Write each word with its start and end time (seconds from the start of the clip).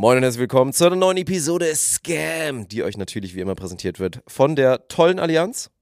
Moin 0.00 0.16
und 0.16 0.22
herzlich 0.22 0.42
willkommen 0.42 0.72
zu 0.72 0.86
einer 0.86 0.94
neuen 0.94 1.16
Episode 1.16 1.74
Scam, 1.74 2.68
die 2.68 2.84
euch 2.84 2.96
natürlich 2.96 3.34
wie 3.34 3.40
immer 3.40 3.56
präsentiert 3.56 3.98
wird 3.98 4.22
von 4.28 4.54
der 4.54 4.86
tollen 4.86 5.18
Allianz, 5.18 5.72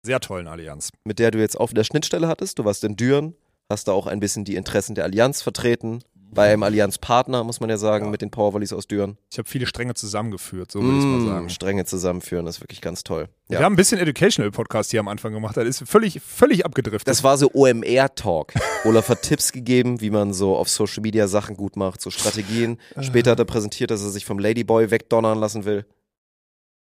Sehr 0.00 0.18
tollen 0.18 0.48
Allianz. 0.48 0.88
mit 1.04 1.18
der 1.18 1.30
du 1.30 1.38
jetzt 1.38 1.60
auf 1.60 1.74
der 1.74 1.84
Schnittstelle 1.84 2.26
hattest. 2.26 2.58
Du 2.58 2.64
warst 2.64 2.84
in 2.84 2.96
Düren, 2.96 3.34
hast 3.68 3.86
da 3.86 3.92
auch 3.92 4.06
ein 4.06 4.18
bisschen 4.18 4.46
die 4.46 4.54
Interessen 4.54 4.94
der 4.94 5.04
Allianz 5.04 5.42
vertreten. 5.42 5.98
Bei 6.32 6.52
einem 6.52 6.62
Allianz-Partner, 6.64 7.44
muss 7.44 7.60
man 7.60 7.70
ja 7.70 7.76
sagen, 7.78 8.06
Ja. 8.06 8.10
mit 8.10 8.20
den 8.20 8.30
Powervolleys 8.30 8.72
aus 8.72 8.86
Düren. 8.86 9.16
Ich 9.32 9.38
habe 9.38 9.48
viele 9.48 9.66
Stränge 9.66 9.94
zusammengeführt, 9.94 10.70
so 10.70 10.82
würde 10.82 10.98
ich 10.98 11.04
mal 11.04 11.18
Mm, 11.18 11.26
sagen. 11.26 11.48
Stränge 11.50 11.84
zusammenführen, 11.86 12.44
das 12.44 12.56
ist 12.56 12.62
wirklich 12.62 12.80
ganz 12.80 13.04
toll. 13.04 13.28
Wir 13.48 13.60
haben 13.60 13.72
ein 13.72 13.76
bisschen 13.76 13.98
Educational-Podcast 14.00 14.90
hier 14.90 15.00
am 15.00 15.08
Anfang 15.08 15.32
gemacht. 15.32 15.56
Das 15.56 15.64
ist 15.66 15.88
völlig, 15.88 16.20
völlig 16.20 16.66
abgedriftet. 16.66 17.06
Das 17.08 17.22
war 17.24 17.38
so 17.38 17.50
OMR-Talk. 17.54 18.52
Olaf 18.84 19.08
hat 19.08 19.22
Tipps 19.22 19.52
gegeben, 19.52 20.00
wie 20.00 20.10
man 20.10 20.32
so 20.34 20.56
auf 20.56 20.68
Social 20.68 21.00
Media 21.02 21.28
Sachen 21.28 21.56
gut 21.56 21.76
macht, 21.76 22.00
so 22.00 22.10
Strategien. 22.10 22.78
Später 23.00 23.30
hat 23.30 23.38
er 23.38 23.44
präsentiert, 23.44 23.90
dass 23.90 24.02
er 24.02 24.10
sich 24.10 24.24
vom 24.26 24.38
Ladyboy 24.38 24.90
wegdonnern 24.90 25.38
lassen 25.38 25.64
will. 25.64 25.86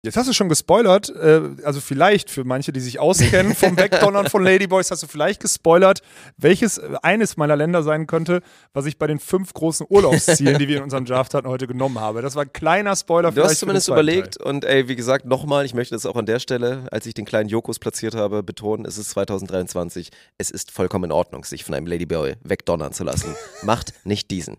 Jetzt 0.05 0.17
hast 0.17 0.29
du 0.29 0.33
schon 0.33 0.49
gespoilert, 0.49 1.11
äh, 1.11 1.41
also 1.65 1.81
vielleicht 1.81 2.31
für 2.31 2.45
manche, 2.45 2.71
die 2.73 2.79
sich 2.79 3.01
auskennen 3.01 3.57
vom 3.57 3.77
Wegdonnern 3.77 4.29
von 4.29 4.45
Ladyboys, 4.45 4.93
hast 4.93 5.03
du 5.03 5.09
vielleicht 5.09 5.41
gespoilert, 5.41 6.03
welches 6.37 6.79
äh, 6.79 6.95
eines 7.03 7.37
meiner 7.37 7.57
Länder 7.57 7.83
sein 7.83 8.07
könnte, 8.07 8.41
was 8.73 8.87
ich 8.87 8.97
bei 8.97 9.09
den 9.09 9.19
fünf 9.19 9.53
großen 9.55 9.85
Urlaubszielen, 9.91 10.57
die 10.57 10.69
wir 10.69 10.77
in 10.77 10.83
unserem 10.85 11.05
Draft 11.05 11.35
hatten, 11.35 11.49
heute 11.49 11.67
genommen 11.67 11.99
habe. 11.99 12.23
Das 12.23 12.37
war 12.37 12.45
ein 12.45 12.53
kleiner 12.53 12.95
Spoiler. 12.95 13.33
Du 13.33 13.43
hast 13.43 13.59
zumindest 13.59 13.89
überlegt 13.89 14.37
und 14.37 14.65
ey, 14.65 14.87
wie 14.87 14.95
gesagt, 14.95 15.25
nochmal, 15.25 15.65
ich 15.65 15.75
möchte 15.75 15.97
das 15.97 16.07
auch 16.07 16.15
an 16.15 16.27
der 16.27 16.39
Stelle, 16.39 16.87
als 16.93 17.05
ich 17.05 17.15
den 17.15 17.25
kleinen 17.25 17.49
Jokos 17.49 17.81
platziert 17.81 18.15
habe, 18.15 18.45
betonen, 18.45 18.87
es 18.87 18.99
ist 18.99 19.11
2023. 19.11 20.11
Es 20.39 20.53
ist 20.53 20.71
vollkommen 20.71 21.07
in 21.07 21.13
Ordnung, 21.13 21.43
sich 21.43 21.65
von 21.65 21.75
einem 21.75 21.89
Ladyboy 21.89 22.37
wegdonnern 22.45 22.93
zu 22.93 23.03
lassen. 23.03 23.35
Macht 23.63 23.95
nicht 24.05 24.31
diesen. 24.31 24.59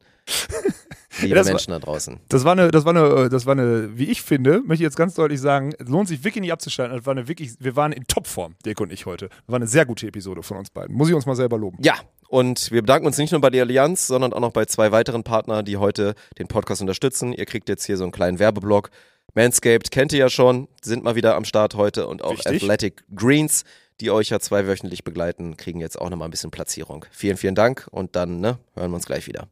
Liebe 1.21 1.35
das 1.35 1.47
war- 1.47 1.53
Menschen 1.53 1.71
da 1.71 1.79
draußen. 1.79 2.19
Das 2.29 2.43
war 2.43 2.51
eine, 2.53 2.71
das 2.71 2.85
war 2.85 2.95
eine, 2.95 3.29
das 3.29 3.45
war 3.45 3.53
eine, 3.53 3.97
wie 3.97 4.05
ich 4.05 4.21
finde, 4.21 4.59
möchte 4.59 4.75
ich 4.75 4.79
jetzt 4.81 4.97
ganz 4.97 5.13
deutlich 5.15 5.39
sagen, 5.41 5.73
es 5.77 5.87
lohnt 5.87 6.07
sich 6.07 6.23
wirklich 6.23 6.41
nicht 6.41 6.51
abzuschalten. 6.53 6.95
Das 6.97 7.05
war 7.05 7.11
eine 7.11 7.27
wirklich, 7.27 7.53
wir 7.59 7.75
waren 7.75 7.91
in 7.91 8.05
Topform, 8.05 8.55
Dirk 8.65 8.81
und 8.81 8.91
ich 8.91 9.05
heute. 9.05 9.29
Das 9.29 9.37
war 9.47 9.55
eine 9.57 9.67
sehr 9.67 9.85
gute 9.85 10.07
Episode 10.07 10.43
von 10.43 10.57
uns 10.57 10.69
beiden. 10.69 10.95
Muss 10.95 11.09
ich 11.09 11.15
uns 11.15 11.25
mal 11.25 11.35
selber 11.35 11.57
loben. 11.57 11.77
Ja, 11.81 11.95
und 12.27 12.71
wir 12.71 12.81
bedanken 12.81 13.07
uns 13.07 13.17
nicht 13.17 13.31
nur 13.31 13.41
bei 13.41 13.49
der 13.49 13.63
Allianz, 13.63 14.07
sondern 14.07 14.33
auch 14.33 14.39
noch 14.39 14.51
bei 14.53 14.65
zwei 14.65 14.91
weiteren 14.91 15.23
Partnern, 15.23 15.65
die 15.65 15.77
heute 15.77 16.15
den 16.37 16.47
Podcast 16.47 16.81
unterstützen. 16.81 17.33
Ihr 17.33 17.45
kriegt 17.45 17.69
jetzt 17.69 17.85
hier 17.85 17.97
so 17.97 18.03
einen 18.03 18.11
kleinen 18.11 18.39
Werbeblock. 18.39 18.89
Manscaped 19.35 19.91
kennt 19.91 20.11
ihr 20.13 20.19
ja 20.19 20.29
schon, 20.29 20.67
sind 20.81 21.03
mal 21.03 21.15
wieder 21.15 21.35
am 21.35 21.45
Start 21.45 21.75
heute 21.75 22.07
und 22.07 22.23
auch 22.23 22.31
Richtig. 22.31 22.63
Athletic 22.63 23.03
Greens, 23.15 23.63
die 24.01 24.09
euch 24.11 24.29
ja 24.29 24.39
zweiwöchentlich 24.39 25.03
begleiten, 25.03 25.55
kriegen 25.57 25.79
jetzt 25.79 25.99
auch 25.99 26.09
nochmal 26.09 26.27
ein 26.27 26.31
bisschen 26.31 26.49
Platzierung. 26.51 27.05
Vielen, 27.11 27.37
vielen 27.37 27.53
Dank 27.53 27.87
und 27.91 28.15
dann 28.15 28.39
ne, 28.39 28.57
hören 28.75 28.91
wir 28.91 28.95
uns 28.95 29.05
gleich 29.05 29.27
wieder. 29.27 29.47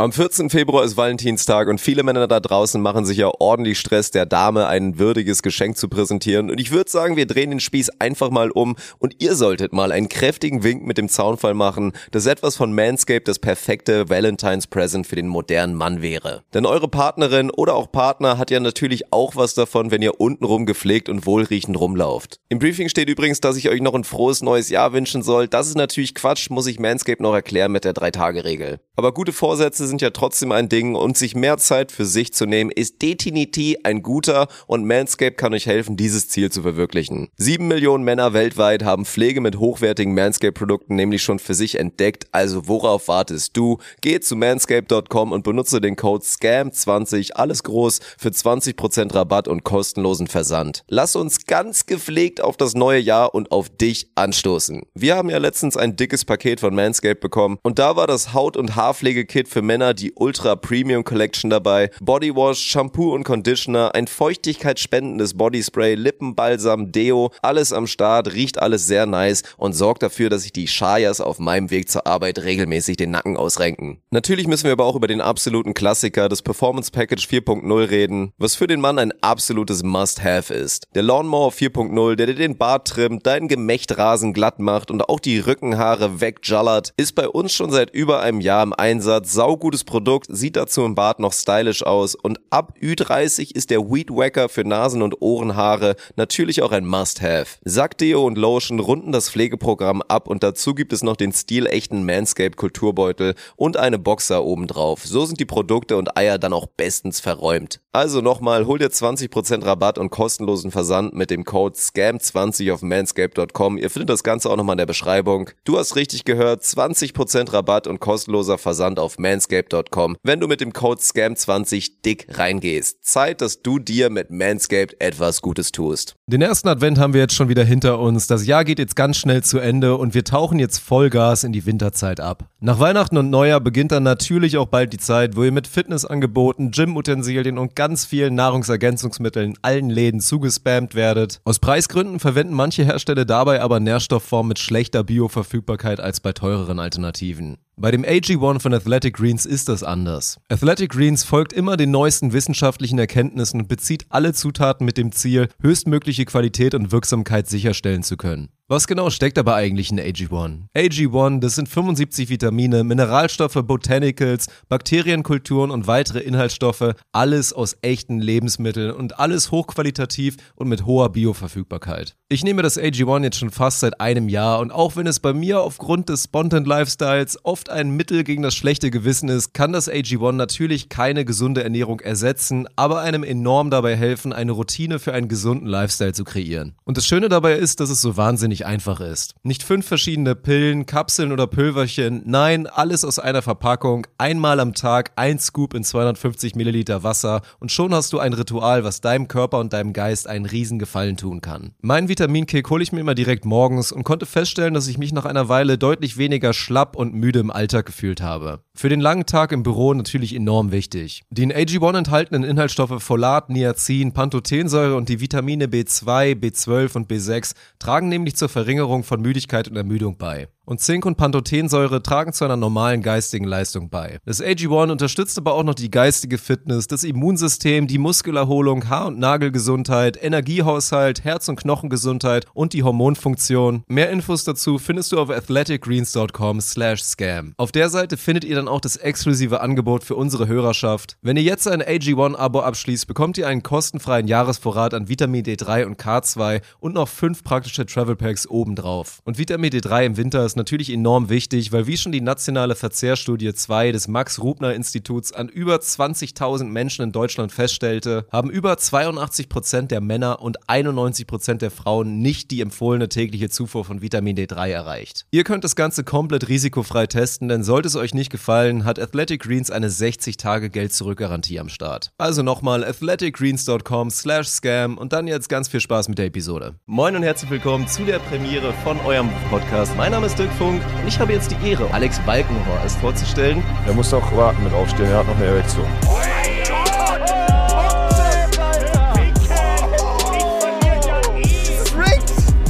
Am 0.00 0.12
14. 0.12 0.48
Februar 0.48 0.82
ist 0.82 0.96
Valentinstag 0.96 1.68
und 1.68 1.78
viele 1.78 2.02
Männer 2.02 2.26
da 2.26 2.40
draußen 2.40 2.80
machen 2.80 3.04
sich 3.04 3.18
ja 3.18 3.30
ordentlich 3.38 3.78
Stress, 3.78 4.10
der 4.10 4.24
Dame 4.24 4.66
ein 4.66 4.98
würdiges 4.98 5.42
Geschenk 5.42 5.76
zu 5.76 5.90
präsentieren. 5.90 6.50
Und 6.50 6.58
ich 6.58 6.70
würde 6.70 6.90
sagen, 6.90 7.16
wir 7.16 7.26
drehen 7.26 7.50
den 7.50 7.60
Spieß 7.60 7.90
einfach 7.98 8.30
mal 8.30 8.50
um 8.50 8.76
und 8.98 9.16
ihr 9.18 9.34
solltet 9.34 9.74
mal 9.74 9.92
einen 9.92 10.08
kräftigen 10.08 10.64
Wink 10.64 10.86
mit 10.86 10.96
dem 10.96 11.10
Zaunfall 11.10 11.52
machen, 11.52 11.92
dass 12.12 12.24
etwas 12.24 12.56
von 12.56 12.74
Manscaped 12.74 13.28
das 13.28 13.38
perfekte 13.38 14.08
Valentines 14.08 14.68
Present 14.68 15.06
für 15.06 15.16
den 15.16 15.28
modernen 15.28 15.74
Mann 15.74 16.00
wäre. 16.00 16.44
Denn 16.54 16.64
eure 16.64 16.88
Partnerin 16.88 17.50
oder 17.50 17.74
auch 17.74 17.92
Partner 17.92 18.38
hat 18.38 18.50
ja 18.50 18.58
natürlich 18.58 19.12
auch 19.12 19.36
was 19.36 19.52
davon, 19.52 19.90
wenn 19.90 20.00
ihr 20.00 20.18
untenrum 20.18 20.64
gepflegt 20.64 21.10
und 21.10 21.26
wohlriechend 21.26 21.78
rumlauft. 21.78 22.40
Im 22.48 22.58
Briefing 22.58 22.88
steht 22.88 23.10
übrigens, 23.10 23.40
dass 23.40 23.58
ich 23.58 23.68
euch 23.68 23.82
noch 23.82 23.92
ein 23.92 24.04
frohes 24.04 24.40
neues 24.40 24.70
Jahr 24.70 24.94
wünschen 24.94 25.22
soll. 25.22 25.46
Das 25.46 25.68
ist 25.68 25.76
natürlich 25.76 26.14
Quatsch, 26.14 26.48
muss 26.48 26.68
ich 26.68 26.80
Manscaped 26.80 27.20
noch 27.20 27.34
erklären 27.34 27.70
mit 27.70 27.84
der 27.84 27.92
Drei-Tage-Regel. 27.92 28.80
Aber 28.96 29.12
gute 29.12 29.34
Vorsätze 29.34 29.89
sind 29.90 30.00
ja 30.00 30.10
trotzdem 30.10 30.52
ein 30.52 30.68
Ding 30.68 30.94
und 30.94 31.18
sich 31.18 31.34
mehr 31.34 31.58
Zeit 31.58 31.92
für 31.92 32.06
sich 32.06 32.32
zu 32.32 32.46
nehmen 32.46 32.70
ist 32.70 33.02
definitiv 33.02 33.76
ein 33.84 34.02
guter 34.02 34.48
und 34.66 34.86
Manscaped 34.86 35.36
kann 35.36 35.52
euch 35.52 35.66
helfen, 35.66 35.96
dieses 35.96 36.28
Ziel 36.28 36.50
zu 36.50 36.62
verwirklichen. 36.62 37.28
Sieben 37.36 37.68
Millionen 37.68 38.04
Männer 38.04 38.32
weltweit 38.32 38.84
haben 38.84 39.04
Pflege 39.04 39.40
mit 39.40 39.58
hochwertigen 39.58 40.14
Manscaped-Produkten 40.14 40.94
nämlich 40.94 41.22
schon 41.22 41.38
für 41.38 41.54
sich 41.54 41.78
entdeckt, 41.78 42.28
also 42.32 42.68
worauf 42.68 43.08
wartest 43.08 43.56
du? 43.56 43.78
Geh 44.00 44.20
zu 44.20 44.36
manscaped.com 44.36 45.32
und 45.32 45.42
benutze 45.42 45.80
den 45.80 45.96
Code 45.96 46.24
SCAM20, 46.24 47.32
alles 47.32 47.62
groß, 47.62 48.00
für 48.18 48.28
20% 48.28 49.14
Rabatt 49.14 49.48
und 49.48 49.64
kostenlosen 49.64 50.28
Versand. 50.28 50.84
Lass 50.88 51.16
uns 51.16 51.46
ganz 51.46 51.86
gepflegt 51.86 52.40
auf 52.40 52.56
das 52.56 52.74
neue 52.74 53.00
Jahr 53.00 53.34
und 53.34 53.50
auf 53.50 53.68
dich 53.68 54.10
anstoßen. 54.14 54.82
Wir 54.94 55.16
haben 55.16 55.30
ja 55.30 55.38
letztens 55.38 55.76
ein 55.76 55.96
dickes 55.96 56.24
Paket 56.24 56.60
von 56.60 56.74
Manscaped 56.74 57.20
bekommen 57.20 57.58
und 57.62 57.78
da 57.78 57.96
war 57.96 58.06
das 58.06 58.32
Haut- 58.32 58.56
und 58.56 58.76
Haarpflegekit 58.76 59.48
für 59.48 59.62
Männer 59.62 59.79
die 59.80 60.12
Ultra 60.14 60.56
Premium 60.56 61.04
Collection 61.04 61.50
dabei, 61.50 61.90
Bodywash, 62.00 62.60
Shampoo 62.60 63.14
und 63.14 63.24
Conditioner, 63.24 63.94
ein 63.94 64.06
feuchtigkeitsspendendes 64.06 65.34
Bodyspray, 65.34 65.94
Lippenbalsam, 65.94 66.92
Deo, 66.92 67.32
alles 67.42 67.72
am 67.72 67.86
Start, 67.86 68.32
riecht 68.34 68.58
alles 68.58 68.86
sehr 68.86 69.06
nice 69.06 69.42
und 69.56 69.72
sorgt 69.72 70.02
dafür, 70.02 70.30
dass 70.30 70.42
sich 70.42 70.52
die 70.52 70.68
Shayas 70.68 71.20
auf 71.20 71.38
meinem 71.38 71.70
Weg 71.70 71.90
zur 71.90 72.06
Arbeit 72.06 72.38
regelmäßig 72.40 72.96
den 72.96 73.10
Nacken 73.10 73.36
ausrenken. 73.36 74.00
Natürlich 74.10 74.46
müssen 74.46 74.64
wir 74.64 74.72
aber 74.72 74.84
auch 74.84 74.96
über 74.96 75.08
den 75.08 75.20
absoluten 75.20 75.74
Klassiker, 75.74 76.28
das 76.28 76.42
Performance 76.42 76.90
Package 76.90 77.26
4.0 77.26 77.90
reden, 77.90 78.32
was 78.38 78.54
für 78.54 78.66
den 78.66 78.80
Mann 78.80 78.98
ein 78.98 79.12
absolutes 79.22 79.82
Must-Have 79.82 80.52
ist. 80.52 80.86
Der 80.94 81.02
Lawnmower 81.02 81.50
4.0, 81.50 82.16
der 82.16 82.26
dir 82.26 82.34
den 82.34 82.58
Bart 82.58 82.86
trimmt, 82.86 83.26
deinen 83.26 83.48
Gemechtrasen 83.48 84.32
glatt 84.32 84.58
macht 84.58 84.90
und 84.90 85.08
auch 85.08 85.20
die 85.20 85.38
Rückenhaare 85.38 86.20
wegjallert, 86.20 86.92
ist 86.96 87.14
bei 87.14 87.28
uns 87.28 87.52
schon 87.52 87.70
seit 87.70 87.90
über 87.90 88.20
einem 88.20 88.40
Jahr 88.40 88.62
im 88.62 88.72
Einsatz. 88.72 89.32
Saugutes 89.70 89.84
Produkt, 89.84 90.26
sieht 90.28 90.56
dazu 90.56 90.84
im 90.84 90.96
Bart 90.96 91.20
noch 91.20 91.32
stylisch 91.32 91.86
aus 91.86 92.16
und 92.16 92.40
ab 92.50 92.74
Ü30 92.82 93.54
ist 93.54 93.70
der 93.70 93.88
Weed 93.88 94.10
Wacker 94.10 94.48
für 94.48 94.64
Nasen- 94.64 95.00
und 95.00 95.22
Ohrenhaare 95.22 95.94
natürlich 96.16 96.60
auch 96.62 96.72
ein 96.72 96.84
Must-Have. 96.84 97.58
Sackdeo 97.64 98.26
und 98.26 98.36
Lotion 98.36 98.80
runden 98.80 99.12
das 99.12 99.30
Pflegeprogramm 99.30 100.02
ab 100.02 100.26
und 100.26 100.42
dazu 100.42 100.74
gibt 100.74 100.92
es 100.92 101.04
noch 101.04 101.14
den 101.14 101.32
stilechten 101.32 102.04
Manscaped 102.04 102.56
Kulturbeutel 102.56 103.36
und 103.54 103.76
eine 103.76 104.00
Boxer 104.00 104.42
obendrauf. 104.42 105.06
So 105.06 105.24
sind 105.24 105.38
die 105.38 105.44
Produkte 105.44 105.96
und 105.96 106.16
Eier 106.16 106.38
dann 106.38 106.52
auch 106.52 106.66
bestens 106.66 107.20
verräumt. 107.20 107.80
Also 107.92 108.20
nochmal, 108.20 108.66
hol 108.66 108.80
dir 108.80 108.88
20% 108.88 109.64
Rabatt 109.64 109.98
und 109.98 110.10
kostenlosen 110.10 110.72
Versand 110.72 111.14
mit 111.14 111.30
dem 111.30 111.44
Code 111.44 111.76
SCAM20 111.76 112.72
auf 112.72 112.82
manscaped.com. 112.82 113.78
Ihr 113.78 113.90
findet 113.90 114.10
das 114.10 114.24
Ganze 114.24 114.50
auch 114.50 114.56
nochmal 114.56 114.74
in 114.74 114.78
der 114.78 114.86
Beschreibung. 114.86 115.50
Du 115.64 115.78
hast 115.78 115.94
richtig 115.94 116.24
gehört, 116.24 116.62
20% 116.62 117.52
Rabatt 117.52 117.86
und 117.86 118.00
kostenloser 118.00 118.58
Versand 118.58 118.98
auf 118.98 119.18
manscaped.com, 119.60 120.16
wenn 120.22 120.40
du 120.40 120.48
mit 120.48 120.60
dem 120.60 120.72
Code 120.72 121.00
SCAM20 121.00 122.02
dick 122.04 122.26
reingehst. 122.30 123.04
Zeit, 123.04 123.40
dass 123.40 123.62
du 123.62 123.78
dir 123.78 124.10
mit 124.10 124.30
Manscaped 124.30 125.00
etwas 125.00 125.42
Gutes 125.42 125.72
tust. 125.72 126.14
Den 126.26 126.42
ersten 126.42 126.68
Advent 126.68 126.98
haben 126.98 127.12
wir 127.12 127.20
jetzt 127.20 127.34
schon 127.34 127.48
wieder 127.48 127.64
hinter 127.64 127.98
uns. 127.98 128.26
Das 128.26 128.46
Jahr 128.46 128.64
geht 128.64 128.78
jetzt 128.78 128.96
ganz 128.96 129.16
schnell 129.16 129.42
zu 129.42 129.58
Ende 129.58 129.96
und 129.96 130.14
wir 130.14 130.24
tauchen 130.24 130.58
jetzt 130.58 130.78
Vollgas 130.78 131.44
in 131.44 131.52
die 131.52 131.66
Winterzeit 131.66 132.20
ab. 132.20 132.48
Nach 132.60 132.78
Weihnachten 132.78 133.16
und 133.16 133.30
Neujahr 133.30 133.60
beginnt 133.60 133.92
dann 133.92 134.02
natürlich 134.02 134.58
auch 134.58 134.66
bald 134.66 134.92
die 134.92 134.98
Zeit, 134.98 135.36
wo 135.36 135.44
ihr 135.44 135.52
mit 135.52 135.66
Fitnessangeboten, 135.66 136.70
Gymutensilien 136.70 137.58
und 137.58 137.74
ganz 137.74 138.04
vielen 138.04 138.34
Nahrungsergänzungsmitteln 138.34 139.52
in 139.52 139.58
allen 139.62 139.90
Läden 139.90 140.20
zugespammt 140.20 140.94
werdet. 140.94 141.40
Aus 141.44 141.58
Preisgründen 141.58 142.20
verwenden 142.20 142.54
manche 142.54 142.84
Hersteller 142.84 143.24
dabei 143.24 143.60
aber 143.60 143.80
Nährstoffformen 143.80 144.48
mit 144.48 144.58
schlechter 144.58 145.04
Bioverfügbarkeit 145.04 146.00
als 146.00 146.20
bei 146.20 146.32
teureren 146.32 146.78
Alternativen. 146.78 147.56
Bei 147.80 147.90
dem 147.90 148.04
AG1 148.04 148.60
von 148.60 148.74
Athletic 148.74 149.16
Greens 149.16 149.46
ist 149.46 149.70
das 149.70 149.82
anders. 149.82 150.38
Athletic 150.50 150.90
Greens 150.90 151.24
folgt 151.24 151.54
immer 151.54 151.78
den 151.78 151.90
neuesten 151.90 152.34
wissenschaftlichen 152.34 152.98
Erkenntnissen 152.98 153.62
und 153.62 153.68
bezieht 153.68 154.04
alle 154.10 154.34
Zutaten 154.34 154.84
mit 154.84 154.98
dem 154.98 155.12
Ziel, 155.12 155.48
höchstmögliche 155.62 156.26
Qualität 156.26 156.74
und 156.74 156.92
Wirksamkeit 156.92 157.48
sicherstellen 157.48 158.02
zu 158.02 158.18
können. 158.18 158.50
Was 158.72 158.86
genau 158.86 159.10
steckt 159.10 159.36
aber 159.36 159.56
eigentlich 159.56 159.90
in 159.90 159.98
AG1? 159.98 160.68
AG1, 160.76 161.40
das 161.40 161.56
sind 161.56 161.68
75 161.68 162.28
Vitamine, 162.28 162.84
Mineralstoffe, 162.84 163.58
Botanicals, 163.64 164.46
Bakterienkulturen 164.68 165.72
und 165.72 165.88
weitere 165.88 166.20
Inhaltsstoffe, 166.20 166.94
alles 167.10 167.52
aus 167.52 167.76
echten 167.82 168.20
Lebensmitteln 168.20 168.92
und 168.92 169.18
alles 169.18 169.50
hochqualitativ 169.50 170.36
und 170.54 170.68
mit 170.68 170.86
hoher 170.86 171.10
Bioverfügbarkeit. 171.10 172.14
Ich 172.28 172.44
nehme 172.44 172.62
das 172.62 172.78
AG1 172.78 173.24
jetzt 173.24 173.40
schon 173.40 173.50
fast 173.50 173.80
seit 173.80 174.00
einem 174.00 174.28
Jahr 174.28 174.60
und 174.60 174.70
auch 174.70 174.94
wenn 174.94 175.08
es 175.08 175.18
bei 175.18 175.32
mir 175.32 175.62
aufgrund 175.62 176.08
des 176.08 176.22
Spontan 176.22 176.64
Lifestyles 176.64 177.44
oft 177.44 177.70
ein 177.70 177.90
Mittel 177.90 178.22
gegen 178.22 178.44
das 178.44 178.54
schlechte 178.54 178.92
Gewissen 178.92 179.28
ist, 179.30 179.52
kann 179.52 179.72
das 179.72 179.90
AG1 179.90 180.30
natürlich 180.30 180.88
keine 180.88 181.24
gesunde 181.24 181.64
Ernährung 181.64 181.98
ersetzen, 181.98 182.68
aber 182.76 183.00
einem 183.00 183.24
enorm 183.24 183.70
dabei 183.70 183.96
helfen, 183.96 184.32
eine 184.32 184.52
Routine 184.52 185.00
für 185.00 185.12
einen 185.12 185.26
gesunden 185.26 185.66
Lifestyle 185.66 186.12
zu 186.12 186.22
kreieren. 186.22 186.76
Und 186.84 186.96
das 186.96 187.04
Schöne 187.04 187.28
dabei 187.28 187.54
ist, 187.54 187.80
dass 187.80 187.90
es 187.90 188.00
so 188.00 188.16
wahnsinnig 188.16 188.59
wirklich 188.60 188.66
einfach 188.66 189.00
ist. 189.00 189.34
Nicht 189.42 189.62
fünf 189.62 189.86
verschiedene 189.86 190.34
Pillen, 190.34 190.86
Kapseln 190.86 191.32
oder 191.32 191.46
Pülverchen, 191.46 192.22
nein, 192.26 192.66
alles 192.66 193.04
aus 193.04 193.18
einer 193.18 193.42
Verpackung, 193.42 194.06
einmal 194.18 194.60
am 194.60 194.74
Tag, 194.74 195.12
ein 195.16 195.38
Scoop 195.38 195.74
in 195.74 195.84
250 195.84 196.54
Milliliter 196.54 197.02
Wasser 197.02 197.42
und 197.58 197.72
schon 197.72 197.94
hast 197.94 198.12
du 198.12 198.18
ein 198.18 198.32
Ritual, 198.32 198.84
was 198.84 199.00
deinem 199.00 199.28
Körper 199.28 199.58
und 199.58 199.72
deinem 199.72 199.92
Geist 199.92 200.26
einen 200.26 200.46
riesen 200.46 200.78
Gefallen 200.78 201.16
tun 201.16 201.40
kann. 201.40 201.72
Mein 201.80 202.08
Vitaminkick 202.08 202.68
hole 202.70 202.82
ich 202.82 202.92
mir 202.92 203.00
immer 203.00 203.14
direkt 203.14 203.44
morgens 203.44 203.92
und 203.92 204.04
konnte 204.04 204.26
feststellen, 204.26 204.74
dass 204.74 204.88
ich 204.88 204.98
mich 204.98 205.12
nach 205.12 205.24
einer 205.24 205.48
Weile 205.48 205.78
deutlich 205.78 206.18
weniger 206.18 206.52
schlapp 206.52 206.96
und 206.96 207.14
müde 207.14 207.40
im 207.40 207.50
Alltag 207.50 207.86
gefühlt 207.86 208.20
habe. 208.20 208.60
Für 208.74 208.88
den 208.88 209.00
langen 209.00 209.26
Tag 209.26 209.52
im 209.52 209.62
Büro 209.62 209.94
natürlich 209.94 210.34
enorm 210.34 210.72
wichtig. 210.72 211.22
Die 211.30 211.42
in 211.42 211.52
AG1 211.52 211.98
enthaltenen 211.98 212.44
Inhaltsstoffe 212.44 213.02
Folat, 213.02 213.50
Niacin, 213.50 214.12
Pantothensäure 214.12 214.96
und 214.96 215.08
die 215.08 215.20
Vitamine 215.20 215.66
B2, 215.66 216.34
B12 216.34 216.96
und 216.96 217.10
B6 217.10 217.54
tragen 217.78 218.08
nämlich 218.08 218.36
zur 218.36 218.49
Verringerung 218.50 219.04
von 219.04 219.22
Müdigkeit 219.22 219.68
und 219.68 219.76
Ermüdung 219.76 220.18
bei. 220.18 220.48
Und 220.70 220.78
Zink 220.78 221.04
und 221.04 221.16
Pantothensäure 221.16 222.00
tragen 222.00 222.32
zu 222.32 222.44
einer 222.44 222.56
normalen 222.56 223.02
geistigen 223.02 223.44
Leistung 223.44 223.90
bei. 223.90 224.20
Das 224.24 224.40
AG1 224.40 224.92
unterstützt 224.92 225.36
aber 225.36 225.54
auch 225.54 225.64
noch 225.64 225.74
die 225.74 225.90
geistige 225.90 226.38
Fitness, 226.38 226.86
das 226.86 227.02
Immunsystem, 227.02 227.88
die 227.88 227.98
Muskelerholung, 227.98 228.88
Haar- 228.88 229.08
und 229.08 229.18
Nagelgesundheit, 229.18 230.16
Energiehaushalt, 230.22 231.24
Herz- 231.24 231.48
und 231.48 231.56
Knochengesundheit 231.56 232.46
und 232.54 232.72
die 232.72 232.84
Hormonfunktion. 232.84 233.82
Mehr 233.88 234.10
Infos 234.10 234.44
dazu 234.44 234.78
findest 234.78 235.10
du 235.10 235.18
auf 235.18 235.28
athleticgreens.com 235.28 236.60
slash 236.60 237.02
scam. 237.02 237.54
Auf 237.56 237.72
der 237.72 237.88
Seite 237.88 238.16
findet 238.16 238.44
ihr 238.44 238.54
dann 238.54 238.68
auch 238.68 238.80
das 238.80 238.94
exklusive 238.94 239.62
Angebot 239.62 240.04
für 240.04 240.14
unsere 240.14 240.46
Hörerschaft. 240.46 241.16
Wenn 241.20 241.36
ihr 241.36 241.42
jetzt 241.42 241.66
ein 241.66 241.82
AG1-Abo 241.82 242.60
abschließt, 242.60 243.08
bekommt 243.08 243.38
ihr 243.38 243.48
einen 243.48 243.64
kostenfreien 243.64 244.28
Jahresvorrat 244.28 244.94
an 244.94 245.08
Vitamin 245.08 245.42
D3 245.42 245.86
und 245.86 246.00
K2 246.00 246.62
und 246.78 246.94
noch 246.94 247.08
fünf 247.08 247.42
praktische 247.42 247.86
Travel 247.86 248.14
Packs 248.14 248.46
obendrauf. 248.48 249.18
Und 249.24 249.36
Vitamin 249.36 249.72
D3 249.72 250.04
im 250.04 250.16
Winter 250.16 250.46
ist 250.46 250.59
natürlich 250.60 250.92
enorm 250.92 251.30
wichtig, 251.30 251.72
weil 251.72 251.86
wie 251.86 251.96
schon 251.96 252.12
die 252.12 252.20
nationale 252.20 252.74
Verzehrstudie 252.74 253.54
2 253.54 253.92
des 253.92 254.08
Max-Rubner-Instituts 254.08 255.32
an 255.32 255.48
über 255.48 255.76
20.000 255.76 256.64
Menschen 256.64 257.02
in 257.02 257.12
Deutschland 257.12 257.50
feststellte, 257.50 258.26
haben 258.30 258.50
über 258.50 258.74
82% 258.74 259.86
der 259.86 260.02
Männer 260.02 260.42
und 260.42 260.60
91% 260.68 261.54
der 261.54 261.70
Frauen 261.70 262.20
nicht 262.20 262.50
die 262.50 262.60
empfohlene 262.60 263.08
tägliche 263.08 263.48
Zufuhr 263.48 263.86
von 263.86 264.02
Vitamin 264.02 264.36
D3 264.36 264.68
erreicht. 264.68 265.24
Ihr 265.30 265.44
könnt 265.44 265.64
das 265.64 265.76
Ganze 265.76 266.04
komplett 266.04 266.48
risikofrei 266.48 267.06
testen, 267.06 267.48
denn 267.48 267.64
sollte 267.64 267.88
es 267.88 267.96
euch 267.96 268.12
nicht 268.12 268.30
gefallen, 268.30 268.84
hat 268.84 268.98
Athletic 268.98 269.42
Greens 269.42 269.70
eine 269.70 269.88
60-Tage-Geld-Zurück-Garantie 269.88 271.58
am 271.58 271.70
Start. 271.70 272.12
Also 272.18 272.42
nochmal 272.42 272.84
athleticgreens.com 272.84 274.10
slash 274.10 274.48
scam 274.48 274.98
und 274.98 275.14
dann 275.14 275.26
jetzt 275.26 275.48
ganz 275.48 275.68
viel 275.68 275.80
Spaß 275.80 276.08
mit 276.08 276.18
der 276.18 276.26
Episode. 276.26 276.74
Moin 276.84 277.16
und 277.16 277.22
herzlich 277.22 277.50
willkommen 277.50 277.88
zu 277.88 278.04
der 278.04 278.18
Premiere 278.18 278.74
von 278.84 279.00
eurem 279.00 279.30
Podcast. 279.48 279.96
Mein 279.96 280.12
Name 280.12 280.26
ist 280.26 280.38
Dirk 280.38 280.49
Funk 280.58 280.82
und 281.00 281.08
ich 281.08 281.18
habe 281.18 281.32
jetzt 281.32 281.50
die 281.50 281.70
Ehre, 281.70 281.92
Alex 281.92 282.18
Balkenhorst 282.20 282.98
vorzustellen. 283.00 283.62
Er 283.86 283.92
muss 283.92 284.12
auch 284.12 284.36
warten 284.36 284.62
mit 284.64 284.72
aufstehen, 284.72 285.06
er 285.06 285.18
hat 285.18 285.26
noch 285.26 285.36
eine 285.36 285.46
Erektion. 285.46 285.86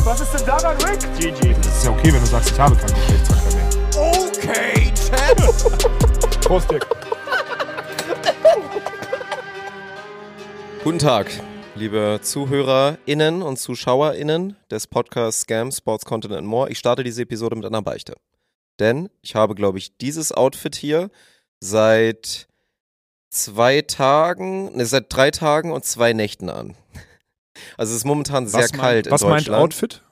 Was 0.05 0.21
ist 0.23 0.33
denn 0.33 0.47
daran, 0.47 0.77
Rick? 0.79 1.01
GG. 1.19 1.55
Das 1.63 1.67
ist 1.77 1.85
ja 1.85 1.91
okay, 1.93 2.13
wenn 2.13 2.21
du 2.21 2.27
sagst, 2.27 2.51
ich 2.51 2.59
habe 2.59 2.75
keinen 2.75 2.95
Geschlechtsverkehr 2.95 3.53
mehr. 3.55 3.69
Okay, 3.97 4.93
Champ. 4.95 5.41
Prost, 6.41 6.71
Dirk. 6.71 6.87
Guten 10.83 10.99
Tag, 10.99 11.31
liebe 11.75 12.21
ZuhörerInnen 12.23 13.43
und 13.43 13.59
ZuschauerInnen 13.59 14.57
des 14.71 14.87
Podcasts 14.87 15.43
Scam, 15.43 15.71
Sports, 15.71 16.05
Content 16.05 16.35
and 16.35 16.47
More. 16.47 16.71
Ich 16.71 16.79
starte 16.79 17.05
diese 17.05 17.23
Episode 17.23 17.57
mit 17.57 17.65
einer 17.65 17.83
Beichte. 17.83 18.15
Denn 18.79 19.11
ich 19.23 19.35
habe, 19.35 19.55
glaube 19.55 19.79
ich, 19.79 19.97
dieses 19.99 20.33
Outfit 20.33 20.75
hier 20.75 21.11
seit 21.61 22.49
zwei 23.31 23.83
Tagen, 23.83 24.77
ne, 24.77 24.87
seit 24.87 25.07
drei 25.09 25.31
Tagen 25.31 25.73
und 25.73 25.85
zwei 25.85 26.13
Nächten 26.13 26.51
an. 26.51 26.75
Also 27.77 27.91
es 27.91 27.99
ist 27.99 28.05
momentan 28.07 28.47
sehr 28.47 28.63
was 28.63 28.73
kalt 28.73 29.07
mein, 29.07 29.13
was 29.13 29.23
in 29.23 29.29
meint 29.29 29.41
Deutschland. 29.43 29.63
Outfit? 29.63 30.03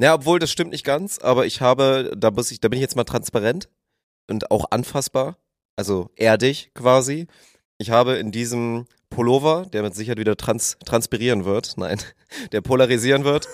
Ja, 0.00 0.14
obwohl 0.14 0.40
das 0.40 0.50
stimmt 0.50 0.72
nicht 0.72 0.84
ganz, 0.84 1.18
aber 1.18 1.46
ich 1.46 1.60
habe, 1.60 2.12
da 2.16 2.32
muss 2.32 2.50
ich, 2.50 2.58
da 2.60 2.68
bin 2.68 2.78
ich 2.78 2.80
jetzt 2.80 2.96
mal 2.96 3.04
transparent 3.04 3.68
und 4.26 4.50
auch 4.50 4.64
anfassbar, 4.70 5.36
also 5.76 6.10
erdig 6.16 6.72
quasi. 6.74 7.28
Ich 7.78 7.90
habe 7.90 8.16
in 8.16 8.32
diesem 8.32 8.86
Pullover, 9.08 9.66
der 9.72 9.82
mit 9.82 9.94
Sicherheit 9.94 10.18
wieder 10.18 10.36
trans 10.36 10.76
transpirieren 10.84 11.44
wird, 11.44 11.74
nein, 11.76 11.98
der 12.52 12.60
polarisieren 12.60 13.24
wird, 13.24 13.48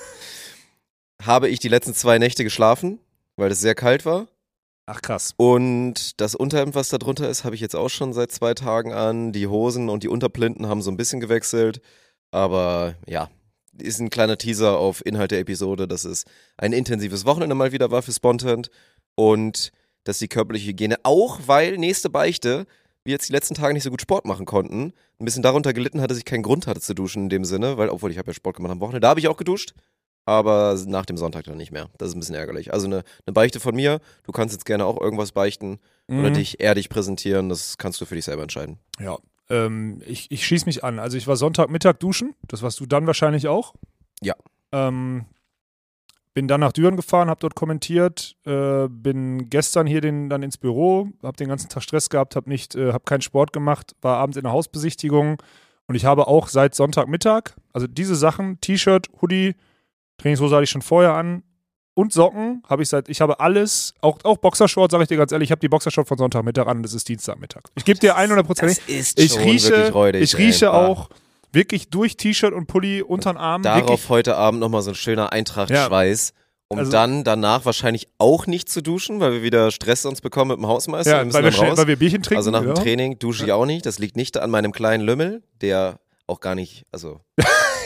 habe 1.23 1.49
ich 1.49 1.59
die 1.59 1.69
letzten 1.69 1.95
zwei 1.95 2.19
Nächte 2.19 2.43
geschlafen, 2.43 2.99
weil 3.37 3.51
es 3.51 3.61
sehr 3.61 3.75
kalt 3.75 4.05
war. 4.05 4.29
Ach 4.87 5.01
krass. 5.01 5.33
Und 5.37 6.21
das 6.21 6.35
Unterhemd, 6.35 6.75
was 6.75 6.91
da 6.91 6.99
drunter 6.99 7.29
ist, 7.29 7.45
habe 7.45 7.55
ich 7.55 7.61
jetzt 7.61 7.77
auch 7.77 7.89
schon 7.89 8.13
seit 8.13 8.33
zwei 8.33 8.53
Tagen 8.53 8.93
an. 8.93 9.33
Die 9.33 9.47
Hosen 9.47 9.89
und 9.89 10.03
die 10.03 10.09
Unterplinten 10.09 10.67
haben 10.67 10.83
so 10.83 10.91
ein 10.91 10.99
bisschen 10.99 11.21
gewechselt. 11.21 11.81
Aber 12.31 12.97
ja, 13.07 13.31
ist 13.79 14.01
ein 14.01 14.11
kleiner 14.11 14.37
Teaser 14.37 14.79
auf 14.79 15.05
Inhalt 15.05 15.31
der 15.31 15.41
Episode, 15.41 15.89
dass 15.89 16.05
es 16.05 16.25
ein 16.59 16.73
intensives 16.73 17.25
Wochenende 17.25 17.55
mal 17.55 17.73
wieder 17.73 17.91
war 17.91 18.03
für 18.03 18.13
Spontant 18.13 18.71
und 19.15 19.73
dass 20.05 20.19
die 20.19 20.29
körperliche 20.29 20.71
Hygiene 20.71 20.97
auch, 21.03 21.41
weil 21.47 21.79
nächste 21.79 22.11
Beichte, 22.11 22.67
wir 23.05 23.13
jetzt 23.13 23.29
die 23.29 23.33
letzten 23.33 23.55
Tage 23.55 23.75
nicht 23.75 23.83
so 23.83 23.91
gut 23.91 24.01
Sport 24.03 24.25
machen 24.25 24.47
konnten, 24.47 24.93
ein 25.21 25.25
bisschen 25.25 25.43
darunter 25.43 25.73
gelitten 25.73 26.01
hat, 26.01 26.11
dass 26.11 26.19
ich 26.19 26.25
keinen 26.25 26.43
Grund 26.43 26.67
hatte 26.67 26.81
zu 26.81 26.95
duschen 26.95 27.25
in 27.25 27.29
dem 27.29 27.45
Sinne, 27.45 27.77
weil, 27.77 27.89
obwohl 27.91 28.11
ich 28.11 28.19
habe 28.19 28.29
ja 28.31 28.35
Sport 28.35 28.57
gemacht 28.57 28.73
am 28.73 28.81
Wochenende, 28.81 29.01
da 29.01 29.09
habe 29.11 29.21
ich 29.21 29.29
auch 29.29 29.37
geduscht, 29.37 29.75
aber 30.25 30.79
nach 30.87 31.05
dem 31.05 31.17
Sonntag 31.19 31.45
dann 31.45 31.57
nicht 31.59 31.71
mehr. 31.73 31.91
Das 31.99 32.09
ist 32.09 32.15
ein 32.17 32.21
bisschen 32.21 32.35
ärgerlich. 32.35 32.73
Also 32.73 32.87
eine, 32.87 33.05
eine 33.27 33.33
Beichte 33.35 33.61
von 33.61 33.75
mir, 33.75 34.01
du 34.23 34.33
kannst 34.33 34.55
jetzt 34.55 34.65
gerne 34.65 34.87
auch 34.87 35.01
irgendwas 35.01 35.33
beichten 35.33 35.79
oder 36.09 36.31
Mhm. 36.31 36.35
dich 36.35 36.61
erdig 36.61 36.89
präsentieren, 36.89 37.49
das 37.49 37.77
kannst 37.79 38.01
du 38.01 38.05
für 38.07 38.15
dich 38.15 38.25
selber 38.25 38.43
entscheiden. 38.43 38.79
Ja. 38.99 39.19
Ähm, 39.51 40.01
ich 40.07 40.31
ich 40.31 40.47
schieße 40.47 40.65
mich 40.65 40.83
an. 40.85 40.99
Also 40.99 41.19
ich 41.19 41.27
war 41.27 41.37
Sonntagmittag 41.37 41.95
duschen. 41.99 42.35
Das 42.49 42.63
warst 42.63 42.81
du 42.81 42.87
dann 42.87 43.07
wahrscheinlich 43.07 43.49
auch. 43.49 43.75
Ja. 44.23 44.35
Ähm, 44.73 45.27
bin 46.35 46.49
dann 46.49 46.61
nach 46.61 46.73
Düren 46.73 46.97
gefahren, 46.97 47.31
habe 47.31 47.41
dort 47.41 47.55
kommentiert, 47.55 48.37
äh, 48.45 48.89
bin 48.89 49.49
gestern 49.49 49.87
hier 49.87 50.01
den, 50.01 50.29
dann 50.29 50.43
ins 50.43 50.59
Büro, 50.59 51.09
habe 51.23 51.37
den 51.37 51.49
ganzen 51.49 51.69
Tag 51.69 51.83
Stress 51.85 52.11
gehabt, 52.11 52.35
habe 52.35 52.51
nicht, 52.51 52.75
äh, 52.75 52.93
habe 52.93 53.05
keinen 53.05 53.23
Sport 53.23 53.53
gemacht, 53.53 53.95
war 54.03 54.19
abends 54.19 54.37
in 54.37 54.43
der 54.43 54.53
Hausbesichtigung 54.53 55.41
und 55.87 55.95
ich 55.95 56.05
habe 56.05 56.27
auch 56.27 56.49
seit 56.49 56.75
Sonntagmittag, 56.75 57.53
also 57.73 57.87
diese 57.87 58.17
Sachen, 58.17 58.61
T-Shirt, 58.61 59.09
Hoodie, 59.23 59.55
Trainingshose 60.19 60.55
hatte 60.55 60.65
ich 60.65 60.71
schon 60.71 60.83
vorher 60.83 61.15
an 61.15 61.45
und 61.95 62.13
Socken 62.13 62.65
habe 62.69 62.83
ich 62.83 62.89
seit, 62.89 63.09
ich 63.09 63.21
habe 63.21 63.39
alles, 63.39 63.95
auch, 64.01 64.19
auch 64.25 64.39
Boxershort, 64.39 64.91
sage 64.91 65.05
ich 65.05 65.09
dir 65.09 65.17
ganz 65.17 65.31
ehrlich, 65.31 65.47
ich 65.47 65.53
habe 65.53 65.61
die 65.61 65.69
Boxershort 65.69 66.09
von 66.09 66.19
Sonntagmittag 66.19 66.67
an 66.67 66.79
und 66.79 66.87
es 66.87 66.95
ist 66.95 67.09
Dienstagmittag. 67.09 67.63
Ich 67.77 67.85
gebe 67.85 68.01
dir 68.01 68.17
100 68.17 68.45
Prozent 68.45 68.81
ist 68.89 69.21
ich 69.21 69.39
rieche, 69.39 69.93
räudig, 69.93 70.23
ich 70.23 70.37
rieche 70.37 70.73
auch 70.73 71.09
wirklich 71.55 71.89
durch 71.89 72.17
T-Shirt 72.17 72.53
und 72.53 72.67
Pulli 72.67 73.03
unter 73.03 73.33
den 73.33 73.37
Arm. 73.39 73.63
Darauf 73.63 73.89
wirklich, 73.89 74.09
heute 74.09 74.37
Abend 74.37 74.61
nochmal 74.61 74.83
so 74.83 74.91
ein 74.91 74.95
schöner 74.95 75.33
Eintracht-Schweiß, 75.33 76.33
um 76.69 76.79
Also- 76.79 76.93
dann 76.93 77.25
danach 77.25 77.65
wahrscheinlich 77.65 78.09
auch 78.19 78.47
nicht 78.47 78.69
zu 78.69 78.83
duschen, 78.83 79.21
weil 79.21 79.33
wir 79.33 79.43
wieder 79.43 79.71
Stress 79.71 80.05
uns 80.07 80.21
bekommen 80.21 80.51
mit 80.51 80.59
dem 80.59 80.67
Hausmeister. 80.67 81.19
ja, 81.19 81.25
wir 81.25 81.33
weil, 81.33 81.45
wir 81.45 81.55
raus. 81.59 81.79
weil 81.79 81.87
wir 81.87 81.97
Bierchen 81.97 82.23
trinken. 82.23 82.39
also 82.39 82.51
nach 82.51 82.61
dem 82.61 82.69
ja. 82.69 82.75
Training 82.75 83.19
dusche 83.19 83.45
ich 83.45 83.53
auch 83.53 83.67
nicht. 83.67 83.87
Das 83.87 83.99
liegt 83.99 84.17
nicht 84.17 84.37
an 84.39 84.51
meinem 84.51 84.73
kleinen 84.73 85.05
Lümmel, 85.05 85.43
der 85.61 85.99
auch 86.27 86.41
gar 86.41 86.55
nicht, 86.55 86.85
also 86.93 87.21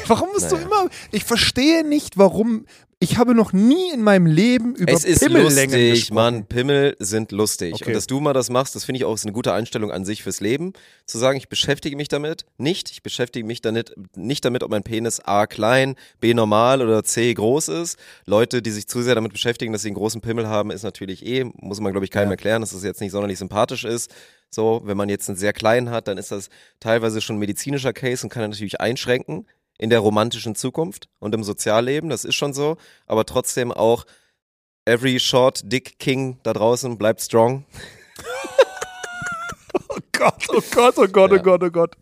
Warum 0.08 0.28
musst 0.32 0.50
Naja. 0.50 0.56
du 0.56 0.62
immer. 0.64 0.88
Ich 1.12 1.24
verstehe 1.24 1.84
nicht, 1.86 2.16
warum. 2.18 2.64
Ich 3.00 3.16
habe 3.16 3.32
noch 3.32 3.52
nie 3.52 3.92
in 3.92 4.02
meinem 4.02 4.26
Leben 4.26 4.74
über 4.74 4.92
es 4.92 5.04
ist 5.04 5.20
Pimmellängen 5.20 5.70
lustig, 5.70 5.90
gesprochen. 5.90 6.14
Mann. 6.14 6.46
Pimmel 6.46 6.96
sind 6.98 7.30
lustig. 7.30 7.74
Okay. 7.74 7.84
Und 7.86 7.92
dass 7.94 8.08
du 8.08 8.18
mal 8.18 8.32
das 8.32 8.50
machst, 8.50 8.74
das 8.74 8.84
finde 8.84 8.96
ich 8.98 9.04
auch 9.04 9.14
ist 9.14 9.24
eine 9.24 9.32
gute 9.32 9.52
Einstellung 9.52 9.92
an 9.92 10.04
sich 10.04 10.24
fürs 10.24 10.40
Leben. 10.40 10.72
Zu 11.06 11.18
sagen, 11.18 11.38
ich 11.38 11.48
beschäftige 11.48 11.94
mich 11.94 12.08
damit 12.08 12.44
nicht. 12.56 12.90
Ich 12.90 13.04
beschäftige 13.04 13.46
mich 13.46 13.60
damit, 13.60 13.94
nicht 14.16 14.44
damit, 14.44 14.64
ob 14.64 14.70
mein 14.72 14.82
Penis 14.82 15.20
A 15.20 15.46
klein, 15.46 15.94
B 16.18 16.34
normal 16.34 16.82
oder 16.82 17.04
C 17.04 17.32
groß 17.32 17.68
ist. 17.68 17.98
Leute, 18.24 18.62
die 18.62 18.70
sich 18.72 18.88
zu 18.88 19.00
sehr 19.02 19.14
damit 19.14 19.32
beschäftigen, 19.32 19.72
dass 19.72 19.82
sie 19.82 19.88
einen 19.88 19.94
großen 19.94 20.20
Pimmel 20.20 20.48
haben, 20.48 20.72
ist 20.72 20.82
natürlich 20.82 21.24
eh, 21.24 21.44
muss 21.54 21.78
man 21.80 21.92
glaube 21.92 22.04
ich 22.04 22.10
keinem 22.10 22.32
erklären, 22.32 22.62
dass 22.62 22.70
das 22.70 22.82
jetzt 22.82 23.00
nicht 23.00 23.12
sonderlich 23.12 23.38
sympathisch 23.38 23.84
ist. 23.84 24.12
So, 24.50 24.80
wenn 24.84 24.96
man 24.96 25.08
jetzt 25.08 25.28
einen 25.28 25.36
sehr 25.36 25.52
kleinen 25.52 25.90
hat, 25.90 26.08
dann 26.08 26.18
ist 26.18 26.30
das 26.30 26.48
teilweise 26.80 27.20
schon 27.20 27.36
ein 27.36 27.40
medizinischer 27.40 27.92
Case 27.92 28.24
und 28.24 28.30
kann 28.30 28.42
er 28.42 28.48
natürlich 28.48 28.80
einschränken 28.80 29.46
in 29.78 29.90
der 29.90 30.00
romantischen 30.00 30.54
Zukunft 30.54 31.08
und 31.20 31.34
im 31.34 31.44
Sozialleben, 31.44 32.10
das 32.10 32.24
ist 32.24 32.34
schon 32.34 32.52
so, 32.52 32.76
aber 33.06 33.24
trotzdem 33.24 33.70
auch 33.70 34.04
every 34.84 35.20
short 35.20 35.60
dick 35.70 35.98
king 35.98 36.38
da 36.42 36.52
draußen 36.52 36.98
bleibt 36.98 37.20
strong. 37.20 37.64
Gott, 40.18 40.44
oh 40.48 40.60
Gott, 40.74 40.94
oh 40.98 41.06
Gott, 41.06 41.32
oh 41.32 41.38
Gott, 41.38 41.62
oh 41.62 41.70
Gott. 41.70 41.94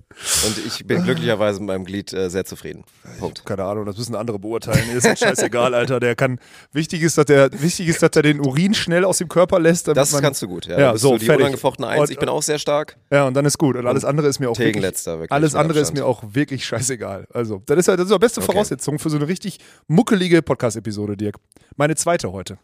Und 0.47 0.59
ich 0.67 0.87
bin 0.87 1.05
glücklicherweise 1.05 1.61
mit 1.61 1.67
meinem 1.69 1.85
Glied 1.85 2.13
äh, 2.15 2.31
sehr 2.31 2.45
zufrieden. 2.47 2.85
Punkt. 3.19 3.45
Keine 3.45 3.65
Ahnung, 3.65 3.85
das 3.85 3.99
müssen 3.99 4.15
andere 4.15 4.39
beurteilen. 4.39 4.89
Ist 4.97 5.07
halt 5.07 5.19
scheißegal, 5.19 5.75
Alter. 5.75 6.01
Der 6.01 6.17
kann. 6.17 6.39
Wichtig 6.73 7.03
ist, 7.03 7.19
dass 7.19 7.27
der, 7.27 7.51
wichtig 7.53 7.89
ist, 7.89 8.03
dass 8.03 8.11
er 8.15 8.23
den 8.23 8.41
Urin 8.41 8.73
schnell 8.73 9.05
aus 9.05 9.19
dem 9.19 9.29
Körper 9.29 9.59
lässt. 9.59 9.89
Das 9.89 10.13
man, 10.13 10.23
kannst 10.23 10.41
du 10.41 10.49
gut, 10.49 10.67
ja. 10.67 10.79
Ja, 10.79 10.93
bist 10.93 11.03
so, 11.03 11.13
du 11.13 11.19
die 11.19 11.27
fertig. 11.27 11.43
unangefochtene 11.45 11.89
Eins. 11.89 12.01
Und- 12.01 12.11
ich 12.11 12.19
bin 12.19 12.29
auch 12.31 12.43
sehr 12.43 12.59
stark. 12.59 12.97
Ja, 13.11 13.27
und 13.27 13.35
dann 13.35 13.45
ist 13.45 13.59
gut. 13.59 13.77
Und 13.77 13.87
alles 13.87 14.05
andere 14.05 14.29
ist 14.29 14.41
mir 14.41 14.49
auch 14.51 14.59
wirklich, 14.59 14.83
wirklich. 15.07 15.31
alles 15.33 15.55
andere 15.55 15.81
ist 15.81 15.93
mir 15.93 16.07
auch 16.07 16.23
wirklich 16.33 16.65
scheißegal. 16.65 17.27
Also, 17.33 17.63
das 17.67 17.79
ist 17.79 17.89
ja 17.89 17.97
das 17.97 18.07
ist 18.07 18.15
die 18.15 18.19
beste 18.19 18.41
Okay. 18.41 18.53
Voraussetzung 18.53 18.99
für 18.99 19.11
so 19.11 19.17
eine 19.17 19.29
richtig 19.29 19.59
muckelige 19.87 20.41
Podcast-Episode, 20.41 21.17
Dirk. 21.17 21.37
Meine 21.77 21.95
zweite 21.95 22.33
heute. 22.33 22.59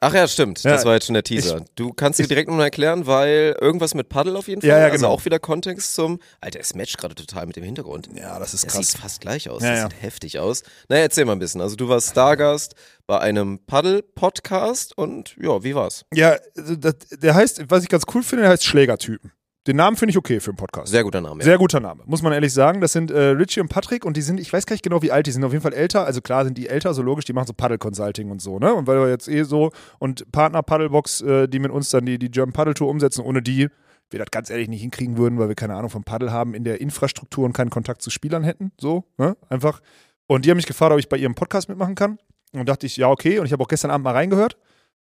Ach 0.00 0.14
ja, 0.14 0.28
stimmt. 0.28 0.62
Ja, 0.62 0.70
das 0.72 0.84
war 0.84 0.94
jetzt 0.94 1.06
schon 1.06 1.14
der 1.14 1.24
Teaser. 1.24 1.64
du 1.74 1.92
kannst 1.92 2.18
dir 2.20 2.22
ich- 2.22 2.28
direkt 2.28 2.48
nochmal 2.48 2.66
erklären, 2.66 3.06
weil 3.06 3.56
irgendwas 3.60 3.94
mit 3.94 4.08
Paddel 4.08 4.36
auf 4.36 4.46
jeden 4.46 4.60
Fall. 4.60 4.70
Ja, 4.70 4.78
ja, 4.78 4.84
Also 4.84 4.96
genau. 4.96 5.08
auch 5.10 5.24
wieder 5.24 5.38
Kontext 5.40 5.94
zum. 5.94 6.20
Alter, 6.40 6.60
es 6.60 6.74
matcht 6.74 6.98
gerade 6.98 7.16
total 7.16 7.46
mit 7.46 7.56
dem 7.56 7.64
Hintergrund. 7.64 8.08
Ja, 8.14 8.38
das 8.38 8.54
ist 8.54 8.64
Das 8.66 8.74
krass. 8.74 8.92
sieht 8.92 9.00
fast 9.00 9.20
gleich 9.20 9.50
aus. 9.50 9.62
Ja, 9.62 9.70
das 9.70 9.78
ja. 9.80 9.88
sieht 9.90 10.02
heftig 10.02 10.38
aus. 10.38 10.62
Naja, 10.88 11.02
erzähl 11.02 11.24
mal 11.24 11.32
ein 11.32 11.38
bisschen. 11.40 11.60
Also 11.60 11.74
du 11.74 11.88
warst 11.88 12.10
Stargast 12.10 12.74
bei 13.08 13.18
einem 13.18 13.58
Paddel-Podcast 13.66 14.96
und 14.96 15.34
ja, 15.40 15.62
wie 15.64 15.74
war's? 15.74 16.04
Ja, 16.14 16.36
also 16.56 16.76
das, 16.76 16.94
der 17.10 17.34
heißt, 17.34 17.62
was 17.68 17.82
ich 17.82 17.88
ganz 17.88 18.04
cool 18.14 18.22
finde, 18.22 18.42
der 18.42 18.52
heißt 18.52 18.64
Schlägertypen. 18.64 19.32
Den 19.68 19.76
Namen 19.76 19.98
finde 19.98 20.12
ich 20.12 20.16
okay 20.16 20.40
für 20.40 20.50
einen 20.50 20.56
Podcast. 20.56 20.90
Sehr 20.90 21.04
guter 21.04 21.20
Name. 21.20 21.40
Ja. 21.40 21.44
Sehr 21.44 21.58
guter 21.58 21.78
Name, 21.78 22.02
muss 22.06 22.22
man 22.22 22.32
ehrlich 22.32 22.54
sagen. 22.54 22.80
Das 22.80 22.92
sind 22.92 23.10
äh, 23.10 23.20
Richie 23.32 23.60
und 23.60 23.68
Patrick 23.68 24.06
und 24.06 24.16
die 24.16 24.22
sind, 24.22 24.40
ich 24.40 24.50
weiß 24.50 24.64
gar 24.64 24.72
nicht 24.72 24.82
genau, 24.82 25.02
wie 25.02 25.12
alt 25.12 25.26
die 25.26 25.30
sind, 25.30 25.44
auf 25.44 25.52
jeden 25.52 25.62
Fall 25.62 25.74
älter. 25.74 26.06
Also 26.06 26.22
klar 26.22 26.46
sind 26.46 26.56
die 26.56 26.68
älter, 26.68 26.94
so 26.94 27.02
logisch, 27.02 27.26
die 27.26 27.34
machen 27.34 27.48
so 27.48 27.52
Paddle-Consulting 27.52 28.30
und 28.30 28.40
so, 28.40 28.58
ne? 28.58 28.72
Und 28.72 28.86
weil 28.86 28.98
wir 28.98 29.10
jetzt 29.10 29.28
eh 29.28 29.42
so 29.42 29.70
und 29.98 30.32
Partner 30.32 30.62
Paddlebox, 30.62 31.20
äh, 31.20 31.48
die 31.48 31.58
mit 31.58 31.70
uns 31.70 31.90
dann 31.90 32.06
die, 32.06 32.18
die 32.18 32.30
German 32.30 32.54
Paddle 32.54 32.72
Tour 32.72 32.88
umsetzen, 32.88 33.22
ohne 33.22 33.42
die 33.42 33.68
wir 34.08 34.18
das 34.18 34.30
ganz 34.30 34.48
ehrlich 34.48 34.68
nicht 34.68 34.80
hinkriegen 34.80 35.18
würden, 35.18 35.38
weil 35.38 35.48
wir 35.48 35.54
keine 35.54 35.74
Ahnung 35.74 35.90
vom 35.90 36.02
Paddle 36.02 36.32
haben, 36.32 36.54
in 36.54 36.64
der 36.64 36.80
Infrastruktur 36.80 37.44
und 37.44 37.52
keinen 37.52 37.68
Kontakt 37.68 38.00
zu 38.00 38.08
Spielern 38.08 38.44
hätten. 38.44 38.72
So, 38.80 39.04
ne? 39.18 39.36
Einfach. 39.50 39.82
Und 40.26 40.46
die 40.46 40.50
haben 40.50 40.56
mich 40.56 40.64
gefragt, 40.64 40.92
ob 40.94 40.98
ich 40.98 41.10
bei 41.10 41.18
ihrem 41.18 41.34
Podcast 41.34 41.68
mitmachen 41.68 41.94
kann. 41.94 42.18
Und 42.54 42.70
dachte 42.70 42.86
ich, 42.86 42.96
ja, 42.96 43.10
okay. 43.10 43.38
Und 43.38 43.44
ich 43.44 43.52
habe 43.52 43.62
auch 43.62 43.68
gestern 43.68 43.90
Abend 43.90 44.04
mal 44.04 44.14
reingehört. 44.14 44.56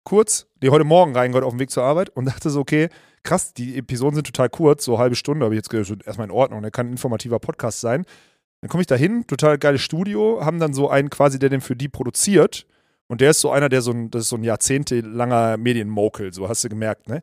Kurz, 0.05 0.47
die 0.63 0.69
heute 0.69 0.85
Morgen 0.85 1.17
reingehört 1.17 1.45
auf 1.45 1.55
dem 1.55 1.61
Weg 1.61 1.71
zur 1.71 1.83
Arbeit 1.83 2.11
und 2.11 2.27
dachte 2.27 2.51
so, 2.51 2.61
okay, 2.61 2.89
krass, 3.23 3.55
die 3.55 3.79
Episoden 3.79 4.17
sind 4.17 4.27
total 4.27 4.51
kurz, 4.51 4.85
so 4.85 4.99
halbe 4.99 5.17
Stunde, 5.17 5.45
habe 5.45 5.55
ich 5.55 5.59
jetzt 5.59 5.71
gedacht, 5.71 6.07
erstmal 6.07 6.27
in 6.27 6.31
Ordnung, 6.31 6.61
der 6.61 6.71
kann 6.71 6.89
ein 6.89 6.93
informativer 6.93 7.39
Podcast 7.39 7.81
sein. 7.81 8.05
Dann 8.61 8.69
komme 8.69 8.83
ich 8.83 8.87
da 8.87 8.97
hin, 8.97 9.27
total 9.27 9.59
geiles 9.59 9.81
Studio, 9.81 10.45
haben 10.45 10.59
dann 10.59 10.75
so 10.75 10.91
einen 10.91 11.11
quasi, 11.11 11.39
der 11.39 11.49
den 11.49 11.61
für 11.61 11.75
die 11.75 11.89
produziert. 11.89 12.67
Und 13.07 13.21
der 13.21 13.31
ist 13.31 13.41
so 13.41 13.51
einer, 13.51 13.69
der 13.69 13.83
so 13.83 13.93
ein, 13.93 14.11
das 14.11 14.23
ist 14.23 14.29
so 14.29 14.37
ein 14.37 14.45
jahrzehntelanger 14.45 15.57
Medienmokel, 15.57 16.33
so 16.33 16.49
hast 16.49 16.65
du 16.65 16.69
gemerkt, 16.69 17.09
ne? 17.09 17.23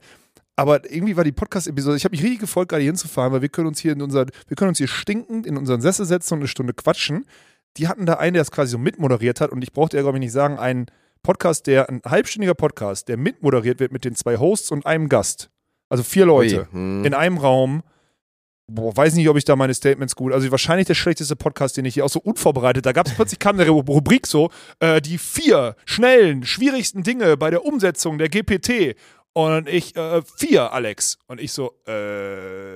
Aber 0.55 0.91
irgendwie 0.91 1.17
war 1.17 1.23
die 1.23 1.31
Podcast-Episode, 1.31 1.97
ich 1.97 2.03
habe 2.03 2.13
mich 2.13 2.21
richtig 2.21 2.41
gefreut, 2.41 2.69
gerade 2.69 2.83
hinzufahren, 2.83 3.33
weil 3.33 3.41
wir 3.41 3.49
können 3.49 3.67
uns 3.67 3.79
hier 3.79 3.93
in 3.93 4.01
unser, 4.01 4.27
wir 4.47 4.55
können 4.55 4.69
uns 4.69 4.77
hier 4.77 4.87
stinkend 4.87 5.47
in 5.47 5.57
unseren 5.57 5.81
Sessel 5.81 6.05
setzen 6.05 6.35
und 6.35 6.39
eine 6.41 6.47
Stunde 6.47 6.73
quatschen. 6.73 7.25
Die 7.77 7.87
hatten 7.87 8.05
da 8.05 8.15
einen, 8.15 8.33
der 8.33 8.41
das 8.41 8.51
quasi 8.51 8.71
so 8.71 8.77
mitmoderiert 8.77 9.41
hat 9.41 9.51
und 9.51 9.63
ich 9.63 9.71
brauchte 9.71 9.97
ja, 9.97 10.03
glaube 10.03 10.17
ich, 10.17 10.21
nicht 10.21 10.33
sagen, 10.33 10.59
einen 10.59 10.87
Podcast, 11.23 11.67
der, 11.67 11.89
ein 11.89 12.01
halbstündiger 12.05 12.53
Podcast, 12.53 13.07
der 13.07 13.17
mitmoderiert 13.17 13.79
wird 13.79 13.91
mit 13.91 14.05
den 14.05 14.15
zwei 14.15 14.37
Hosts 14.37 14.71
und 14.71 14.85
einem 14.85 15.09
Gast. 15.09 15.49
Also 15.89 16.03
vier 16.03 16.25
Leute 16.25 16.61
Ui, 16.61 16.67
hm. 16.71 17.05
in 17.05 17.13
einem 17.13 17.37
Raum. 17.37 17.83
Boah, 18.67 18.95
weiß 18.95 19.15
nicht, 19.15 19.27
ob 19.27 19.35
ich 19.35 19.43
da 19.43 19.57
meine 19.57 19.73
Statements 19.73 20.15
gut. 20.15 20.31
Also 20.31 20.49
wahrscheinlich 20.49 20.87
der 20.87 20.93
schlechteste 20.93 21.35
Podcast, 21.35 21.75
den 21.75 21.83
ich 21.83 21.95
hier 21.95 22.05
auch 22.05 22.09
so 22.09 22.21
unvorbereitet. 22.21 22.85
Da 22.85 22.93
gab 22.93 23.05
es 23.07 23.13
plötzlich 23.13 23.39
kam 23.39 23.59
eine 23.59 23.69
Ru- 23.69 23.85
Rubrik 23.85 24.25
so 24.25 24.49
äh, 24.79 25.01
die 25.01 25.17
vier 25.17 25.75
schnellen, 25.85 26.43
schwierigsten 26.45 27.03
Dinge 27.03 27.35
bei 27.35 27.49
der 27.49 27.65
Umsetzung 27.65 28.17
der 28.17 28.29
GPT. 28.29 28.95
Und 29.33 29.69
ich 29.69 29.95
äh, 29.95 30.21
vier, 30.35 30.73
Alex. 30.73 31.17
Und 31.27 31.39
ich 31.39 31.53
so, 31.53 31.73
äh, 31.87 31.91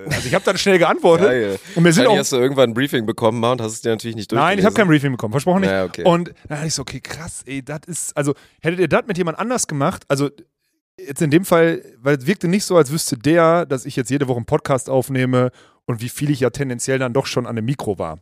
also 0.06 0.26
ich 0.26 0.34
habe 0.34 0.46
dann 0.46 0.58
schnell 0.58 0.78
geantwortet. 0.78 1.28
Geil. 1.28 1.60
Und 1.76 1.84
wir 1.84 1.92
sind 1.92 2.08
auch 2.08 2.18
hast 2.18 2.32
du 2.32 2.38
irgendwann 2.38 2.70
ein 2.70 2.74
Briefing 2.74 3.06
bekommen 3.06 3.44
und 3.44 3.62
hast 3.62 3.74
es 3.74 3.82
dir 3.82 3.90
natürlich 3.90 4.16
nicht 4.16 4.32
durchgelesen. 4.32 4.52
Nein, 4.52 4.60
ich 4.60 4.66
habe 4.66 4.74
kein 4.74 4.88
Briefing 4.88 5.12
bekommen, 5.12 5.34
versprochen 5.34 5.62
nicht. 5.62 5.72
Ja, 5.72 5.84
okay. 5.84 6.04
Und 6.06 6.30
dann 6.30 6.36
dachte 6.58 6.68
ich 6.68 6.74
so, 6.74 6.84
okay, 6.84 7.02
krass, 7.02 7.42
ey, 7.46 7.62
das 7.62 7.82
ist, 7.88 8.16
also 8.16 8.34
hättet 8.62 8.80
ihr 8.80 8.88
das 8.88 9.06
mit 9.06 9.18
jemand 9.18 9.38
anders 9.38 9.68
gemacht, 9.68 10.04
also 10.08 10.30
jetzt 10.98 11.22
in 11.22 11.30
dem 11.30 11.44
Fall, 11.44 11.82
weil 12.00 12.18
es 12.18 12.26
wirkte 12.26 12.48
nicht 12.48 12.64
so, 12.64 12.78
als 12.78 12.92
wüsste 12.92 13.18
der, 13.18 13.66
dass 13.66 13.86
ich 13.86 13.96
jetzt 13.98 14.10
jede 14.10 14.28
Woche 14.28 14.38
einen 14.38 14.46
Podcast 14.46 14.90
aufnehme 14.90 15.52
und 15.86 16.02
wie 16.02 16.10
viel 16.10 16.30
ich 16.30 16.40
ja 16.40 16.50
tendenziell 16.50 17.00
dann 17.00 17.14
doch 17.14 17.26
schon 17.26 17.46
an 17.48 17.56
dem 17.56 17.66
Mikro 17.66 18.00
war. 18.00 18.20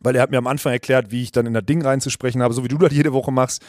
Weil 0.00 0.16
er 0.16 0.22
hat 0.22 0.30
mir 0.30 0.38
am 0.38 0.46
Anfang 0.46 0.72
erklärt, 0.72 1.10
wie 1.10 1.22
ich 1.22 1.32
dann 1.32 1.46
in 1.46 1.54
das 1.54 1.66
Ding 1.66 1.82
reinzusprechen 1.82 2.42
habe, 2.42 2.54
so 2.54 2.64
wie 2.64 2.68
du 2.68 2.78
das 2.78 2.92
jede 2.92 3.12
Woche 3.12 3.32
machst. 3.32 3.62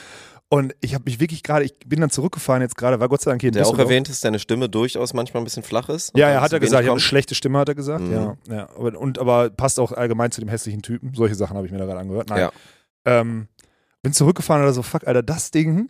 Und 0.51 0.75
ich 0.81 0.95
habe 0.95 1.03
mich 1.05 1.19
wirklich 1.19 1.43
gerade, 1.43 1.63
ich 1.63 1.77
bin 1.85 2.01
dann 2.01 2.09
zurückgefahren 2.09 2.63
jetzt 2.63 2.75
gerade, 2.75 2.99
war 2.99 3.07
Gott 3.07 3.21
sei 3.21 3.29
Dank 3.29 3.41
hier 3.41 3.49
in 3.49 3.53
Der 3.53 3.67
auch 3.67 3.77
erwähnt, 3.77 4.09
dass 4.09 4.19
deine 4.21 4.39
Stimme 4.39 4.67
durchaus 4.67 5.13
manchmal 5.13 5.41
ein 5.41 5.43
bisschen 5.43 5.61
flach 5.61 5.89
ist. 5.89 6.17
Ja, 6.17 6.27
Und 6.27 6.33
ja, 6.33 6.41
hat 6.41 6.51
er 6.51 6.59
gesagt. 6.59 6.81
Ich 6.81 6.87
habe 6.87 6.93
eine 6.93 6.99
schlechte 6.99 7.35
Stimme, 7.35 7.59
hat 7.59 7.69
er 7.69 7.75
gesagt. 7.75 8.03
Mhm. 8.03 8.11
Ja, 8.11 8.37
ja. 8.49 8.69
Aber, 8.75 8.99
und, 8.99 9.19
aber 9.19 9.51
passt 9.51 9.79
auch 9.79 9.91
allgemein 9.91 10.31
zu 10.31 10.41
dem 10.41 10.49
hässlichen 10.49 10.81
Typen. 10.81 11.13
Solche 11.13 11.35
Sachen 11.35 11.55
habe 11.55 11.67
ich 11.67 11.71
mir 11.71 11.77
da 11.77 11.85
gerade 11.85 11.99
angehört. 11.99 12.29
Nein. 12.29 12.39
Ja. 12.39 12.51
Ähm, 13.05 13.47
bin 14.01 14.11
zurückgefahren 14.11 14.63
oder 14.63 14.73
so, 14.73 14.81
fuck, 14.81 15.05
Alter, 15.05 15.21
das 15.21 15.51
Ding. 15.51 15.89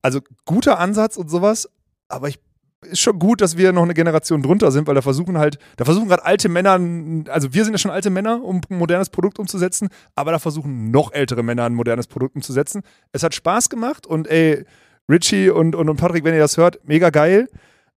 Also 0.00 0.20
guter 0.46 0.78
Ansatz 0.78 1.18
und 1.18 1.28
sowas, 1.28 1.68
aber 2.08 2.28
ich 2.28 2.38
ist 2.82 3.00
schon 3.00 3.18
gut, 3.18 3.40
dass 3.40 3.56
wir 3.56 3.72
noch 3.72 3.82
eine 3.82 3.94
Generation 3.94 4.42
drunter 4.42 4.70
sind, 4.70 4.86
weil 4.86 4.94
da 4.94 5.02
versuchen 5.02 5.38
halt, 5.38 5.58
da 5.76 5.84
versuchen 5.84 6.08
gerade 6.08 6.24
alte 6.24 6.48
Männer, 6.48 6.78
also 7.30 7.52
wir 7.52 7.64
sind 7.64 7.74
ja 7.74 7.78
schon 7.78 7.90
alte 7.90 8.10
Männer, 8.10 8.42
um 8.42 8.60
ein 8.68 8.78
modernes 8.78 9.10
Produkt 9.10 9.38
umzusetzen, 9.38 9.88
aber 10.14 10.32
da 10.32 10.38
versuchen 10.38 10.90
noch 10.90 11.12
ältere 11.12 11.42
Männer 11.42 11.64
ein 11.64 11.74
modernes 11.74 12.06
Produkt 12.06 12.36
umzusetzen. 12.36 12.82
Es 13.12 13.22
hat 13.22 13.34
Spaß 13.34 13.68
gemacht 13.68 14.06
und 14.06 14.28
ey, 14.28 14.64
Richie 15.10 15.50
und, 15.50 15.74
und, 15.74 15.88
und 15.88 15.96
Patrick, 15.96 16.24
wenn 16.24 16.34
ihr 16.34 16.40
das 16.40 16.56
hört, 16.56 16.78
mega 16.86 17.10
geil. 17.10 17.48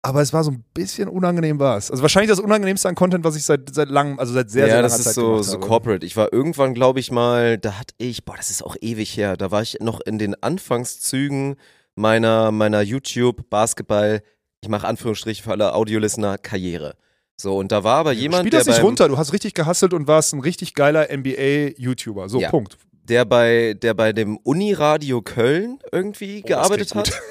Aber 0.01 0.23
es 0.23 0.33
war 0.33 0.45
so 0.45 0.53
ein 0.53 0.65
bisschen 0.75 1.09
unangenehm 1.09 1.59
war 1.59 1.77
es. 1.77 1.91
Also 1.91 2.03
wahrscheinlich 2.03 2.31
das 2.31 2.39
unangenehmste 2.39 2.89
an 2.89 2.95
Content, 2.95 3.25
was 3.25 3.35
ich 3.35 3.45
seit, 3.45 3.75
seit 3.75 3.89
langem, 3.89 4.21
also 4.21 4.33
seit 4.33 4.49
sehr, 4.49 4.67
ja, 4.67 4.75
sehr 4.75 4.77
langer 4.77 4.89
das 4.89 4.99
ist 5.01 5.05
Zeit 5.07 5.15
so, 5.15 5.31
gemacht 5.33 5.45
so 5.45 5.53
habe. 5.55 5.67
corporate. 5.67 6.07
Ich 6.07 6.17
war 6.17 6.33
irgendwann, 6.33 6.73
glaube 6.73 7.01
ich 7.01 7.11
mal, 7.11 7.59
da 7.59 7.81
hatte 7.81 7.95
ich, 7.99 8.25
boah, 8.25 8.37
das 8.37 8.51
ist 8.51 8.65
auch 8.65 8.77
ewig 8.81 9.17
her, 9.17 9.37
da 9.37 9.51
war 9.51 9.61
ich 9.61 9.79
noch 9.81 10.01
in 10.01 10.19
den 10.19 10.41
Anfangszügen 10.41 11.57
meiner, 11.97 12.53
meiner 12.53 12.81
YouTube, 12.81 13.51
Basketball, 13.51 14.23
ich 14.61 14.69
mache 14.69 14.87
Anführungsstriche 14.87 15.43
für 15.43 15.53
alle 15.53 15.75
Audiolistener, 15.75 16.39
Karriere. 16.39 16.95
So, 17.37 17.57
und 17.57 17.71
da 17.71 17.85
war 17.85 17.99
aber 17.99 18.13
jemand, 18.13 18.41
Spiel 18.41 18.51
der 18.51 18.61
das 18.61 18.67
nicht 18.67 18.77
beim, 18.79 18.87
runter, 18.87 19.09
du 19.09 19.17
hast 19.17 19.33
richtig 19.33 19.55
gehasselt 19.55 19.95
und 19.95 20.09
warst 20.09 20.35
ein 20.35 20.41
richtig 20.41 20.75
geiler 20.75 21.09
NBA-YouTuber. 21.11 22.29
So, 22.29 22.41
Ja. 22.41 22.51
Punkt. 22.51 22.77
der 23.05 23.25
bei, 23.25 23.75
der 23.81 23.95
bei 23.95 24.13
dem 24.13 24.37
Uniradio 24.39 25.23
Köln 25.23 25.79
irgendwie 25.93 26.41
Oh, 26.45 26.49
gearbeitet 26.49 26.95
hat. 26.95 27.13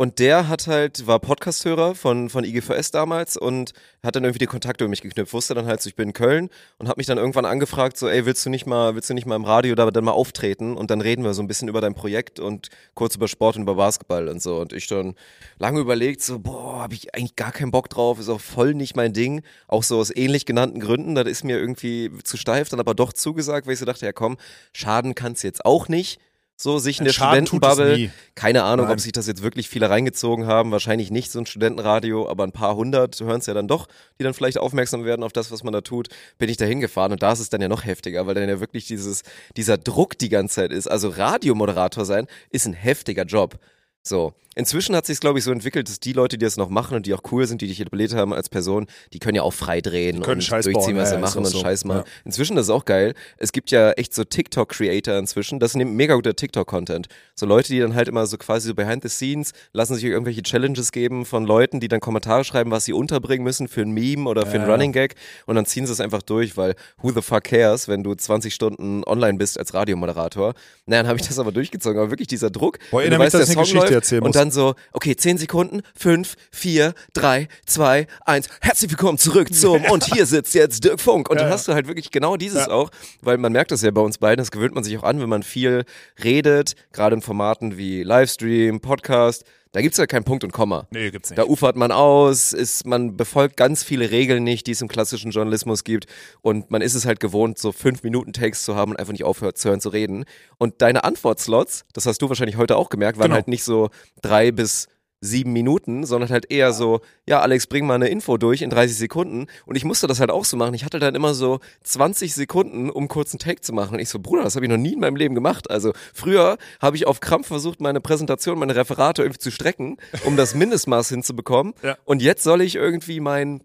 Und 0.00 0.18
der 0.18 0.48
hat 0.48 0.66
halt, 0.66 1.06
war 1.06 1.18
Podcasthörer 1.18 1.94
von, 1.94 2.30
von 2.30 2.42
IGVS 2.42 2.90
damals 2.90 3.36
und 3.36 3.74
hat 4.02 4.16
dann 4.16 4.24
irgendwie 4.24 4.38
die 4.38 4.46
Kontakte 4.46 4.84
über 4.84 4.88
mich 4.88 5.02
geknüpft, 5.02 5.34
wusste 5.34 5.52
dann 5.52 5.66
halt 5.66 5.82
so, 5.82 5.90
ich 5.90 5.94
bin 5.94 6.08
in 6.08 6.12
Köln 6.14 6.48
und 6.78 6.88
hat 6.88 6.96
mich 6.96 7.06
dann 7.06 7.18
irgendwann 7.18 7.44
angefragt, 7.44 7.98
so, 7.98 8.08
ey, 8.08 8.24
willst 8.24 8.46
du 8.46 8.48
nicht 8.48 8.64
mal, 8.64 8.94
willst 8.94 9.10
du 9.10 9.14
nicht 9.14 9.26
mal 9.26 9.36
im 9.36 9.44
Radio 9.44 9.74
da 9.74 9.90
dann 9.90 10.04
mal 10.04 10.12
auftreten 10.12 10.74
und 10.74 10.90
dann 10.90 11.02
reden 11.02 11.22
wir 11.22 11.34
so 11.34 11.42
ein 11.42 11.48
bisschen 11.48 11.68
über 11.68 11.82
dein 11.82 11.92
Projekt 11.92 12.40
und 12.40 12.70
kurz 12.94 13.16
über 13.16 13.28
Sport 13.28 13.56
und 13.56 13.62
über 13.64 13.74
Basketball 13.74 14.28
und 14.28 14.40
so. 14.40 14.58
Und 14.62 14.72
ich 14.72 14.86
dann 14.86 15.16
lange 15.58 15.80
überlegt, 15.80 16.22
so, 16.22 16.38
boah, 16.38 16.80
hab 16.80 16.94
ich 16.94 17.14
eigentlich 17.14 17.36
gar 17.36 17.52
keinen 17.52 17.70
Bock 17.70 17.90
drauf, 17.90 18.18
ist 18.18 18.30
auch 18.30 18.40
voll 18.40 18.72
nicht 18.72 18.96
mein 18.96 19.12
Ding. 19.12 19.42
Auch 19.68 19.82
so 19.82 19.98
aus 19.98 20.10
ähnlich 20.16 20.46
genannten 20.46 20.80
Gründen, 20.80 21.14
das 21.14 21.26
ist 21.26 21.44
mir 21.44 21.58
irgendwie 21.58 22.10
zu 22.24 22.38
steif, 22.38 22.70
dann 22.70 22.80
aber 22.80 22.94
doch 22.94 23.12
zugesagt, 23.12 23.66
weil 23.66 23.74
ich 23.74 23.80
so 23.80 23.84
dachte, 23.84 24.06
ja 24.06 24.14
komm, 24.14 24.38
schaden 24.72 25.14
kann's 25.14 25.42
jetzt 25.42 25.66
auch 25.66 25.88
nicht. 25.88 26.18
So, 26.62 26.78
sich 26.78 26.98
in 26.98 27.06
der 27.06 27.14
Schaden 27.14 27.46
Studentenbubble. 27.46 28.12
Keine 28.34 28.64
Ahnung, 28.64 28.84
Nein. 28.84 28.92
ob 28.92 29.00
sich 29.00 29.12
das 29.12 29.26
jetzt 29.26 29.42
wirklich 29.42 29.70
viele 29.70 29.88
reingezogen 29.88 30.46
haben. 30.46 30.72
Wahrscheinlich 30.72 31.10
nicht 31.10 31.32
so 31.32 31.38
ein 31.38 31.46
Studentenradio, 31.46 32.28
aber 32.28 32.44
ein 32.44 32.52
paar 32.52 32.76
hundert 32.76 33.18
hören 33.18 33.40
es 33.40 33.46
ja 33.46 33.54
dann 33.54 33.66
doch, 33.66 33.88
die 34.18 34.24
dann 34.24 34.34
vielleicht 34.34 34.58
aufmerksam 34.58 35.06
werden 35.06 35.22
auf 35.22 35.32
das, 35.32 35.50
was 35.50 35.64
man 35.64 35.72
da 35.72 35.80
tut. 35.80 36.08
Bin 36.36 36.50
ich 36.50 36.58
da 36.58 36.66
hingefahren 36.66 37.12
und 37.12 37.22
da 37.22 37.32
ist 37.32 37.40
es 37.40 37.48
dann 37.48 37.62
ja 37.62 37.68
noch 37.68 37.86
heftiger, 37.86 38.26
weil 38.26 38.34
dann 38.34 38.46
ja 38.46 38.60
wirklich 38.60 38.86
dieses, 38.86 39.22
dieser 39.56 39.78
Druck 39.78 40.18
die 40.18 40.28
ganze 40.28 40.56
Zeit 40.56 40.70
ist. 40.70 40.86
Also 40.86 41.08
Radiomoderator 41.08 42.04
sein 42.04 42.26
ist 42.50 42.66
ein 42.66 42.74
heftiger 42.74 43.24
Job. 43.24 43.58
So. 44.02 44.34
Inzwischen 44.56 44.96
hat 44.96 45.06
sich 45.06 45.20
glaube 45.20 45.38
ich, 45.38 45.44
so 45.44 45.52
entwickelt, 45.52 45.88
dass 45.88 46.00
die 46.00 46.12
Leute, 46.12 46.36
die 46.36 46.44
das 46.44 46.56
noch 46.56 46.70
machen 46.70 46.96
und 46.96 47.06
die 47.06 47.14
auch 47.14 47.22
cool 47.30 47.46
sind, 47.46 47.60
die 47.60 47.68
dich 47.68 47.80
etabliert 47.80 48.14
haben 48.14 48.32
als 48.32 48.48
Person, 48.48 48.86
die 49.12 49.18
können 49.18 49.36
ja 49.36 49.42
auch 49.42 49.52
frei 49.52 49.80
drehen 49.80 50.22
und 50.22 50.42
Scheiß 50.42 50.64
durchziehen, 50.64 50.94
bauen. 50.94 51.02
was 51.02 51.10
sie 51.10 51.14
ja, 51.14 51.20
machen 51.20 51.38
und 51.38 51.46
so. 51.46 51.60
Scheiß 51.60 51.84
machen. 51.84 52.02
Ja. 52.04 52.12
Inzwischen 52.24 52.56
das 52.56 52.66
ist 52.66 52.70
auch 52.70 52.84
geil. 52.84 53.14
Es 53.36 53.52
gibt 53.52 53.70
ja 53.70 53.92
echt 53.92 54.14
so 54.14 54.24
TikTok-Creator 54.24 55.16
inzwischen. 55.16 55.60
Das 55.60 55.74
ist 55.74 55.80
ein 55.80 55.94
mega 55.94 56.14
guter 56.14 56.34
TikTok-Content. 56.34 57.06
So 57.34 57.46
Leute, 57.46 57.68
die 57.68 57.78
dann 57.78 57.94
halt 57.94 58.08
immer 58.08 58.26
so 58.26 58.38
quasi 58.38 58.68
so 58.68 58.74
behind 58.74 59.02
the 59.02 59.08
scenes 59.08 59.52
lassen 59.72 59.94
sich 59.94 60.04
irgendwelche 60.04 60.42
Challenges 60.42 60.92
geben 60.92 61.24
von 61.26 61.44
Leuten, 61.44 61.80
die 61.80 61.88
dann 61.88 62.00
Kommentare 62.00 62.44
schreiben, 62.44 62.70
was 62.70 62.84
sie 62.84 62.92
unterbringen 62.92 63.44
müssen 63.44 63.68
für 63.68 63.82
ein 63.82 63.90
Meme 63.92 64.28
oder 64.28 64.46
für 64.46 64.56
Ja, 64.56 64.66
ja. 64.66 64.72
Running 64.72 64.92
Gag 64.92 65.14
und 65.46 65.54
dann 65.54 65.66
ziehen 65.66 65.86
sie 65.86 65.92
es 65.92 66.00
einfach 66.00 66.22
durch, 66.22 66.56
weil 66.56 66.74
who 67.00 67.12
the 67.12 67.22
fuck 67.22 67.44
cares, 67.44 67.88
wenn 67.88 68.02
du 68.02 68.14
20 68.14 68.52
Stunden 68.52 69.04
online 69.04 69.38
bist 69.38 69.58
als 69.58 69.74
Radiomoderator. 69.74 70.54
Naja, 70.86 71.02
dann 71.02 71.08
habe 71.08 71.20
ich 71.20 71.26
das 71.26 71.38
aber 71.38 71.52
durchgezogen. 71.52 72.00
Aber 72.00 72.10
wirklich 72.10 72.28
dieser 72.28 72.50
Druck. 72.50 72.78
Boah, 72.90 73.02
erinnere 73.02 73.20
mich, 73.20 73.30
dass 73.30 73.46
der 73.46 73.50
ich 73.52 73.56
eine 73.56 73.66
Geschichte 73.66 73.94
erzählen 73.94 74.22
muss. 74.22 74.39
Dann 74.40 74.50
so, 74.50 74.74
okay, 74.92 75.14
10 75.14 75.36
Sekunden, 75.36 75.82
5, 75.94 76.34
4, 76.50 76.94
3, 77.12 77.46
2, 77.66 78.06
1. 78.24 78.48
Herzlich 78.62 78.90
willkommen 78.90 79.18
zurück 79.18 79.52
zum 79.54 79.84
und 79.90 80.04
hier 80.14 80.24
sitzt 80.24 80.54
jetzt 80.54 80.82
Dirk 80.82 80.98
Funk. 80.98 81.28
Und 81.28 81.36
Ja, 81.36 81.42
dann 81.44 81.52
hast 81.52 81.68
du 81.68 81.74
halt 81.74 81.86
wirklich 81.88 82.10
genau 82.10 82.36
dieses 82.36 82.66
Ja. 82.66 82.70
auch, 82.72 82.90
weil 83.20 83.36
man 83.36 83.52
merkt 83.52 83.70
das 83.70 83.82
ja 83.82 83.90
bei 83.90 84.00
uns 84.00 84.16
beiden, 84.16 84.38
das 84.38 84.50
gewöhnt 84.50 84.74
man 84.74 84.82
sich 84.82 84.96
auch 84.96 85.02
an, 85.02 85.20
wenn 85.20 85.28
man 85.28 85.42
viel 85.42 85.84
redet, 86.24 86.74
gerade 86.92 87.16
in 87.16 87.22
Formaten 87.22 87.76
wie 87.76 88.02
Livestream, 88.02 88.80
Podcast, 88.80 89.44
Da 89.72 89.80
gibt's 89.82 89.98
ja 89.98 90.06
keinen 90.06 90.24
Punkt 90.24 90.42
und 90.42 90.52
Komma. 90.52 90.88
Nee, 90.90 91.10
gibt's 91.12 91.30
nicht. 91.30 91.38
Da 91.38 91.44
ufert 91.44 91.76
man 91.76 91.92
aus, 91.92 92.52
ist, 92.52 92.86
man 92.86 93.16
befolgt 93.16 93.56
ganz 93.56 93.84
viele 93.84 94.10
Regeln 94.10 94.42
nicht, 94.42 94.66
die 94.66 94.72
es 94.72 94.80
im 94.82 94.88
klassischen 94.88 95.30
Journalismus 95.30 95.84
gibt. 95.84 96.06
Und 96.42 96.72
man 96.72 96.82
ist 96.82 96.94
es 96.94 97.06
halt 97.06 97.20
gewohnt, 97.20 97.56
so 97.58 97.70
fünf 97.70 98.02
Minuten 98.02 98.32
Takes 98.32 98.64
zu 98.64 98.74
haben 98.74 98.90
und 98.90 98.98
einfach 98.98 99.12
nicht 99.12 99.22
aufhört 99.24 99.58
zu 99.58 99.68
hören 99.68 99.80
zu 99.80 99.90
reden. 99.90 100.24
Und 100.58 100.82
deine 100.82 101.04
Antwortslots, 101.04 101.84
das 101.92 102.06
hast 102.06 102.20
du 102.20 102.28
wahrscheinlich 102.28 102.56
heute 102.56 102.76
auch 102.76 102.88
gemerkt, 102.88 103.18
waren 103.18 103.26
Genau. 103.26 103.36
halt 103.36 103.46
nicht 103.48 103.62
so 103.62 103.90
drei 104.22 104.50
bis 104.50 104.88
sieben 105.20 105.52
Minuten, 105.52 106.04
sondern 106.04 106.30
halt 106.30 106.50
eher 106.50 106.72
so, 106.72 107.00
ja, 107.26 107.40
Alex, 107.40 107.66
bring 107.66 107.86
mal 107.86 107.94
eine 107.94 108.08
Info 108.08 108.38
durch 108.38 108.62
in 108.62 108.70
30 108.70 108.96
Sekunden. 108.96 109.46
Und 109.66 109.76
ich 109.76 109.84
musste 109.84 110.06
das 110.06 110.20
halt 110.20 110.30
auch 110.30 110.44
so 110.44 110.56
machen. 110.56 110.74
Ich 110.74 110.84
hatte 110.84 110.98
dann 110.98 111.14
immer 111.14 111.34
so 111.34 111.60
20 111.84 112.34
Sekunden, 112.34 112.90
um 112.90 113.08
kurz 113.08 113.32
einen 113.32 113.38
Take 113.38 113.60
zu 113.60 113.72
machen. 113.72 113.94
Und 113.94 114.00
ich 114.00 114.08
so, 114.08 114.18
Bruder, 114.18 114.44
das 114.44 114.56
habe 114.56 114.64
ich 114.64 114.70
noch 114.70 114.78
nie 114.78 114.94
in 114.94 115.00
meinem 115.00 115.16
Leben 115.16 115.34
gemacht. 115.34 115.70
Also 115.70 115.92
früher 116.14 116.56
habe 116.80 116.96
ich 116.96 117.06
auf 117.06 117.20
Krampf 117.20 117.48
versucht, 117.48 117.80
meine 117.80 118.00
Präsentation, 118.00 118.58
meine 118.58 118.76
Referate 118.76 119.22
irgendwie 119.22 119.40
zu 119.40 119.50
strecken, 119.50 119.98
um 120.24 120.36
das 120.36 120.54
Mindestmaß 120.54 121.10
hinzubekommen. 121.10 121.74
Ja. 121.82 121.98
Und 122.04 122.22
jetzt 122.22 122.42
soll 122.42 122.62
ich 122.62 122.76
irgendwie 122.76 123.20
mein 123.20 123.62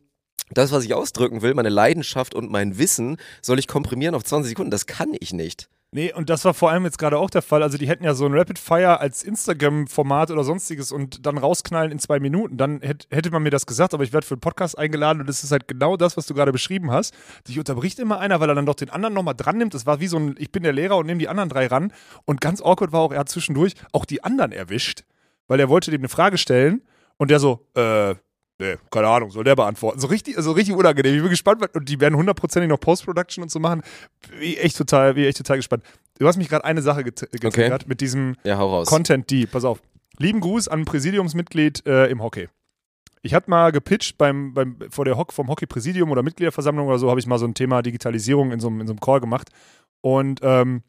das, 0.52 0.72
was 0.72 0.84
ich 0.86 0.94
ausdrücken 0.94 1.42
will, 1.42 1.56
meine 1.56 1.70
Leidenschaft 1.70 2.36
und 2.36 2.52
mein 2.52 2.78
Wissen, 2.78 3.18
soll 3.42 3.58
ich 3.58 3.68
komprimieren 3.68 4.14
auf 4.14 4.24
20 4.24 4.50
Sekunden. 4.50 4.70
Das 4.70 4.86
kann 4.86 5.16
ich 5.20 5.34
nicht. 5.34 5.70
Nee, 5.96 6.12
und 6.12 6.30
das 6.30 6.44
war 6.44 6.54
vor 6.54 6.72
allem 6.72 6.84
jetzt 6.84 6.98
gerade 6.98 7.18
auch 7.18 7.30
der 7.30 7.42
Fall. 7.42 7.64
Also 7.64 7.78
die 7.78 7.88
hätten 7.88 8.04
ja 8.04 8.16
so 8.16 8.26
ein 8.26 8.34
Rapid 8.34 8.60
Fire 8.60 9.00
als 9.00 9.24
Instagram-Format 9.24 10.30
oder 10.30 10.44
sonstiges 10.44 10.92
und 10.92 11.26
dann 11.26 11.38
rausknallen 11.38 11.90
in 11.90 12.00
zwei 12.00 12.20
Minuten. 12.20 12.58
Dann 12.58 12.82
hätt, 12.82 13.08
hätte 13.12 13.32
man 13.32 13.44
mir 13.44 13.50
das 13.50 13.66
gesagt, 13.66 13.94
aber 13.94 14.04
ich 14.04 14.12
werde 14.12 14.28
für 14.28 14.36
den 14.36 14.42
Podcast 14.42 14.78
eingeladen 14.78 15.22
und 15.22 15.30
das 15.30 15.42
ist 15.46 15.54
halt 15.54 15.70
genau 15.70 15.96
das, 15.96 16.18
was 16.18 16.26
du 16.26 16.34
gerade 16.34 16.52
beschrieben 16.52 16.92
hast. 16.92 17.14
Dich 17.48 17.58
unterbricht 17.60 17.98
immer 18.00 18.20
einer, 18.20 18.42
weil 18.42 18.50
er 18.50 18.56
dann 18.56 18.66
doch 18.66 18.76
den 18.76 18.90
anderen 18.90 19.14
nochmal 19.14 19.36
dran 19.36 19.58
nimmt. 19.58 19.74
Das 19.74 19.86
war 19.86 20.02
wie 20.02 20.08
so 20.08 20.18
ein, 20.18 20.36
ich 20.38 20.52
bin 20.52 20.64
der 20.64 20.74
Lehrer 20.74 20.98
und 20.98 21.06
nehme 21.06 21.20
die 21.20 21.30
anderen 21.30 21.48
drei 21.48 21.68
ran. 21.68 21.94
Und 22.26 22.42
ganz 22.42 22.62
awkward 22.62 22.92
war 22.92 23.00
auch, 23.00 23.14
er 23.14 23.20
hat 23.20 23.30
zwischendurch 23.30 23.76
auch 23.94 24.04
die 24.04 24.22
anderen 24.22 24.52
erwischt, 24.52 25.06
weil 25.48 25.62
er 25.62 25.70
wollte 25.70 25.92
dem 25.92 26.02
eine 26.02 26.10
Frage 26.10 26.38
stellen 26.38 26.82
und 27.16 27.32
der 27.32 27.40
so, 27.40 27.66
äh, 27.74 28.16
Nee, 28.58 28.76
keine 28.90 29.08
Ahnung, 29.08 29.32
soll 29.32 29.44
der 29.44 29.56
beantworten. 29.56 30.00
So 30.00 30.08
richtig, 30.08 30.38
also 30.38 30.54
richtig 30.54 30.76
unangenehm. 30.76 31.14
Ich 31.16 31.22
bin 31.22 31.30
gespannt, 31.30 31.62
und 31.76 31.90
die 31.90 32.00
werden 32.00 32.16
hundertprozentig 32.16 32.70
noch 32.70 32.80
Post-Production 32.80 33.44
und 33.44 33.52
so 33.52 33.60
machen. 33.60 33.82
Ich 34.40 34.64
echt 34.64 34.78
total, 34.78 35.14
bin 35.16 35.24
ich 35.24 35.30
echt 35.30 35.38
total 35.40 35.58
gespannt. 35.58 35.84
Du 36.20 36.28
hast 36.28 36.38
mich 36.38 36.48
gerade 36.48 36.64
eine 36.64 36.82
Sache 36.82 37.04
get- 37.04 37.30
getriggert 37.32 37.88
mit 37.88 38.00
diesem 38.00 38.36
Ja. 38.46 38.58
Content 38.86 39.30
D. 39.30 39.46
Pass 39.46 39.66
auf. 39.66 39.82
Lieben 40.20 40.40
Gruß 40.40 40.70
an 40.70 40.80
ein 40.82 40.86
Präsidiumsmitglied 40.86 41.86
äh, 41.86 42.08
im 42.08 42.24
Hockey. 42.24 42.48
Ich 43.22 43.34
hatte 43.34 43.50
mal 43.50 43.72
gepitcht 43.74 44.18
beim, 44.18 44.54
beim, 44.54 44.78
vor 44.90 45.04
der 45.04 45.18
Hock, 45.18 45.34
vom 45.34 45.50
Hockey-Präsidium 45.50 46.10
oder 46.12 46.24
Mitgliederversammlung 46.24 46.88
oder 46.88 47.00
so, 47.00 47.10
habe 47.10 47.20
ich 47.20 47.26
mal 47.28 47.40
so 47.40 47.46
ein 47.48 47.56
Thema 47.56 47.82
Digitalisierung 47.82 48.52
in 48.54 48.60
so 48.62 48.68
einem, 48.68 48.80
in 48.82 48.88
so 48.88 48.94
einem 48.94 49.00
Call 49.02 49.20
gemacht. 49.20 49.50
Und 50.00 50.40
ähm, 50.44 50.84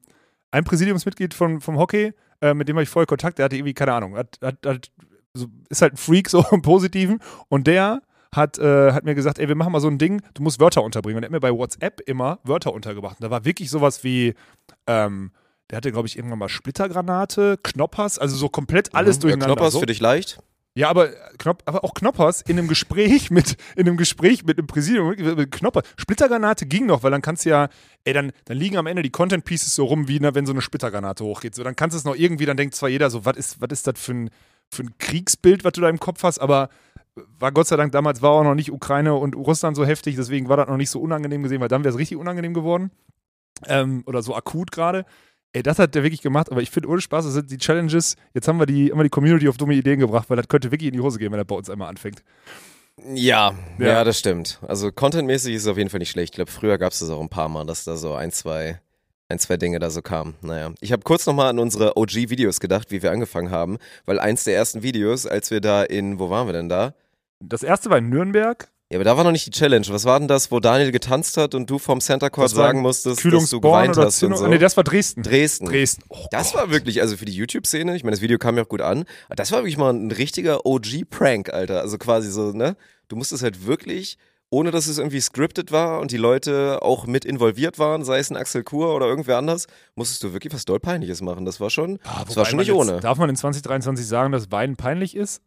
ein 0.53 0.63
Präsidiumsmitglied 0.65 1.35
von, 1.35 1.61
vom 1.61 1.79
Hockey, 1.79 2.13
äh, 2.43 2.55
mit 2.55 2.69
dem 2.69 2.77
habe 2.77 2.83
ich 2.85 2.89
vorher 2.91 3.07
Kontakt, 3.07 3.39
der 3.39 3.47
hatte 3.47 3.57
irgendwie, 3.57 3.75
keine 3.75 3.95
Ahnung, 3.95 4.17
hat, 4.17 4.39
hat, 4.43 4.59
hat, 4.67 4.91
so, 5.37 5.47
ist 5.69 5.83
halt 5.83 5.95
ein 5.95 5.97
Freak 5.99 6.29
so 6.31 6.45
im 6.51 6.63
Positiven. 6.63 7.21
Und 7.49 7.67
der 7.67 8.03
hat, 8.35 8.59
äh, 8.59 8.93
hat 8.93 9.05
mir 9.05 9.15
gesagt, 9.15 9.39
ey, 9.39 9.49
wir 9.49 9.55
machen 9.55 9.73
mal 9.73 9.81
so 9.81 9.89
ein 9.89 9.99
Ding, 9.99 10.21
du 10.35 10.43
musst 10.43 10.61
Wörter 10.61 10.83
unterbringen. 10.83 11.19
Und 11.19 11.23
er 11.23 11.27
hat 11.27 11.33
mir 11.33 11.41
bei 11.41 11.53
WhatsApp 11.53 12.01
immer 12.07 12.39
Wörter 12.45 12.73
untergebracht. 12.75 13.19
Und 13.21 13.25
da 13.25 13.31
war 13.31 13.45
wirklich 13.45 13.71
sowas 13.71 14.05
wie, 14.05 14.35
ähm, 14.87 15.31
der 15.71 15.79
hatte, 15.79 15.91
glaube 15.93 16.07
ich, 16.09 16.17
irgendwann 16.17 16.39
mal 16.39 16.49
Splittergranate, 16.49 17.59
Knoppers, 17.63 18.19
also 18.19 18.37
so 18.37 18.49
komplett 18.49 18.95
alles 18.95 19.17
Mhm. 19.17 19.21
durcheinander. 19.23 19.49
Ja, 19.49 19.55
Knoppers 19.55 19.73
so. 19.75 19.81
für 19.81 19.87
dich 19.87 20.01
leicht? 20.01 20.39
Ja, 20.75 20.91
aber, 20.91 21.09
Knop 21.39 21.63
aber 21.65 21.85
auch 21.85 21.95
Knoppers 21.95 22.43
in 22.43 22.59
einem 22.59 22.69
Gespräch 22.69 23.31
mit, 23.31 23.57
in 23.77 23.89
einem 23.89 23.97
Gespräch 23.97 24.45
mit 24.45 24.59
einem 24.59 24.67
Präsidium, 24.67 25.09
mit, 25.09 25.19
mit 25.37 25.51
Knoppers. 25.51 25.85
Splittergranate 25.97 26.67
ging 26.67 26.85
noch, 26.85 27.03
weil 27.03 27.11
dann 27.11 27.23
kannst 27.23 27.47
du 27.47 27.49
ja, 27.49 27.69
ey, 28.05 28.13
dann, 28.13 28.31
dann 28.45 28.59
liegen 28.59 28.77
am 28.77 28.87
Ende 28.87 29.01
die 29.03 29.09
Content 29.11 29.47
Pieces 29.47 29.75
so 29.75 29.87
rum, 29.87 30.07
wie 30.07 30.21
na, 30.21 30.35
wenn 30.35 30.45
so 30.45 30.53
eine 30.53 30.61
Splittergranate 30.61 31.25
hochgeht. 31.25 31.55
So, 31.55 31.65
dann 31.65 31.77
kannst 31.77 31.95
du 31.95 31.99
es 31.99 32.05
noch 32.05 32.15
irgendwie, 32.15 32.45
dann 32.45 32.59
denkt 32.59 32.75
zwar 32.75 32.91
jeder 32.91 33.09
so, 33.09 33.25
was 33.25 33.39
ist, 33.39 33.61
was 33.63 33.71
ist 33.71 33.87
das 33.87 33.99
für 33.99 34.13
ein, 34.13 34.31
für 34.73 34.83
ein 34.83 34.95
Kriegsbild, 34.99 35.65
was 35.65 35.73
du 35.73 35.81
da 35.81 35.89
im 35.89 36.01
Kopf 36.01 36.23
hast, 36.23 36.39
aber 36.39 36.69
war 37.39 37.53
Gott 37.53 37.67
sei 37.67 37.77
Dank, 37.77 37.93
damals 37.93 38.21
war 38.21 38.31
auch 38.33 38.45
noch 38.45 38.55
nicht 38.55 38.71
Ukraine 38.71 39.15
und 39.15 39.35
Russland 39.37 39.77
so 39.77 39.87
heftig, 39.87 40.17
deswegen 40.17 40.49
war 40.49 40.57
das 40.59 40.69
noch 40.69 40.77
nicht 40.77 40.91
so 40.91 41.01
unangenehm 41.01 41.43
gesehen, 41.43 41.61
weil 41.61 41.69
dann 41.69 41.83
wäre 41.85 41.93
es 41.95 41.99
richtig 41.99 42.19
unangenehm 42.19 42.53
geworden. 42.55 42.91
Ähm, 43.67 44.03
oder 44.07 44.23
so 44.23 44.35
akut 44.35 44.71
gerade. 44.71 45.07
Ey, 45.55 45.63
das 45.63 45.79
hat 45.79 45.95
der 45.95 46.03
wirklich 46.03 46.21
gemacht, 46.21 46.53
aber 46.53 46.61
ich 46.61 46.71
finde 46.71 46.91
ohne 46.91 47.01
Spaß, 47.01 47.25
das 47.25 47.33
sind 47.33 47.51
die 47.51 47.57
Challenges. 47.57 48.17
Jetzt 48.35 48.47
haben 48.49 48.59
wir 48.59 48.67
die, 48.67 48.91
haben 48.91 48.99
wir 48.99 49.05
die 49.05 49.09
Community 49.11 49.49
auf 49.49 49.57
dumme 49.57 49.75
Ideen 49.75 49.99
gebracht, 49.99 50.29
weil 50.29 50.37
das 50.37 50.49
könnte 50.49 50.71
wirklich 50.71 50.89
in 50.89 50.93
die 50.95 51.01
Hose 51.01 51.19
gehen, 51.19 51.33
wenn 51.33 51.39
er 51.39 51.47
bei 51.47 51.55
uns 51.55 51.71
einmal 51.71 51.89
anfängt. 51.89 52.23
Ja, 53.15 53.55
Ja. 53.79 53.87
ja, 53.87 54.05
das 54.05 54.19
stimmt. 54.19 54.59
Also 54.67 54.93
contentmäßig 54.93 55.55
ist 55.55 55.63
es 55.63 55.69
auf 55.69 55.79
jeden 55.79 55.89
Fall 55.89 56.01
nicht 56.01 56.11
schlecht. 56.11 56.33
Ich 56.33 56.37
glaube, 56.37 56.51
früher 56.51 56.77
gab 56.77 56.93
es 56.93 56.99
das 56.99 57.09
auch 57.11 57.21
ein 57.21 57.29
paar 57.31 57.49
Mal, 57.49 57.65
dass 57.65 57.85
da 57.85 57.97
so 57.97 58.15
ein, 58.15 58.33
zwei, 58.33 58.81
ein, 59.29 59.39
zwei 59.39 59.57
Dinge 59.57 59.79
da 59.79 59.91
so 59.91 60.03
kamen. 60.03 60.35
Naja. 60.43 60.73
Ich 60.81 60.93
habe 60.93 61.03
kurz 61.03 61.27
nochmal 61.27 61.49
an 61.49 61.59
unsere 61.59 61.97
OG-Videos 61.97 62.61
gedacht, 62.61 62.91
wie 62.91 63.03
wir 63.03 63.11
angefangen 63.11 63.51
haben, 63.51 63.79
weil 64.05 64.19
eins 64.21 64.45
der 64.45 64.55
ersten 64.55 64.83
Videos, 64.83 65.27
als 65.27 65.51
wir 65.51 65.61
da 65.61 65.83
in, 65.83 66.19
wo 66.19 66.31
waren 66.31 66.47
wir 66.47 66.53
denn 66.53 66.69
da? 66.69 66.95
Das 67.41 67.63
erste 67.63 67.91
war 67.91 67.99
in 67.99 68.09
Nürnberg. 68.09 68.69
Ja, 68.89 68.99
aber 68.99 69.05
da 69.05 69.17
war 69.17 69.25
noch 69.25 69.33
nicht 69.33 69.45
die 69.45 69.51
Challenge. 69.51 69.85
Was 69.91 70.05
war 70.05 70.21
denn 70.21 70.29
das, 70.29 70.53
wo 70.53 70.61
Daniel 70.61 70.93
getanzt 70.93 71.37
hat 71.39 71.57
und 71.57 71.69
du 71.69 71.81
vom 71.81 72.01
Center 72.01 72.31
Court 72.31 72.51
sagen 72.51 72.83
musstest, 72.83 73.25
dass 73.25 73.51
du 73.51 73.61
geweint 73.61 73.97
hast 73.97 74.23
und 74.23 74.37
so? 74.37 74.47
Nee, 74.47 74.59
das 74.59 74.77
war 74.77 74.85
Dresden. 74.85 75.25
Dresden. 75.25 75.67
Dresden. 75.67 76.05
Oh, 76.09 76.27
Das 76.31 76.53
Gott. 76.53 76.61
war 76.63 76.71
wirklich, 76.71 77.01
also 77.01 77.17
für 77.17 77.25
die 77.25 77.33
YouTube-Szene, 77.35 77.97
ich 77.97 78.05
meine, 78.05 78.13
das 78.13 78.21
Video 78.21 78.39
kam 78.39 78.57
ja 78.57 78.63
auch 78.63 78.69
gut 78.69 78.83
an, 78.83 79.05
das 79.35 79.51
war 79.51 79.59
wirklich 79.59 79.77
mal 79.77 79.93
ein 79.93 80.13
richtiger 80.13 80.65
OG-Prank, 80.65 81.53
Alter. 81.53 81.81
Also 81.81 81.99
quasi 81.99 82.31
so, 82.31 82.53
ne? 82.53 82.77
Du 83.09 83.17
musstest 83.17 83.43
halt 83.43 83.67
wirklich, 83.67 84.19
ohne 84.51 84.71
dass 84.71 84.87
es 84.87 84.99
irgendwie 84.99 85.21
scripted 85.21 85.73
war 85.73 86.01
und 86.01 86.11
die 86.13 86.17
Leute 86.17 86.79
auch 86.83 87.07
mit 87.07 87.25
involviert 87.25 87.79
waren, 87.79 88.05
sei 88.05 88.19
es 88.19 88.31
ein 88.31 88.37
Axel 88.37 88.63
Kur 88.63 88.95
oder 88.95 89.07
irgendwer 89.07 89.39
anders, 89.39 89.67
musstest 89.97 90.23
du 90.23 90.33
wirklich 90.33 90.53
was 90.55 90.65
doll 90.65 90.79
Peinliches 90.81 91.21
machen. 91.21 91.45
Das 91.45 91.61
war 91.61 91.71
schon, 91.71 91.99
Ah, 92.05 92.25
das 92.25 92.37
war 92.37 92.45
schon 92.45 92.59
nicht 92.59 92.73
ohne. 92.73 93.01
Darf 93.01 93.19
man 93.19 93.29
in 93.29 93.37
2023 93.37 94.07
sagen, 94.07 94.33
dass 94.33 94.51
Weinen 94.53 94.77
peinlich 94.77 95.17
ist? 95.17 95.43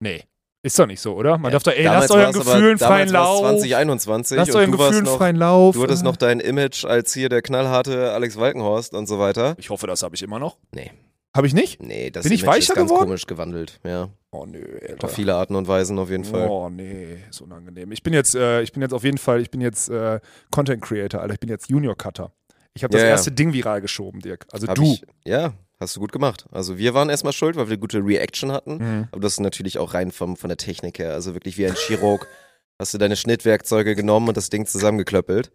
Nee. 0.00 0.22
Ist 0.64 0.78
doch 0.78 0.86
nicht 0.86 1.00
so, 1.00 1.14
oder? 1.16 1.38
Man 1.38 1.50
Ja, 1.50 1.56
darf 1.58 1.64
doch, 1.64 1.72
ey, 1.72 1.82
lasst 1.82 2.10
euren 2.12 2.26
war's 2.26 2.36
aber- 2.36 2.44
Gefühlen 2.54 2.78
freien 2.78 3.08
Lauf. 3.08 3.40
2021 3.40 4.36
Lasst 4.36 4.54
euren 4.54 4.70
Gefühlen 4.70 5.04
noch, 5.04 5.16
freien 5.16 5.36
Lauf. 5.36 5.74
du 5.74 5.82
hattest 5.82 6.04
noch 6.04 6.16
dein 6.16 6.38
Image 6.38 6.84
als 6.84 7.12
hier 7.14 7.28
der 7.28 7.42
knallharte 7.42 8.12
Alex 8.12 8.36
Walkenhorst 8.36 8.94
und 8.94 9.06
so 9.08 9.18
weiter. 9.18 9.54
Ich 9.58 9.70
hoffe, 9.70 9.88
das 9.88 10.04
habe 10.04 10.14
ich 10.14 10.22
immer 10.22 10.38
noch. 10.38 10.58
Nee, 10.72 10.92
Habe 11.34 11.46
ich 11.46 11.54
nicht? 11.54 11.82
nee, 11.82 12.10
das 12.10 12.24
Bin 12.24 12.32
ich 12.32 12.42
Image 12.42 12.52
weicher 12.56 12.72
ist 12.72 12.74
ganz 12.76 12.90
geworden? 12.90 13.06
komisch 13.08 13.26
gewandelt, 13.26 13.80
ja. 13.84 14.10
Oh 14.32 14.44
nö, 14.46 14.62
Alter. 14.88 15.04
Auf 15.06 15.14
viele 15.14 15.34
Arten 15.34 15.54
und 15.56 15.66
Weisen 15.68 15.98
auf 15.98 16.10
jeden 16.10 16.24
Fall. 16.24 16.46
Oh 16.48 16.68
nee, 16.68 17.18
ist 17.30 17.40
unangenehm. 17.40 17.90
Ich 17.92 18.02
bin 18.02 18.12
jetzt, 18.12 18.34
äh, 18.34 18.62
ich 18.62 18.72
bin 18.72 18.82
jetzt 18.82 18.92
auf 18.92 19.04
jeden 19.04 19.18
Fall, 19.18 19.40
ich 19.40 19.50
bin 19.50 19.60
jetzt 19.60 19.88
äh, 19.88 20.20
Content 20.50 20.82
Creator, 20.82 21.20
Alter. 21.20 21.34
Ich 21.34 21.40
bin 21.40 21.48
jetzt 21.50 21.68
Junior 21.70 21.96
Cutter. 21.96 22.32
Ich 22.74 22.84
habe 22.84 22.92
das 22.92 23.00
Ja, 23.02 23.06
ja. 23.08 23.12
erste 23.12 23.32
Ding 23.32 23.52
viral 23.52 23.80
geschoben, 23.80 24.20
Dirk. 24.20 24.46
Also 24.52 24.66
Hab 24.68 24.74
du. 24.74 24.84
Ich, 24.94 25.02
ja, 25.24 25.52
hast 25.80 25.96
du 25.96 26.00
gut 26.00 26.12
gemacht. 26.12 26.46
Also 26.50 26.78
wir 26.78 26.94
waren 26.94 27.10
erstmal 27.10 27.32
schuld, 27.34 27.56
weil 27.56 27.68
wir 27.70 27.76
gute 27.76 27.98
Reaction 28.04 28.52
hatten. 28.52 28.76
Mhm. 28.78 29.08
Aber 29.10 29.20
das 29.20 29.34
ist 29.34 29.40
natürlich 29.40 29.78
auch 29.78 29.94
rein 29.94 30.12
vom, 30.12 30.36
von 30.36 30.48
der 30.48 30.56
Technik 30.58 30.98
her. 30.98 31.12
Also 31.12 31.34
wirklich 31.34 31.56
wie 31.58 31.66
ein 31.66 31.74
Chirurg 31.74 32.26
hast 32.78 32.94
du 32.94 32.98
deine 32.98 33.16
Schnittwerkzeuge 33.16 33.94
genommen 33.94 34.28
und 34.28 34.36
das 34.36 34.48
Ding 34.50 34.66
zusammengeklöppelt. 34.66 35.50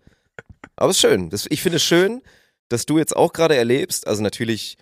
Aber 0.75 0.91
es 0.91 0.97
ist 0.97 1.01
schön. 1.01 1.29
Das, 1.29 1.45
ich 1.49 1.61
finde 1.61 1.77
es 1.77 1.83
schön, 1.83 2.21
dass 2.69 2.85
du 2.85 2.97
jetzt 2.99 3.15
auch 3.15 3.33
gerade 3.33 3.55
erlebst. 3.55 4.05
Also 4.07 4.21
natürlich, 4.21 4.77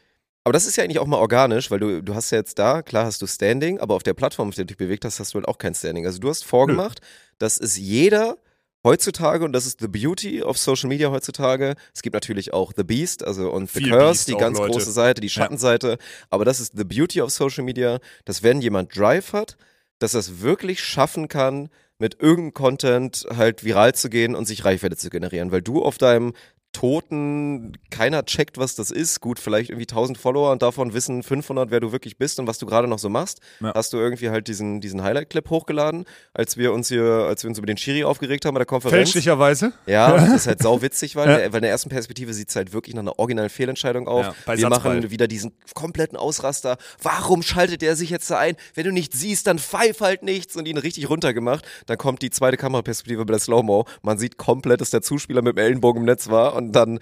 aber 0.45 0.53
das 0.53 0.67
ist 0.67 0.75
ja 0.75 0.83
eigentlich 0.83 0.99
auch 0.99 1.07
mal 1.07 1.17
organisch, 1.17 1.71
weil 1.71 1.79
du, 1.79 2.03
du 2.03 2.13
hast 2.13 2.29
ja 2.29 2.37
jetzt 2.37 2.59
da, 2.59 2.83
klar 2.83 3.05
hast 3.05 3.19
du 3.19 3.25
Standing, 3.25 3.79
aber 3.79 3.95
auf 3.95 4.03
der 4.03 4.13
Plattform, 4.13 4.49
auf 4.49 4.55
der 4.55 4.65
du 4.65 4.67
dich 4.67 4.77
bewegt 4.77 5.03
hast, 5.03 5.19
hast 5.19 5.33
du 5.33 5.39
halt 5.39 5.47
auch 5.47 5.57
kein 5.57 5.73
Standing. 5.73 6.05
Also 6.05 6.19
du 6.19 6.29
hast 6.29 6.45
vorgemacht, 6.45 7.01
dass 7.39 7.59
es 7.59 7.77
jeder 7.77 8.37
heutzutage, 8.83 9.43
und 9.43 9.53
das 9.53 9.65
ist 9.65 9.79
the 9.81 9.87
beauty 9.87 10.43
of 10.43 10.59
Social 10.59 10.87
Media 10.87 11.09
heutzutage, 11.09 11.73
es 11.95 12.03
gibt 12.03 12.13
natürlich 12.13 12.53
auch 12.53 12.73
The 12.77 12.83
Beast, 12.83 13.25
also 13.25 13.49
und 13.49 13.71
The 13.71 13.79
Viel 13.79 13.89
Curse, 13.89 14.05
Beast 14.05 14.27
die 14.27 14.35
ganz 14.35 14.59
Leute. 14.59 14.71
große 14.71 14.91
Seite, 14.91 15.19
die 15.19 15.29
Schattenseite, 15.29 15.97
aber 16.29 16.45
das 16.45 16.59
ist 16.59 16.77
the 16.77 16.83
beauty 16.83 17.21
of 17.21 17.31
Social 17.31 17.63
Media, 17.63 17.97
dass 18.25 18.43
wenn 18.43 18.61
jemand 18.61 18.95
Drive 18.95 19.33
hat, 19.33 19.57
dass 19.97 20.13
er 20.13 20.19
es 20.19 20.41
wirklich 20.41 20.83
schaffen 20.83 21.27
kann, 21.27 21.69
mit 21.97 22.21
irgendeinem 22.21 22.53
Content 22.53 23.25
halt 23.35 23.63
viral 23.63 23.95
zu 23.95 24.09
gehen 24.09 24.35
und 24.35 24.45
sich 24.45 24.65
Reichweite 24.65 24.97
zu 24.97 25.09
generieren, 25.09 25.51
weil 25.51 25.61
du 25.61 25.81
auf 25.81 25.97
deinem 25.97 26.33
Toten, 26.75 27.77
keiner 27.89 28.25
checkt, 28.25 28.57
was 28.57 28.75
das 28.75 28.91
ist. 28.91 29.21
Gut, 29.21 29.39
vielleicht 29.39 29.69
irgendwie 29.69 29.87
1000 29.87 30.17
Follower 30.17 30.51
und 30.51 30.61
davon 30.61 30.93
wissen 30.93 31.23
500, 31.23 31.71
wer 31.71 31.79
du 31.79 31.91
wirklich 31.91 32.17
bist 32.17 32.39
und 32.39 32.47
was 32.47 32.57
du 32.57 32.65
gerade 32.65 32.87
noch 32.87 32.99
so 32.99 33.09
machst. 33.09 33.39
Ja. 33.61 33.73
Hast 33.73 33.93
du 33.93 33.97
irgendwie 33.97 34.29
halt 34.29 34.47
diesen, 34.47 34.81
diesen 34.81 35.01
Highlight-Clip 35.03 35.49
hochgeladen, 35.49 36.05
als 36.33 36.57
wir 36.57 36.73
uns 36.73 36.89
hier, 36.89 37.03
als 37.03 37.43
wir 37.43 37.49
uns 37.49 37.57
über 37.57 37.65
den 37.67 37.77
Schiri 37.77 38.03
aufgeregt 38.03 38.45
haben 38.45 38.53
bei 38.53 38.59
der 38.59 38.65
Konferenz. 38.65 38.93
Fälschlicherweise. 39.11 39.73
Ja, 39.85 40.11
das 40.17 40.29
ist 40.33 40.47
halt 40.47 40.61
sau 40.61 40.81
witzig, 40.81 41.15
weil, 41.15 41.29
Ja. 41.29 41.37
weil 41.51 41.55
in 41.55 41.61
der 41.63 41.71
ersten 41.71 41.89
Perspektive 41.89 42.33
sieht 42.33 42.49
es 42.49 42.55
halt 42.55 42.73
wirklich 42.73 42.93
nach 42.95 43.01
einer 43.03 43.17
originalen 43.19 43.49
Fehlentscheidung 43.49 44.07
auf. 44.07 44.25
Ja, 44.25 44.33
wir 44.45 44.57
Satzball. 44.57 44.69
machen 44.99 45.11
wieder 45.11 45.27
diesen 45.27 45.53
kompletten 45.73 46.17
Ausraster. 46.17 46.77
Warum 47.01 47.41
schaltet 47.41 47.81
der 47.81 47.95
sich 47.95 48.09
jetzt 48.09 48.29
da 48.29 48.37
ein? 48.37 48.55
Wenn 48.73 48.85
du 48.85 48.91
nicht 48.91 49.13
siehst, 49.13 49.47
dann 49.47 49.59
pfeif 49.59 50.01
halt 50.01 50.23
nichts 50.23 50.55
und 50.55 50.67
ihn 50.67 50.77
richtig 50.77 51.09
runtergemacht. 51.09 51.65
Dann 51.85 51.97
kommt 51.97 52.21
die 52.21 52.29
zweite 52.29 52.57
Kameraperspektive 52.57 53.25
bei 53.25 53.31
der 53.31 53.39
Slow-Mo. 53.39 53.85
Man 54.01 54.17
sieht 54.17 54.37
komplett, 54.37 54.81
dass 54.81 54.89
der 54.89 55.01
Zuspieler 55.01 55.41
mit 55.41 55.55
dem 55.57 55.63
Ellenbogen 55.63 56.01
im 56.01 56.05
Netz 56.05 56.29
war 56.29 56.55
und 56.55 56.64
dann, 56.71 56.99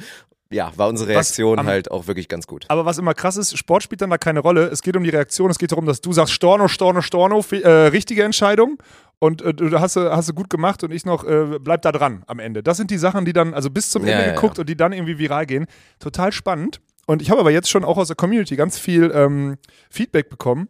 ja, 0.52 0.72
war 0.76 0.88
unsere 0.90 1.10
Was 1.10 1.16
Reaktion 1.16 1.60
am- 1.60 1.66
halt 1.66 1.90
auch 1.92 2.08
wirklich 2.08 2.28
ganz 2.28 2.46
gut. 2.48 2.66
Aber 2.68 2.86
was 2.86 2.98
immer 2.98 3.14
krass 3.14 3.38
ist, 3.38 3.58
Sport 3.58 3.84
spielt 3.84 4.02
dann 4.02 4.10
da 4.10 4.18
keine 4.18 4.40
Rolle. 4.40 4.68
Es 4.68 4.82
geht 4.82 4.96
um 4.96 5.04
die 5.04 5.10
Reaktion. 5.10 5.50
Es 5.50 5.58
geht 5.58 5.72
darum, 5.72 5.86
dass 5.86 6.02
du 6.02 6.14
sagst, 6.14 6.34
Storno, 6.34 6.68
Storno, 6.68 7.02
Storno, 7.02 7.44
äh, 7.52 7.68
richtige 7.88 8.24
Entscheidung. 8.24 8.78
Und 9.20 9.42
äh, 9.42 9.54
du 9.54 9.80
hast, 9.80 9.96
hast 9.96 10.30
du 10.30 10.34
gut 10.34 10.50
gemacht 10.50 10.84
und 10.84 10.92
ich 10.92 11.06
noch, 11.06 11.24
äh, 11.24 11.58
bleib 11.60 11.82
da 11.82 11.92
dran 11.92 12.24
am 12.28 12.40
Ende. 12.40 12.62
Das 12.62 12.78
sind 12.78 12.92
die 12.92 12.98
Sachen, 12.98 13.26
die 13.26 13.34
dann, 13.34 13.54
also 13.54 13.70
bis 13.70 13.90
zum 13.90 14.06
Ja, 14.06 14.14
Ende 14.14 14.28
ja, 14.28 14.34
geguckt 14.36 14.58
ja. 14.58 14.62
und 14.62 14.70
die 14.70 14.76
dann 14.78 14.92
irgendwie 14.94 15.18
viral 15.18 15.46
gehen. 15.46 15.66
Total 16.00 16.32
spannend. 16.32 16.82
Und 17.06 17.22
ich 17.22 17.30
habe 17.32 17.40
aber 17.42 17.52
jetzt 17.52 17.70
schon 17.70 17.84
auch 17.84 17.98
aus 17.98 18.08
der 18.08 18.16
Community 18.16 18.56
ganz 18.56 18.78
viel 18.78 19.12
ähm, 19.16 19.58
Feedback 19.90 20.30
bekommen. 20.30 20.68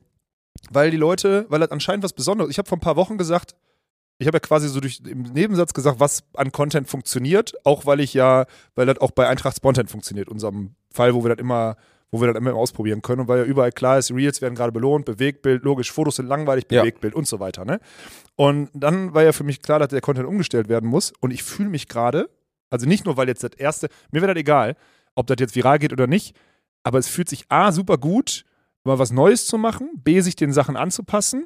weil 0.72 0.92
die 0.92 0.98
Leute, 0.98 1.46
weil 1.50 1.60
das 1.60 1.72
anscheinend 1.72 2.04
was 2.04 2.14
Besonderes 2.14 2.50
Ich 2.52 2.58
habe 2.58 2.70
vor 2.70 2.78
ein 2.78 2.82
paar 2.82 2.96
Wochen 2.96 3.18
gesagt, 3.18 3.56
ich 4.19 4.28
habe 4.28 4.38
ja 4.38 4.39
quasi 4.39 4.67
so 4.69 4.80
durch 4.80 5.02
im 5.06 5.23
Nebensatz 5.23 5.73
gesagt, 5.73 5.99
was 5.99 6.23
an 6.36 6.52
Content 6.52 6.88
funktioniert, 6.88 7.54
auch 7.65 7.86
weil 7.86 7.99
ich 7.99 8.13
ja, 8.13 8.45
weil 8.76 8.86
das 8.86 8.99
auch 8.99 9.12
bei 9.12 9.28
Eintracht 9.28 9.58
Spontan 9.58 9.88
funktioniert, 9.88 10.30
unserem 10.30 10.76
Fall, 10.91 11.13
wo 11.13 11.23
wir 11.23 11.30
das 11.30 11.39
immer, 11.39 11.76
wo 12.12 12.21
wir 12.21 12.28
das 12.28 12.38
immer 12.38 12.54
ausprobieren 12.54 13.02
können 13.02 13.21
und 13.21 13.28
weil 13.28 13.39
ja 13.39 13.45
überall 13.45 13.71
klar 13.71 13.97
ist, 13.97 14.12
Reels 14.12 14.41
werden 14.41 14.56
gerade 14.56 14.71
belohnt, 14.71 15.06
Bewegtbild, 15.06 15.63
logisch, 15.63 15.91
Fotos 15.91 16.17
sind 16.17 16.28
langweilig, 16.28 16.65
Ja. 16.69 16.82
Bewegtbild 16.82 17.15
und 17.15 17.28
so 17.28 17.39
weiter, 17.39 17.65
ne? 17.65 17.80
Und 18.36 18.69
dann 18.73 19.13
war 19.13 19.23
ja 19.23 19.32
für 19.32 19.43
mich 19.43 19.62
klar, 19.62 19.80
dass 19.80 19.89
der 19.89 20.02
Content 20.02 20.28
umgestellt 20.28 20.69
werden 20.69 20.89
muss 20.89 21.12
und 21.19 21.32
ich 21.32 21.43
fühle 21.43 21.69
mich 21.69 21.88
gerade, 21.88 22.30
also 22.69 22.88
nicht 22.88 23.06
nur, 23.06 23.17
weil 23.17 23.28
jetzt 23.28 23.43
das 23.43 23.54
erste, 23.58 23.89
mir 24.12 24.21
wäre 24.21 24.34
das 24.34 24.39
egal, 24.39 24.76
ob 25.15 25.28
das 25.28 25.38
jetzt 25.39 25.56
viral 25.56 25.80
geht 25.80 25.91
oder 25.91 26.08
nicht, 26.08 26.36
aber 26.84 26.99
es 26.99 27.08
fühlt 27.08 27.30
sich 27.30 27.45
A, 27.49 27.71
super 27.71 27.97
gut, 27.97 28.45
mal 28.84 28.99
was 28.99 29.12
Neues 29.12 29.47
zu 29.47 29.58
machen, 29.58 29.89
B, 29.95 30.21
sich 30.21 30.36
den 30.36 30.54
Sachen 30.54 30.76
anzupassen 30.76 31.45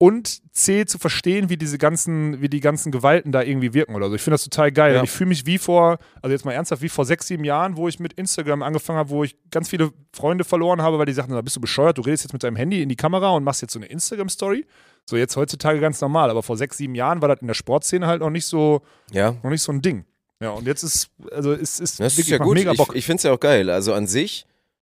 und 0.00 0.54
C, 0.54 0.84
zu 0.86 0.96
verstehen, 0.98 1.50
wie 1.50 1.56
diese 1.56 1.76
ganzen, 1.76 2.40
wie 2.40 2.48
die 2.48 2.60
ganzen 2.60 2.92
Gewalten 2.92 3.32
da 3.32 3.42
irgendwie 3.42 3.74
wirken 3.74 3.96
oder 3.96 4.08
so. 4.08 4.14
Ich 4.14 4.22
finde 4.22 4.34
das 4.34 4.44
total 4.44 4.70
geil. 4.70 4.94
Ja. 4.94 5.02
Ich 5.02 5.10
fühle 5.10 5.28
mich 5.28 5.44
wie 5.44 5.58
vor, 5.58 5.98
also 6.22 6.32
jetzt 6.32 6.44
mal 6.44 6.52
ernsthaft, 6.52 6.82
wie 6.82 6.88
vor 6.88 7.04
sechs, 7.04 7.26
sieben 7.26 7.42
Jahren, 7.44 7.76
wo 7.76 7.88
ich 7.88 7.98
mit 7.98 8.12
Instagram 8.12 8.62
angefangen 8.62 8.98
habe, 9.00 9.10
wo 9.10 9.24
ich 9.24 9.36
ganz 9.50 9.68
viele 9.68 9.90
Freunde 10.14 10.44
verloren 10.44 10.82
habe, 10.82 10.98
weil 10.98 11.06
die 11.06 11.12
sagten, 11.12 11.32
da 11.32 11.40
bist 11.42 11.56
du 11.56 11.60
bescheuert, 11.60 11.98
du 11.98 12.02
redest 12.02 12.22
jetzt 12.24 12.32
mit 12.32 12.44
deinem 12.44 12.54
Handy 12.56 12.80
in 12.80 12.88
die 12.88 12.94
Kamera 12.96 13.30
und 13.30 13.42
machst 13.42 13.60
jetzt 13.60 13.72
so 13.72 13.80
eine 13.80 13.86
Instagram-Story. 13.86 14.66
So 15.04 15.16
jetzt 15.16 15.36
heutzutage 15.36 15.80
ganz 15.80 16.00
normal, 16.00 16.30
aber 16.30 16.42
vor 16.44 16.56
sechs, 16.56 16.76
sieben 16.76 16.94
Jahren 16.94 17.20
war 17.20 17.28
das 17.28 17.40
in 17.40 17.48
der 17.48 17.54
Sportszene 17.54 18.06
halt 18.06 18.20
noch 18.20 18.30
nicht 18.30 18.46
so, 18.46 18.82
Ja. 19.10 19.32
noch 19.42 19.50
nicht 19.50 19.62
so 19.62 19.72
ein 19.72 19.82
Ding. 19.82 20.04
Ja, 20.40 20.50
und 20.50 20.66
jetzt 20.68 20.84
ist, 20.84 21.10
also 21.32 21.52
es 21.52 21.80
ist 21.80 21.98
Das 21.98 22.16
ist 22.16 22.28
ja 22.28 22.38
gut. 22.38 22.54
mega 22.54 22.72
Bock. 22.74 22.90
Ich, 22.90 22.98
ich 22.98 23.06
finde 23.06 23.16
es 23.16 23.22
ja 23.24 23.32
auch 23.32 23.40
geil. 23.40 23.68
Also 23.70 23.94
an 23.94 24.06
sich 24.06 24.46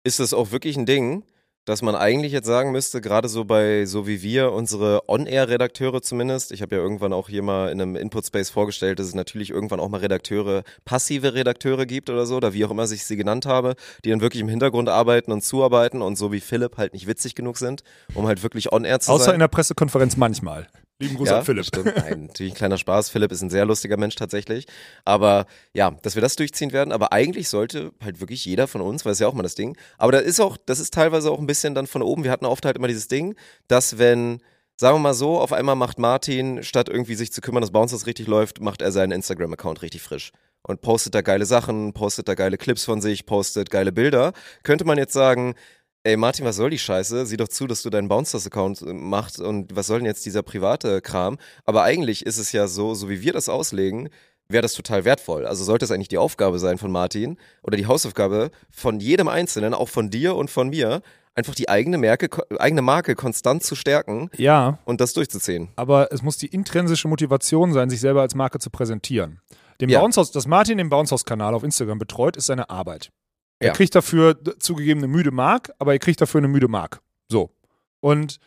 ist 0.04 0.20
das 0.20 0.34
auch 0.34 0.52
wirklich 0.52 0.78
ein 0.78 0.86
Ding, 0.86 1.24
dass 1.66 1.82
man 1.82 1.96
eigentlich 1.96 2.32
jetzt 2.32 2.48
sagen 2.48 2.72
müsste, 2.72 3.02
gerade 3.02 3.30
so 3.30 3.46
bei, 3.46 3.86
so 3.86 4.08
wie 4.08 4.22
wir, 4.24 4.52
unsere 4.52 5.08
On-Air-Redakteure 5.08 6.02
zumindest, 6.02 6.52
ich 6.52 6.62
habe 6.62 6.76
ja 6.76 6.82
irgendwann 6.82 7.14
auch 7.14 7.30
hier 7.30 7.44
mal 7.44 7.70
in 7.70 7.80
einem 7.80 7.96
Input-Space 7.96 8.50
vorgestellt, 8.50 9.00
dass 9.00 9.08
es 9.08 9.16
natürlich 9.16 9.52
irgendwann 9.52 9.80
auch 9.80 9.90
mal 9.90 10.00
Redakteure, 10.00 10.64
passive 10.86 11.34
Redakteure 11.34 11.86
gibt 11.86 12.10
oder 12.10 12.26
so, 12.26 12.38
oder 12.38 12.54
wie 12.54 12.66
auch 12.66 12.72
immer 12.72 12.92
ich 12.92 13.06
sie 13.06 13.16
genannt 13.16 13.46
habe, 13.46 13.76
die 14.04 14.10
dann 14.10 14.22
wirklich 14.22 14.42
im 14.42 14.50
Hintergrund 14.50 14.90
arbeiten 14.90 15.32
und 15.32 15.44
zuarbeiten 15.44 16.02
und 16.02 16.18
so 16.18 16.32
wie 16.32 16.40
Philipp 16.40 16.78
halt 16.78 16.94
nicht 16.94 17.08
witzig 17.08 17.36
genug 17.36 17.58
sind, 17.58 17.84
um 18.16 18.28
halt 18.28 18.44
wirklich 18.44 18.74
On-Air 18.74 19.00
zu 19.00 19.12
Außer 19.12 19.26
sein. 19.26 19.36
in 19.36 19.40
der 19.40 19.48
Pressekonferenz 19.48 20.18
manchmal. 20.18 20.68
Lieben 21.02 21.16
Gruß 21.16 21.30
an 21.30 21.44
Philipp. 21.44 21.66
Stimmt. 21.66 21.96
Nein, 21.96 22.28
natürlich 22.28 22.54
ein 22.54 22.56
kleiner 22.56 22.78
Spaß. 22.78 23.10
Philipp 23.10 23.32
ist 23.32 23.42
ein 23.42 23.50
sehr 23.50 23.66
lustiger 23.66 23.98
Mensch 23.98 24.16
tatsächlich. 24.16 24.68
Aber 25.04 25.48
ja, 25.74 25.92
dass 26.04 26.16
wir 26.16 26.22
das 26.22 26.36
durchziehen 26.36 26.72
werden. 26.74 26.92
Aber 26.92 27.12
eigentlich 27.12 27.50
sollte 27.50 27.92
halt 28.04 28.20
wirklich 28.20 28.46
jeder 28.46 28.68
von 28.68 28.82
uns, 28.82 29.04
weil 29.04 29.14
es 29.14 29.20
ja 29.20 29.28
auch 29.28 29.34
mal 29.34 29.44
das 29.44 29.56
Ding. 29.56 29.76
Aber 29.98 30.12
da 30.12 30.20
ist 30.20 30.40
auch, 30.40 30.58
das 30.58 30.80
ist 30.80 30.94
teilweise 30.94 31.32
auch 31.32 31.40
ein 31.40 31.48
bisschen 31.48 31.74
dann 31.74 31.88
von 31.88 32.04
oben. 32.04 32.24
Wir 32.24 32.32
hatten 32.32 32.46
oft 32.46 32.66
halt 32.66 32.78
immer 32.78 32.88
dieses 32.88 33.08
Ding, 33.08 33.36
dass 33.68 33.98
wenn, 33.98 34.42
sagen 34.78 34.96
wir 34.96 35.00
mal 35.00 35.14
so, 35.16 35.40
auf 35.40 35.54
einmal 35.54 35.76
macht 35.76 35.98
Martin, 35.98 36.64
statt 36.64 36.88
irgendwie 36.88 37.16
sich 37.16 37.34
zu 37.34 37.42
kümmern, 37.42 37.62
dass 37.62 37.72
Bouncers 37.72 38.06
richtig 38.06 38.28
läuft, 38.28 38.62
macht 38.62 38.84
er 38.84 38.92
seinen 38.92 39.12
Instagram-Account 39.12 39.82
richtig 39.82 40.04
frisch. 40.04 40.32
Und 40.64 40.82
postet 40.82 41.16
da 41.16 41.22
geile 41.22 41.48
Sachen, 41.48 41.94
postet 41.94 42.28
da 42.28 42.36
geile 42.36 42.60
Clips 42.60 42.86
von 42.86 43.02
sich, 43.02 43.26
postet 43.26 43.72
geile 43.72 43.92
Bilder. 43.92 44.34
Könnte 44.62 44.86
man 44.86 45.00
jetzt 45.00 45.14
sagen, 45.14 45.56
Ey, 46.04 46.18
Martin, 46.18 46.46
was 46.46 46.56
soll 46.56 46.72
die 46.72 46.80
Scheiße? 46.80 47.28
Sieh 47.28 47.38
doch 47.38 47.48
zu, 47.48 47.68
dass 47.68 47.84
du 47.84 47.92
deinen 47.92 48.08
Bouncers-Account 48.08 48.82
äh, 48.82 48.94
machst 48.94 49.40
und 49.40 49.76
was 49.76 49.86
soll 49.86 50.00
denn 50.00 50.08
jetzt 50.08 50.26
dieser 50.26 50.42
private 50.42 51.00
Kram? 51.02 51.38
Aber 51.64 51.84
eigentlich 51.84 52.26
ist 52.26 52.38
es 52.40 52.52
ja 52.52 52.68
so, 52.68 52.96
so 52.96 53.08
wie 53.08 53.22
wir 53.22 53.34
das 53.34 53.50
auslegen, 53.50 54.10
wäre 54.50 54.64
das 54.64 54.74
total 54.74 55.06
wertvoll. 55.06 55.46
Also 55.46 55.64
sollte 55.64 55.86
es 55.86 55.92
eigentlich 55.92 56.08
die 56.08 56.18
Aufgabe 56.18 56.58
sein 56.58 56.80
von 56.80 56.92
Martin 56.92 57.38
oder 57.62 57.78
die 57.78 57.86
Hausaufgabe 57.86 58.50
von 58.72 59.00
jedem 59.00 59.28
Einzelnen, 59.28 59.76
auch 59.76 59.90
von 59.90 60.10
dir 60.10 60.36
und 60.36 60.50
von 60.50 60.70
mir, 60.70 61.02
einfach 61.36 61.54
die 61.54 61.70
eigene 61.70 62.00
Marke, 62.00 62.30
eigene 62.60 62.82
Marke 62.82 63.14
konstant 63.16 63.64
zu 63.64 63.76
stärken 63.76 64.30
Ja, 64.36 64.80
und 64.86 65.00
das 65.02 65.14
durchzuziehen. 65.14 65.70
aber 65.76 66.12
es 66.12 66.24
muss 66.24 66.38
die 66.38 66.48
intrinsische 66.48 67.08
Motivation 67.08 67.74
sein, 67.74 67.90
sich 67.92 68.00
selber 68.02 68.22
als 68.22 68.34
Marke 68.36 68.58
zu 68.58 68.72
präsentieren. 68.72 69.40
Dem 69.80 69.90
Ja. 69.90 70.00
Bounce 70.00 70.20
House, 70.20 70.32
dass 70.32 70.48
Martin 70.48 70.78
den 70.80 70.90
Bounce 70.90 71.12
House 71.12 71.24
Kanal 71.26 71.54
auf 71.54 71.64
Instagram 71.64 72.00
betreut, 72.00 72.36
ist 72.38 72.48
seine 72.48 72.70
Arbeit. 72.72 73.12
Er 73.62 73.68
Ja. 73.68 73.74
kriegt 73.74 73.96
dafür 73.96 74.38
zugegeben 74.60 75.00
eine 75.02 75.08
müde 75.08 75.32
Mark, 75.32 75.72
aber 75.80 75.94
er 75.94 76.00
kriegt 76.00 76.20
dafür 76.20 76.40
eine 76.40 76.48
müde 76.48 76.68
Mark. 76.68 77.02
So. 77.30 77.52
Und 78.00 78.38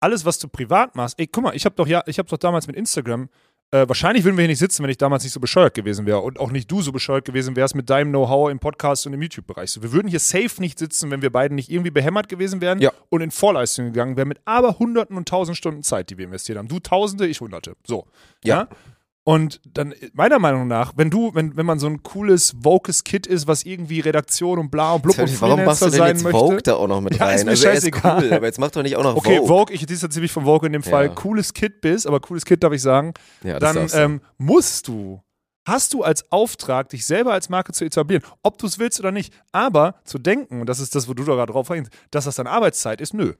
alles, 0.00 0.24
was 0.24 0.38
du 0.38 0.48
privat 0.48 0.96
machst, 0.96 1.18
ey, 1.18 1.26
guck 1.26 1.44
mal, 1.44 1.54
ich 1.54 1.64
habe 1.64 1.74
doch 1.76 1.86
ja, 1.86 2.02
ich 2.06 2.18
habe 2.18 2.28
doch 2.28 2.38
damals 2.38 2.66
mit 2.66 2.74
Instagram, 2.76 3.28
äh, 3.70 3.86
wahrscheinlich 3.88 4.24
würden 4.24 4.36
wir 4.36 4.42
hier 4.42 4.48
nicht 4.48 4.58
sitzen, 4.58 4.82
wenn 4.82 4.90
ich 4.90 4.98
damals 4.98 5.22
nicht 5.22 5.32
so 5.32 5.40
bescheuert 5.40 5.74
gewesen 5.74 6.04
wäre 6.04 6.18
und 6.20 6.38
auch 6.40 6.50
nicht 6.50 6.70
du 6.70 6.82
so 6.82 6.92
bescheuert 6.92 7.24
gewesen 7.24 7.56
wärst 7.56 7.74
mit 7.74 7.88
deinem 7.88 8.10
Know-how 8.10 8.50
im 8.50 8.58
Podcast 8.58 9.06
und 9.06 9.12
im 9.14 9.22
YouTube-Bereich. 9.22 9.70
So, 9.70 9.82
wir 9.82 9.92
würden 9.92 10.08
hier 10.08 10.18
safe 10.20 10.60
nicht 10.60 10.78
sitzen, 10.78 11.10
wenn 11.10 11.22
wir 11.22 11.30
beiden 11.30 11.54
nicht 11.54 11.70
irgendwie 11.70 11.90
behämmert 11.90 12.28
gewesen 12.28 12.60
wären 12.60 12.80
Ja. 12.80 12.92
und 13.08 13.20
in 13.22 13.30
Vorleistung 13.30 13.86
gegangen 13.86 14.16
wären 14.16 14.28
mit 14.28 14.40
aber 14.44 14.78
Hunderten 14.78 15.16
und 15.16 15.26
Tausend 15.28 15.56
Stunden 15.56 15.82
Zeit, 15.82 16.10
die 16.10 16.18
wir 16.18 16.24
investiert 16.26 16.58
haben. 16.58 16.68
Du 16.68 16.80
Tausende, 16.80 17.26
ich 17.26 17.40
Hunderte. 17.40 17.74
So. 17.86 18.06
Ja. 18.44 18.68
Und 19.24 19.60
dann, 19.72 19.94
meiner 20.14 20.40
Meinung 20.40 20.66
nach, 20.66 20.94
wenn 20.96 21.08
du, 21.08 21.32
wenn, 21.32 21.56
wenn 21.56 21.64
man 21.64 21.78
so 21.78 21.86
ein 21.86 22.02
cooles, 22.02 22.54
vokes 22.58 23.04
Kid 23.04 23.26
ist, 23.28 23.46
was 23.46 23.64
irgendwie 23.64 24.00
Redaktion 24.00 24.58
und 24.58 24.70
bla 24.70 24.94
und 24.94 25.02
blub 25.02 25.16
und 25.16 25.40
Warum 25.40 25.64
machst 25.64 25.78
Freelancer 25.78 25.90
du 25.90 25.96
denn 25.96 26.06
jetzt 26.16 26.22
möchte. 26.24 26.38
Vogue 26.40 26.62
da 26.62 26.74
auch 26.74 26.88
noch 26.88 27.00
mit 27.00 27.14
Ja, 27.18 27.30
ist 27.30 27.40
rein? 27.40 27.44
mir 27.46 27.50
also 27.52 27.66
er 27.68 27.72
ist 27.74 27.82
scheißegal. 27.84 28.24
cool, 28.24 28.32
aber 28.32 28.46
jetzt 28.46 28.58
mach 28.58 28.70
doch 28.72 28.82
nicht 28.82 28.96
auch 28.96 29.04
noch 29.04 29.14
Okay, 29.14 29.36
Vogue. 29.38 29.46
Vogue, 29.48 29.74
ich 29.76 29.86
distanziere 29.86 30.22
mich 30.22 30.32
von 30.32 30.44
Vogue 30.44 30.66
in 30.66 30.72
dem 30.72 30.82
Fall, 30.82 31.06
Ja. 31.06 31.14
cooles 31.14 31.54
Kid 31.54 31.80
bist, 31.80 32.06
aber 32.08 32.18
cooles 32.18 32.44
Kid 32.44 32.64
darf 32.64 32.72
ich 32.72 32.82
sagen, 32.82 33.14
Ja, 33.44 33.60
dann 33.60 33.88
ähm, 33.94 34.22
musst 34.38 34.88
du, 34.88 35.22
hast 35.68 35.94
du 35.94 36.02
als 36.02 36.30
Auftrag, 36.32 36.88
dich 36.88 37.06
selber 37.06 37.32
als 37.32 37.48
Marke 37.48 37.70
zu 37.72 37.84
etablieren, 37.84 38.24
ob 38.42 38.58
du 38.58 38.66
es 38.66 38.80
willst 38.80 38.98
oder 38.98 39.12
nicht. 39.12 39.32
Aber 39.52 40.00
zu 40.02 40.18
denken, 40.18 40.62
und 40.62 40.66
das 40.68 40.80
ist 40.80 40.96
das, 40.96 41.06
wo 41.08 41.14
du 41.14 41.22
da 41.22 41.34
gerade 41.36 41.52
drauf 41.52 41.68
hängst, 41.68 41.92
dass 42.10 42.24
das 42.24 42.34
dann 42.34 42.48
Arbeitszeit 42.48 43.00
ist, 43.00 43.14
nö. 43.14 43.34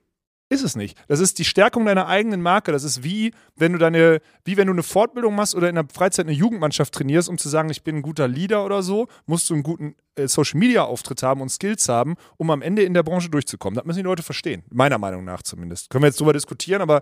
Ist 0.53 0.63
es 0.63 0.77
nicht. 0.77 0.99
Das 1.09 1.19
ist 1.19 1.39
die 1.39 1.47
Stärkung 1.47 1.87
deiner 1.87 2.09
eigenen 2.09 2.43
Marke. 2.43 2.73
Das 2.73 2.85
ist 2.85 3.03
wie, 3.03 3.33
wenn 3.57 3.73
du 3.73 3.79
deine, 3.79 4.21
wie 4.45 4.59
wenn 4.59 4.67
du 4.67 4.75
eine 4.75 4.83
Fortbildung 4.83 5.35
machst 5.35 5.55
oder 5.55 5.71
in 5.71 5.77
der 5.77 5.87
Freizeit 5.91 6.27
eine 6.27 6.37
Jugendmannschaft 6.37 6.93
trainierst, 6.93 7.31
um 7.31 7.39
zu 7.39 7.49
sagen, 7.49 7.71
ich 7.71 7.83
bin 7.83 7.97
ein 7.97 8.03
guter 8.03 8.29
Leader 8.29 8.63
oder 8.63 8.83
so, 8.83 9.09
musst 9.25 9.49
du 9.49 9.55
einen 9.55 9.63
guten 9.63 9.97
äh, 10.15 10.29
Social 10.29 10.61
Media 10.61 10.85
Auftritt 10.85 11.23
haben 11.23 11.41
und 11.41 11.49
Skills 11.49 11.89
haben, 11.89 12.17
um 12.37 12.51
am 12.51 12.61
Ende 12.61 12.83
in 12.83 12.93
der 12.93 13.03
Branche 13.03 13.31
durchzukommen. 13.31 13.77
Das 13.77 13.87
müssen 13.87 14.01
die 14.01 14.05
Leute 14.05 14.23
verstehen. 14.23 14.63
Meiner 14.71 14.99
Meinung 14.99 15.25
nach 15.25 15.41
zumindest. 15.41 15.89
Können 15.89 16.03
wir 16.03 16.09
jetzt 16.09 16.21
drüber 16.21 16.35
diskutieren, 16.35 16.83
aber 16.83 17.01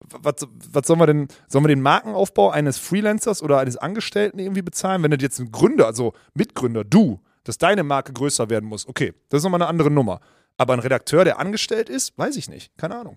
was, 0.00 0.48
was 0.72 0.84
sollen 0.88 0.98
wir 0.98 1.06
denn, 1.06 1.28
sollen 1.46 1.62
wir 1.62 1.68
den 1.68 1.82
Markenaufbau 1.82 2.50
eines 2.50 2.78
Freelancers 2.78 3.44
oder 3.44 3.60
eines 3.60 3.76
Angestellten 3.76 4.40
irgendwie 4.40 4.62
bezahlen? 4.62 5.04
Wenn 5.04 5.12
du 5.12 5.18
jetzt 5.18 5.38
ein 5.38 5.52
Gründer, 5.52 5.86
also 5.86 6.14
Mitgründer, 6.34 6.82
du, 6.82 7.20
dass 7.44 7.58
deine 7.58 7.84
Marke 7.84 8.12
größer 8.12 8.50
werden 8.50 8.68
muss, 8.68 8.88
okay, 8.88 9.14
das 9.28 9.38
ist 9.38 9.44
nochmal 9.44 9.62
eine 9.62 9.70
andere 9.70 9.92
Nummer. 9.92 10.18
Aber 10.58 10.74
ein 10.74 10.80
Redakteur, 10.80 11.24
der 11.24 11.38
angestellt 11.38 11.88
ist, 11.88 12.16
weiß 12.18 12.36
ich 12.36 12.48
nicht. 12.50 12.70
Keine 12.76 12.96
Ahnung. 12.96 13.16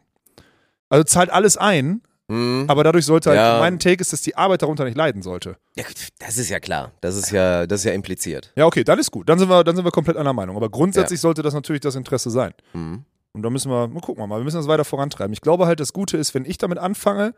Also 0.90 1.04
zahlt 1.04 1.30
alles 1.30 1.58
ein, 1.58 2.02
Hm. 2.30 2.66
aber 2.70 2.84
dadurch 2.86 3.06
sollte 3.06 3.30
halt, 3.32 3.40
Ja. 3.40 3.60
mein 3.60 3.78
Take 3.80 4.00
ist, 4.00 4.14
dass 4.14 4.22
die 4.22 4.36
Arbeit 4.36 4.62
darunter 4.62 4.86
nicht 4.86 4.96
leiden 4.96 5.22
sollte. 5.22 5.58
Ja, 5.76 5.84
das 6.20 6.38
ist 6.38 6.50
ja 6.50 6.60
klar. 6.62 6.92
Das 7.02 7.16
ist 7.18 7.32
ja, 7.32 7.66
das 7.68 7.82
ist 7.82 7.86
ja 7.86 7.92
impliziert. 7.92 8.54
Ja, 8.56 8.66
okay, 8.68 8.84
dann 8.86 9.00
ist 9.00 9.12
gut. 9.12 9.28
Dann 9.28 9.38
sind 9.40 9.50
wir, 9.50 9.64
dann 9.66 9.76
sind 9.76 9.84
wir 9.84 9.92
komplett 9.92 10.16
einer 10.18 10.32
Meinung. 10.34 10.56
Aber 10.56 10.70
grundsätzlich 10.70 11.20
sollte 11.20 11.42
das 11.42 11.54
natürlich 11.54 11.82
das 11.82 11.96
Interesse 11.96 12.30
sein. 12.30 12.54
Mhm. 12.74 13.04
Und 13.34 13.44
da 13.44 13.50
müssen 13.50 13.72
wir, 13.72 13.88
mal 13.88 14.02
gucken 14.02 14.22
wir 14.24 14.28
mal, 14.28 14.40
wir 14.40 14.44
müssen 14.44 14.58
das 14.58 14.68
weiter 14.68 14.86
vorantreiben. 14.86 15.34
Ich 15.34 15.42
glaube 15.42 15.66
halt, 15.66 15.80
das 15.80 15.94
Gute 15.94 16.18
ist, 16.18 16.34
wenn 16.34 16.46
ich 16.46 16.58
damit 16.58 16.78
anfange 16.78 17.34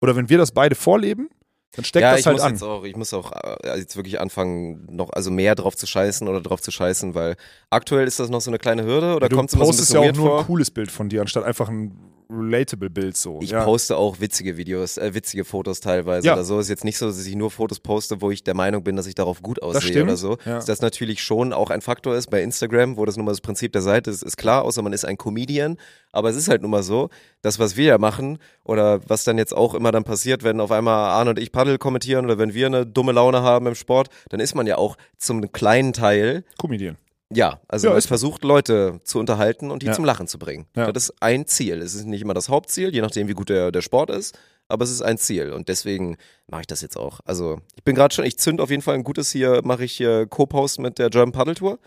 oder 0.00 0.14
wenn 0.16 0.28
wir 0.28 0.38
das 0.38 0.52
beide 0.52 0.74
vorleben, 0.74 1.28
dann 1.76 1.84
steckt 1.84 2.02
ja, 2.02 2.12
das 2.12 2.20
ich 2.20 2.26
halt 2.26 2.36
muss 2.36 2.42
an. 2.42 2.52
jetzt 2.52 2.62
auch, 2.62 2.84
ich 2.84 2.96
muss 2.96 3.14
auch 3.14 3.32
äh, 3.32 3.78
jetzt 3.78 3.96
wirklich 3.96 4.18
anfangen, 4.18 4.86
noch 4.90 5.10
also 5.10 5.30
mehr 5.30 5.54
drauf 5.54 5.76
zu 5.76 5.86
scheißen 5.86 6.26
oder 6.26 6.40
drauf 6.40 6.60
zu 6.62 6.70
scheißen, 6.70 7.14
weil 7.14 7.36
aktuell 7.70 8.06
ist 8.06 8.18
das 8.18 8.30
noch 8.30 8.40
so 8.40 8.50
eine 8.50 8.58
kleine 8.58 8.84
Hürde 8.84 9.14
oder 9.14 9.28
du 9.28 9.36
kommt 9.36 9.50
es 9.50 9.54
immer 9.54 9.66
so 9.66 9.70
ein 9.70 9.76
postest 9.76 9.90
bisschen 9.90 10.02
ja 10.02 10.10
auch 10.10 10.16
nur 10.16 10.26
vor? 10.26 10.40
ein 10.40 10.46
cooles 10.46 10.70
Bild 10.70 10.90
von 10.90 11.08
dir, 11.08 11.20
anstatt 11.20 11.44
einfach 11.44 11.68
ein 11.68 12.15
relatable 12.28 12.90
Bild 12.90 13.16
so. 13.16 13.38
Ich 13.40 13.50
ja. 13.50 13.64
poste 13.64 13.96
auch 13.96 14.20
witzige 14.20 14.56
Videos, 14.56 14.96
äh, 14.98 15.14
witzige 15.14 15.44
Fotos 15.44 15.80
teilweise 15.80 16.26
Ja. 16.26 16.34
oder 16.34 16.44
so. 16.44 16.58
Ist 16.58 16.68
jetzt 16.68 16.84
nicht 16.84 16.98
so, 16.98 17.06
dass 17.06 17.24
ich 17.24 17.34
nur 17.36 17.50
Fotos 17.50 17.80
poste, 17.80 18.20
wo 18.20 18.30
ich 18.30 18.42
der 18.42 18.54
Meinung 18.54 18.82
bin, 18.82 18.96
dass 18.96 19.06
ich 19.06 19.14
darauf 19.14 19.42
gut 19.42 19.62
aussehe 19.62 20.02
oder 20.02 20.16
so. 20.16 20.36
Ja. 20.44 20.56
Dass 20.56 20.66
das 20.66 20.80
natürlich 20.80 21.22
schon 21.22 21.52
auch 21.52 21.70
ein 21.70 21.80
Faktor 21.82 22.16
ist 22.16 22.28
bei 22.30 22.42
Instagram, 22.42 22.96
wo 22.96 23.04
das 23.04 23.16
nun 23.16 23.26
mal 23.26 23.32
das 23.32 23.40
Prinzip 23.40 23.72
der 23.72 23.82
Seite 23.82 24.10
ist, 24.10 24.22
ist 24.22 24.36
klar, 24.36 24.62
außer 24.64 24.82
man 24.82 24.92
ist 24.92 25.04
ein 25.04 25.16
Comedian. 25.18 25.76
Aber 26.12 26.30
es 26.30 26.36
ist 26.36 26.48
halt 26.48 26.62
nun 26.62 26.70
mal 26.70 26.82
so, 26.82 27.10
das, 27.42 27.58
was 27.58 27.76
wir 27.76 27.84
ja 27.84 27.98
machen 27.98 28.38
oder 28.64 29.00
was 29.08 29.24
dann 29.24 29.38
jetzt 29.38 29.54
auch 29.54 29.74
immer 29.74 29.92
dann 29.92 30.04
passiert, 30.04 30.42
wenn 30.42 30.60
auf 30.60 30.72
einmal 30.72 31.10
Arne 31.10 31.30
und 31.30 31.38
ich 31.38 31.52
Paddel 31.52 31.78
kommentieren 31.78 32.24
oder 32.24 32.38
wenn 32.38 32.54
wir 32.54 32.66
eine 32.66 32.86
dumme 32.86 33.12
Laune 33.12 33.42
haben 33.42 33.66
im 33.66 33.74
Sport, 33.74 34.08
dann 34.30 34.40
ist 34.40 34.54
man 34.54 34.66
ja 34.66 34.78
auch 34.78 34.96
zum 35.18 35.52
kleinen 35.52 35.92
Teil 35.92 36.44
Comedian. 36.58 36.96
Ja, 37.32 37.60
also 37.68 37.88
Ja, 37.88 37.96
ist- 37.96 38.06
versucht 38.06 38.44
Leute 38.44 39.00
zu 39.04 39.18
unterhalten 39.18 39.70
und 39.70 39.82
die 39.82 39.86
Ja. 39.86 39.92
zum 39.92 40.04
Lachen 40.04 40.26
zu 40.28 40.38
bringen. 40.38 40.66
Ja. 40.76 40.92
Das 40.92 41.04
ist 41.10 41.14
ein 41.20 41.46
Ziel. 41.46 41.78
Es 41.82 41.94
ist 41.94 42.06
nicht 42.06 42.22
immer 42.22 42.34
das 42.34 42.48
Hauptziel, 42.48 42.94
je 42.94 43.00
nachdem 43.00 43.28
wie 43.28 43.34
gut 43.34 43.48
der, 43.48 43.72
der 43.72 43.82
Sport 43.82 44.10
ist, 44.10 44.38
aber 44.68 44.84
es 44.84 44.90
ist 44.90 45.02
ein 45.02 45.18
Ziel 45.18 45.52
und 45.52 45.68
deswegen 45.68 46.16
mache 46.48 46.62
ich 46.62 46.66
das 46.66 46.80
jetzt 46.82 46.96
auch. 46.96 47.20
Also 47.24 47.60
ich 47.76 47.84
bin 47.84 47.94
gerade 47.94 48.14
schon, 48.14 48.24
ich 48.24 48.38
zünd 48.38 48.60
auf 48.60 48.70
jeden 48.70 48.82
Fall 48.82 48.94
ein 48.94 49.04
gutes 49.04 49.30
hier, 49.30 49.60
mache 49.64 49.84
ich 49.84 49.92
hier 49.92 50.26
Co-Post 50.26 50.78
mit 50.80 50.98
der 50.98 51.10
German 51.10 51.32
Paddle 51.32 51.54
Tour. 51.54 51.78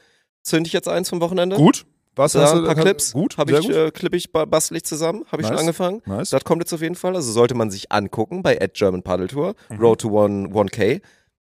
Zünd 0.44 0.68
ich 0.68 0.74
jetzt 0.74 0.88
eins 0.88 1.10
vom 1.10 1.22
Wochenende? 1.22 1.56
Gut. 1.56 1.86
Was 2.16 2.34
Ja, 2.34 2.42
hast 2.42 2.52
ein 2.52 2.58
du- 2.60 2.66
paar 2.66 2.76
hast- 2.76 2.84
Clips. 2.84 3.14
Gut, 3.14 3.38
Habe 3.38 3.52
ich, 3.54 3.62
gut. 3.68 3.74
äh, 3.76 3.92
klipp 3.92 4.14
ich, 4.14 4.32
ba- 4.34 4.44
bastel 4.46 4.76
ich 4.76 4.84
zusammen. 4.84 5.24
Habe 5.32 5.42
ich 5.42 5.48
schon 5.48 5.56
Nice. 5.56 5.62
angefangen. 5.62 6.02
Nice. 6.06 6.32
Das 6.32 6.44
kommt 6.44 6.62
jetzt 6.62 6.74
auf 6.74 6.82
jeden 6.82 6.96
Fall. 6.96 7.16
Also 7.16 7.32
sollte 7.32 7.56
man 7.56 7.72
sich 7.72 7.92
angucken 7.94 8.42
bei 8.44 8.60
at 8.60 8.74
German 8.74 9.04
Paddle 9.04 9.28
Tour. 9.28 9.56
Mhm. 9.70 9.80
Road 9.80 10.02
to 10.02 10.10
one, 10.10 10.50
1K. 10.54 11.02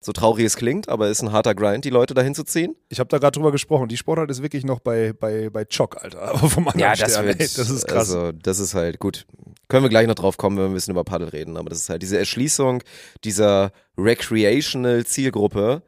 So 0.03 0.13
traurig 0.13 0.47
es 0.47 0.57
klingt, 0.57 0.89
aber 0.89 1.09
ist 1.09 1.21
ein 1.21 1.31
harter 1.31 1.55
Grind, 1.55 1.85
die 1.85 1.91
Leute 1.91 2.15
dahin 2.15 2.35
zu 2.35 2.43
ziehen. 2.43 2.75
Ich 2.89 3.01
habe 3.01 3.09
da 3.09 3.19
gerade 3.19 3.33
drüber 3.33 3.53
gesprochen. 3.53 3.89
Die 3.89 3.99
Sportart 3.99 4.31
ist 4.31 4.43
wirklich 4.43 4.65
noch 4.65 4.81
bei, 4.81 5.13
bei, 5.13 5.51
bei 5.51 5.67
Chock, 5.67 6.03
Alter. 6.03 6.23
Aber 6.33 6.49
vom 6.49 6.69
anderen 6.69 6.97
Stern, 6.97 7.27
ey, 7.27 7.37
das 7.37 7.59
ist 7.59 7.87
krass. 7.87 8.15
Also, 8.15 8.33
das 8.33 8.61
ist 8.61 8.73
halt 8.73 8.99
gut. 8.99 9.27
Können 9.69 9.85
wir 9.85 9.91
gleich 9.91 10.07
noch 10.07 10.15
drauf 10.15 10.39
kommen, 10.39 10.57
wenn 10.57 10.65
wir 10.65 10.71
ein 10.71 10.75
bisschen 10.75 10.93
über 10.93 11.05
Paddel 11.05 11.29
reden. 11.29 11.59
Aber 11.59 11.69
das 11.69 11.81
ist 11.81 11.91
halt 11.91 12.01
diese 12.01 12.19
Erschließung 12.19 12.83
dieser 13.25 13.73
recreational 13.99 15.05
Zielgruppe. 15.05 15.83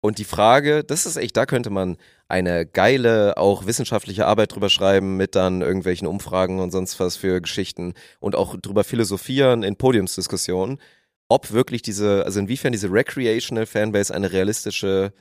Und 0.00 0.18
die 0.18 0.24
Frage, 0.24 0.84
das 0.84 1.04
ist 1.04 1.16
echt, 1.16 1.36
da 1.36 1.46
könnte 1.46 1.70
man 1.70 1.96
eine 2.28 2.66
geile, 2.66 3.36
auch 3.36 3.66
wissenschaftliche 3.66 4.26
Arbeit 4.26 4.54
drüber 4.54 4.68
schreiben, 4.68 5.16
mit 5.16 5.34
dann 5.34 5.62
irgendwelchen 5.62 6.06
Umfragen 6.06 6.60
und 6.60 6.70
sonst 6.70 7.00
was 7.00 7.16
für 7.16 7.40
Geschichten 7.40 7.94
und 8.20 8.36
auch 8.36 8.56
drüber 8.56 8.84
philosophieren 8.84 9.64
in 9.64 9.74
Podiumsdiskussionen, 9.74 10.78
ob 11.28 11.52
wirklich 11.52 11.82
diese, 11.82 12.24
also 12.24 12.38
inwiefern 12.40 12.72
diese 12.72 12.90
recreational 12.90 13.66
Fanbase 13.66 14.14
eine 14.14 14.30
realistische 14.32 15.12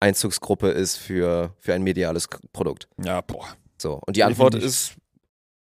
Einzugsgruppe 0.00 0.68
ist 0.68 0.96
für, 0.96 1.54
für 1.58 1.74
ein 1.74 1.82
mediales 1.82 2.28
Produkt. 2.52 2.88
ja, 3.02 3.20
boah. 3.20 3.48
So. 3.80 4.00
Und 4.06 4.16
die 4.16 4.24
Antwort 4.24 4.54
ist 4.56 4.94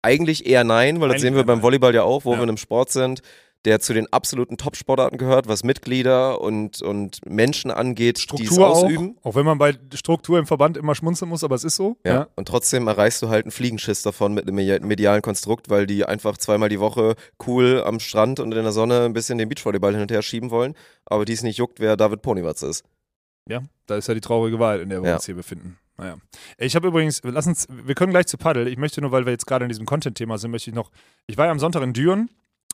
eigentlich 0.03 0.47
eher 0.47 0.63
nein, 0.65 1.01
weil 1.01 1.09
das 1.09 1.15
Eigentlich 1.15 1.23
sehen 1.23 1.35
wir 1.37 1.45
beim. 1.45 1.63
Volleyball 1.63 1.95
ja 1.95 2.03
auch, 2.05 2.25
wo 2.25 2.33
Ja. 2.33 2.39
wir 2.39 2.43
in 2.45 2.49
einem 2.51 2.57
Sport 2.59 2.91
sind, 2.93 3.23
der 3.65 3.81
zu 3.81 3.95
den 3.95 4.13
absoluten 4.13 4.57
Top-Sportarten 4.57 5.17
gehört, 5.19 5.49
was 5.49 5.65
Mitglieder 5.65 6.41
und, 6.41 6.83
und 6.83 7.21
Menschen 7.25 7.71
angeht, 7.71 8.17
die 8.17 8.21
es 8.21 8.23
Struktur 8.23 8.69
auch. 8.69 8.85
ausüben. 8.85 9.17
Auch 9.23 9.35
wenn 9.35 9.47
man 9.47 9.59
bei 9.59 9.75
Struktur 9.95 10.39
im 10.39 10.47
Verband 10.47 10.77
immer 10.77 10.95
schmunzeln 10.95 11.29
muss, 11.29 11.43
aber 11.45 11.55
es 11.55 11.65
ist 11.65 11.77
so. 11.77 11.97
Ja. 12.05 12.29
Und 12.37 12.47
trotzdem 12.49 12.87
erreichst 12.89 13.23
du 13.23 13.29
halt 13.29 13.45
einen 13.47 13.53
Fliegenschiss 13.53 14.03
davon 14.03 14.35
mit 14.35 14.45
einem 14.47 14.57
media- 14.57 14.81
medialen 14.81 15.23
Konstrukt, 15.23 15.71
weil 15.71 15.87
die 15.87 16.05
einfach 16.05 16.37
zweimal 16.37 16.69
die 16.69 16.81
Woche 16.81 17.15
cool 17.47 17.83
am 17.87 18.01
Strand 18.01 18.41
und 18.41 18.53
in 18.53 18.63
der 18.63 18.73
Sonne 18.73 19.05
ein 19.05 19.13
bisschen 19.15 19.39
den 19.39 19.49
Beachvolleyball 19.49 19.93
hin 19.93 20.03
und 20.03 20.11
her 20.11 20.23
schieben 20.23 20.51
wollen, 20.51 20.75
aber 21.07 21.25
die 21.25 21.33
es 21.33 21.43
nicht 21.43 21.57
juckt, 21.57 21.81
wer 21.81 21.97
David 21.97 22.23
Ponywatz 22.23 22.63
ist. 22.63 22.85
Ja, 23.49 23.63
da 23.87 23.97
ist 23.97 24.09
ja 24.09 24.15
die 24.15 24.21
traurige 24.21 24.59
Wahrheit, 24.59 24.81
in 24.81 24.89
der 24.89 25.03
wir 25.03 25.09
Ja. 25.11 25.15
uns 25.17 25.27
hier 25.27 25.35
befinden. 25.35 25.79
Naja. 25.97 26.17
Ich 26.59 26.75
habe 26.75 26.89
übrigens, 26.89 27.21
lass 27.23 27.47
uns, 27.47 27.69
wir 27.71 27.95
können 27.95 28.11
gleich 28.11 28.27
zu 28.27 28.37
Paddel. 28.37 28.67
Ich 28.69 28.77
möchte 28.79 29.01
nur, 29.01 29.13
weil 29.13 29.27
wir 29.27 29.33
jetzt 29.33 29.47
gerade 29.47 29.65
in 29.65 29.69
diesem 29.69 29.87
Content-Thema 29.87 30.39
sind, 30.39 30.51
möchte 30.51 30.71
ich 30.71 30.75
noch, 30.75 30.91
ich 31.27 31.37
war 31.39 31.47
ja 31.47 31.53
am 31.53 31.59
Sonntag 31.61 31.83
in 31.83 31.93
Düren 31.93 32.31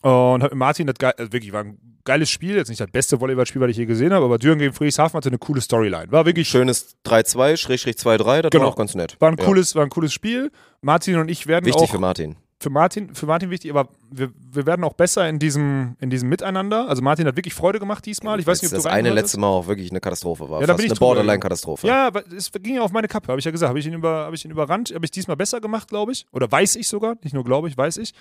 und 0.09 0.43
habe 0.43 0.49
mit 0.51 0.55
Martin 0.55 0.87
das 0.87 0.97
geil, 0.99 1.13
also 1.17 1.33
wirklich 1.33 1.53
war 1.53 1.65
ein 1.65 1.79
geiles 2.05 2.31
Spiel, 2.31 2.57
jetzt 2.57 2.69
nicht 2.69 2.81
das 2.81 2.91
beste 2.91 3.21
Volleyballspiel, 3.21 3.61
was 3.61 3.71
ich 3.71 3.77
je 3.77 3.87
gesehen 3.87 4.13
habe, 4.13 4.25
aber 4.25 4.39
Düren 4.39 4.59
gegen 4.59 4.73
Friedrichshafen 4.73 5.17
hatte 5.17 5.29
eine 5.29 5.39
coole 5.39 5.61
Storyline. 5.61 6.11
War 6.11 6.25
wirklich 6.27 6.49
Schönes 6.49 6.97
3-2, 7.05 7.57
Schrägstrich 7.57 7.97
2-3, 7.97 8.43
das 8.43 8.51
Genau. 8.51 8.65
war 8.65 8.71
auch 8.71 8.77
ganz 8.77 8.95
nett. 8.95 9.17
war 9.21 9.31
ein 9.31 9.37
Ja. 9.39 9.45
cooles, 9.45 9.75
war 9.75 9.83
ein 9.85 9.91
cooles 9.91 10.13
Spiel. 10.13 10.51
Martin 10.81 11.17
und 11.17 11.29
ich 11.31 11.47
werden 11.47 11.67
Wichtig 11.67 11.83
auch 11.83 11.91
für 11.91 11.99
Martin. 11.99 12.37
für 12.63 12.71
Martin, 12.71 13.15
für 13.15 13.25
Martin 13.27 13.49
wichtig, 13.51 13.71
aber 13.71 13.89
wir, 14.11 14.31
wir 14.53 14.67
werden 14.67 14.85
auch 14.85 14.93
besser 14.95 15.27
in 15.29 15.39
diesem, 15.39 15.97
in 16.01 16.09
diesem 16.11 16.29
Miteinander. 16.31 16.89
Also 16.89 17.01
Martin 17.03 17.27
hat 17.27 17.37
wirklich 17.37 17.55
Freude 17.55 17.79
gemacht 17.79 18.05
diesmal. 18.07 18.39
Ich 18.41 18.47
weiß 18.47 18.61
nicht, 18.63 18.71
ob 18.71 18.77
das 18.77 18.83
du 18.85 18.89
eine 18.91 18.97
reingehört 18.97 19.17
letzte 19.17 19.41
Mal 19.41 19.47
auch 19.49 19.67
wirklich 19.67 19.91
eine 19.91 20.01
Katastrophe 20.01 20.49
war. 20.51 20.61
Ja, 20.63 20.67
da 20.67 20.75
bin 20.75 20.85
ich 20.87 20.91
eine 20.93 20.99
Borderline-Katastrophe. 20.99 21.87
Ja, 21.87 22.07
aber 22.09 22.23
es 22.35 22.51
ging 22.53 22.75
ja 22.77 22.83
auf 22.83 22.93
meine 22.93 23.09
Kappe, 23.09 23.29
habe 23.29 23.39
ich 23.39 23.45
ja 23.47 23.51
gesagt. 23.51 23.69
Habe 23.69 23.79
ich 23.79 23.87
ihn, 23.87 23.95
über, 23.95 24.25
habe 24.27 24.35
ich 24.37 24.45
ihn 24.45 24.51
überrannt, 24.51 24.93
habe 24.95 25.05
ich 25.05 25.11
diesmal 25.11 25.37
besser 25.39 25.61
gemacht, 25.61 25.89
glaube 25.89 26.13
ich. 26.13 26.27
Oder 26.33 26.51
weiß 26.51 26.77
ich 26.77 26.89
sogar, 26.89 27.17
nicht 27.23 27.33
nur 27.35 27.45
glaube 27.45 27.69
ich, 27.69 27.77
weiß 27.79 27.97
ich. 27.99 28.13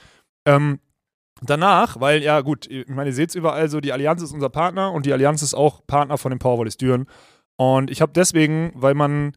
Ähm, 0.46 0.80
danach, 1.42 2.00
weil, 2.00 2.22
ja 2.22 2.42
gut, 2.42 2.68
ich 2.68 2.88
meine, 2.88 3.10
ihr 3.10 3.16
seht 3.16 3.30
es 3.30 3.36
überall 3.36 3.70
so, 3.70 3.80
die 3.80 3.94
Allianz 3.94 4.22
ist 4.22 4.34
unser 4.34 4.50
Partner 4.50 4.92
und 4.92 5.06
die 5.06 5.14
Allianz 5.14 5.42
ist 5.42 5.54
auch 5.54 5.86
Partner 5.88 6.18
von 6.18 6.32
den 6.32 6.40
Powervolleys 6.40 6.78
Düren. 6.78 7.08
Und 7.56 7.92
ich 7.92 8.02
habe 8.02 8.12
deswegen, 8.14 8.72
weil 8.76 8.94
man, 8.94 9.34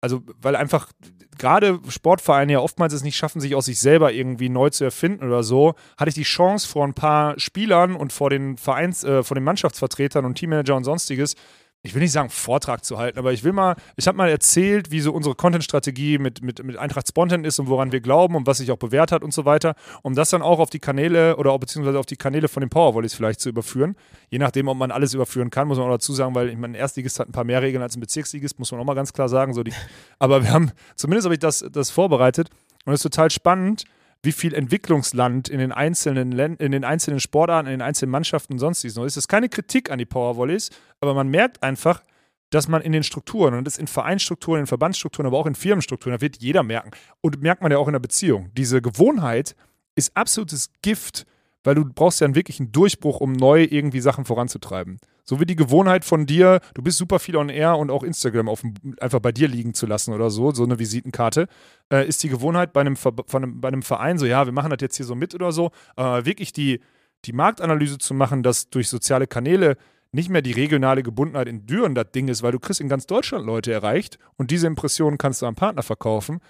also 0.00 0.22
weil 0.40 0.56
einfach 0.56 0.90
gerade 1.38 1.80
Sportvereine 1.88 2.52
ja 2.52 2.60
oftmals 2.60 2.92
es 2.92 3.02
nicht 3.02 3.16
schaffen, 3.16 3.40
sich 3.40 3.54
aus 3.54 3.64
sich 3.64 3.80
selber 3.80 4.12
irgendwie 4.12 4.48
neu 4.48 4.70
zu 4.70 4.84
erfinden 4.84 5.26
oder 5.26 5.42
so, 5.42 5.74
hatte 5.98 6.10
ich 6.10 6.14
die 6.14 6.22
Chance 6.22 6.68
vor 6.68 6.86
ein 6.86 6.94
paar 6.94 7.38
Spielern 7.38 7.96
und 7.96 8.12
vor 8.12 8.30
den 8.30 8.56
Vereins, 8.56 9.04
äh, 9.04 9.22
vor 9.22 9.34
den 9.34 9.44
Mannschaftsvertretern 9.44 10.24
und 10.24 10.34
Teammanager 10.34 10.76
und 10.76 10.84
sonstiges, 10.84 11.34
ich 11.82 11.94
will 11.94 12.02
nicht 12.02 12.12
sagen 12.12 12.28
Vortrag 12.28 12.84
zu 12.84 12.98
halten, 12.98 13.18
aber 13.18 13.32
ich 13.32 13.42
will 13.42 13.52
mal, 13.52 13.74
ich 13.96 14.06
habe 14.06 14.16
mal 14.16 14.28
erzählt, 14.28 14.90
wie 14.90 15.00
so 15.00 15.12
unsere 15.12 15.34
Content-Strategie 15.34 16.18
mit, 16.18 16.42
mit, 16.42 16.62
mit 16.62 16.76
Eintracht 16.76 17.08
Spontan 17.08 17.44
ist 17.44 17.58
und 17.58 17.68
woran 17.68 17.90
wir 17.90 18.00
glauben 18.00 18.34
und 18.36 18.46
was 18.46 18.58
sich 18.58 18.70
auch 18.70 18.76
bewährt 18.76 19.12
hat 19.12 19.22
und 19.22 19.32
so 19.32 19.46
weiter, 19.46 19.74
um 20.02 20.14
das 20.14 20.28
dann 20.28 20.42
auch 20.42 20.58
auf 20.58 20.68
die 20.68 20.78
Kanäle 20.78 21.36
oder 21.36 21.58
beziehungsweise 21.58 21.98
auf 21.98 22.04
die 22.04 22.16
Kanäle 22.16 22.48
von 22.48 22.60
den 22.60 22.68
Powervolleys 22.68 23.14
vielleicht 23.14 23.40
zu 23.40 23.48
überführen. 23.48 23.96
Je 24.28 24.38
nachdem, 24.38 24.68
ob 24.68 24.76
man 24.76 24.90
alles 24.90 25.14
überführen 25.14 25.48
kann, 25.48 25.68
muss 25.68 25.78
man 25.78 25.86
auch 25.86 25.92
dazu 25.92 26.12
sagen, 26.12 26.34
weil 26.34 26.50
ich 26.50 26.56
meine, 26.58 26.76
ein 26.76 26.80
Erstligist 26.80 27.18
hat 27.18 27.28
ein 27.28 27.32
paar 27.32 27.44
mehr 27.44 27.62
Regeln 27.62 27.82
als 27.82 27.96
ein 27.96 28.00
Bezirksligist, 28.00 28.58
muss 28.58 28.70
man 28.72 28.80
auch 28.80 28.84
mal 28.84 28.94
ganz 28.94 29.14
klar 29.14 29.30
sagen. 29.30 29.54
So 29.54 29.62
die, 29.62 29.72
aber 30.18 30.42
wir 30.42 30.52
haben, 30.52 30.72
zumindest 30.96 31.24
habe 31.24 31.34
ich 31.34 31.40
das, 31.40 31.64
das 31.72 31.90
vorbereitet 31.90 32.50
und 32.84 32.92
es 32.92 32.98
ist 32.98 33.10
total 33.10 33.30
spannend, 33.30 33.84
wie 34.22 34.32
viel 34.32 34.54
Entwicklungsland 34.54 35.48
in 35.48 35.58
den 35.58 35.72
einzelnen 35.72 36.32
Län 36.32 36.56
in 36.56 36.72
den 36.72 36.84
einzelnen 36.84 37.20
Sportarten, 37.20 37.66
in 37.66 37.72
den 37.72 37.82
einzelnen 37.82 38.10
Mannschaften 38.10 38.54
und 38.54 38.58
sonstiges 38.58 38.96
noch 38.96 39.04
ist. 39.04 39.16
Das 39.16 39.24
ist 39.24 39.28
keine 39.28 39.48
Kritik 39.48 39.90
an 39.90 39.98
die 39.98 40.04
Powervolleys, 40.04 40.70
aber 41.00 41.14
man 41.14 41.28
merkt 41.28 41.62
einfach, 41.62 42.02
dass 42.50 42.68
man 42.68 42.82
in 42.82 42.92
den 42.92 43.04
Strukturen 43.04 43.54
und 43.54 43.64
das 43.64 43.78
in 43.78 43.86
Vereinsstrukturen, 43.86 44.60
in 44.60 44.66
Verbandsstrukturen, 44.66 45.26
aber 45.26 45.38
auch 45.38 45.46
in 45.46 45.54
Firmenstrukturen, 45.54 46.16
da 46.16 46.20
wird 46.20 46.42
jeder 46.42 46.62
merken. 46.62 46.90
Und 47.20 47.40
merkt 47.40 47.62
man 47.62 47.70
ja 47.70 47.78
auch 47.78 47.86
in 47.86 47.92
der 47.92 48.00
Beziehung. 48.00 48.50
Diese 48.54 48.82
Gewohnheit 48.82 49.54
ist 49.94 50.16
absolutes 50.16 50.70
Gift, 50.82 51.26
weil 51.62 51.76
du 51.76 51.84
brauchst 51.84 52.20
ja 52.20 52.24
einen 52.24 52.34
wirklichen 52.34 52.72
Durchbruch, 52.72 53.20
um 53.20 53.32
neu 53.32 53.66
irgendwie 53.70 54.00
Sachen 54.00 54.24
voranzutreiben. 54.24 54.98
So 55.30 55.38
wie 55.38 55.46
die 55.46 55.54
Gewohnheit 55.54 56.04
von 56.04 56.26
dir, 56.26 56.58
du 56.74 56.82
bist 56.82 56.98
super 56.98 57.20
viel 57.20 57.36
on 57.36 57.50
air 57.50 57.78
und 57.78 57.92
auch 57.92 58.02
Instagram 58.02 58.48
auf, 58.48 58.64
einfach 58.98 59.20
bei 59.20 59.30
dir 59.30 59.46
liegen 59.46 59.74
zu 59.74 59.86
lassen 59.86 60.12
oder 60.12 60.28
so, 60.28 60.50
so 60.50 60.64
eine 60.64 60.80
Visitenkarte, 60.80 61.46
äh, 61.92 62.04
ist 62.04 62.24
die 62.24 62.28
Gewohnheit 62.28 62.72
bei 62.72 62.80
einem, 62.80 62.96
einem, 63.32 63.60
bei 63.60 63.68
einem 63.68 63.82
Verein 63.82 64.18
so, 64.18 64.26
ja, 64.26 64.44
wir 64.44 64.52
machen 64.52 64.70
das 64.70 64.80
jetzt 64.80 64.96
hier 64.96 65.06
so 65.06 65.14
mit 65.14 65.32
oder 65.32 65.52
so, 65.52 65.70
aber 65.94 66.26
wirklich 66.26 66.52
die, 66.52 66.80
die 67.26 67.32
Marktanalyse 67.32 67.98
zu 67.98 68.12
machen, 68.12 68.42
dass 68.42 68.70
durch 68.70 68.88
soziale 68.88 69.28
Kanäle 69.28 69.76
nicht 70.10 70.30
mehr 70.30 70.42
die 70.42 70.50
regionale 70.50 71.04
Gebundenheit 71.04 71.46
in 71.46 71.64
Düren 71.64 71.94
das 71.94 72.10
Ding 72.10 72.26
ist, 72.26 72.42
weil 72.42 72.50
du 72.50 72.58
kriegst 72.58 72.80
in 72.80 72.88
ganz 72.88 73.06
Deutschland 73.06 73.46
Leute 73.46 73.72
erreicht 73.72 74.18
und 74.36 74.50
diese 74.50 74.66
Impressionen 74.66 75.16
kannst 75.16 75.42
du 75.42 75.46
am 75.46 75.54
Partner 75.54 75.84
verkaufen. 75.84 76.40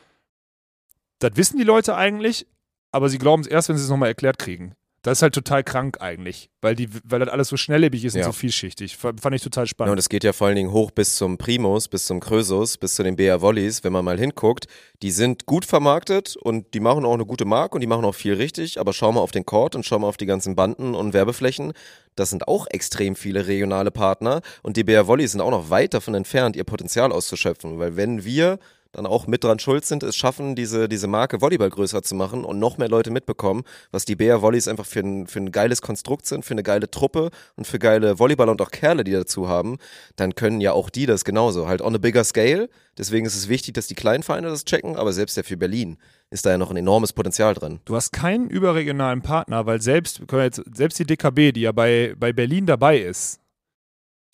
Das 1.18 1.32
wissen 1.34 1.58
die 1.58 1.64
Leute 1.64 1.96
eigentlich, 1.96 2.46
aber 2.92 3.10
sie 3.10 3.18
glauben 3.18 3.42
es 3.42 3.46
erst, 3.46 3.68
wenn 3.68 3.76
sie 3.76 3.84
es 3.84 3.90
nochmal 3.90 4.08
erklärt 4.08 4.38
kriegen. 4.38 4.74
Das 5.02 5.18
ist 5.18 5.22
halt 5.22 5.34
total 5.34 5.64
krank 5.64 5.96
eigentlich, 6.02 6.50
weil, 6.60 6.74
die, 6.74 6.90
weil 7.04 7.20
das 7.20 7.30
alles 7.30 7.48
so 7.48 7.56
schnelllebig 7.56 8.04
ist 8.04 8.14
Ja. 8.16 8.20
und 8.26 8.32
so 8.32 8.38
vielschichtig. 8.38 8.98
Fand 8.98 9.34
ich 9.34 9.40
total 9.40 9.62
Ja, 9.62 9.64
und 9.64 9.68
spannend. 9.68 9.98
es 9.98 10.10
geht 10.10 10.24
ja 10.24 10.34
vor 10.34 10.48
allen 10.48 10.56
Dingen 10.56 10.72
hoch 10.72 10.90
bis 10.90 11.16
zum 11.16 11.38
Primus, 11.38 11.88
bis 11.88 12.04
zum 12.04 12.20
Krösus, 12.20 12.76
bis 12.76 12.96
zu 12.96 13.02
den 13.02 13.16
BR 13.16 13.40
Volleys, 13.40 13.82
wenn 13.82 13.94
man 13.94 14.04
mal 14.04 14.18
hinguckt. 14.18 14.66
Die 15.02 15.10
sind 15.10 15.46
gut 15.46 15.64
vermarktet 15.64 16.36
und 16.36 16.74
die 16.74 16.80
machen 16.80 17.06
auch 17.06 17.14
eine 17.14 17.24
gute 17.24 17.46
Mark 17.46 17.74
und 17.74 17.80
die 17.80 17.86
machen 17.86 18.04
auch 18.04 18.14
viel 18.14 18.34
richtig, 18.34 18.78
aber 18.78 18.92
schau 18.92 19.10
mal 19.10 19.20
auf 19.20 19.30
den 19.32 19.46
Court 19.46 19.74
und 19.74 19.86
schau 19.86 19.98
mal 19.98 20.06
auf 20.08 20.18
die 20.18 20.26
ganzen 20.26 20.54
Banden 20.54 20.94
und 20.94 21.14
Werbeflächen. 21.14 21.72
Das 22.14 22.28
sind 22.28 22.46
auch 22.46 22.66
extrem 22.68 23.16
viele 23.16 23.46
regionale 23.46 23.90
Partner 23.90 24.42
und 24.62 24.76
die 24.76 24.84
BR 24.84 25.06
Volleys 25.06 25.32
sind 25.32 25.40
auch 25.40 25.50
noch 25.50 25.70
weit 25.70 25.94
davon 25.94 26.14
entfernt, 26.14 26.56
ihr 26.56 26.64
Potenzial 26.64 27.10
auszuschöpfen, 27.10 27.78
weil 27.78 27.96
wenn 27.96 28.24
wir 28.24 28.58
dann 28.92 29.06
auch 29.06 29.26
mit 29.26 29.44
dran 29.44 29.58
schuld 29.58 29.84
sind, 29.84 30.02
es 30.02 30.16
schaffen, 30.16 30.54
diese, 30.54 30.88
diese 30.88 31.06
Marke 31.06 31.40
Volleyball 31.40 31.70
größer 31.70 32.02
zu 32.02 32.14
machen 32.14 32.44
und 32.44 32.58
noch 32.58 32.78
mehr 32.78 32.88
Leute 32.88 33.10
mitbekommen, 33.10 33.62
was 33.92 34.04
die 34.04 34.16
BR 34.16 34.42
Volleys 34.42 34.68
einfach 34.68 34.86
für 34.86 35.00
ein, 35.00 35.26
für 35.26 35.38
ein 35.38 35.52
geiles 35.52 35.82
Konstrukt 35.82 36.26
sind, 36.26 36.44
für 36.44 36.54
eine 36.54 36.62
geile 36.62 36.90
Truppe 36.90 37.30
und 37.56 37.66
für 37.66 37.78
geile 37.78 38.18
Volleyballer 38.18 38.52
und 38.52 38.62
auch 38.62 38.70
Kerle, 38.70 39.04
die 39.04 39.12
dazu 39.12 39.48
haben, 39.48 39.78
dann 40.16 40.34
können 40.34 40.60
ja 40.60 40.72
auch 40.72 40.90
die 40.90 41.06
das 41.06 41.24
genauso. 41.24 41.68
Halt 41.68 41.82
on 41.82 41.94
a 41.94 41.98
bigger 41.98 42.24
scale. 42.24 42.68
Deswegen 42.98 43.26
ist 43.26 43.36
es 43.36 43.48
wichtig, 43.48 43.74
dass 43.74 43.86
die 43.86 43.94
kleinen 43.94 44.22
Vereine 44.22 44.48
das 44.48 44.64
checken, 44.64 44.96
aber 44.96 45.12
selbst 45.12 45.36
ja 45.36 45.42
für 45.42 45.56
Berlin 45.56 45.96
ist 46.30 46.46
da 46.46 46.50
ja 46.50 46.58
noch 46.58 46.70
ein 46.70 46.76
enormes 46.76 47.12
Potenzial 47.12 47.54
drin. 47.54 47.80
Du 47.84 47.96
hast 47.96 48.12
keinen 48.12 48.48
überregionalen 48.48 49.22
Partner, 49.22 49.66
weil 49.66 49.80
selbst, 49.80 50.26
können 50.28 50.40
wir 50.40 50.44
jetzt, 50.44 50.62
selbst 50.74 50.98
die 50.98 51.04
DKB, 51.04 51.52
die 51.52 51.62
ja 51.62 51.72
bei, 51.72 52.14
bei 52.18 52.32
Berlin 52.32 52.66
dabei 52.66 52.98
ist, 52.98 53.39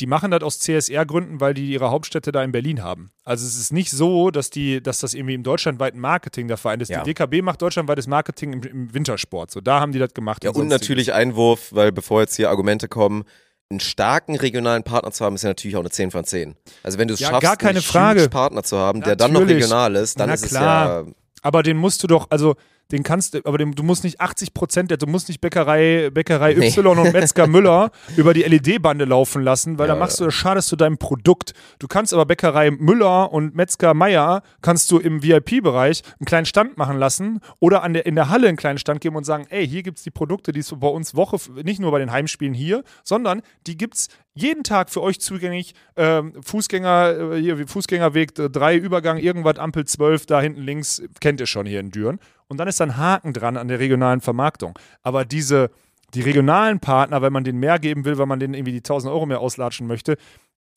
die 0.00 0.06
machen 0.06 0.30
das 0.30 0.42
aus 0.42 0.59
CSR-Gründen, 0.61 1.40
weil 1.40 1.54
die 1.54 1.70
ihre 1.72 1.90
Hauptstädte 1.90 2.30
da 2.32 2.42
in 2.44 2.52
Berlin 2.52 2.82
haben. 2.82 3.11
Also 3.24 3.46
es 3.46 3.56
ist 3.59 3.72
nicht 3.72 3.90
so, 3.90 4.30
dass, 4.30 4.50
die, 4.50 4.82
dass 4.82 5.00
das 5.00 5.14
irgendwie 5.14 5.35
im 5.35 5.42
deutschlandweiten 5.42 5.98
Marketing 6.00 6.48
der 6.48 6.59
Verein 6.59 6.80
ist. 6.80 6.90
Ja. 6.90 7.02
Die 7.02 7.14
DKB 7.14 7.42
macht 7.42 7.62
deutschlandweites 7.62 8.06
Marketing 8.06 8.52
im, 8.52 8.62
im 8.62 8.94
Wintersport. 8.94 9.50
So, 9.50 9.61
da 9.62 9.80
haben 9.80 9.92
die 9.92 9.98
das 9.98 10.12
gemacht. 10.12 10.44
Ja, 10.44 10.50
und 10.50 10.56
sonstiges. 10.56 10.80
natürlich 10.80 11.12
Einwurf, 11.14 11.68
weil 11.72 11.92
bevor 11.92 12.20
jetzt 12.20 12.37
hier 12.37 12.50
Argumente 12.50 12.88
kommen, 12.88 13.24
einen 13.70 13.80
starken 13.80 14.37
regionalen 14.37 14.82
Partner 14.85 15.11
zu 15.12 15.24
haben, 15.24 15.35
ist 15.35 15.42
ja 15.42 15.50
natürlich 15.50 15.76
auch 15.76 15.80
eine 15.80 15.90
10 15.90 16.11
von 16.11 16.24
10. 16.24 16.54
Also 16.82 16.98
wenn 16.98 17.09
du 17.09 17.14
es 17.14 17.20
Ja, 17.20 17.30
schaffst, 17.30 17.42
gar 17.42 17.56
keine 17.56 17.78
einen 17.78 17.82
Frage. 17.82 18.28
Partner 18.28 18.62
zu 18.62 18.76
haben, 18.76 19.00
der 19.02 19.16
dann 19.16 19.32
noch 19.32 19.40
Natürlich. 19.40 19.64
regional 19.64 19.96
ist, 19.96 20.20
dann 20.20 20.28
Na 20.28 20.35
ist 20.35 20.46
klar. 20.46 21.00
es 21.00 21.06
ja 21.09 21.12
Aber 21.42 21.62
den 21.62 21.76
musst 21.76 22.02
du 22.02 22.06
doch, 22.06 22.26
also 22.30 22.54
den 22.92 23.03
kannst 23.03 23.35
du, 23.35 23.40
aber 23.44 23.59
den, 23.59 23.72
du 23.72 23.83
musst 23.83 24.05
nicht 24.05 24.20
80 24.20 24.55
Prozent, 24.55 24.90
du 25.03 25.07
musst 25.07 25.29
nicht 25.29 25.40
Bäckerei, 25.40 26.11
Bäckerei 26.11 26.55
Nee. 26.55 26.68
Y 26.68 26.99
und 26.99 27.12
Metzger 27.12 27.46
Müller 27.49 27.90
über 28.16 28.33
die 28.33 28.42
LED-Bande 28.42 29.05
laufen 29.05 29.42
lassen, 29.42 29.79
weil 29.79 29.88
Ja, 29.88 29.94
da 29.94 30.01
machst 30.01 30.20
du, 30.20 30.31
schadest 30.31 30.70
du 30.70 30.77
deinem 30.77 30.99
Produkt. 30.99 31.53
Du 31.79 31.88
kannst 31.88 32.14
aber 32.14 32.27
Bäckerei 32.27 32.70
Müller 32.70 33.33
und 33.33 33.57
Metzger 33.57 33.94
Meier 33.94 34.42
kannst 34.62 34.90
du 34.90 34.99
im 34.99 35.22
VIP-Bereich 35.22 36.03
einen 36.18 36.27
kleinen 36.27 36.46
Stand 36.46 36.77
machen 36.77 36.99
lassen 36.99 37.40
oder 37.59 37.83
an 37.83 37.92
der, 37.92 38.07
in 38.07 38.14
der 38.14 38.29
Halle 38.29 38.49
einen 38.49 38.57
kleinen 38.57 38.79
Stand 38.79 39.01
geben 39.01 39.16
und 39.16 39.25
sagen, 39.25 39.46
ey, 39.51 39.66
hier 39.66 39.83
gibt's 39.83 40.03
die 40.03 40.11
Produkte, 40.11 40.53
die 40.53 40.61
es 40.61 40.72
bei 40.75 40.88
uns 40.88 41.14
Woche, 41.16 41.38
nicht 41.64 41.81
nur 41.81 41.90
bei 41.90 41.99
den 41.99 42.12
Heimspielen 42.12 42.55
hier, 42.55 42.85
sondern 43.03 43.42
die 43.66 43.77
gibt's 43.77 44.09
jeden 44.37 44.62
Tag 44.62 44.90
für 44.90 45.03
euch 45.03 45.18
zugänglich. 45.18 45.75
Ähm, 45.96 46.35
Fußgänger, 46.42 47.33
äh, 47.33 47.40
hier, 47.40 47.66
Fußgängerweg 47.66 48.35
3, 48.35 48.77
Übergang, 48.77 49.16
irgendwas, 49.16 49.59
Ampel 49.59 49.87
12, 49.87 50.27
da 50.27 50.40
hinten 50.40 50.61
links, 50.61 51.03
kennt 51.20 51.40
ihr 51.40 51.46
schon 51.46 51.66
hier 51.66 51.81
in 51.81 51.90
Düren. 51.90 52.20
Und 52.48 52.59
dann 52.59 52.68
ist 52.68 52.80
da 52.80 52.85
ein 52.85 52.96
Haken 52.96 53.32
dran 53.32 53.56
an 53.56 53.68
der 53.68 53.78
regionalen 53.78 54.20
Vermarktung. 54.20 54.78
Aber 55.02 55.24
diese, 55.24 55.70
die 56.14 56.20
regionalen 56.20 56.80
Partner, 56.80 57.22
wenn 57.22 57.32
man 57.32 57.44
denen 57.44 57.59
mehr 57.59 57.78
geben 57.78 58.04
will, 58.04 58.18
weil 58.18 58.26
man 58.26 58.40
denen 58.40 58.54
irgendwie 58.54 58.72
die 58.72 58.78
1000 58.78 59.12
Euro 59.12 59.26
mehr 59.26 59.40
auslatschen 59.40 59.87
möchte, 59.87 60.16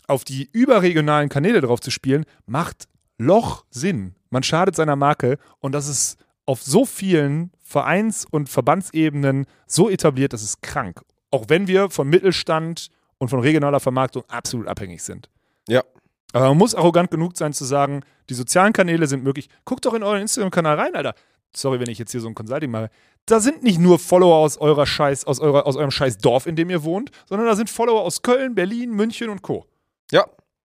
auf 0.08 0.24
die 0.24 0.50
überregionalen 0.52 1.30
Kanäle 1.30 1.62
drauf 1.62 1.80
zu 1.80 1.92
spielen, 1.92 2.26
macht 2.46 2.88
Loch 3.18 3.66
Sinn. 3.70 4.16
Man 4.30 4.44
schadet 4.44 4.76
seiner 4.76 4.96
Marke 4.96 5.38
und 5.60 5.74
das 5.74 5.88
ist 5.88 6.18
auf 6.46 6.64
so 6.64 6.86
vielen 6.86 7.52
Vereins- 7.62 8.26
und 8.30 8.50
Verbandsebenen 8.50 9.46
so 9.68 9.90
etabliert, 9.90 10.34
das 10.34 10.42
ist 10.42 10.64
krank. 10.64 11.02
Auch 11.30 11.46
wenn 11.48 11.68
wir 11.68 11.92
von 11.92 12.10
Mittelstand 12.10 12.90
und 13.20 13.30
von 13.30 13.40
regionaler 13.40 13.80
Vermarktung 13.80 14.24
absolut 14.28 14.68
abhängig 14.68 15.04
sind. 15.04 15.30
Ja. 15.68 15.84
Aber 16.32 16.50
man 16.50 16.58
muss 16.58 16.74
arrogant 16.74 17.12
genug 17.12 17.38
sein 17.38 17.54
zu 17.54 17.66
sagen, 17.66 18.02
die 18.30 18.34
sozialen 18.34 18.74
Kanäle 18.74 19.06
sind 19.08 19.24
möglich. 19.24 19.50
Guckt 19.66 19.86
doch 19.86 19.94
in 19.94 20.04
euren 20.04 20.22
Instagram-Kanal 20.22 20.80
rein, 20.80 20.96
Alter. 20.96 21.14
Sorry, 21.56 21.80
wenn 21.80 21.90
ich 21.90 21.98
jetzt 21.98 22.12
hier 22.12 22.22
so 22.22 22.28
ein 22.28 22.36
Consulting 22.36 22.72
mache. 22.72 22.90
Da 23.26 23.40
sind 23.40 23.64
nicht 23.64 23.80
nur 23.80 24.00
Follower 24.00 24.38
aus 24.38 24.58
eurer 24.58 24.86
Scheiß, 24.86 25.26
aus, 25.26 25.40
eurer, 25.40 25.66
aus 25.68 25.76
eurem 25.76 25.92
scheiß 25.92 26.18
Dorf, 26.18 26.46
in 26.46 26.56
dem 26.56 26.70
ihr 26.70 26.84
wohnt, 26.84 27.12
sondern 27.28 27.48
da 27.48 27.56
sind 27.56 27.70
Follower 27.70 28.02
aus 28.02 28.22
Köln, 28.22 28.56
Berlin, 28.56 28.92
München 28.92 29.30
und 29.30 29.42
Co. 29.42 29.66
Ja. 30.12 30.28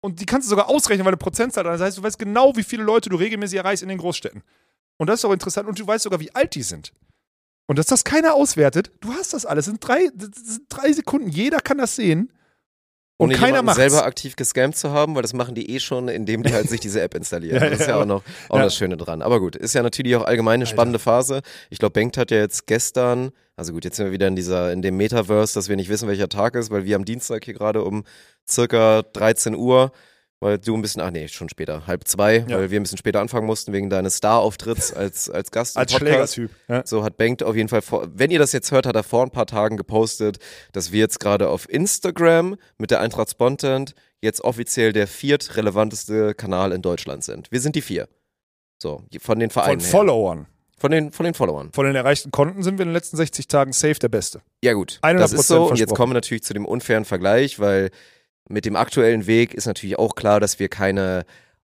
Und 0.01 0.21
die 0.21 0.27
kannst 0.27 0.47
du 0.47 0.51
sogar 0.51 0.69
ausrechnen, 0.69 1.05
weil 1.05 1.13
eine 1.13 1.19
Prozentzahl. 1.19 1.65
Das 1.65 1.81
heißt, 1.81 1.99
du 1.99 2.03
weißt 2.03 2.19
genau, 2.19 2.57
wie 2.57 2.63
viele 2.63 2.83
Leute 2.83 3.11
du 3.11 3.17
regelmäßig 3.17 3.59
erreichst 3.59 3.83
in 3.83 3.89
den 3.89 3.99
Großstädten. 3.99 4.43
Und 4.97 5.09
das 5.09 5.21
ist 5.21 5.25
auch 5.25 5.33
interessant. 5.33 5.69
Und 5.69 5.79
du 5.79 5.87
weißt 5.87 6.05
sogar, 6.05 6.21
wie 6.21 6.35
alt 6.35 6.55
die 6.55 6.63
sind. 6.63 6.93
Und 7.67 7.79
dass 7.79 7.87
das 7.87 8.03
keiner 8.03 8.35
auswertet, 8.35 8.91
du 9.01 9.13
hast 9.13 9.33
das 9.33 9.47
alles. 9.47 9.67
Das 9.67 9.73
sind 9.73 9.87
drei, 9.87 10.09
das 10.15 10.31
sind 10.35 10.63
drei 10.69 10.93
Sekunden. 10.93 11.29
Jeder 11.29 11.61
kann 11.61 11.79
das 11.79 11.97
sehen. 11.97 12.33
Und 13.21 13.35
keiner 13.35 13.63
macht 13.63 13.77
selber 13.77 14.07
aktiv 14.07 14.35
gescammt 14.35 14.77
zu 14.77 14.93
haben, 14.93 15.15
weil 15.15 15.21
das 15.21 15.35
machen 15.35 15.55
die 15.55 15.71
eh 15.75 15.79
schon, 15.79 16.09
indem 16.09 16.43
die 16.43 16.55
halt 16.55 16.71
sich 16.71 16.81
diese 16.81 17.03
App 17.03 17.15
installieren. 17.15 17.51
Ja, 17.61 17.69
das 17.69 17.81
ist 17.81 17.87
ja, 17.87 17.97
ja 17.97 18.03
auch 18.03 18.07
noch 18.07 18.23
auch 18.49 18.57
ja. 18.57 18.65
das 18.65 18.75
Schöne 18.75 18.97
dran. 18.97 19.21
Aber 19.21 19.41
gut, 19.41 19.57
ist 19.57 19.75
ja 19.75 19.83
natürlich 19.83 20.17
auch 20.17 20.25
allgemein 20.25 20.55
eine 20.55 20.67
spannende 20.67 20.99
Phase. 20.99 21.43
Ich 21.69 21.79
glaube, 21.79 21.93
Bengt 21.93 22.17
hat 22.17 22.31
ja 22.31 22.39
jetzt 22.39 22.67
gestern, 22.67 23.33
also 23.57 23.73
gut, 23.73 23.85
jetzt 23.85 23.97
sind 23.97 24.07
wir 24.07 24.13
wieder 24.13 24.29
in 24.29 24.37
dieser, 24.37 24.73
in 24.73 24.81
dem 24.81 24.97
Metaverse, 24.97 25.53
dass 25.53 25.69
wir 25.69 25.77
nicht 25.77 25.91
wissen, 25.91 26.09
welcher 26.09 26.29
Tag 26.29 26.55
ist, 26.55 26.71
weil 26.71 26.85
wir 26.85 26.97
am 26.97 27.05
Dienstag 27.05 27.45
hier 27.45 27.53
gerade 27.53 27.85
um 27.85 28.05
circa 28.49 29.03
13 29.03 29.55
Uhr, 29.55 29.93
weil 30.41 30.59
du 30.59 30.75
ein 30.77 30.83
bisschen, 30.83 31.03
ach 31.03 31.11
nee, 31.11 31.29
schon 31.29 31.49
später, 31.49 31.87
halb 31.87 32.09
zwei, 32.09 32.39
Ja. 32.49 32.59
weil 32.59 32.71
wir 32.71 32.81
ein 32.81 32.83
bisschen 32.83 32.99
später 32.99 33.21
anfangen 33.21 33.47
mussten 33.47 33.73
wegen 33.73 33.91
deines 33.91 34.17
Star-Auftritts 34.17 34.93
als, 34.93 35.29
als 35.31 35.51
Gast 35.51 35.77
als. 35.77 35.93
Schlägertyp. 35.93 36.51
Ja. 36.69 36.83
So 36.87 37.05
hat 37.05 37.17
Bengt 37.19 37.43
auf 37.43 37.55
jeden 37.55 37.69
Fall 37.69 37.83
vor, 37.83 38.09
wenn 38.15 38.31
ihr 38.31 38.39
das 38.39 38.53
jetzt 38.53 38.73
hört, 38.73 38.87
hat 38.87 38.97
er 38.97 39.03
vor 39.03 39.23
ein 39.23 39.31
paar 39.31 39.47
Tagen 39.47 39.77
gepostet, 39.77 40.39
dass 40.73 40.93
wir 40.93 40.99
jetzt 41.01 41.21
gerade 41.21 41.49
auf 41.49 41.69
Instagram 41.71 42.57
mit 42.79 42.91
der 42.91 43.01
Eintracht 43.01 43.31
Spontent 43.31 43.95
jetzt 44.23 44.41
offiziell 44.43 44.93
der 44.93 45.07
viertrelevanteste 45.07 46.35
Kanal 46.35 46.73
in 46.73 46.83
Deutschland 46.83 47.25
sind. 47.25 47.51
Wir 47.53 47.61
sind 47.61 47.77
die 47.77 47.83
vier. 47.83 48.09
So, 48.79 49.03
von 49.21 49.39
den 49.39 49.51
Von 49.51 49.63
Vereinen. 49.63 49.81
her. 49.81 49.91
Followern. 49.91 50.47
Von 50.79 50.91
den, 50.91 51.13
von 51.13 51.25
den 51.25 51.35
Followern. 51.35 51.71
Von 51.75 51.85
den 51.85 51.95
erreichten 51.95 52.31
Konten 52.31 52.63
sind 52.63 52.79
wir 52.79 52.85
in 52.85 52.89
den 52.89 52.95
letzten 52.95 53.19
60 53.19 53.49
Tagen 53.49 53.75
safe 53.75 53.99
der 53.99 54.09
Beste. 54.09 54.41
Ja, 54.65 54.73
gut. 54.73 54.99
100% 55.03 55.19
Das 55.19 55.33
ist 55.35 55.49
so. 55.49 55.69
Und 55.69 55.79
jetzt 55.79 55.95
kommen 55.95 56.11
wir 56.13 56.15
natürlich 56.15 56.43
zu 56.43 56.55
dem 56.55 56.65
unfairen 56.65 57.05
Vergleich, 57.05 57.59
weil 57.59 57.91
mit 58.51 58.65
dem 58.65 58.77
aktuellen 58.77 59.27
Weg 59.27 59.55
ist 59.55 59.67
natürlich 59.67 59.99
auch 59.99 60.15
klar, 60.15 60.41
dass 60.41 60.59
wir 60.59 60.69
keine 60.69 61.25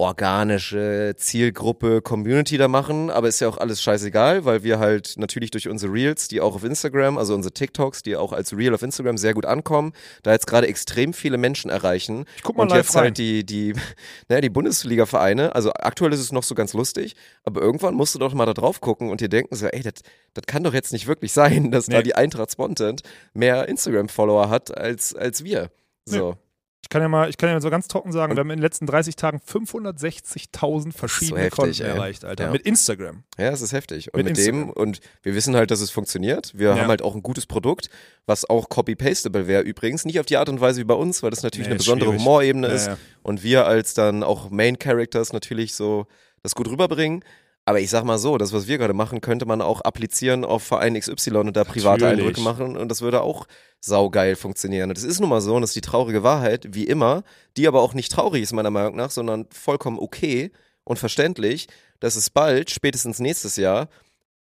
organische 0.02 1.14
Zielgruppe 1.16 2.02
Community 2.02 2.58
da 2.58 2.68
machen, 2.68 3.12
aber 3.12 3.28
ist 3.28 3.40
ja 3.40 3.48
auch 3.48 3.60
alles 3.60 3.84
scheißegal, 3.84 4.46
weil 4.46 4.64
wir 4.64 4.80
halt 4.80 5.14
natürlich 5.18 5.52
durch 5.52 5.68
unsere 5.70 5.94
Reels, 5.94 6.28
die 6.28 6.42
auch 6.42 6.56
auf 6.56 6.64
Instagram, 6.64 7.20
also 7.20 7.36
unsere 7.36 7.54
TikToks, 7.54 8.02
die 8.02 8.16
auch 8.16 8.34
als 8.34 8.58
Reel 8.58 8.74
auf 8.74 8.82
Instagram 8.82 9.18
sehr 9.20 9.36
gut 9.36 9.46
ankommen, 9.46 9.94
da 10.24 10.32
jetzt 10.32 10.48
gerade 10.48 10.66
extrem 10.68 11.14
viele 11.14 11.38
Menschen 11.38 11.70
erreichen. 11.70 12.26
Ich 12.36 12.42
guck 12.42 12.58
mal 12.58 12.64
und 12.64 12.74
jetzt 12.74 12.96
rein. 12.96 13.04
halt 13.04 13.20
die, 13.20 13.46
die, 13.46 13.76
naja, 14.28 14.42
die 14.42 14.50
Bundesliga-Vereine, 14.50 15.54
also 15.54 15.72
aktuell 15.72 16.14
ist 16.14 16.20
es 16.20 16.32
noch 16.32 16.44
so 16.44 16.56
ganz 16.56 16.74
lustig, 16.74 17.16
aber 17.44 17.62
irgendwann 17.62 17.94
musst 17.94 18.16
du 18.16 18.20
doch 18.20 18.34
mal 18.34 18.48
da 18.48 18.54
drauf 18.54 18.82
gucken 18.82 19.12
und 19.12 19.22
dir 19.22 19.30
denken 19.30 19.56
so, 19.56 19.68
ey, 19.68 19.84
das 19.84 19.94
das 20.34 20.46
kann 20.48 20.64
doch 20.64 20.74
jetzt 20.74 20.94
nicht 20.94 21.06
wirklich 21.06 21.32
sein, 21.34 21.70
dass 21.70 21.86
da 21.86 21.98
Nee. 21.98 22.04
die 22.04 22.16
Eintracht 22.16 22.52
Spontent 22.52 23.04
mehr 23.36 23.70
Instagram-Follower 23.70 24.50
hat 24.50 24.76
als, 24.76 25.14
als 25.14 25.44
wir. 25.44 25.70
So. 26.06 26.38
Ich 26.84 26.90
kann 26.90 27.02
ja 27.02 27.08
mal, 27.08 27.30
ich 27.30 27.38
kann 27.38 27.48
ja 27.50 27.56
mal 27.56 27.62
so 27.62 27.70
ganz 27.70 27.88
trocken 27.88 28.12
sagen, 28.12 28.36
wir 28.36 28.40
haben 28.42 28.50
in 28.50 28.58
den 28.58 28.64
letzten 28.64 28.86
30 28.86 29.16
Tagen 29.16 29.40
560.000 29.40 30.92
verschiedene 30.94 31.40
heftig, 31.42 31.56
Konten 31.58 31.82
ey. 31.84 31.88
erreicht, 31.90 32.26
Alter. 32.26 32.46
Ja. 32.46 32.52
Mit 32.52 32.64
Instagram. 32.64 33.24
Ja, 33.38 33.50
es 33.50 33.62
ist 33.62 33.72
heftig. 33.72 34.14
Und 34.14 34.18
Mit 34.24 34.36
mit, 34.36 34.38
dem, 34.46 34.70
und 34.70 35.00
wir 35.24 35.36
wissen 35.36 35.56
halt, 35.56 35.72
dass 35.72 35.82
es 35.82 35.92
funktioniert. 35.92 36.52
Wir 36.58 36.70
Ja. 36.70 36.80
haben 36.80 36.88
halt 36.90 37.02
auch 37.02 37.16
ein 37.16 37.24
gutes 37.24 37.46
Produkt, 37.46 37.90
was 38.26 38.50
auch 38.50 38.70
copy-pastable 38.70 39.48
wäre 39.48 39.62
übrigens. 39.64 40.06
Nicht 40.06 40.20
auf 40.20 40.26
die 40.26 40.38
Art 40.38 40.50
und 40.50 40.60
Weise 40.62 40.82
wie 40.82 40.86
bei 40.86 40.94
uns, 40.94 41.24
weil 41.24 41.30
das 41.30 41.44
natürlich 41.44 41.68
Nee, 41.68 41.72
eine 41.74 41.78
besondere 41.78 42.10
schwierig. 42.10 42.26
Humorebene 42.26 42.68
ist. 42.68 42.90
Und 43.24 43.44
wir 43.44 43.68
als 43.68 43.94
dann 43.94 44.24
auch 44.24 44.50
Main 44.50 44.78
Characters 44.80 45.34
natürlich 45.34 45.76
so 45.76 46.08
das 46.44 46.56
gut 46.56 46.68
rüberbringen. 46.70 47.24
Aber 47.66 47.80
ich 47.80 47.90
sag 47.90 48.04
mal 48.04 48.18
so, 48.18 48.38
das, 48.38 48.54
was 48.54 48.68
wir 48.68 48.78
gerade 48.78 48.94
machen, 48.94 49.22
könnte 49.22 49.46
man 49.46 49.62
auch 49.62 49.82
applizieren 49.82 50.44
auf 50.44 50.64
Verein 50.64 51.00
XY 51.00 51.38
und 51.38 51.56
da 51.56 51.64
private 51.64 52.06
Natürlich. 52.06 52.28
Eindrücke 52.28 52.42
machen 52.42 52.76
und 52.76 52.90
das 52.90 53.02
würde 53.02 53.22
auch 53.22 53.46
saugeil 53.80 54.36
funktionieren. 54.36 54.90
Und 54.90 54.98
das 54.98 55.04
ist 55.04 55.20
nun 55.20 55.30
mal 55.30 55.42
so 55.42 55.56
und 55.56 55.62
das 55.62 55.72
ist 55.72 55.76
die 55.76 55.82
traurige 55.82 56.24
Wahrheit, 56.24 56.68
wie 56.72 56.86
immer, 56.86 57.24
die 57.58 57.68
aber 57.68 57.82
auch 57.82 57.94
nicht 57.94 58.12
traurig 58.12 58.44
ist 58.44 58.54
meiner 58.54 58.72
Meinung 58.72 58.96
nach, 58.96 59.12
sondern 59.12 59.48
vollkommen 59.52 60.00
okay 60.00 60.52
und 60.84 60.98
verständlich, 60.98 61.68
dass 62.00 62.16
es 62.16 62.30
bald, 62.32 62.72
spätestens 62.72 63.20
nächstes 63.20 63.56
Jahr, 63.56 63.90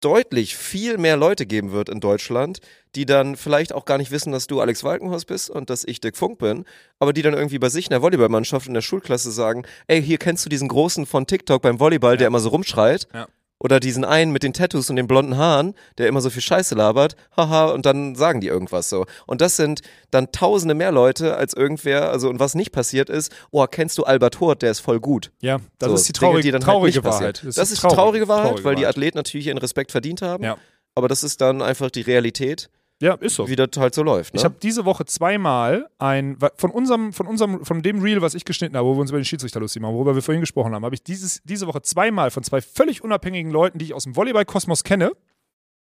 deutlich 0.01 0.55
viel 0.55 0.97
mehr 0.97 1.17
Leute 1.17 1.45
geben 1.45 1.71
wird 1.71 1.89
in 1.89 1.99
Deutschland, 1.99 2.59
die 2.95 3.05
dann 3.05 3.35
vielleicht 3.35 3.73
auch 3.73 3.85
gar 3.85 3.97
nicht 3.97 4.11
wissen, 4.11 4.31
dass 4.31 4.47
du 4.47 4.61
Alex 4.61 4.83
Walkenhorst 4.83 5.27
bist 5.27 5.49
und 5.49 5.69
dass 5.69 5.83
ich 5.83 5.99
Dirk 5.99 6.15
Funk 6.15 6.37
bin, 6.37 6.65
aber 6.99 7.13
die 7.13 7.21
dann 7.21 7.33
irgendwie 7.33 7.59
bei 7.59 7.69
sich 7.69 7.85
in 7.87 7.91
der 7.91 8.01
Volleyballmannschaft 8.01 8.67
in 8.67 8.73
der 8.73 8.81
Schulklasse 8.81 9.31
sagen, 9.31 9.63
ey, 9.87 10.01
hier 10.01 10.17
kennst 10.17 10.45
du 10.45 10.49
diesen 10.49 10.67
Großen 10.67 11.05
von 11.05 11.27
TikTok 11.27 11.61
beim 11.61 11.79
Volleyball, 11.79 12.17
der 12.17 12.27
immer 12.27 12.39
so 12.39 12.49
rumschreit. 12.49 13.07
Ja. 13.13 13.27
Oder 13.57 13.79
diesen 13.79 14.03
einen 14.03 14.31
mit 14.31 14.43
den 14.43 14.51
Tattoos 14.51 14.89
und 14.89 14.97
den 14.97 15.07
blonden 15.07 15.37
Haaren, 15.37 15.75
der 15.97 16.07
immer 16.07 16.19
so 16.19 16.29
viel 16.29 16.41
Scheiße 16.41 16.75
labert, 16.75 17.15
haha, 17.37 17.67
und 17.67 17.85
dann 17.85 18.15
sagen 18.15 18.41
die 18.41 18.47
irgendwas 18.47 18.89
so. 18.89 19.05
Und 19.27 19.39
das 19.39 19.55
sind 19.55 19.81
dann 20.11 20.31
tausende 20.33 20.75
mehr 20.75 20.91
Leute 20.91 21.37
als 21.37 21.53
irgendwer, 21.53 22.11
also 22.11 22.29
und 22.29 22.39
was 22.39 22.53
nicht 22.53 22.71
passiert 22.73 23.09
ist, 23.09 23.33
oh, 23.51 23.65
kennst 23.65 23.97
du 23.97 24.03
Albert 24.03 24.41
Hurt, 24.41 24.61
der 24.61 24.71
ist 24.71 24.81
voll 24.81 24.99
gut. 24.99 25.31
Ja, 25.41 25.59
das 25.79 25.89
So, 25.89 25.95
ist 25.95 26.07
die 26.09 26.13
Dinge, 26.13 26.19
traurige, 26.31 26.41
die 26.43 26.51
dann 26.51 26.65
halt 26.65 26.71
traurige 26.73 27.01
passieren. 27.01 27.33
Wahrheit. 27.33 27.43
Das, 27.45 27.57
ist 27.57 27.77
die 27.77 27.81
traurig. 27.81 27.95
traurige 27.95 28.27
Wahrheit, 28.27 28.45
Traurige 28.47 28.65
weil 28.65 28.75
die 28.75 28.81
Wahrheit. 28.81 28.95
Athleten 28.97 29.17
natürlich 29.17 29.47
ihren 29.47 29.57
Respekt 29.57 29.91
verdient 29.91 30.21
haben. 30.21 30.43
Ja. 30.43 30.57
Aber 30.93 31.07
das 31.07 31.23
ist 31.23 31.39
dann 31.41 31.61
einfach 31.61 31.89
die 31.89 32.01
Realität, 32.01 32.69
Ja, 33.01 33.15
ist 33.15 33.35
so. 33.35 33.47
wie 33.49 33.57
das 33.57 33.69
halt 33.77 33.93
so 33.93 34.03
läuft. 34.03 34.33
Ne? 34.33 34.39
Ich 34.39 34.45
habe 34.45 34.55
diese 34.61 34.85
Woche 34.85 35.05
zweimal 35.05 35.89
ein, 35.99 36.37
von 36.55 36.71
unserem, 36.71 37.11
von 37.11 37.27
unserem, 37.27 37.65
von 37.65 37.81
dem 37.81 38.01
Reel, 38.01 38.21
was 38.21 38.35
ich 38.35 38.45
geschnitten 38.45 38.77
habe, 38.77 38.87
wo 38.87 38.93
wir 38.95 39.01
uns 39.01 39.11
über 39.11 39.19
den 39.19 39.25
Schiedsrichter 39.25 39.59
lustig 39.59 39.81
machen, 39.81 39.95
worüber 39.95 40.15
wir 40.15 40.21
vorhin 40.21 40.41
gesprochen 40.41 40.73
haben, 40.73 40.85
habe 40.85 40.95
ich 40.95 41.03
dieses, 41.03 41.41
diese 41.43 41.67
Woche 41.67 41.81
zweimal 41.81 42.31
von 42.31 42.43
zwei 42.43 42.61
völlig 42.61 43.03
unabhängigen 43.03 43.51
Leuten, 43.51 43.79
die 43.79 43.85
ich 43.85 43.93
aus 43.93 44.05
dem 44.05 44.15
Volleyball-Kosmos 44.15 44.83
kenne, 44.83 45.11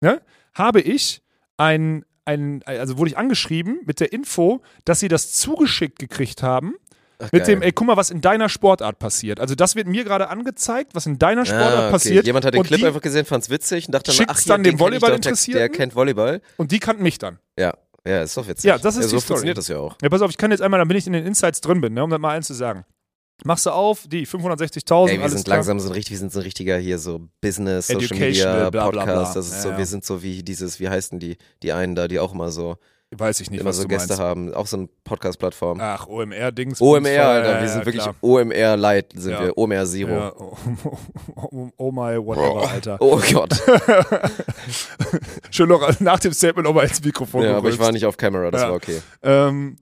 ne, 0.01 0.23
habe 0.55 0.81
ich 0.81 1.23
ein, 1.57 2.05
ein, 2.25 2.63
also 2.67 2.99
wurde 2.99 3.11
ich 3.11 3.19
angeschrieben 3.19 3.81
mit 3.85 3.99
der 3.99 4.13
Info, 4.13 4.63
dass 4.85 5.01
sie 5.01 5.09
das 5.09 5.33
zugeschickt 5.33 5.99
gekriegt 5.99 6.43
haben. 6.43 6.75
Ach, 7.23 7.33
Mit 7.33 7.45
geil. 7.45 7.55
dem, 7.57 7.63
ey, 7.63 7.73
guck 7.73 7.87
mal, 7.87 7.97
was 7.97 8.11
in 8.11 8.21
deiner 8.21 8.49
Sportart 8.49 8.99
passiert. 8.99 9.39
Also, 9.41 9.55
das 9.55 9.77
wird 9.77 9.87
mir 9.87 10.05
gerade 10.05 10.29
angezeigt, 10.29 10.95
was 10.95 11.07
in 11.07 11.19
deiner 11.19 11.47
Sportart 11.47 11.73
Ah, 11.75 11.83
okay. 11.85 11.91
passiert. 11.93 12.27
Jemand 12.27 12.45
hat 12.45 12.55
den 12.55 12.61
und 12.61 12.67
Clip 12.67 12.83
einfach 12.85 13.01
gesehen, 13.01 13.25
fand's 13.25 13.49
witzig 13.51 13.87
und 13.87 13.93
dachte 13.95 14.11
dann, 14.15 14.27
ach, 14.29 14.39
hier, 14.39 14.53
dann 14.53 14.63
den 14.65 14.77
dem 14.77 14.79
kenn 14.79 14.95
ich 14.95 15.01
doch, 15.47 15.53
der- 15.53 15.69
kennt 15.69 15.95
Volleyball. 15.95 16.41
und 16.57 16.73
die 16.73 16.79
kannten 16.81 17.03
mich 17.03 17.19
dann. 17.19 17.39
Ja, 17.59 17.75
ja, 18.07 18.23
ist 18.23 18.37
doch 18.37 18.47
witzig. 18.49 18.65
Ja, 18.65 18.79
das 18.79 18.97
ist 18.97 19.03
ja, 19.05 19.09
so 19.09 19.17
die 19.17 19.21
Story. 19.23 19.27
funktioniert 19.29 19.59
das 19.59 19.69
ja 19.69 19.79
auch. 19.79 19.97
Ja, 20.03 20.09
pass 20.09 20.21
auf, 20.23 20.31
ich 20.31 20.37
kann 20.37 20.51
jetzt 20.51 20.61
einmal, 20.63 20.79
damit 20.81 20.97
ich 20.97 21.07
in 21.07 21.13
den 21.13 21.25
Insights 21.25 21.61
drin 21.61 21.81
bin, 21.81 21.95
ne, 21.95 22.03
um 22.03 22.11
das 22.11 22.19
mal 22.19 22.31
eins 22.37 22.47
zu 22.49 22.55
sagen. 22.55 22.85
Machst 23.45 23.67
du 23.67 23.71
auf, 23.71 24.07
die 24.07 24.25
560.000, 24.27 25.09
Ey, 25.11 25.21
wir 25.21 25.29
sind 25.29 25.45
klar. 25.45 25.57
langsam 25.57 25.81
so 25.81 25.89
ein 25.89 25.93
richtig, 25.95 26.13
wir 26.13 26.19
sind 26.19 26.33
so 26.33 26.39
ein 26.39 26.43
richtiger 26.45 26.77
hier 26.79 26.99
so 26.99 27.29
Business, 27.41 27.89
Social 27.89 28.05
Educational, 28.05 28.55
Media, 28.57 28.71
bla, 28.71 28.91
bla, 28.91 29.03
bla. 29.05 29.05
Podcast. 29.15 29.37
Das 29.37 29.47
ist 29.47 29.53
Ja, 29.55 29.61
so, 29.63 29.69
ja. 29.71 29.79
wir 29.79 29.87
sind 29.87 30.05
so 30.05 30.23
wie 30.23 30.43
dieses, 30.45 30.79
wie 30.79 30.89
heißen 30.89 31.19
die, 31.19 31.37
die 31.63 31.73
einen 31.73 31.95
da, 31.97 32.07
die 32.07 32.21
auch 32.21 32.33
immer 32.35 32.51
so, 32.53 32.77
Weiß 33.15 33.41
ich 33.41 33.51
nicht, 33.51 33.61
immer 33.61 33.71
was 33.71 33.77
so 33.79 33.87
Gäste 33.89 34.09
meinst. 34.09 34.23
haben, 34.23 34.55
auch 34.55 34.67
so 34.67 34.77
eine 34.79 34.89
Podcast-Plattform. 35.05 35.79
Ach, 35.81 36.07
OMR-Dings. 36.07 36.81
OMR, 36.81 37.09
Alter, 37.27 37.61
wir 37.61 37.69
sind 37.69 37.85
wirklich 37.85 38.03
klar. 38.03 38.15
OMR 38.23 38.77
Light, 38.77 39.13
sind 39.15 39.33
Ja. 39.33 39.43
wir, 39.45 39.59
OMR 39.59 39.85
Zero. 39.87 40.11
Ja, 40.11 40.33
oh, 40.39 40.57
oh, 41.37 41.69
oh 41.77 41.93
my 41.93 42.17
whatever, 42.17 42.71
Alter. 42.71 42.97
Oh 43.01 43.21
Gott. 43.33 43.53
Schön 45.51 45.69
noch 45.69 46.01
nach 46.01 46.21
dem 46.21 46.33
Statement 46.33 46.67
nochmal 46.67 46.87
ins 46.87 47.05
Mikrofon 47.05 47.43
ja, 47.43 47.51
aber 47.51 47.57
ich 47.59 47.63
gerülpst. 47.63 47.81
war 47.81 47.93
nicht 47.93 48.07
auf 48.07 48.17
Kamera, 48.17 48.51
das 48.51 48.63
Ja. 48.63 48.69
war 48.69 48.77
okay. 48.77 49.01
Ähm, 49.23 49.77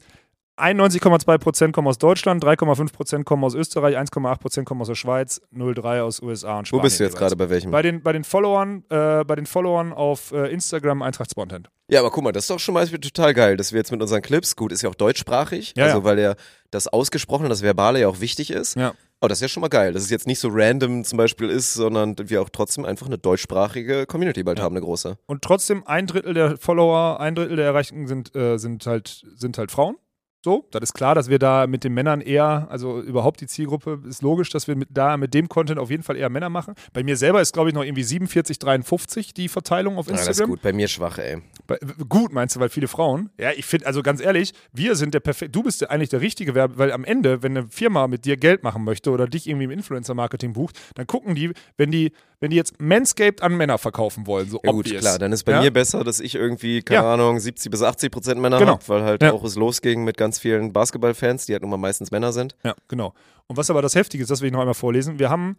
91,2% 0.61 1.73
kommen 1.73 1.89
aus 1.89 1.99
Deutschland, 1.99 2.45
3,5% 2.45 3.25
kommen 3.25 3.45
aus 3.45 3.55
Österreich, 3.55 3.97
1,8% 3.97 4.65
kommen 4.65 4.81
aus 4.81 4.89
der 4.89 4.95
Schweiz, 4.95 5.41
0,3% 5.55 6.01
aus 6.03 6.23
USA 6.23 6.59
und 6.59 6.65
Wo 6.65 6.77
Spanien. 6.77 6.83
bist 6.83 7.01
du 7.01 7.05
jetzt 7.05 7.13
jeweils. 7.15 7.19
gerade, 7.21 7.37
bei 7.37 7.51
welchem? 7.51 7.71
Bei 7.71 7.83
den, 7.83 8.03
bei 8.03 8.13
den 8.13 8.25
Followern, 8.25 8.85
äh, 8.91 9.25
bei 9.25 9.37
den 9.37 9.47
Followern 9.47 9.93
auf 9.93 10.33
äh, 10.33 10.53
Instagram 10.53 11.03
Eintracht 11.03 11.31
Spontent. 11.31 11.69
Ja, 11.89 12.01
aber 12.01 12.11
guck 12.11 12.23
mal, 12.23 12.33
das 12.33 12.45
ist 12.45 12.51
doch 12.51 12.61
schon 12.61 12.75
mal 12.75 12.87
total 12.87 13.35
geil, 13.35 13.57
dass 13.57 13.73
wir 13.73 13.79
jetzt 13.79 13.91
mit 13.91 14.01
unseren 14.01 14.23
Clips, 14.23 14.55
gut, 14.55 14.71
ist 14.73 14.83
ja 14.83 14.89
auch 14.91 14.95
deutschsprachig, 14.95 15.75
Ja, 15.77 15.87
also 15.87 15.99
ja. 15.99 16.05
weil 16.05 16.17
der 16.17 16.37
das 16.71 16.87
Ausgesprochene, 16.87 17.49
das 17.49 17.63
Verbale 17.63 18.01
ja 18.01 18.09
auch 18.09 18.21
wichtig 18.21 18.51
ist. 18.51 18.77
Ja. 18.77 18.95
Aber 19.23 19.29
das 19.29 19.39
ist 19.39 19.43
ja 19.43 19.49
schon 19.49 19.61
mal 19.61 19.69
geil, 19.69 19.93
dass 19.93 20.03
es 20.05 20.11
jetzt 20.11 20.27
nicht 20.27 20.39
so 20.39 20.49
random 20.51 21.05
zum 21.05 21.19
Beispiel 21.19 21.51
ist, 21.51 21.75
sondern 21.75 22.17
wir 22.19 22.41
auch 22.41 22.49
trotzdem 22.49 22.85
einfach 22.87 23.07
eine 23.07 23.19
deutschsprachige 23.19 24.07
Community 24.07 24.43
bald 24.43 24.61
haben, 24.61 24.75
eine 24.77 24.85
große. 24.85 25.19
Und 25.27 25.43
trotzdem 25.43 25.87
ein 25.87 26.07
Drittel 26.07 26.33
der 26.33 26.57
Follower, 26.57 27.21
ein 27.21 27.35
Drittel 27.35 27.57
der 27.57 27.67
Erreichten 27.67 28.07
sind, 28.07 28.35
äh, 28.35 28.57
sind, 28.57 28.87
halt, 28.87 29.23
sind 29.35 29.59
halt 29.59 29.71
Frauen. 29.71 29.97
So, 30.43 30.67
das 30.71 30.83
ist 30.85 30.95
klar, 30.95 31.15
dass 31.15 31.29
wir 31.29 31.39
da 31.39 31.67
mit 31.67 31.85
den 31.85 31.93
Männern 31.93 32.23
eher, 32.23 32.67
also 32.71 32.99
überhaupt 33.03 33.43
die 33.43 33.47
Zielgruppe 33.47 34.01
ist 34.09 34.23
logisch, 34.23 34.49
dass 34.49 34.67
wir 34.69 34.75
mit, 34.75 34.89
da 34.91 35.19
mit 35.19 35.35
dem 35.35 35.51
Content 35.51 35.79
auf 35.79 35.91
jeden 35.91 36.03
Fall 36.03 36.17
eher 36.17 36.31
Männer 36.31 36.49
machen. 36.49 36.75
Bei 36.95 37.03
mir 37.05 37.19
selber 37.19 37.43
ist, 37.43 37.53
glaube 37.53 37.69
ich, 37.69 37.75
noch 37.75 37.85
irgendwie 37.85 38.03
47, 38.05 38.59
53 38.59 39.35
die 39.35 39.49
Verteilung 39.49 39.99
auf 39.99 40.07
Ja, 40.07 40.13
das 40.13 40.23
ist 40.23 40.29
Instagram. 40.29 40.51
gut. 40.53 40.63
Bei 40.63 40.73
mir 40.73 40.89
schwach, 40.89 41.19
ey. 41.19 41.43
Bei, 41.67 41.79
gut, 42.09 42.33
meinst 42.33 42.57
du, 42.57 42.61
weil 42.61 42.71
viele 42.71 42.89
Frauen? 42.89 43.29
Ja, 43.39 43.51
ich 43.55 43.67
finde, 43.67 43.87
also 43.87 44.03
ganz 44.03 44.23
ehrlich, 44.23 44.53
wir 44.73 44.97
sind 44.97 45.13
der 45.13 45.21
perfekte, 45.21 45.51
du 45.53 45.63
bist 45.63 45.89
eigentlich 45.91 46.09
der 46.09 46.23
richtige 46.23 46.55
Werbe, 46.55 46.79
weil 46.79 46.91
am 46.93 47.05
Ende, 47.05 47.43
wenn 47.43 47.55
eine 47.59 47.69
Firma 47.69 48.09
mit 48.09 48.25
dir 48.25 48.39
Geld 48.39 48.63
machen 48.63 48.83
möchte 48.83 49.11
oder 49.11 49.27
dich 49.27 49.47
irgendwie 49.47 49.65
im 49.65 49.71
Influencer-Marketing 49.73 50.55
bucht, 50.55 50.81
dann 50.95 51.07
gucken 51.07 51.35
die, 51.35 51.53
wenn 51.77 51.91
die, 51.91 52.13
wenn 52.41 52.49
die 52.49 52.57
jetzt 52.57 52.81
Manscaped 52.81 53.43
an 53.43 53.59
Männer 53.59 53.77
verkaufen 53.77 54.27
wollen, 54.27 54.49
so 54.49 54.59
Ja 54.65 54.73
gut, 54.73 54.87
klar, 54.87 55.19
dann 55.19 55.33
ist 55.33 55.45
bei 55.45 55.53
Ja? 55.53 55.61
mir 55.61 55.71
besser, 55.71 56.03
dass 56.03 56.19
ich 56.19 56.35
irgendwie, 56.35 56.81
keine 56.81 57.03
Ja. 57.03 57.13
Ahnung, 57.13 57.39
70 57.39 57.71
bis 57.71 57.83
80 57.83 58.11
Prozent 58.11 58.41
Männer 58.41 58.59
Genau. 58.59 58.73
habe, 58.73 58.89
weil 58.89 59.03
halt 59.03 59.23
auch 59.25 59.45
es 59.45 59.57
losging 59.57 60.03
mit 60.05 60.17
ganz 60.17 60.30
vielen 60.39 60.73
Basketballfans, 60.73 61.47
die 61.47 61.53
halt 61.53 61.63
nun 61.63 61.71
mal 61.71 61.77
meistens 61.77 62.11
Männer 62.11 62.33
sind. 62.33 62.57
Ja, 62.63 62.75
genau. 62.89 63.15
Und 63.47 63.57
was 63.57 63.71
aber 63.71 63.83
das 63.83 63.95
Heftige 63.95 64.23
ist, 64.23 64.31
das 64.31 64.41
will 64.41 64.47
ich 64.47 64.53
noch 64.53 64.61
einmal 64.61 64.75
vorlesen. 64.75 65.19
Wir 65.19 65.31
haben 65.31 65.57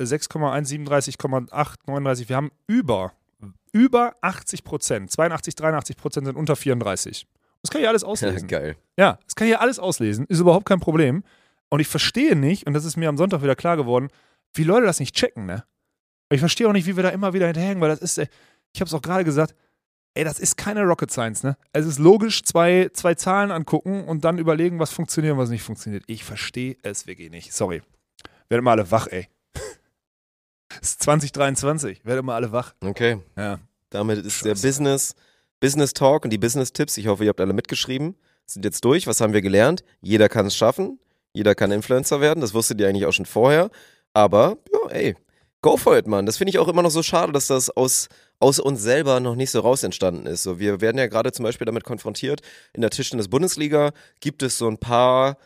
6,137,839. 0.00 2.28
Wir 2.28 2.36
haben 2.36 2.50
über, 2.66 3.12
über 3.72 4.14
80 4.20 4.64
Prozent. 4.64 5.10
82, 5.10 5.54
83 5.54 5.96
Prozent 5.96 6.26
sind 6.26 6.36
unter 6.36 6.56
34. 6.56 7.26
Das 7.62 7.70
kann 7.70 7.82
ich 7.82 7.88
alles 7.88 8.04
auslesen. 8.04 8.48
Geil. 8.48 8.76
Ja, 8.98 9.18
das 9.24 9.34
kann 9.34 9.48
ich 9.48 9.58
alles 9.58 9.78
auslesen. 9.78 10.26
Ist 10.26 10.40
überhaupt 10.40 10.66
kein 10.66 10.80
Problem. 10.80 11.24
Und 11.68 11.80
ich 11.80 11.88
verstehe 11.88 12.36
nicht, 12.36 12.66
und 12.66 12.74
das 12.74 12.84
ist 12.84 12.96
mir 12.96 13.08
am 13.08 13.16
Sonntag 13.16 13.42
wieder 13.42 13.56
klar 13.56 13.76
geworden, 13.76 14.08
wie 14.54 14.64
Leute 14.64 14.86
das 14.86 14.98
nicht 14.98 15.14
checken, 15.14 15.46
ne? 15.46 15.64
Ich 16.32 16.40
verstehe 16.40 16.68
auch 16.68 16.72
nicht, 16.72 16.86
wie 16.86 16.96
wir 16.96 17.02
da 17.02 17.08
immer 17.08 17.32
wieder 17.32 17.46
hinterhängen, 17.46 17.80
weil 17.80 17.88
das 17.88 18.00
ist, 18.00 18.18
äh, 18.18 18.26
ich 18.72 18.80
habe 18.80 18.88
es 18.88 18.94
auch 18.94 19.02
gerade 19.02 19.24
gesagt, 19.24 19.54
ey, 20.14 20.24
das 20.24 20.38
ist 20.38 20.56
keine 20.56 20.82
Rocket 20.82 21.10
Science, 21.10 21.42
ne? 21.42 21.56
Es 21.72 21.86
ist 21.86 21.98
logisch, 21.98 22.42
zwei, 22.42 22.90
zwei 22.92 23.14
Zahlen 23.14 23.50
angucken 23.50 24.04
und 24.04 24.24
dann 24.24 24.38
überlegen, 24.38 24.78
was 24.78 24.90
funktioniert 24.90 25.34
und 25.34 25.38
was 25.38 25.50
nicht 25.50 25.62
funktioniert. 25.62 26.04
Ich 26.06 26.24
verstehe 26.24 26.76
es 26.82 27.06
wirklich 27.06 27.30
nicht. 27.30 27.52
Sorry. 27.52 27.82
Werdet 28.48 28.64
mal 28.64 28.72
alle 28.72 28.90
wach, 28.90 29.06
ey. 29.08 29.28
Es 30.80 30.90
ist 30.90 31.02
2023. 31.02 32.04
Werdet 32.04 32.24
mal 32.24 32.36
alle 32.36 32.52
wach. 32.52 32.74
Okay. 32.80 33.18
Ja. 33.36 33.58
Damit 33.90 34.24
ist 34.24 34.44
der 34.44 34.50
Scheiße. 34.50 34.66
Business, 34.66 35.14
Business 35.58 35.92
Talk 35.92 36.24
und 36.24 36.30
die 36.30 36.38
Business 36.38 36.72
Tipps, 36.72 36.96
ich 36.96 37.08
hoffe, 37.08 37.24
ihr 37.24 37.30
habt 37.30 37.40
alle 37.40 37.52
mitgeschrieben, 37.52 38.14
sind 38.46 38.64
jetzt 38.64 38.84
durch. 38.84 39.06
Was 39.06 39.20
haben 39.20 39.32
wir 39.32 39.42
gelernt? 39.42 39.82
Jeder 40.00 40.28
kann 40.28 40.46
es 40.46 40.56
schaffen. 40.56 41.00
Jeder 41.32 41.54
kann 41.54 41.70
Influencer 41.70 42.20
werden. 42.20 42.40
Das 42.40 42.54
wusstet 42.54 42.80
ihr 42.80 42.88
eigentlich 42.88 43.06
auch 43.06 43.12
schon 43.12 43.26
vorher. 43.26 43.70
Aber, 44.12 44.58
ja, 44.72 44.90
ey, 44.90 45.16
go 45.62 45.76
for 45.76 45.96
it, 45.96 46.06
Mann. 46.06 46.26
Das 46.26 46.36
finde 46.38 46.50
ich 46.50 46.58
auch 46.58 46.68
immer 46.68 46.82
noch 46.82 46.90
so 46.90 47.02
schade, 47.02 47.32
dass 47.32 47.46
das 47.46 47.70
aus, 47.70 48.08
aus 48.38 48.58
uns 48.58 48.82
selber 48.82 49.20
noch 49.20 49.34
nicht 49.36 49.50
so 49.50 49.60
raus 49.60 49.82
entstanden 49.82 50.26
ist. 50.26 50.42
So, 50.42 50.58
wir 50.58 50.80
werden 50.80 50.98
ja 50.98 51.06
gerade 51.06 51.32
zum 51.32 51.44
Beispiel 51.44 51.64
damit 51.64 51.84
konfrontiert. 51.84 52.40
In 52.72 52.80
der 52.80 52.90
Tischtennis-Bundesliga 52.90 53.92
gibt 54.20 54.42
es 54.42 54.58
so 54.58 54.68
ein 54.68 54.78
paar 54.78 55.36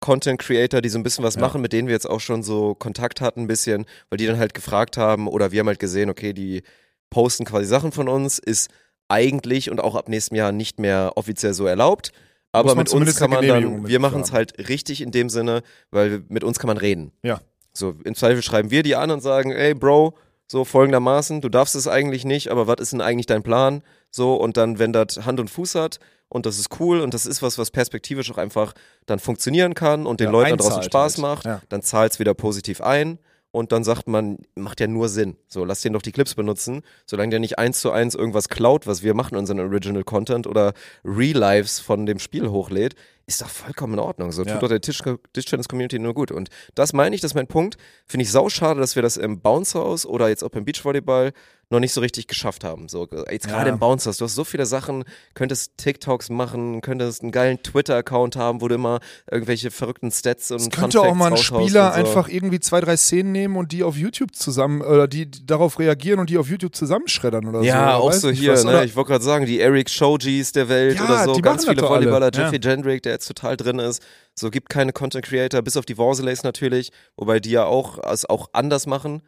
Content 0.00 0.38
Creator, 0.40 0.80
die 0.80 0.88
so 0.88 0.98
ein 0.98 1.02
bisschen 1.02 1.24
was 1.24 1.34
Ja. 1.34 1.40
machen, 1.40 1.60
mit 1.60 1.72
denen 1.72 1.88
wir 1.88 1.94
jetzt 1.94 2.08
auch 2.08 2.20
schon 2.20 2.42
so 2.42 2.74
Kontakt 2.74 3.20
hatten, 3.20 3.42
ein 3.42 3.46
bisschen, 3.48 3.84
weil 4.10 4.18
die 4.18 4.26
dann 4.26 4.38
halt 4.38 4.54
gefragt 4.54 4.96
haben 4.96 5.26
oder 5.28 5.50
wir 5.52 5.60
haben 5.60 5.66
halt 5.66 5.80
gesehen, 5.80 6.08
okay, 6.08 6.32
die 6.32 6.62
posten 7.10 7.44
quasi 7.44 7.66
Sachen 7.66 7.90
von 7.92 8.08
uns, 8.08 8.38
ist 8.38 8.70
eigentlich 9.08 9.70
und 9.70 9.80
auch 9.80 9.94
ab 9.96 10.08
nächstem 10.08 10.36
Jahr 10.36 10.52
nicht 10.52 10.78
mehr 10.78 11.12
offiziell 11.16 11.54
so 11.54 11.66
erlaubt. 11.66 12.12
Aber 12.52 12.74
mit 12.74 12.92
uns 12.92 13.16
kann 13.16 13.30
man 13.30 13.46
dann, 13.46 13.86
wir 13.88 13.98
machen 13.98 14.20
es 14.22 14.32
halt 14.32 14.68
richtig 14.68 15.00
in 15.00 15.10
dem 15.10 15.28
Sinne, 15.28 15.62
weil 15.90 16.22
mit 16.28 16.44
uns 16.44 16.58
kann 16.58 16.68
man 16.68 16.78
reden. 16.78 17.12
Ja. 17.22 17.40
So, 17.78 17.94
im 18.04 18.14
Zweifel 18.14 18.42
schreiben 18.42 18.70
wir 18.70 18.82
die 18.82 18.96
an 18.96 19.10
und 19.10 19.20
sagen, 19.20 19.52
ey 19.52 19.74
Bro, 19.74 20.14
so 20.50 20.64
folgendermaßen, 20.64 21.40
du 21.40 21.48
darfst 21.48 21.74
es 21.74 21.86
eigentlich 21.86 22.24
nicht, 22.24 22.48
aber 22.50 22.66
was 22.66 22.76
ist 22.80 22.92
denn 22.92 23.00
eigentlich 23.00 23.26
dein 23.26 23.42
Plan? 23.42 23.82
So, 24.10 24.34
und 24.34 24.56
dann, 24.56 24.78
wenn 24.78 24.92
das 24.92 25.24
Hand 25.26 25.40
und 25.40 25.48
Fuß 25.50 25.74
hat 25.74 25.98
und 26.28 26.46
das 26.46 26.58
ist 26.58 26.80
cool 26.80 27.00
und 27.00 27.12
das 27.14 27.26
ist 27.26 27.42
was, 27.42 27.58
was 27.58 27.70
perspektivisch 27.70 28.30
auch 28.32 28.38
einfach 28.38 28.72
dann 29.06 29.18
funktionieren 29.18 29.74
kann 29.74 30.06
und 30.06 30.20
den 30.20 30.26
Ja, 30.26 30.30
Leuten 30.32 30.56
draußen 30.56 30.72
einzahlt 30.72 30.84
Spaß 30.86 31.12
halt. 31.14 31.22
macht, 31.22 31.44
Ja. 31.44 31.60
dann 31.68 31.82
zahlt 31.82 32.12
es 32.12 32.18
wieder 32.18 32.34
positiv 32.34 32.80
ein. 32.80 33.18
Und 33.50 33.72
dann 33.72 33.82
sagt 33.82 34.06
man, 34.08 34.38
macht 34.56 34.78
ja 34.78 34.86
nur 34.86 35.08
Sinn. 35.08 35.36
So, 35.48 35.64
lass 35.64 35.80
den 35.80 35.94
doch 35.94 36.02
die 36.02 36.12
Clips 36.12 36.34
benutzen, 36.34 36.82
solange 37.06 37.30
der 37.30 37.40
nicht 37.40 37.58
eins 37.58 37.80
zu 37.80 37.90
eins 37.90 38.14
irgendwas 38.14 38.48
klaut, 38.50 38.86
was 38.86 39.02
wir 39.02 39.14
machen, 39.14 39.36
unseren 39.38 39.58
Original 39.60 40.04
Content 40.04 40.46
oder 40.46 40.74
Relives 41.04 41.80
von 41.80 42.04
dem 42.06 42.18
Spiel 42.18 42.50
hochlädt, 42.50 42.94
ist 43.26 43.40
doch 43.42 43.48
vollkommen 43.48 43.94
in 43.94 44.00
Ordnung. 44.00 44.32
So 44.32 44.42
Ja. 44.42 44.52
tut 44.54 44.62
doch 44.62 44.68
der 44.68 44.80
Tisch- 44.82 45.02
Tischtennis-Community 45.32 45.98
nur 45.98 46.14
gut. 46.14 46.30
Und 46.30 46.50
das 46.74 46.92
meine 46.92 47.14
ich, 47.14 47.20
das 47.22 47.32
ist 47.32 47.34
mein 47.34 47.46
Punkt. 47.46 47.76
Finde 48.06 48.24
ich 48.24 48.30
sauschade, 48.30 48.80
dass 48.80 48.96
wir 48.96 49.02
das 49.02 49.16
im 49.16 49.40
Bounce 49.40 49.78
House 49.78 50.04
oder 50.06 50.28
jetzt 50.28 50.44
auch 50.44 50.50
beim 50.50 50.64
Beachvolleyball 50.64 51.32
noch 51.70 51.80
nicht 51.80 51.92
so 51.92 52.00
richtig 52.00 52.26
geschafft 52.28 52.64
haben. 52.64 52.88
So, 52.88 53.06
jetzt 53.30 53.46
gerade 53.46 53.66
Ja. 53.68 53.74
im 53.74 53.78
Bounce 53.78 54.08
House, 54.08 54.16
du 54.16 54.24
hast 54.24 54.34
so 54.34 54.44
viele 54.44 54.64
Sachen, 54.64 55.04
könntest 55.34 55.72
TikToks 55.76 56.30
machen, 56.30 56.80
könntest 56.80 57.22
einen 57.22 57.30
geilen 57.30 57.62
Twitter-Account 57.62 58.36
haben, 58.36 58.62
wo 58.62 58.68
du 58.68 58.76
immer 58.76 59.00
irgendwelche 59.30 59.70
verrückten 59.70 60.10
Stats 60.10 60.50
und 60.50 60.60
Es 60.60 60.70
könnte 60.70 61.00
auch 61.02 61.14
mal 61.14 61.30
ein 61.32 61.36
Spieler 61.36 61.88
so. 61.92 61.98
einfach 61.98 62.28
irgendwie 62.28 62.58
zwei, 62.60 62.80
drei 62.80 62.96
Szenen 62.96 63.32
nehmen 63.32 63.56
und 63.56 63.72
die 63.72 63.82
auf 63.82 63.96
YouTube 63.96 64.34
zusammen, 64.34 64.80
oder 64.80 65.06
die, 65.06 65.30
darauf 65.30 65.78
reagieren 65.78 66.20
und 66.20 66.30
die 66.30 66.38
auf 66.38 66.48
YouTube 66.48 66.74
zusammenschreddern 66.74 67.46
oder 67.46 67.58
so. 67.58 67.64
Ja, 67.66 67.96
auch 67.96 68.12
so 68.14 68.30
hier, 68.30 68.52
was, 68.54 68.64
ne? 68.64 68.84
Ich 68.86 68.96
wollte 68.96 69.10
gerade 69.10 69.24
sagen, 69.24 69.44
die 69.44 69.60
Eric 69.60 69.90
Shojis 69.90 70.52
der 70.52 70.70
Welt 70.70 70.96
Ja, 70.96 71.04
oder 71.04 71.24
so, 71.24 71.34
die 71.34 71.42
ganz 71.42 71.66
viele. 71.66 71.82
Volleyballer, 71.82 72.30
Ja. 72.32 72.44
Jeffrey 72.44 72.60
Jendrick, 72.62 73.02
der 73.02 73.12
jetzt 73.12 73.26
total 73.26 73.58
drin 73.58 73.78
ist. 73.78 74.02
So 74.34 74.50
gibt 74.50 74.70
keine 74.70 74.92
Content 74.94 75.24
Creator, 75.24 75.60
bis 75.60 75.76
auf 75.76 75.84
die 75.84 75.96
Vorselays 75.96 76.44
natürlich, 76.44 76.92
wobei 77.16 77.40
die 77.40 77.50
ja 77.50 77.64
auch 77.66 77.98
es 78.10 78.24
auch 78.24 78.48
anders 78.54 78.86
machen. 78.86 79.20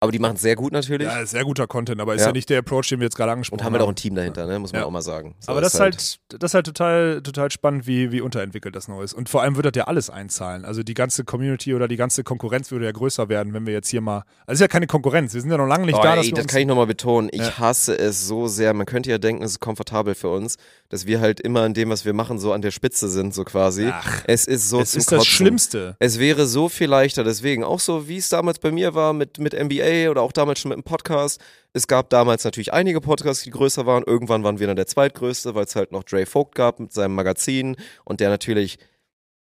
Aber 0.00 0.12
die 0.12 0.20
machen 0.20 0.36
es 0.36 0.42
sehr 0.42 0.54
gut 0.54 0.72
natürlich. 0.72 1.08
Ja, 1.08 1.26
sehr 1.26 1.42
guter 1.44 1.66
Content, 1.66 2.00
aber 2.00 2.14
ist 2.14 2.20
Ja. 2.20 2.28
ja, 2.28 2.32
nicht 2.32 2.48
der 2.50 2.60
Approach, 2.60 2.88
den 2.88 3.00
wir 3.00 3.06
jetzt 3.06 3.16
gerade 3.16 3.32
angesprochen 3.32 3.58
und 3.60 3.64
haben 3.66 3.72
halt 3.72 3.82
auch 3.82 3.86
haben. 3.88 3.92
ein 3.94 3.96
Team 3.96 4.14
dahinter, 4.14 4.46
ne? 4.46 4.60
muss 4.60 4.72
man 4.72 4.82
Ja. 4.82 4.86
auch 4.86 4.90
mal 4.92 5.02
sagen. 5.02 5.34
So 5.40 5.50
aber 5.50 5.60
das 5.60 5.74
ist 5.74 5.80
halt, 5.80 5.96
das 6.28 6.50
ist 6.50 6.54
halt 6.54 6.66
total, 6.66 7.20
total 7.20 7.50
spannend, 7.50 7.88
wie, 7.88 8.12
wie 8.12 8.20
unterentwickelt 8.20 8.76
das 8.76 8.86
noch 8.86 9.02
ist. 9.02 9.12
Und 9.12 9.28
vor 9.28 9.42
allem 9.42 9.56
wird 9.56 9.66
das 9.66 9.72
ja 9.74 9.84
alles 9.88 10.08
einzahlen. 10.08 10.64
Also 10.64 10.84
die 10.84 10.94
ganze 10.94 11.24
Community 11.24 11.74
oder 11.74 11.88
die 11.88 11.96
ganze 11.96 12.22
Konkurrenz 12.22 12.70
würde 12.70 12.84
ja 12.84 12.92
größer 12.92 13.28
werden, 13.28 13.54
wenn 13.54 13.66
wir 13.66 13.72
jetzt 13.72 13.88
hier 13.88 14.00
mal. 14.00 14.18
Also 14.46 14.52
es 14.52 14.54
ist 14.54 14.60
ja 14.60 14.68
keine 14.68 14.86
Konkurrenz, 14.86 15.34
wir 15.34 15.40
sind 15.40 15.50
ja 15.50 15.56
noch 15.56 15.66
lange 15.66 15.86
nicht 15.86 15.96
Oh, 15.98 16.02
da, 16.02 16.14
ey, 16.14 16.30
das 16.30 16.46
kann 16.46 16.60
ich 16.60 16.66
nochmal 16.68 16.86
betonen. 16.86 17.28
Ich 17.32 17.40
Ja. 17.40 17.58
hasse 17.58 17.98
es 17.98 18.24
so 18.28 18.46
sehr. 18.46 18.74
Man 18.74 18.86
könnte 18.86 19.10
ja 19.10 19.18
denken, 19.18 19.42
es 19.42 19.52
ist 19.52 19.60
komfortabel 19.60 20.14
für 20.14 20.28
uns, 20.28 20.58
dass 20.90 21.06
wir 21.06 21.18
halt 21.20 21.40
immer 21.40 21.66
in 21.66 21.74
dem, 21.74 21.90
was 21.90 22.04
wir 22.04 22.12
machen, 22.12 22.38
so 22.38 22.52
an 22.52 22.62
der 22.62 22.70
Spitze 22.70 23.08
sind, 23.08 23.34
so 23.34 23.42
quasi. 23.42 23.88
Ach, 23.92 24.22
es 24.28 24.46
ist 24.46 24.68
so 24.68 24.80
es 24.80 24.94
ist 24.94 25.10
das 25.10 25.18
Kotzen. 25.18 25.32
Schlimmste. 25.32 25.96
Es 25.98 26.20
wäre 26.20 26.46
so 26.46 26.68
viel 26.68 26.88
leichter, 26.88 27.24
deswegen 27.24 27.64
auch 27.64 27.80
so, 27.80 28.06
wie 28.06 28.18
es 28.18 28.28
damals 28.28 28.60
bei 28.60 28.70
mir 28.70 28.94
war 28.94 29.12
mit, 29.12 29.38
mit 29.38 29.54
NBA 29.54 29.87
oder 30.10 30.22
auch 30.22 30.32
damals 30.32 30.60
schon 30.60 30.70
mit 30.70 30.78
dem 30.78 30.84
Podcast. 30.84 31.40
Es 31.72 31.86
gab 31.86 32.10
damals 32.10 32.44
natürlich 32.44 32.72
einige 32.72 33.00
Podcasts, 33.00 33.44
die 33.44 33.50
größer 33.50 33.86
waren. 33.86 34.04
Irgendwann 34.06 34.44
waren 34.44 34.58
wir 34.58 34.66
dann 34.66 34.76
der 34.76 34.86
zweitgrößte, 34.86 35.54
weil 35.54 35.64
es 35.64 35.76
halt 35.76 35.92
noch 35.92 36.04
Dre 36.04 36.26
Vogt 36.26 36.54
gab 36.54 36.80
mit 36.80 36.92
seinem 36.92 37.14
Magazin 37.14 37.76
und 38.04 38.20
der 38.20 38.28
natürlich 38.28 38.78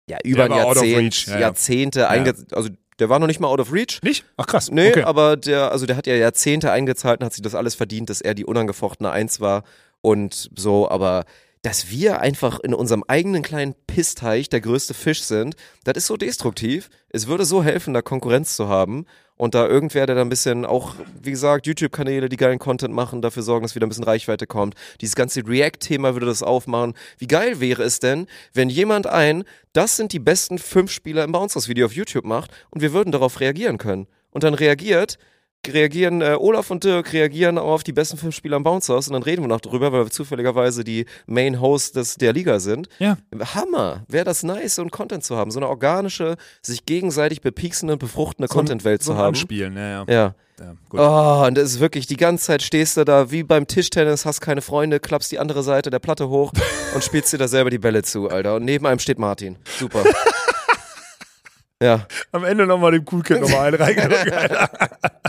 ja 0.08 0.18
über 0.24 0.44
ein 0.44 0.52
out 0.52 0.76
of 0.76 0.84
Jahrzehnt, 0.84 1.26
ja, 1.26 1.34
ja. 1.34 1.40
Jahrzehnte 1.40 2.08
einge 2.08 2.34
also 2.52 2.68
der 2.98 3.08
war 3.08 3.18
noch 3.18 3.26
nicht 3.26 3.40
mal 3.40 3.48
out 3.48 3.60
of 3.60 3.72
reach. 3.72 4.00
Nicht? 4.02 4.24
Ach 4.36 4.46
krass. 4.46 4.70
Nee, 4.70 4.90
okay. 4.90 5.02
aber 5.02 5.36
der, 5.36 5.70
also 5.70 5.84
der 5.84 5.96
hat 5.96 6.06
ja 6.06 6.14
Jahrzehnte 6.14 6.72
eingezahlt 6.72 7.20
und 7.20 7.26
hat 7.26 7.34
sich 7.34 7.42
das 7.42 7.54
alles 7.54 7.74
verdient, 7.74 8.08
dass 8.08 8.20
er 8.22 8.34
die 8.34 8.46
unangefochtene 8.46 9.10
Eins 9.10 9.40
war 9.40 9.64
und 10.00 10.50
so, 10.56 10.88
aber 10.88 11.24
dass 11.66 11.90
wir 11.90 12.20
einfach 12.20 12.60
in 12.60 12.74
unserem 12.74 13.02
eigenen 13.08 13.42
kleinen 13.42 13.74
Pissteich 13.88 14.48
der 14.48 14.60
größte 14.60 14.94
Fisch 14.94 15.24
sind, 15.24 15.56
das 15.82 15.96
ist 15.96 16.06
so 16.06 16.16
destruktiv. 16.16 16.88
Es 17.08 17.26
würde 17.26 17.44
so 17.44 17.64
helfen, 17.64 17.92
da 17.92 18.02
Konkurrenz 18.02 18.54
zu 18.54 18.68
haben 18.68 19.04
und 19.36 19.56
da 19.56 19.66
irgendwer, 19.66 20.06
der 20.06 20.14
da 20.14 20.22
ein 20.22 20.28
bisschen 20.28 20.64
auch, 20.64 20.94
wie 21.20 21.32
gesagt, 21.32 21.66
YouTube-Kanäle, 21.66 22.28
die 22.28 22.36
geilen 22.36 22.60
Content 22.60 22.94
machen, 22.94 23.20
dafür 23.20 23.42
sorgen, 23.42 23.64
dass 23.64 23.74
wieder 23.74 23.84
ein 23.84 23.88
bisschen 23.88 24.04
Reichweite 24.04 24.46
kommt. 24.46 24.76
Dieses 25.00 25.16
ganze 25.16 25.44
React-Thema 25.44 26.14
würde 26.14 26.26
das 26.26 26.44
aufmachen. 26.44 26.94
Wie 27.18 27.26
geil 27.26 27.58
wäre 27.58 27.82
es 27.82 27.98
denn, 27.98 28.28
wenn 28.52 28.68
jemand 28.68 29.08
ein, 29.08 29.42
das 29.72 29.96
sind 29.96 30.12
die 30.12 30.20
besten 30.20 30.60
fünf 30.60 30.92
Spieler 30.92 31.24
im 31.24 31.32
Bouncers-Video 31.32 31.86
auf 31.86 31.96
YouTube 31.96 32.26
macht 32.26 32.52
und 32.70 32.80
wir 32.80 32.92
würden 32.92 33.10
darauf 33.10 33.40
reagieren 33.40 33.78
können. 33.78 34.06
Und 34.30 34.44
dann 34.44 34.54
reagiert, 34.54 35.18
reagieren 35.72 36.22
äh, 36.22 36.36
Olaf 36.38 36.70
und 36.70 36.84
Dirk 36.84 37.12
reagieren 37.12 37.58
auf 37.58 37.82
die 37.82 37.92
besten 37.92 38.16
fünf 38.16 38.34
Spieler 38.34 38.56
am 38.56 38.62
Bouncehouse 38.62 39.08
und 39.08 39.14
dann 39.14 39.22
reden 39.22 39.42
wir 39.42 39.48
noch 39.48 39.60
drüber, 39.60 39.92
weil 39.92 40.04
wir 40.04 40.10
zufälligerweise 40.10 40.84
die 40.84 41.06
Main 41.26 41.60
Hosts 41.60 42.16
der 42.16 42.32
Liga 42.32 42.60
sind. 42.60 42.88
Ja. 42.98 43.16
Hammer, 43.54 44.04
wäre 44.08 44.24
das 44.24 44.42
nice, 44.42 44.76
so 44.76 44.82
ein 44.82 44.90
Content 44.90 45.24
zu 45.24 45.36
haben, 45.36 45.50
so 45.50 45.58
eine 45.58 45.68
organische, 45.68 46.36
sich 46.62 46.86
gegenseitig 46.86 47.40
bepieksende, 47.40 47.96
befruchtende 47.96 48.48
So 48.48 48.54
Content-Welt 48.54 49.02
so 49.02 49.12
zu 49.12 49.18
haben. 49.18 49.28
Anspielen, 49.28 49.76
ja, 49.76 49.88
ja. 49.88 50.04
Ja. 50.08 50.34
ja 50.60 50.74
gut. 50.88 51.00
Oh, 51.00 51.44
und 51.46 51.56
das 51.56 51.72
ist 51.72 51.80
wirklich, 51.80 52.06
die 52.06 52.16
ganze 52.16 52.46
Zeit 52.46 52.62
stehst 52.62 52.96
du 52.96 53.04
da 53.04 53.30
wie 53.30 53.42
beim 53.42 53.66
Tischtennis, 53.66 54.24
hast 54.24 54.40
keine 54.40 54.62
Freunde, 54.62 55.00
klappst 55.00 55.30
die 55.32 55.38
andere 55.38 55.62
Seite 55.62 55.90
der 55.90 55.98
Platte 55.98 56.28
hoch 56.28 56.52
und 56.94 57.04
spielst 57.04 57.32
dir 57.32 57.38
da 57.38 57.48
selber 57.48 57.70
die 57.70 57.78
Bälle 57.78 58.02
zu, 58.02 58.28
Alter. 58.28 58.56
Und 58.56 58.64
neben 58.64 58.86
einem 58.86 58.98
steht 58.98 59.18
Martin. 59.18 59.56
Super. 59.78 60.04
ja. 61.82 62.06
Am 62.32 62.44
Ende 62.44 62.66
nochmal 62.66 62.92
dem 62.92 63.04
Cool 63.10 63.22
Kid 63.22 63.40
nochmal 63.40 63.68
einen 63.68 63.82
reingedrückt. 63.82 64.32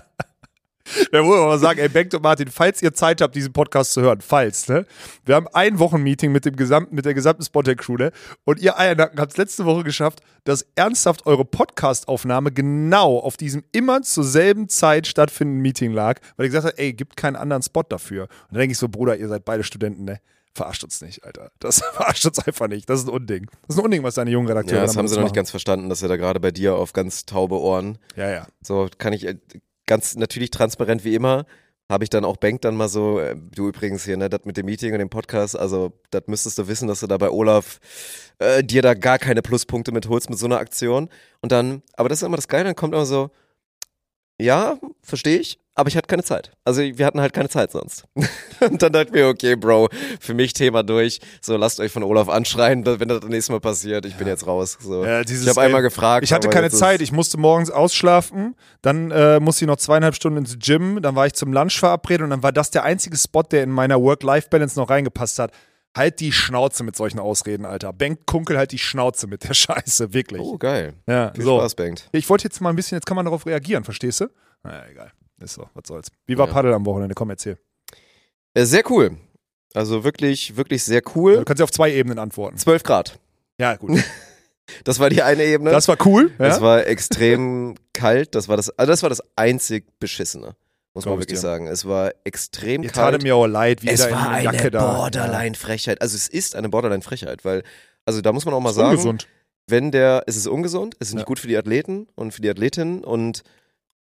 Da 1.11 1.21
muss 1.23 1.37
man 1.37 1.47
mal 1.47 1.59
sagen, 1.59 1.79
ey, 1.79 1.89
Bengt 1.89 2.13
und 2.13 2.23
Martin, 2.23 2.49
falls 2.49 2.81
ihr 2.81 2.93
Zeit 2.93 3.21
habt, 3.21 3.35
diesen 3.35 3.53
Podcast 3.53 3.93
zu 3.93 4.01
hören, 4.01 4.21
falls, 4.21 4.67
ne? 4.67 4.85
Wir 5.25 5.35
haben 5.35 5.47
ein 5.53 5.79
Wochenmeeting 5.79 6.31
mit 6.31 6.45
dem 6.45 6.55
gesamten, 6.55 6.95
mit 6.95 7.05
der 7.05 7.13
gesamten 7.13 7.43
Spontane-Crew, 7.43 7.97
ne? 7.97 8.11
Und 8.43 8.59
ihr 8.59 8.77
Eiernacken 8.77 9.19
habt 9.19 9.31
es 9.31 9.37
letzte 9.37 9.65
Woche 9.65 9.83
geschafft, 9.83 10.19
dass 10.43 10.65
ernsthaft 10.75 11.25
eure 11.25 11.45
Podcast-Aufnahme 11.45 12.51
genau 12.51 13.19
auf 13.19 13.37
diesem 13.37 13.63
immer 13.71 14.01
zur 14.01 14.23
selben 14.23 14.69
Zeit 14.69 15.07
stattfindenden 15.07 15.61
Meeting 15.61 15.91
lag, 15.91 16.19
weil 16.35 16.45
ihr 16.45 16.49
gesagt 16.49 16.65
habt, 16.67 16.79
ey, 16.79 16.93
gibt 16.93 17.17
keinen 17.17 17.35
anderen 17.35 17.63
Spot 17.63 17.83
dafür. 17.83 18.23
Und 18.23 18.51
dann 18.51 18.59
denke 18.59 18.71
ich 18.73 18.77
so, 18.77 18.87
Bruder, 18.89 19.17
ihr 19.17 19.27
seid 19.27 19.45
beide 19.45 19.63
Studenten, 19.63 20.05
ne? 20.05 20.19
verarscht 20.57 20.83
uns 20.83 21.01
nicht, 21.01 21.23
Alter. 21.23 21.51
Das 21.59 21.79
verarscht 21.93 22.25
uns 22.25 22.39
einfach 22.39 22.67
nicht. 22.67 22.89
Das 22.89 22.99
ist 22.99 23.07
ein 23.07 23.13
Unding. 23.13 23.47
Das 23.67 23.75
ist 23.75 23.79
ein 23.79 23.85
Unding, 23.85 24.03
was 24.03 24.15
deine 24.15 24.31
jungen 24.31 24.47
Redakteure 24.47 24.79
Ja, 24.79 24.81
das 24.85 24.97
haben 24.97 25.07
sie 25.07 25.15
noch 25.15 25.21
nicht 25.21 25.29
machen. 25.29 25.35
ganz 25.35 25.51
verstanden, 25.51 25.87
dass 25.87 26.01
er 26.01 26.09
da 26.09 26.17
gerade 26.17 26.39
bei 26.39 26.51
dir 26.51 26.75
auf 26.75 26.91
ganz 26.93 27.25
taube 27.25 27.59
Ohren. 27.59 27.97
Ja, 28.15 28.29
ja. 28.29 28.47
So 28.61 28.89
kann 28.97 29.13
ich 29.13 29.25
äh, 29.25 29.37
ganz 29.87 30.15
natürlich 30.15 30.51
transparent 30.51 31.03
wie 31.03 31.15
immer. 31.15 31.45
Habe 31.89 32.03
ich 32.03 32.09
dann 32.09 32.25
auch 32.25 32.37
Bank 32.37 32.61
dann 32.61 32.75
mal 32.75 32.89
so, 32.89 33.19
äh, 33.19 33.35
du 33.35 33.69
übrigens 33.69 34.03
hier, 34.03 34.17
ne, 34.17 34.29
das 34.29 34.41
mit 34.43 34.57
dem 34.57 34.65
Meeting 34.65 34.91
und 34.91 34.99
dem 34.99 35.09
Podcast, 35.09 35.57
also 35.57 35.93
das 36.11 36.23
müsstest 36.27 36.57
du 36.57 36.67
wissen, 36.67 36.87
dass 36.87 36.99
du 36.99 37.07
da 37.07 37.17
bei 37.17 37.29
Olaf 37.29 37.79
äh, 38.39 38.61
dir 38.63 38.81
da 38.81 38.93
gar 38.93 39.17
keine 39.17 39.41
Pluspunkte 39.41 39.93
mitholst 39.93 40.29
mit 40.29 40.37
so 40.37 40.45
einer 40.45 40.59
Aktion. 40.59 41.09
Und 41.41 41.51
dann, 41.51 41.81
aber 41.93 42.09
das 42.09 42.21
ist 42.21 42.25
immer 42.25 42.35
das 42.35 42.49
Geile, 42.49 42.65
dann 42.65 42.75
kommt 42.75 42.93
immer 42.93 43.05
so, 43.05 43.31
ja, 44.39 44.77
verstehe 45.01 45.39
ich, 45.39 45.59
aber 45.77 45.89
ich 45.89 45.95
hatte 45.95 46.07
keine 46.07 46.23
Zeit. 46.23 46.51
Also 46.65 46.81
wir 46.81 47.05
hatten 47.05 47.21
halt 47.21 47.33
keine 47.33 47.49
Zeit 47.49 47.71
sonst. 47.71 48.05
und 48.59 48.81
dann 48.81 48.91
dachte 48.91 49.09
ich 49.09 49.11
mir, 49.13 49.27
okay, 49.27 49.55
Bro, 49.55 49.89
für 50.19 50.33
mich 50.33 50.53
Thema 50.53 50.81
durch. 50.81 51.19
So, 51.39 51.55
lasst 51.55 51.79
euch 51.79 51.91
von 51.91 52.01
Olaf 52.01 52.29
anschreien, 52.29 52.83
wenn 52.83 53.07
das 53.07 53.19
das 53.19 53.29
nächste 53.29 53.51
Mal 53.51 53.59
passiert. 53.59 54.05
Ich 54.07 54.15
bin 54.15 54.27
jetzt 54.27 54.47
raus. 54.47 54.77
So. 54.81 55.05
Ja, 55.05 55.23
dieses, 55.23 55.43
ich 55.43 55.49
habe 55.49 55.61
einmal 55.61 55.83
gefragt. 55.83 56.23
Ich 56.23 56.33
hatte 56.33 56.49
keine 56.49 56.71
Zeit, 56.71 57.01
ich 57.01 57.11
musste 57.11 57.37
morgens 57.37 57.69
ausschlafen, 57.69 58.55
dann 58.81 59.11
äh, 59.11 59.39
musste 59.39 59.65
ich 59.65 59.67
noch 59.67 59.77
zweieinhalb 59.77 60.15
Stunden 60.15 60.39
ins 60.39 60.57
Gym, 60.57 60.99
dann 61.03 61.15
war 61.15 61.27
ich 61.27 61.33
zum 61.33 61.53
Lunch 61.53 61.77
verabredet 61.79 62.23
und 62.23 62.31
dann 62.31 62.41
war 62.41 62.51
das 62.51 62.71
der 62.71 62.83
einzige 62.83 63.15
Spot, 63.15 63.43
der 63.43 63.61
in 63.61 63.69
meiner 63.69 64.01
Work-Life-Balance 64.01 64.79
noch 64.79 64.89
reingepasst 64.89 65.37
hat. 65.37 65.51
Halt 65.95 66.19
die 66.19 66.31
Schnauze 66.31 66.83
mit 66.83 66.95
solchen 66.95 67.19
Ausreden, 67.19 67.65
Alter. 67.65 67.93
Bengt 67.93 68.25
Kunkel 68.25 68.57
halt 68.57 68.71
die 68.71 68.79
Schnauze 68.79 69.27
mit 69.27 69.47
der 69.47 69.53
Scheiße, 69.53 70.11
wirklich. 70.13 70.41
Oh, 70.41 70.57
geil. 70.57 70.95
ja, 71.07 71.31
Viel 71.35 71.43
so. 71.43 71.59
Spaß, 71.59 71.75
Bengt. 71.75 72.09
Ich 72.13 72.27
wollte 72.29 72.45
jetzt 72.45 72.59
mal 72.61 72.71
ein 72.71 72.75
bisschen, 72.75 72.95
jetzt 72.97 73.05
kann 73.05 73.15
man 73.15 73.25
darauf 73.25 73.45
reagieren, 73.45 73.83
verstehst 73.83 74.21
du? 74.21 74.25
Naja, 74.63 74.83
egal. 74.89 75.11
Ist 75.41 75.53
so, 75.53 75.69
was 75.73 75.83
soll's. 75.87 76.07
Wie 76.25 76.37
war 76.37 76.47
Ja. 76.47 76.53
Paddel 76.53 76.73
am 76.73 76.85
Wochenende? 76.85 77.13
Komm, 77.15 77.29
erzähl. 77.29 77.57
Äh, 78.53 78.65
sehr 78.65 78.83
cool. 78.91 79.17
Also 79.73 80.03
wirklich, 80.03 80.55
wirklich 80.57 80.83
sehr 80.83 81.01
Du 81.01 81.11
cool. 81.15 81.43
kannst 81.45 81.59
ja 81.59 81.63
auf 81.65 81.71
zwei 81.71 81.91
Ebenen 81.93 82.17
antworten. 82.19 82.57
12 82.57 82.83
Grad. 82.83 83.19
Ja, 83.59 83.75
gut. 83.75 83.91
Das 84.83 84.99
war 84.99 85.09
die 85.09 85.21
eine 85.23 85.45
Ebene. 85.45 85.71
Das 85.71 85.87
war 85.87 85.95
cool. 86.05 86.29
Das 86.37 86.57
Ja? 86.57 86.61
war 86.61 86.85
extrem 86.87 87.75
kalt. 87.93 88.35
Das 88.35 88.49
war 88.49 88.57
das, 88.57 88.69
also 88.77 88.91
das 88.91 89.01
war 89.01 89.09
das 89.09 89.23
einzig 89.37 89.85
Beschissene. 89.97 90.57
Muss 90.93 91.05
Glaub 91.05 91.15
man 91.15 91.19
ich 91.19 91.21
wirklich 91.21 91.37
dir. 91.37 91.41
sagen. 91.41 91.67
Es 91.67 91.85
war 91.85 92.11
extrem 92.25 92.83
Ihr 92.83 92.89
kalt. 92.89 93.23
mir 93.23 93.33
auch 93.37 93.47
leid, 93.47 93.81
wie 93.83 93.87
es 93.87 94.11
war 94.11 94.29
eine 94.29 94.43
Jacke. 94.43 94.71
Borderline-Frechheit. 94.71 96.01
Also 96.01 96.17
es 96.17 96.27
ist 96.27 96.53
eine 96.57 96.67
Borderline-Frechheit, 96.67 97.45
weil, 97.45 97.63
also 98.05 98.19
da 98.19 98.33
muss 98.33 98.43
man 98.43 98.53
auch 98.53 98.59
mal 98.59 98.73
sagen, 98.73 98.89
ungesund. 98.91 99.29
wenn 99.67 99.91
der, 99.91 100.23
es 100.27 100.35
ist 100.35 100.47
ungesund, 100.47 100.95
es 100.99 101.07
ist 101.09 101.13
nicht 101.13 101.21
Ja. 101.23 101.27
gut 101.27 101.39
für 101.39 101.47
die 101.47 101.55
Athleten 101.57 102.07
und 102.15 102.33
für 102.33 102.41
die 102.41 102.49
Athletinnen 102.49 103.05
und 103.05 103.43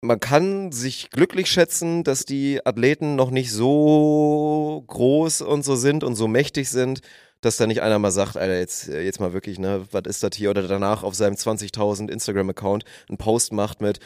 man 0.03 0.19
kann 0.21 0.73
sich 0.73 1.11
glücklich 1.11 1.49
schätzen, 1.51 2.03
dass 2.05 2.25
die 2.25 2.61
Athleten 2.67 3.15
noch 3.17 3.31
nicht 3.31 3.53
so 3.53 4.85
groß 4.89 5.43
und 5.43 5.65
so 5.65 5.77
sind 5.77 6.05
und 6.05 6.17
so 6.17 6.29
mächtig 6.29 6.69
sind, 6.71 7.01
dass 7.41 7.57
da 7.57 7.67
nicht 7.67 7.83
einer 7.83 7.99
mal 7.99 8.11
sagt, 8.11 8.37
Alter, 8.37 8.59
jetzt, 8.59 8.89
äh, 8.89 9.03
jetzt 9.03 9.21
mal 9.21 9.33
wirklich, 9.33 9.59
ne, 9.59 9.85
was 9.91 10.03
ist 10.07 10.23
das 10.23 10.31
hier? 10.35 10.51
Oder 10.51 10.63
danach 10.67 11.03
auf 11.03 11.15
seinem 11.15 11.35
20.000 11.35 12.09
Instagram-Account 12.11 12.85
einen 13.09 13.19
Post 13.19 13.53
macht 13.53 13.81
mit, 13.81 13.99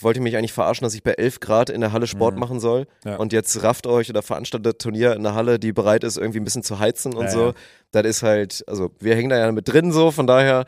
wollt 0.00 0.16
ihr 0.16 0.22
mich 0.22 0.36
eigentlich 0.36 0.52
verarschen, 0.52 0.84
dass 0.84 0.94
ich 0.94 1.04
bei 1.04 1.12
11 1.12 1.38
Grad 1.38 1.70
in 1.70 1.80
der 1.80 1.92
Halle 1.92 2.08
Sport 2.08 2.34
Mhm. 2.34 2.40
machen 2.40 2.58
soll? 2.60 2.86
Ja. 3.04 3.16
Und 3.16 3.32
jetzt 3.32 3.62
rafft 3.62 3.86
euch 3.86 4.10
oder 4.10 4.22
veranstaltet 4.22 4.80
Turnier 4.80 5.14
in 5.14 5.22
der 5.22 5.34
Halle, 5.34 5.60
die 5.60 5.72
bereit 5.72 6.02
ist, 6.02 6.16
irgendwie 6.18 6.40
ein 6.40 6.44
bisschen 6.44 6.64
zu 6.64 6.80
heizen 6.80 7.14
und 7.14 7.26
Ja, 7.26 7.30
so. 7.30 7.40
ja. 7.46 7.52
Das 7.92 8.04
ist 8.04 8.22
halt, 8.24 8.64
also 8.66 8.90
wir 8.98 9.14
hängen 9.14 9.28
da 9.30 9.38
ja 9.38 9.52
mit 9.52 9.68
drin 9.68 9.92
so, 9.92 10.10
von 10.10 10.26
daher 10.26 10.64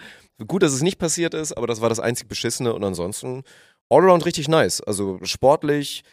gut, 0.47 0.63
dass 0.63 0.73
es 0.73 0.83
nicht 0.83 0.99
passiert 1.01 1.35
ist, 1.35 1.53
aber 1.53 1.67
das 1.67 1.81
war 1.81 1.89
das 1.89 1.99
einzig 1.99 2.29
Beschissene 2.29 2.73
und 2.75 2.85
ansonsten 2.85 3.43
Allround 3.91 4.27
richtig 4.27 4.49
nice. 4.49 4.81
Also 4.81 5.19
sportlich, 5.23 6.05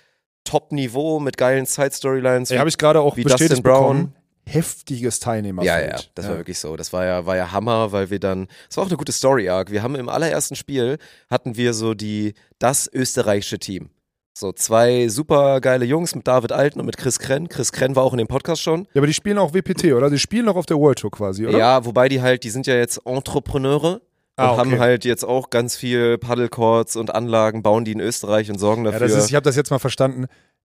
Top-Niveau 0.44 1.20
mit 1.20 1.38
geilen 1.38 1.66
Side-Storylines. 1.66 2.52
Ey, 2.52 2.58
habe 2.58 2.70
ich 2.70 2.78
gerade 2.78 3.02
auch 3.02 3.18
wie 3.18 3.24
Dustin 3.24 3.62
Brown. 3.62 3.82
bekommen. 3.82 4.16
Heftiges 4.48 5.20
Teilnehmerfeld. 5.20 5.92
Ja, 5.92 5.98
ja, 5.98 6.04
das 6.14 6.28
war 6.28 6.38
wirklich 6.38 6.60
so. 6.60 6.76
Das 6.78 6.94
war 6.94 7.04
ja, 7.04 7.26
war 7.26 7.36
ja 7.36 7.52
Hammer, 7.52 7.92
weil 7.92 8.12
wir 8.12 8.20
dann, 8.20 8.48
das 8.68 8.78
war 8.78 8.84
auch 8.84 8.90
eine 8.90 8.98
gute 8.98 9.12
Story-Arc. 9.12 9.72
Wir 9.72 9.82
haben 9.82 9.96
im 9.96 10.08
allerersten 10.08 10.56
Spiel, 10.56 11.00
hatten 11.32 11.58
wir 11.58 11.74
so 11.74 11.96
die, 11.96 12.36
das 12.60 12.88
österreichische 12.94 13.58
Team. 13.58 13.90
So 14.38 14.52
zwei 14.52 15.08
super 15.08 15.62
geile 15.62 15.86
Jungs 15.86 16.14
mit 16.14 16.28
David 16.28 16.52
Alten 16.52 16.80
und 16.80 16.86
mit 16.86 16.98
Chris 16.98 17.20
Krenn. 17.20 17.50
Chris 17.50 17.72
Krenn 17.72 17.96
war 17.96 18.04
auch 18.04 18.12
in 18.12 18.18
dem 18.18 18.28
Podcast 18.28 18.62
schon. 18.62 18.82
Ja, 18.94 19.00
aber 19.00 19.08
die 19.08 19.14
spielen 19.14 19.38
auch 19.38 19.54
WPT, 19.54 19.94
oder? 19.94 20.10
Die 20.10 20.20
spielen 20.20 20.48
auch 20.50 20.58
auf 20.58 20.66
der 20.66 20.78
World 20.78 21.00
Tour 21.00 21.10
quasi, 21.10 21.48
oder? 21.48 21.58
Ja, 21.58 21.86
wobei 21.86 22.10
die 22.10 22.22
halt, 22.22 22.44
die 22.44 22.50
sind 22.50 22.68
ja 22.68 22.76
jetzt 22.76 23.00
Entrepreneure. 23.06 24.02
Ah, 24.38 24.52
okay. 24.52 24.60
haben 24.60 24.80
halt 24.80 25.06
jetzt 25.06 25.24
auch 25.24 25.50
ganz 25.50 25.78
viel 25.78 26.18
Paddlecourts 26.18 26.96
und 26.98 27.14
Anlagen, 27.16 27.64
bauen 27.64 27.86
die 27.86 27.94
in 27.94 28.02
Österreich 28.02 28.50
und 28.52 28.58
sorgen 28.60 28.84
Ja, 28.86 28.92
dafür. 28.92 29.08
das 29.08 29.16
ist, 29.18 29.30
ich 29.30 29.36
habe 29.36 29.44
das 29.44 29.56
jetzt 29.56 29.72
mal 29.72 29.80
verstanden. 29.80 30.26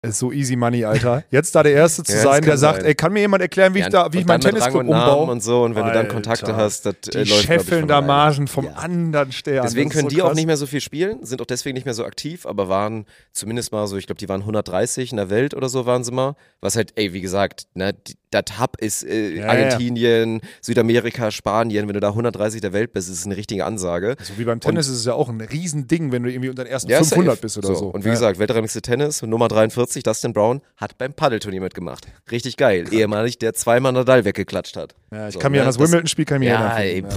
Ist 0.09 0.19
so 0.19 0.33
easy 0.33 0.57
money, 0.57 0.85
Alter. 0.85 1.25
Jetzt 1.31 1.55
da 1.55 1.63
der 1.63 1.73
Erste 1.73 2.03
zu 2.05 2.13
Ja, 2.13 2.23
sein, 2.23 2.43
der 2.43 2.57
sagt, 2.59 2.79
sein. 2.79 2.87
ey, 2.87 2.95
kann 2.95 3.13
mir 3.13 3.21
jemand 3.21 3.43
erklären, 3.43 3.75
wie 3.75 3.81
ich, 3.81 3.89
da, 3.89 4.13
wie 4.13 4.19
ich 4.19 4.23
und 4.25 4.29
meinen 4.29 4.41
Tennisclub 4.41 4.75
und 4.83 4.89
umbaue? 4.89 5.31
und 5.31 5.43
so 5.43 5.63
und 5.65 5.75
wenn 5.75 5.85
du 5.85 5.93
dann 5.93 6.03
Alter, 6.03 6.15
Kontakte 6.15 6.57
hast, 6.57 6.87
das 6.87 6.95
Die 7.05 7.11
äh, 7.11 7.19
läuft 7.19 7.27
glaub 7.29 7.39
ich, 7.41 7.47
scheffeln 7.47 7.89
da. 7.89 8.01
Margen 8.01 8.47
vom 8.47 8.67
Ja. 8.67 8.73
anderen 8.73 9.33
Stern. 9.33 9.63
Deswegen 9.65 9.91
können 9.91 10.09
so 10.11 10.15
die 10.15 10.23
auch 10.23 10.27
krass. 10.29 10.37
nicht 10.37 10.47
mehr 10.47 10.57
so 10.57 10.67
viel 10.67 10.81
spielen, 10.81 11.25
sind 11.25 11.41
auch 11.43 11.47
deswegen 11.47 11.75
nicht 11.75 11.85
mehr 11.85 11.95
so 11.95 12.05
aktiv, 12.05 12.47
aber 12.47 12.69
waren 12.69 13.07
zumindest 13.33 13.73
mal 13.73 13.87
so, 13.87 13.97
ich 13.97 14.07
glaube, 14.07 14.19
die 14.19 14.29
waren 14.29 14.41
130 14.43 15.11
in 15.11 15.17
der 15.17 15.31
Welt 15.31 15.55
oder 15.55 15.69
so 15.69 15.87
waren 15.87 16.05
sie 16.05 16.13
mal. 16.13 16.37
Was 16.61 16.77
halt, 16.77 16.93
ey, 16.97 17.13
wie 17.13 17.21
gesagt, 17.21 17.67
ne, 17.75 17.93
die- 17.95 18.15
das 18.31 18.59
Hub 18.61 18.77
ist 18.81 19.05
äh, 19.05 19.37
Ja, 19.37 19.47
Argentinien, 19.47 20.41
Südamerika, 20.61 21.31
Spanien. 21.31 21.87
Wenn 21.87 21.95
du 21.95 22.01
da 22.01 22.09
130 22.09 22.61
der 22.61 22.73
Welt 22.73 22.93
bist, 22.93 23.09
ist 23.09 23.19
es 23.21 23.27
eine 23.27 23.37
richtige 23.37 23.65
Ansage. 23.65 24.17
So 24.21 24.33
wie 24.39 24.45
beim 24.45 24.59
Tennis 24.59 24.89
ist 24.89 24.97
es 24.97 25.05
ja 25.05 25.13
auch 25.15 25.29
ein 25.29 25.41
Riesending, 25.41 26.11
wenn 26.11 26.25
du 26.25 26.31
irgendwie 26.33 26.49
unter 26.49 26.65
den 26.65 26.73
ersten 26.73 26.91
Ja, 26.91 26.99
500 26.99 27.35
safe. 27.37 27.43
bist 27.43 27.59
oder 27.59 27.77
so. 27.77 27.87
Und 27.91 28.03
wie 28.03 28.09
ja. 28.09 28.15
gesagt, 28.15 28.41
weltranglichste 28.41 28.83
Tennis, 28.83 29.23
Nummer 29.23 29.47
43, 29.47 29.94
Dustin 30.03 30.33
Brown, 30.33 30.61
hat 30.77 30.99
beim 30.99 31.15
Paddelturnier 31.15 31.61
mitgemacht. 31.61 32.07
Richtig 32.31 32.57
geil. 32.57 32.93
Ehemalig, 32.93 33.39
der 33.39 33.55
zweimal 33.55 33.93
Nadal 33.93 34.25
weggeklatscht 34.25 34.77
hat. 34.77 34.95
ja, 35.13 35.29
ich 35.29 35.35
so, 35.35 35.39
kann 35.41 35.53
mir 35.53 35.59
ne, 35.59 35.63
an 35.63 35.69
das 35.69 35.79
Wimbledon-Spiel 35.79 36.25
kann 36.25 36.41
mir 36.41 36.51
Ja, 36.51 36.77
erinnern. 36.77 37.09
ey, 37.11 37.17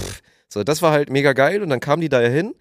So, 0.50 0.64
das 0.64 0.80
war 0.80 0.92
halt 0.92 1.10
mega 1.10 1.34
geil 1.34 1.62
und 1.62 1.68
dann 1.68 1.80
kamen 1.80 2.00
die 2.00 2.08
da 2.08 2.22
ja 2.22 2.28
hin 2.28 2.54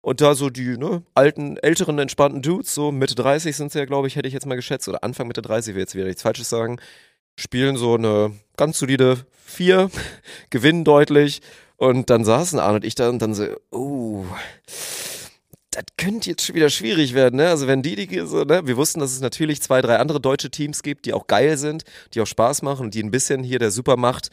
und 0.00 0.20
da 0.22 0.34
so 0.34 0.48
die 0.48 0.78
ne, 0.78 1.02
alten, 1.14 1.56
älteren, 1.58 1.98
entspannten 1.98 2.40
Dudes, 2.40 2.74
so 2.74 2.92
Mitte 2.92 3.14
30 3.14 3.54
sind 3.54 3.72
sie 3.72 3.78
ja, 3.78 3.84
glaube 3.84 4.06
ich, 4.08 4.16
hätte 4.16 4.26
ich 4.28 4.32
jetzt 4.34 4.46
mal 4.46 4.54
geschätzt, 4.54 4.88
oder 4.88 5.04
Anfang 5.04 5.26
Mitte 5.26 5.42
30, 5.42 5.74
will 5.74 5.82
jetzt 5.82 5.94
wieder 5.94 6.06
nichts 6.06 6.22
Falsches 6.22 6.48
sagen, 6.48 6.78
spielen 7.38 7.76
so 7.76 7.94
eine 7.94 8.32
ganz 8.56 8.78
solide 8.78 9.18
Vier, 9.44 9.90
gewinnen 10.50 10.84
deutlich 10.84 11.42
und 11.76 12.08
dann 12.08 12.24
saßen 12.24 12.58
Arne 12.58 12.76
und 12.76 12.84
ich 12.84 12.94
da 12.94 13.08
und 13.10 13.20
dann 13.20 13.34
so, 13.34 13.46
oh, 13.70 14.24
das 15.76 15.84
könnte 15.96 16.30
jetzt 16.30 16.44
schon 16.44 16.56
wieder 16.56 16.70
schwierig 16.70 17.14
werden, 17.14 17.36
ne? 17.36 17.48
Also 17.48 17.66
wenn 17.66 17.82
die, 17.82 17.94
die 18.06 18.20
so, 18.26 18.42
ne? 18.44 18.66
Wir 18.66 18.76
wussten, 18.76 19.00
dass 19.00 19.12
es 19.12 19.20
natürlich 19.20 19.62
zwei, 19.62 19.80
drei 19.82 19.96
andere 19.98 20.20
deutsche 20.20 20.50
Teams 20.50 20.82
gibt, 20.82 21.06
die 21.06 21.12
auch 21.12 21.26
geil 21.26 21.56
sind, 21.58 21.84
die 22.14 22.20
auch 22.20 22.26
Spaß 22.26 22.62
machen 22.62 22.86
und 22.86 22.94
die 22.94 23.02
ein 23.02 23.10
bisschen 23.10 23.42
hier 23.42 23.58
der 23.58 23.70
Supermacht 23.70 24.30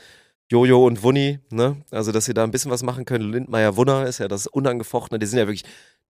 Jojo 0.51 0.85
und 0.85 1.03
Wunni, 1.03 1.39
ne? 1.49 1.77
Also, 1.91 2.11
dass 2.11 2.25
sie 2.25 2.33
da 2.33 2.43
ein 2.43 2.51
bisschen 2.51 2.69
was 2.71 2.83
machen 2.83 3.05
können. 3.05 3.31
Lindmeier 3.31 3.75
Wunner 3.77 4.05
ist 4.05 4.19
ja 4.19 4.27
das 4.27 4.45
Unangefochtene. 4.47 5.17
Die 5.19 5.25
sind 5.25 5.39
ja 5.39 5.45
wirklich, 5.47 5.63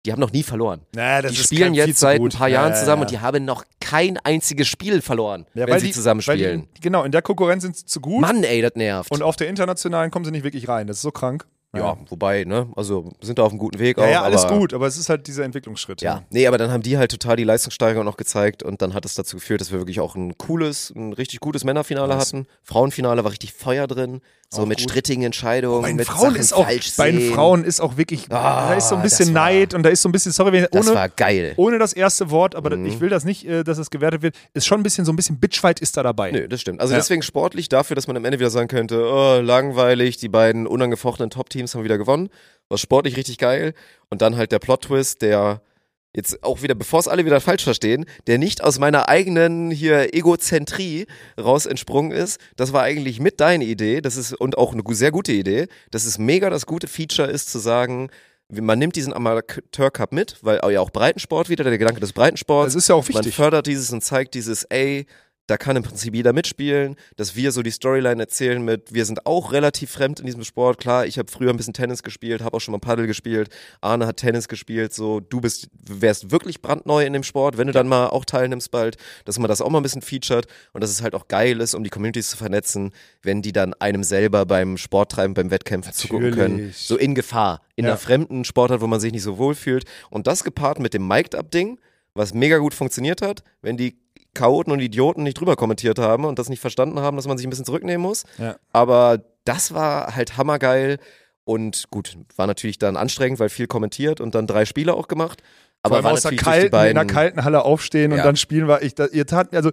die 0.06 0.12
haben 0.12 0.20
noch 0.22 0.32
nie 0.32 0.42
verloren. 0.44 0.82
Naja, 0.96 1.22
das 1.22 1.34
die 1.34 1.38
spielen 1.38 1.74
jetzt 1.74 2.00
seit 2.00 2.20
ein 2.22 2.30
paar 2.30 2.48
Ja, 2.48 2.62
Jahren 2.62 2.72
ja, 2.74 2.80
zusammen 2.80 3.02
ja. 3.02 3.06
und 3.08 3.12
die 3.12 3.20
haben 3.20 3.46
noch 3.46 3.66
kein 3.80 4.18
einziges 4.18 4.68
Spiel 4.68 5.02
verloren, 5.02 5.46
Ja, 5.54 5.66
wenn 5.66 5.74
weil 5.74 5.80
sie 5.82 5.88
die- 5.88 5.92
zusammen 5.94 6.22
weil 6.26 6.38
die- 6.38 6.44
spielen. 6.44 6.68
Genau, 6.82 7.04
in 7.04 7.12
der 7.12 7.22
Konkurrenz 7.22 7.64
sind 7.64 7.76
sie 7.78 7.86
zu 7.86 8.00
gut. 8.00 8.22
Mann, 8.22 8.44
ey, 8.44 8.62
das 8.62 8.72
nervt. 8.76 9.12
Und 9.12 9.22
auf 9.22 9.36
der 9.36 9.48
internationalen 9.50 10.10
kommen 10.12 10.26
sie 10.26 10.32
nicht 10.32 10.44
wirklich 10.46 10.68
rein. 10.68 10.88
Das 10.88 10.98
ist 10.98 11.04
so 11.04 11.12
krank. 11.12 11.46
Ja, 11.76 11.97
wobei, 12.09 12.43
ne? 12.43 12.67
Also, 12.76 13.09
sind 13.22 13.39
da 13.39 13.43
auf 13.43 13.51
einem 13.51 13.59
guten 13.59 13.80
Weg 13.80 13.97
Ja, 13.97 14.03
auch. 14.03 14.09
ja, 14.09 14.22
alles 14.24 14.43
aber, 14.45 14.57
gut, 14.59 14.74
aber 14.74 14.88
es 14.88 14.97
ist 14.97 15.09
halt 15.09 15.28
dieser 15.28 15.43
Entwicklungsschritt. 15.45 16.01
Ja, 16.01 16.24
nee, 16.30 16.45
aber 16.47 16.57
dann 16.57 16.69
haben 16.72 16.84
die 16.84 16.97
halt 16.97 17.11
total 17.11 17.36
die 17.38 17.43
Leistungssteigerung 17.45 18.05
noch 18.05 18.17
gezeigt 18.17 18.61
und 18.63 18.82
dann 18.82 18.93
hat 18.93 19.05
es 19.05 19.13
dazu 19.15 19.38
geführt, 19.38 19.61
dass 19.61 19.72
wir 19.72 19.80
wirklich 19.80 19.99
auch 20.01 20.15
ein 20.15 20.38
cooles, 20.38 20.91
ein 20.95 21.13
richtig 21.13 21.39
gutes 21.39 21.63
Männerfinale 21.63 22.13
Nice. 22.15 22.28
hatten. 22.28 22.47
Frauenfinale 22.63 23.24
war 23.24 23.32
richtig 23.32 23.53
Feuer 23.53 23.88
drin, 23.88 24.22
so 24.49 24.63
Auch 24.63 24.65
mit 24.65 24.80
gut. 24.80 24.89
strittigen 24.89 25.24
Entscheidungen, 25.24 25.82
Bei 25.82 25.88
den 25.88 25.95
mit 25.95 26.07
Frauen 26.07 26.32
Sachen 26.32 26.36
ist 26.36 26.53
auch, 26.53 26.65
falsch 26.65 26.91
bei 26.97 27.09
den. 27.11 27.32
Frauen 27.34 27.63
ist 27.63 27.80
auch 27.80 27.95
wirklich, 27.95 28.26
Ah, 28.30 28.67
da 28.69 28.74
ist 28.74 28.89
so 28.89 28.95
ein 28.95 29.03
das 29.03 29.17
bisschen 29.17 29.34
war- 29.34 29.45
Neid 29.45 29.74
und 29.74 29.84
da 29.84 29.89
ist 29.89 30.01
so 30.01 30.09
ein 30.09 30.11
bisschen, 30.11 30.34
sorry, 30.34 30.51
wenn, 30.51 30.67
Das 30.69 30.88
ohne, 30.88 30.95
war 30.95 31.07
geil. 31.07 31.53
ohne 31.55 31.80
das 31.80 31.93
erste 31.93 32.32
Wort, 32.32 32.55
aber 32.55 32.76
Mhm. 32.76 32.86
ich 32.86 32.99
will 32.99 33.07
das 33.07 33.24
nicht, 33.24 33.45
äh, 33.47 33.63
dass 33.63 33.78
das 33.78 33.89
gewertet 33.89 34.22
wird, 34.24 34.36
ist 34.53 34.65
schon 34.65 34.82
ein 34.82 34.84
bisschen, 34.84 35.05
so 35.05 35.13
ein 35.13 35.15
bisschen 35.15 35.39
Bitchfight 35.39 35.80
ist 35.80 35.95
da 35.95 36.03
dabei. 36.03 36.32
Nö, 36.32 36.49
das 36.49 36.59
stimmt. 36.59 36.82
Also 36.82 36.93
Ja. 36.93 36.99
deswegen 36.99 37.22
sportlich 37.22 37.69
dafür, 37.69 37.95
dass 37.95 38.07
man 38.07 38.17
am 38.17 38.26
Ende 38.26 38.39
wieder 38.39 38.49
sagen 38.49 38.67
könnte, 38.67 39.05
oh, 39.09 39.39
langweilig, 39.41 40.17
die 40.17 40.28
beiden 40.28 40.67
unangefochtenen 40.67 41.30
Top-Teams 41.30 41.61
haben 41.68 41.84
wieder 41.84 41.97
gewonnen. 41.97 42.30
War 42.70 42.78
sportlich 42.78 43.18
richtig 43.18 43.38
geil. 43.38 43.74
Und 44.09 44.22
dann 44.22 44.38
halt 44.38 44.51
der 44.51 44.59
Plot-Twist, 44.59 45.22
der 45.22 45.62
jetzt 46.16 46.43
auch 46.43 46.62
wieder, 46.62 46.76
bevor 46.76 46.99
es 46.99 47.07
alle 47.07 47.26
wieder 47.26 47.39
falsch 47.39 47.64
verstehen, 47.64 48.05
der 48.28 48.38
nicht 48.38 48.64
aus 48.64 48.80
meiner 48.80 49.07
eigenen 49.07 49.72
hier 49.72 50.14
Egozentrie 50.14 51.05
raus 51.39 51.66
entsprungen 51.66 52.12
ist. 52.12 52.39
Das 52.57 52.74
war 52.74 52.84
eigentlich 52.84 53.20
mit 53.20 53.39
deine 53.39 53.64
Idee. 53.64 54.01
Das 54.01 54.18
ist, 54.18 54.34
und 54.34 54.57
auch 54.57 54.74
eine 54.74 54.84
sehr 54.89 55.12
gute 55.12 55.32
Idee. 55.32 55.68
Das 55.89 56.05
ist 56.05 56.18
mega 56.18 56.49
das 56.49 56.66
gute 56.66 56.88
Feature 56.88 57.30
ist 57.30 57.49
zu 57.49 57.59
sagen, 57.59 58.09
man 58.49 58.80
nimmt 58.80 58.97
diesen 58.97 59.14
Amateur 59.14 59.91
Cup 59.91 60.12
mit, 60.12 60.38
weil 60.41 60.59
ja 60.72 60.82
auch 60.82 60.89
Breitensport 60.89 61.47
wieder, 61.47 61.64
der 61.64 61.78
Gedanke 61.78 62.01
des 62.01 62.12
Breitensports. 62.12 62.74
Das 62.74 62.84
ist 62.84 62.89
ja 62.89 62.95
auch 62.95 63.07
Man 63.07 63.24
wichtig. 63.24 63.36
fördert 63.36 63.68
dieses 63.68 63.91
und 63.91 64.03
zeigt 64.03 64.34
dieses, 64.34 64.64
ey, 64.66 65.05
da 65.52 65.58
kann 65.58 65.76
im 65.76 65.84
Prinzip 65.84 66.16
jeder 66.16 66.32
mitspielen, 66.32 66.95
dass 67.18 67.36
wir 67.36 67.52
so 67.52 67.62
die 67.62 67.72
Storyline 67.72 68.22
erzählen 68.24 68.64
mit, 68.64 68.93
wir 68.93 69.04
sind 69.06 69.26
auch 69.26 69.52
relativ 69.52 69.91
fremd 69.91 70.22
in 70.22 70.26
diesem 70.26 70.45
Sport. 70.45 70.80
Klar, 70.80 71.06
ich 71.06 71.18
habe 71.20 71.30
früher 71.30 71.49
ein 71.49 71.58
bisschen 71.58 71.74
Tennis 71.74 72.04
gespielt, 72.04 72.41
habe 72.41 72.56
auch 72.56 72.62
schon 72.62 72.72
mal 72.72 72.80
Paddel 72.80 73.06
gespielt, 73.06 73.49
Arne 73.82 74.08
hat 74.08 74.16
Tennis 74.18 74.47
gespielt, 74.47 74.93
so 74.93 75.20
du 75.20 75.41
bist, 75.41 75.68
wärst 75.84 76.32
wirklich 76.32 76.62
brandneu 76.62 77.06
in 77.06 77.12
dem 77.12 77.24
Sport, 77.24 77.58
wenn 77.58 77.68
du 77.68 77.74
dann 77.74 77.89
mal 77.89 78.08
auch 78.08 78.24
teilnimmst 78.24 78.72
bald, 78.72 78.95
dass 79.26 79.38
man 79.39 79.49
das 79.49 79.60
auch 79.60 79.70
mal 79.70 79.80
ein 79.80 79.84
bisschen 79.84 80.02
featured 80.02 80.47
und 80.72 80.82
dass 80.82 80.89
es 80.89 81.02
halt 81.02 81.16
auch 81.16 81.28
geil 81.28 81.60
ist, 81.60 81.74
um 81.76 81.84
die 81.84 81.89
Communities 81.89 82.30
zu 82.30 82.38
vernetzen, 82.38 82.91
wenn 83.22 83.41
die 83.41 83.52
dann 83.52 83.74
einem 83.74 84.06
selber 84.06 84.45
beim 84.45 84.78
Sporttreiben, 84.78 85.34
beim 85.34 85.52
Wettkämpfen 85.52 85.91
zugucken 85.91 86.32
können. 86.32 86.56
Natürlich. 86.56 86.78
So 86.78 86.97
in 86.97 87.14
Gefahr, 87.14 87.62
in 87.76 87.84
Ja. 87.84 87.91
einer 87.91 87.97
fremden 87.99 88.45
Sportart, 88.45 88.80
wo 88.80 88.88
man 88.88 89.02
sich 89.02 89.12
nicht 89.12 89.24
so 89.24 89.38
wohl 89.38 89.54
fühlt. 89.54 89.84
Und 90.10 90.28
das 90.28 90.45
gepaart 90.45 90.80
mit 90.80 90.93
dem 90.93 91.06
Mic'd-Up-Ding, 91.08 91.78
was 92.14 92.34
mega 92.34 92.58
gut 92.58 92.74
funktioniert 92.74 93.22
hat, 93.22 93.43
wenn 93.62 93.78
die 93.78 94.01
Chaoten 94.34 94.72
und 94.72 94.80
Idioten 94.80 95.24
nicht 95.24 95.40
drüber 95.40 95.56
kommentiert 95.56 96.00
haben 96.00 96.26
und 96.26 96.40
das 96.40 96.50
nicht 96.50 96.60
verstanden 96.62 97.00
haben, 97.00 97.18
dass 97.18 97.28
man 97.28 97.38
sich 97.38 97.46
ein 97.46 97.50
bisschen 97.50 97.66
zurücknehmen 97.66 98.02
muss. 98.02 98.24
Ja. 98.38 98.56
Aber 98.72 99.20
das 99.44 99.74
war 99.74 100.16
halt 100.16 100.38
hammergeil 100.38 101.00
und 101.44 101.86
gut, 101.92 102.18
war 102.36 102.48
natürlich 102.48 102.80
dann 102.80 102.96
anstrengend, 102.96 103.40
weil 103.40 103.50
viel 103.50 103.68
kommentiert 103.68 104.22
und 104.22 104.36
dann 104.36 104.48
drei 104.48 104.66
Spiele 104.66 104.94
auch 104.94 105.08
gemacht. 105.08 105.42
Aber 105.84 106.04
war 106.04 106.14
aus 106.14 106.22
der 106.22 106.36
kalten, 106.36 106.76
in 106.76 106.82
einer 106.82 107.06
kalten 107.06 107.44
Halle 107.44 107.64
aufstehen 107.66 108.12
und 108.12 108.20
Ja. 108.20 108.24
dann 108.24 108.36
spielen 108.36 108.68
war 108.68 108.84
ich, 108.84 108.94
da, 108.96 109.08
ihr 109.08 109.26
tat 109.26 109.54
also 109.56 109.72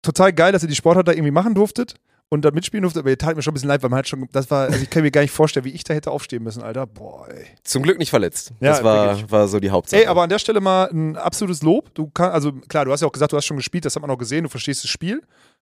total 0.00 0.32
geil, 0.32 0.52
dass 0.52 0.62
ihr 0.62 0.68
die 0.68 0.74
Sportart 0.76 1.08
da 1.08 1.12
irgendwie 1.12 1.32
machen 1.32 1.54
durftet 1.54 1.96
und 2.32 2.46
da 2.46 2.50
mitspielen 2.50 2.80
durftet, 2.80 3.00
aber 3.00 3.10
ihr 3.10 3.18
tat 3.18 3.36
mir 3.36 3.42
schon 3.42 3.50
ein 3.50 3.56
bisschen 3.56 3.68
leid, 3.68 3.82
weil 3.82 3.90
man 3.90 3.96
halt 3.98 4.08
schon, 4.08 4.26
das 4.32 4.50
war, 4.50 4.62
also 4.68 4.82
ich 4.82 4.88
kann 4.88 5.02
mir 5.02 5.10
gar 5.10 5.20
nicht 5.20 5.32
vorstellen, 5.32 5.66
wie 5.66 5.70
ich 5.70 5.84
da 5.84 5.92
hätte 5.92 6.10
aufstehen 6.10 6.42
müssen, 6.42 6.62
Alter. 6.62 6.86
Boah, 6.86 7.28
ey. 7.28 7.44
zum 7.62 7.82
Glück 7.82 7.98
nicht 7.98 8.08
verletzt. 8.08 8.52
Ja, 8.58 8.70
das 8.70 8.82
war, 8.82 9.08
wirklich. 9.08 9.30
war 9.30 9.46
so 9.48 9.60
die 9.60 9.68
Hauptsache. 9.68 10.00
Ey, 10.00 10.06
aber 10.06 10.22
an 10.22 10.30
der 10.30 10.38
Stelle 10.38 10.62
mal 10.62 10.88
ein 10.90 11.18
absolutes 11.18 11.62
Lob. 11.62 11.92
Du 11.92 12.08
kannst, 12.08 12.32
also 12.32 12.52
klar, 12.52 12.86
du 12.86 12.92
hast 12.92 13.02
ja 13.02 13.06
auch 13.06 13.12
gesagt, 13.12 13.32
du 13.32 13.36
hast 13.36 13.44
schon 13.44 13.58
gespielt, 13.58 13.84
das 13.84 13.96
hat 13.96 14.00
man 14.00 14.10
auch 14.10 14.16
gesehen, 14.16 14.44
du 14.44 14.48
verstehst 14.48 14.82
das 14.82 14.90
Spiel. 14.90 15.20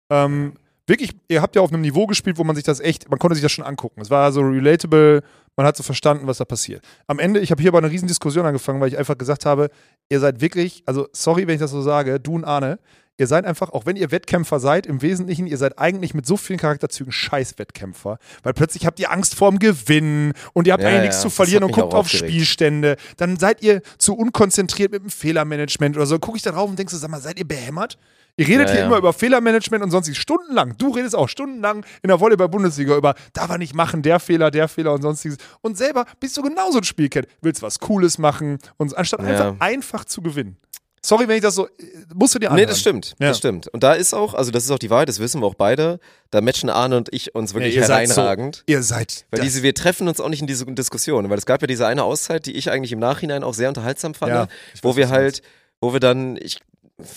Ähm, 0.09 0.53
wirklich, 0.87 1.11
ihr 1.27 1.41
habt 1.41 1.53
ja 1.57 1.61
auf 1.61 1.73
einem 1.73 1.81
Niveau 1.81 2.07
gespielt, 2.07 2.37
wo 2.37 2.45
man 2.45 2.55
sich 2.55 2.63
das 2.63 2.79
echt, 2.79 3.09
man 3.09 3.19
konnte 3.19 3.35
sich 3.35 3.43
das 3.43 3.51
schon 3.51 3.65
angucken. 3.65 3.99
Es 3.99 4.09
war 4.09 4.31
so 4.31 4.39
relatable, 4.39 5.21
man 5.57 5.65
hat 5.65 5.75
so 5.75 5.83
verstanden, 5.83 6.27
was 6.27 6.37
da 6.37 6.45
passiert. 6.45 6.81
Am 7.07 7.19
Ende, 7.19 7.41
ich 7.41 7.51
habe 7.51 7.61
hier 7.61 7.71
aber 7.71 7.79
eine 7.79 7.91
riesen 7.91 8.07
Diskussion 8.07 8.45
angefangen, 8.45 8.79
weil 8.79 8.87
ich 8.87 8.97
einfach 8.97 9.17
gesagt 9.17 9.45
habe, 9.45 9.69
ihr 10.07 10.21
seid 10.21 10.39
wirklich, 10.39 10.81
also 10.85 11.09
sorry, 11.11 11.45
wenn 11.45 11.55
ich 11.55 11.59
das 11.61 11.71
so 11.71 11.81
sage, 11.81 12.21
du 12.21 12.35
und 12.35 12.45
Arne, 12.45 12.79
ihr 13.17 13.27
seid 13.27 13.45
einfach, 13.45 13.71
auch 13.71 13.85
wenn 13.85 13.95
ihr 13.95 14.11
Wettkämpfer 14.11 14.59
seid, 14.59 14.85
im 14.85 15.01
Wesentlichen, 15.01 15.47
ihr 15.47 15.57
seid 15.57 15.77
eigentlich 15.79 16.13
mit 16.13 16.25
so 16.25 16.37
vielen 16.37 16.59
Charakterzügen 16.59 17.11
scheiß 17.11 17.59
Wettkämpfer, 17.59 18.17
weil 18.43 18.53
plötzlich 18.53 18.85
habt 18.85 18.99
ihr 18.99 19.11
Angst 19.11 19.35
vorm 19.35 19.59
Gewinn 19.59 20.33
und 20.53 20.67
ihr 20.67 20.73
habt 20.73 20.83
Ja, 20.83 20.89
eigentlich 20.89 20.97
ja, 20.99 21.03
nichts 21.05 21.21
zu 21.21 21.29
verlieren 21.29 21.63
und 21.63 21.71
guckt 21.71 21.93
auf. 21.93 22.09
Spielstände. 22.09 22.95
Dann 23.17 23.37
seid 23.37 23.61
ihr 23.61 23.81
zu 23.97 24.15
unkonzentriert 24.15 24.91
mit 24.91 25.03
dem 25.03 25.09
Fehlermanagement 25.09 25.95
oder 25.95 26.05
so. 26.05 26.19
Gucke 26.19 26.37
ich 26.37 26.43
da 26.43 26.51
drauf 26.51 26.69
und 26.69 26.77
denkst 26.77 26.93
so, 26.93 26.99
sag 26.99 27.09
mal, 27.11 27.21
seid 27.21 27.37
ihr 27.39 27.47
behämmert? 27.47 27.97
Ihr 28.35 28.47
redet 28.47 28.67
Ja, 28.69 28.71
hier 28.73 28.81
ja. 28.81 28.87
immer 28.87 28.97
über 28.97 29.13
Fehlermanagement 29.13 29.83
und 29.83 29.91
sonstiges 29.91 30.17
stundenlang. 30.17 30.75
Du 30.79 30.89
redest 30.89 31.15
auch 31.15 31.29
stundenlang 31.29 31.85
in 32.01 32.07
der 32.07 32.19
Volleyball-Bundesliga 32.19 32.97
über, 32.97 33.13
darf 33.33 33.49
er 33.51 33.59
nicht 33.59 33.75
machen, 33.75 34.01
der 34.01 34.19
Fehler, 34.19 34.49
der 34.49 34.67
Fehler 34.67 34.91
und 34.93 35.03
sonstiges. 35.03 35.37
Und 35.61 35.77
selber 35.77 36.05
bist 36.19 36.35
du 36.37 36.41
genauso 36.41 36.79
ein 36.79 36.83
Spielkind. 36.83 37.27
Willst 37.41 37.61
was 37.61 37.77
Cooles 37.79 38.17
machen 38.17 38.57
und 38.77 38.97
anstatt 38.97 39.21
Ja. 39.21 39.27
einfach 39.27 39.55
einfach 39.59 40.05
zu 40.05 40.23
gewinnen. 40.23 40.57
Sorry, 41.05 41.27
wenn 41.27 41.35
ich 41.35 41.41
das 41.41 41.55
so, 41.55 41.67
musst 42.15 42.33
du 42.33 42.39
dir 42.39 42.47
Nee, 42.47 42.53
anhören. 42.53 42.69
das 42.69 42.79
stimmt. 42.79 43.15
Ja. 43.19 43.27
Das 43.29 43.37
stimmt. 43.37 43.67
Und 43.67 43.83
da 43.83 43.93
ist 43.93 44.13
auch, 44.13 44.33
also 44.33 44.51
das 44.51 44.63
ist 44.63 44.71
auch 44.71 44.79
die 44.79 44.89
Wahrheit, 44.89 45.09
das 45.09 45.19
wissen 45.19 45.41
wir 45.41 45.47
auch 45.47 45.55
beide. 45.55 45.99
Da 46.31 46.39
matchen 46.39 46.69
Arne 46.69 46.95
und 46.97 47.09
ich 47.13 47.35
uns 47.35 47.53
wirklich 47.53 47.75
ihr 47.75 47.83
seid 47.85 48.07
so- 48.07 48.15
hereinragend. 48.15 48.63
Ihr 48.67 48.81
seid. 48.83 49.25
Weil 49.29 49.41
diese, 49.41 49.63
wir 49.63 49.73
treffen 49.73 50.07
uns 50.07 50.21
auch 50.21 50.29
nicht 50.29 50.39
in 50.41 50.47
diese 50.47 50.65
Diskussion, 50.65 51.29
weil 51.29 51.37
es 51.37 51.45
gab 51.45 51.61
ja 51.61 51.67
diese 51.67 51.85
eine 51.87 52.03
Auszeit, 52.03 52.45
die 52.45 52.53
ich 52.53 52.71
eigentlich 52.71 52.93
im 52.93 52.99
Nachhinein 52.99 53.43
auch 53.43 53.53
sehr 53.53 53.67
unterhaltsam 53.67 54.13
fand, 54.13 54.31
Ja, 54.31 54.47
wo 54.81 54.95
wir 54.95 55.09
halt, 55.09 55.41
wo 55.81 55.91
wir 55.91 55.99
dann, 55.99 56.37
ich 56.41 56.59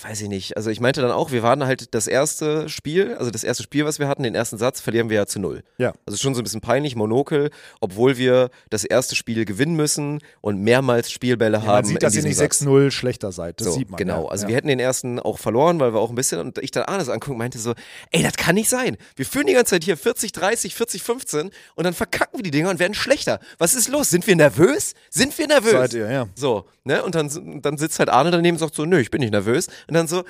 weiß 0.03 0.23
ich 0.23 0.29
nicht, 0.29 0.57
also 0.57 0.71
ich 0.71 0.81
meinte 0.81 1.01
dann 1.01 1.11
auch, 1.11 1.33
wir 1.33 1.43
waren 1.43 1.65
halt 1.65 1.95
das 1.95 2.07
erste 2.07 2.69
Spiel, 2.69 3.15
also 3.15 3.31
das 3.31 3.45
erste 3.45 3.63
Spiel, 3.63 3.85
was 3.85 3.99
wir 3.99 4.09
hatten, 4.09 4.23
den 4.23 4.35
ersten 4.35 4.59
Satz 4.59 4.81
verlieren 4.81 5.11
wir 5.11 5.17
ja 5.17 5.27
zu 5.27 5.39
null. 5.39 5.63
Ja. 5.79 5.93
Also 6.07 6.19
schon 6.19 6.35
so 6.35 6.41
ein 6.41 6.45
bisschen 6.45 6.61
peinlich, 6.61 6.97
Monokel, 6.97 7.51
obwohl 7.81 8.17
wir 8.17 8.51
das 8.71 8.85
erste 8.85 9.17
Spiel 9.17 9.45
gewinnen 9.45 9.77
müssen 9.77 10.21
und 10.41 10.61
mehrmals 10.61 11.11
Spielbälle 11.11 11.59
man 11.59 11.67
haben. 11.67 11.87
sieht, 11.87 11.97
in 11.97 12.01
dass 12.01 12.15
ihr 12.15 12.23
nicht 12.23 12.37
Satz. 12.37 12.63
6-0 12.63 12.91
schlechter 12.91 13.33
seid. 13.33 13.61
Das 13.61 13.69
So, 13.69 13.73
sieht 13.75 13.91
man. 13.91 13.99
Genau, 13.99 14.25
ja. 14.25 14.31
also 14.31 14.45
ja. 14.45 14.49
wir 14.49 14.57
hätten 14.57 14.69
den 14.69 14.81
ersten 14.81 15.19
auch 15.21 15.39
verloren, 15.39 15.81
weil 15.81 15.93
wir 15.93 16.01
auch 16.01 16.11
ein 16.11 16.17
bisschen, 16.17 16.41
und 16.41 16.59
ich 16.59 16.71
dann 16.71 16.85
Arnes 16.85 17.09
angucken 17.09 17.33
und 17.33 17.39
meinte 17.39 17.59
so, 17.59 17.75
ey, 18.11 18.23
das 18.23 18.35
kann 18.37 18.55
nicht 18.55 18.69
sein. 18.69 18.97
Wir 19.15 19.27
führen 19.27 19.47
die 19.47 19.53
ganze 19.53 19.71
Zeit 19.71 19.85
hier 19.85 19.97
40, 19.97 20.33
30, 20.33 20.75
40, 20.75 21.03
15 21.03 21.51
und 21.75 21.85
dann 21.85 21.95
verkacken 21.95 22.39
wir 22.39 22.43
die 22.43 22.51
Dinger 22.51 22.71
und 22.71 22.79
werden 22.79 22.95
schlechter. 22.95 23.41
Was 23.59 23.75
ist 23.75 23.89
los? 23.89 24.11
Sind 24.11 24.27
wir 24.27 24.37
nervös? 24.37 24.95
Sind 25.11 25.37
wir 25.39 25.47
nervös? 25.47 25.73
Seid 25.73 25.95
ihr, 25.95 26.11
ja. 26.11 26.29
So, 26.35 26.67
ne? 26.85 27.03
Und 27.03 27.15
dann, 27.15 27.61
dann 27.63 27.79
sitzt 27.79 27.99
halt 27.99 28.09
Arne 28.09 28.31
daneben 28.31 28.57
und 28.57 28.61
sagt 28.61 28.75
so, 28.75 28.85
nö, 28.85 28.99
ich 28.99 29.11
bin 29.11 29.21
nicht 29.21 29.33
nervös. 29.33 29.69
Und 29.89 29.95
dann 29.95 30.09
so, 30.09 30.25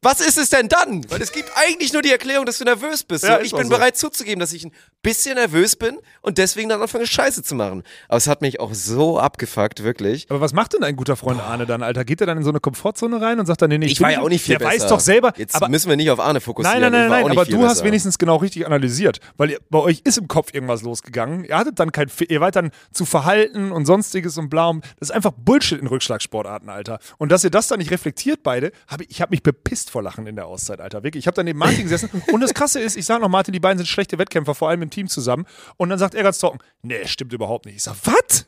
was 0.00 0.20
ist 0.20 0.38
es 0.38 0.50
denn 0.50 0.68
dann? 0.68 1.04
Weil 1.10 1.20
es 1.20 1.32
gibt 1.32 1.50
eigentlich 1.56 1.92
nur 1.92 2.02
die 2.02 2.12
Erklärung, 2.12 2.46
dass 2.46 2.58
du 2.58 2.64
nervös 2.64 3.02
bist. 3.02 3.24
Ja, 3.24 3.40
ich 3.40 3.52
bin 3.52 3.64
so. 3.64 3.68
bereit 3.70 3.96
zuzugeben, 3.96 4.38
dass 4.38 4.52
ich 4.52 4.64
ein 4.64 4.72
bisschen 5.02 5.34
nervös 5.34 5.74
bin 5.74 5.98
und 6.22 6.38
deswegen 6.38 6.68
dann 6.68 6.80
anfange, 6.80 7.06
Scheiße 7.06 7.42
zu 7.42 7.56
machen. 7.56 7.82
Aber 8.08 8.16
es 8.18 8.28
hat 8.28 8.40
mich 8.40 8.60
auch 8.60 8.74
so 8.74 9.18
abgefuckt, 9.18 9.82
wirklich. 9.82 10.26
Aber 10.30 10.40
was 10.40 10.52
macht 10.52 10.74
denn 10.74 10.84
ein 10.84 10.94
guter 10.94 11.16
Freund 11.16 11.40
Arne 11.40 11.66
dann, 11.66 11.82
Alter? 11.82 12.04
Geht 12.04 12.20
er 12.20 12.28
dann 12.28 12.38
in 12.38 12.44
so 12.44 12.50
eine 12.50 12.60
Komfortzone 12.60 13.20
rein 13.20 13.40
und 13.40 13.46
sagt 13.46 13.60
dann, 13.62 13.70
nee, 13.70 13.78
nee, 13.78 13.86
Ich 13.86 13.98
bin 13.98 14.04
war 14.04 14.12
ja 14.12 14.20
auch 14.20 14.28
nicht 14.28 14.44
viel 14.44 14.56
Der 14.56 14.66
besser. 14.66 14.84
weiß 14.84 14.88
doch 14.90 15.00
selber. 15.00 15.32
Jetzt 15.36 15.56
aber 15.56 15.68
müssen 15.68 15.88
wir 15.88 15.96
nicht 15.96 16.10
auf 16.10 16.20
Arne 16.20 16.40
fokussieren. 16.40 16.80
Nein, 16.80 16.92
nein, 16.92 17.08
nein, 17.08 17.20
Ich 17.20 17.26
nein, 17.26 17.38
aber 17.38 17.44
du 17.44 17.64
hast 17.64 17.74
besser. 17.78 17.84
wenigstens 17.84 18.18
genau 18.18 18.36
richtig 18.36 18.66
analysiert, 18.66 19.18
weil 19.36 19.50
ihr, 19.50 19.58
bei 19.68 19.80
euch 19.80 20.02
ist 20.04 20.16
im 20.18 20.28
Kopf 20.28 20.54
irgendwas 20.54 20.82
losgegangen. 20.82 21.44
Ihr 21.44 21.56
hattet 21.58 21.80
dann 21.80 21.90
kein, 21.90 22.08
ihr 22.28 22.40
wart 22.40 22.54
dann 22.54 22.70
zu 22.92 23.04
Verhalten 23.04 23.72
und 23.72 23.84
sonstiges 23.86 24.38
und 24.38 24.48
blau. 24.48 24.74
Das 25.00 25.08
ist 25.10 25.14
einfach 25.14 25.32
Bullshit 25.36 25.80
in 25.80 25.86
Rückschlagsportarten, 25.88 26.68
Alter. 26.68 27.00
Und 27.18 27.32
dass 27.32 27.42
ihr 27.42 27.50
das 27.50 27.66
dann 27.66 27.78
nicht 27.78 27.90
reflektiert 27.90 28.44
beide, 28.44 28.70
hab 28.86 29.00
ich, 29.00 29.10
ich 29.10 29.20
habe 29.20 29.30
mich 29.30 29.42
bepisst 29.42 29.87
vor 29.88 30.02
Lachen 30.02 30.26
in 30.26 30.36
der 30.36 30.46
Auszeit, 30.46 30.80
Alter. 30.80 31.02
Wirklich. 31.02 31.22
Ich 31.24 31.26
habe 31.26 31.34
dann 31.34 31.46
neben 31.46 31.58
Martin 31.58 31.82
gesessen 31.84 32.10
und 32.32 32.40
das 32.40 32.54
Krasse 32.54 32.80
ist, 32.80 32.96
ich 32.96 33.06
sage 33.06 33.20
noch, 33.20 33.28
Martin, 33.28 33.52
die 33.52 33.60
beiden 33.60 33.78
sind 33.78 33.86
schlechte 33.86 34.18
Wettkämpfer, 34.18 34.54
vor 34.54 34.68
allem 34.68 34.82
im 34.82 34.90
Team 34.90 35.08
zusammen. 35.08 35.46
Und 35.76 35.88
dann 35.90 35.98
sagt 35.98 36.14
er 36.14 36.22
ganz 36.22 36.38
trocken, 36.38 36.58
nee, 36.82 37.06
stimmt 37.06 37.32
überhaupt 37.32 37.66
nicht. 37.66 37.76
Ich 37.76 37.82
sag, 37.82 37.96
was? 38.04 38.46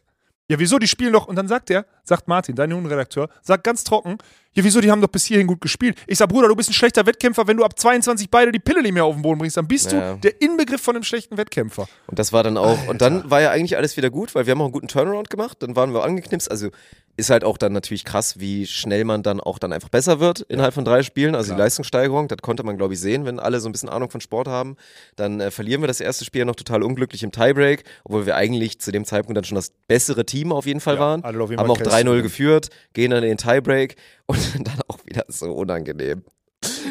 Ja, 0.48 0.58
wieso? 0.58 0.80
Die 0.80 0.88
spielen 0.88 1.12
doch. 1.12 1.28
Und 1.28 1.36
dann 1.36 1.46
sagt 1.46 1.70
er, 1.70 1.86
sagt 2.02 2.26
Martin, 2.26 2.56
dein 2.56 2.72
Hundenredakteur, 2.72 3.28
sagt 3.40 3.62
ganz 3.62 3.84
trocken, 3.84 4.18
ja, 4.52 4.64
wieso? 4.64 4.80
Die 4.80 4.90
haben 4.90 5.00
doch 5.00 5.06
bis 5.08 5.24
hierhin 5.26 5.46
gut 5.46 5.60
gespielt. 5.60 5.96
Ich 6.08 6.18
sag, 6.18 6.28
Bruder, 6.28 6.48
du 6.48 6.56
bist 6.56 6.68
ein 6.68 6.72
schlechter 6.72 7.06
Wettkämpfer. 7.06 7.46
Wenn 7.46 7.56
du 7.56 7.64
ab 7.64 7.78
22 7.78 8.30
beide 8.30 8.50
die 8.50 8.58
Pille 8.58 8.82
nicht 8.82 8.90
mehr 8.90 9.04
auf 9.04 9.14
den 9.14 9.22
Boden 9.22 9.38
bringst, 9.38 9.56
dann 9.56 9.68
bist 9.68 9.92
Ja. 9.92 10.14
du 10.14 10.18
der 10.18 10.42
Inbegriff 10.42 10.80
von 10.82 10.96
einem 10.96 11.04
schlechten 11.04 11.36
Wettkämpfer. 11.36 11.86
Und 12.08 12.18
das 12.18 12.32
war 12.32 12.42
dann 12.42 12.56
auch, 12.56 12.88
und 12.88 13.00
dann 13.00 13.30
war 13.30 13.40
ja 13.40 13.52
eigentlich 13.52 13.76
alles 13.76 13.96
wieder 13.96 14.10
gut, 14.10 14.34
weil 14.34 14.46
wir 14.46 14.50
haben 14.50 14.60
auch 14.60 14.64
einen 14.64 14.72
guten 14.72 14.88
Turnaround 14.88 15.30
gemacht, 15.30 15.58
dann 15.60 15.76
waren 15.76 15.94
wir 15.94 16.02
angeknipst, 16.02 16.50
also 16.50 16.70
ist 17.16 17.30
halt 17.30 17.44
auch 17.44 17.58
dann 17.58 17.72
natürlich 17.72 18.04
krass, 18.04 18.40
wie 18.40 18.66
schnell 18.66 19.04
man 19.04 19.22
dann 19.22 19.40
auch 19.40 19.58
dann 19.58 19.72
einfach 19.72 19.88
besser 19.88 20.20
wird 20.20 20.40
innerhalb 20.40 20.74
von 20.74 20.84
drei 20.84 21.02
Spielen, 21.02 21.34
also 21.34 21.52
die 21.52 21.58
Leistungssteigerung, 21.58 22.28
das 22.28 22.38
konnte 22.38 22.62
man 22.62 22.76
glaube 22.76 22.94
ich 22.94 23.00
sehen, 23.00 23.24
wenn 23.26 23.38
alle 23.38 23.60
so 23.60 23.68
ein 23.68 23.72
bisschen 23.72 23.88
Ahnung 23.88 24.10
von 24.10 24.20
Sport 24.20 24.48
haben, 24.48 24.76
dann 25.16 25.40
äh, 25.40 25.50
verlieren 25.50 25.82
wir 25.82 25.88
das 25.88 26.00
erste 26.00 26.24
Spiel 26.24 26.44
noch 26.44 26.56
total 26.56 26.82
unglücklich 26.82 27.22
im 27.22 27.32
Tiebreak, 27.32 27.84
obwohl 28.04 28.26
wir 28.26 28.36
eigentlich 28.36 28.80
zu 28.80 28.92
dem 28.92 29.04
Zeitpunkt 29.04 29.36
dann 29.36 29.44
schon 29.44 29.56
das 29.56 29.72
bessere 29.88 30.24
Team 30.24 30.52
auf 30.52 30.66
jeden 30.66 30.80
Fall 30.80 30.94
Ja, 30.94 31.00
waren, 31.00 31.24
alle 31.24 31.42
auf 31.42 31.50
jeden 31.50 31.60
haben 31.60 31.70
auch 31.70 31.78
Case 31.78 31.90
3-0 31.90 32.02
gewinnen. 32.04 32.22
geführt, 32.22 32.68
gehen 32.92 33.10
dann 33.10 33.22
in 33.22 33.30
den 33.30 33.38
Tiebreak 33.38 33.96
und 34.26 34.66
dann 34.66 34.80
auch 34.88 34.98
wieder 35.04 35.24
so 35.28 35.52
unangenehm 35.52 36.24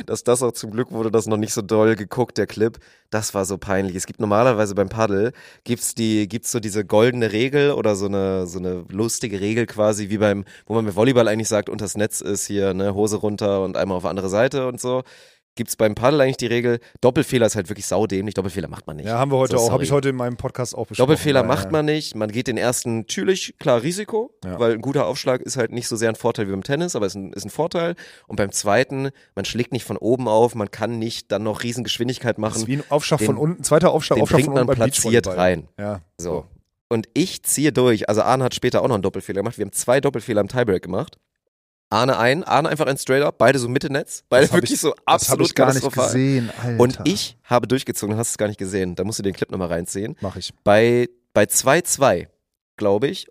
dass 0.05 0.23
das 0.23 0.43
auch 0.43 0.51
zum 0.51 0.71
Glück 0.71 0.91
wurde 0.91 1.11
das 1.11 1.27
noch 1.27 1.37
nicht 1.37 1.53
so 1.53 1.61
doll 1.61 1.95
geguckt, 1.95 2.37
der 2.37 2.47
Clip. 2.47 2.77
Das 3.09 3.33
war 3.33 3.45
so 3.45 3.57
peinlich. 3.57 3.95
Es 3.95 4.05
gibt 4.05 4.19
normalerweise 4.19 4.75
beim 4.75 4.89
Paddel, 4.89 5.33
gibt's 5.63 5.95
die, 5.95 6.27
gibt's 6.27 6.51
so 6.51 6.59
diese 6.59 6.85
goldene 6.85 7.31
Regel 7.31 7.71
oder 7.71 7.95
so 7.95 8.05
eine, 8.05 8.47
so 8.47 8.59
eine 8.59 8.85
lustige 8.89 9.39
Regel 9.39 9.65
quasi, 9.65 10.09
wie 10.09 10.17
beim, 10.17 10.45
wo 10.65 10.73
man 10.75 10.85
mit 10.85 10.95
Volleyball 10.95 11.27
eigentlich 11.27 11.47
sagt, 11.47 11.69
unters 11.69 11.95
Netz 11.97 12.21
ist 12.21 12.45
hier, 12.45 12.73
ne, 12.73 12.93
Hose 12.93 13.17
runter 13.17 13.63
und 13.63 13.77
einmal 13.77 13.97
auf 13.97 14.05
andere 14.05 14.29
Seite 14.29 14.67
und 14.67 14.79
so. 14.79 15.03
Gibt's 15.59 15.75
beim 15.75 15.93
Paddel 15.93 16.21
eigentlich 16.21 16.37
die 16.37 16.45
Regel, 16.47 16.79
Doppelfehler 17.01 17.45
ist 17.45 17.57
halt 17.57 17.67
wirklich 17.67 17.85
saudämlich, 17.85 18.33
Doppelfehler 18.33 18.69
macht 18.69 18.87
man 18.87 18.95
nicht. 18.95 19.07
Ja, 19.07 19.19
haben 19.19 19.29
wir 19.29 19.37
heute 19.37 19.57
So, 19.57 19.63
auch, 19.65 19.71
habe 19.73 19.83
ich 19.83 19.91
heute 19.91 20.07
in 20.07 20.15
meinem 20.15 20.37
Podcast 20.37 20.73
auch 20.73 20.87
besprochen. 20.87 21.05
Doppelfehler 21.09 21.41
Ja, 21.41 21.45
macht 21.45 21.65
ja. 21.65 21.71
man 21.71 21.83
nicht. 21.85 22.15
Man 22.15 22.31
geht 22.31 22.47
den 22.47 22.55
ersten 22.55 22.99
natürlich, 22.99 23.55
klar, 23.59 23.83
Risiko, 23.83 24.31
Ja. 24.45 24.57
weil 24.57 24.71
ein 24.71 24.79
guter 24.81 25.05
Aufschlag 25.05 25.41
ist 25.41 25.57
halt 25.57 25.73
nicht 25.73 25.89
so 25.89 25.97
sehr 25.97 26.07
ein 26.07 26.15
Vorteil 26.15 26.47
wie 26.47 26.51
beim 26.51 26.63
Tennis, 26.63 26.95
aber 26.95 27.07
ist 27.07 27.15
ein, 27.15 27.33
ist 27.33 27.43
ein 27.43 27.49
Vorteil. 27.49 27.95
Und 28.27 28.37
beim 28.37 28.53
zweiten, 28.53 29.09
man 29.35 29.43
schlägt 29.43 29.73
nicht 29.73 29.83
von 29.83 29.97
oben 29.97 30.29
auf, 30.29 30.55
man 30.55 30.71
kann 30.71 30.97
nicht 30.97 31.29
dann 31.29 31.43
noch 31.43 31.61
Riesengeschwindigkeit 31.63 32.37
Das 32.37 32.53
ist 32.53 32.59
machen. 32.59 32.67
wie 32.67 32.77
ein 32.77 32.83
Aufschlag 32.87 33.17
Den- 33.19 33.25
von 33.25 33.37
unten, 33.37 33.61
zweiter 33.65 33.91
Aufschlag, 33.91 34.15
Den 34.15 34.21
Aufschlag 34.23 34.37
bringt 34.37 34.45
von 34.45 34.53
man 34.53 34.61
unten 34.69 34.79
beim 34.79 34.89
platziert 34.89 35.27
rein. 35.27 35.67
Ja, 35.77 35.99
So. 36.17 36.45
Und 36.87 37.09
ich 37.13 37.43
ziehe 37.43 37.73
durch. 37.73 38.07
Also 38.07 38.21
Arne 38.21 38.45
hat 38.45 38.55
später 38.55 38.81
auch 38.81 38.87
noch 38.87 38.95
einen 38.95 39.03
Doppelfehler 39.03 39.41
gemacht. 39.41 39.57
Wir 39.57 39.65
haben 39.65 39.73
zwei 39.73 39.99
Doppelfehler 39.99 40.39
im 40.39 40.47
Tiebreak 40.47 40.81
gemacht. 40.83 41.17
Arne 41.89 42.17
ein, 42.19 42.43
Arne 42.43 42.69
einfach 42.69 42.85
ein 42.85 42.97
Straight 42.97 43.23
Up, 43.23 43.37
beide 43.37 43.57
so 43.57 43.67
Mitte 43.67 43.91
Netz, 43.91 44.23
beide 44.29 44.45
Das 44.45 44.53
wirklich 44.53 44.73
ich- 44.73 44.79
so 44.81 44.89
Das 44.91 45.23
absolut 45.29 45.47
ich 45.47 45.55
gar 45.55 45.73
nicht 45.73 45.91
gesehen, 45.91 46.51
Alter. 46.63 46.79
Und 46.83 46.99
ich 47.05 47.37
habe 47.43 47.67
durchgezogen, 47.67 48.15
hast 48.15 48.29
es 48.29 48.37
gar 48.37 48.47
nicht 48.47 48.59
gesehen. 48.59 48.95
Da 48.95 49.03
musst 49.03 49.17
du 49.19 49.23
den 49.23 49.33
Clip 49.33 49.49
nochmal 49.49 49.69
reinziehen. 49.69 50.15
Mach 50.21 50.35
ich. 50.35 50.51
Bei 50.63 51.07
bei 51.33 51.43
2-2, 51.45 52.27
glaube 52.75 53.07
ich, 53.07 53.27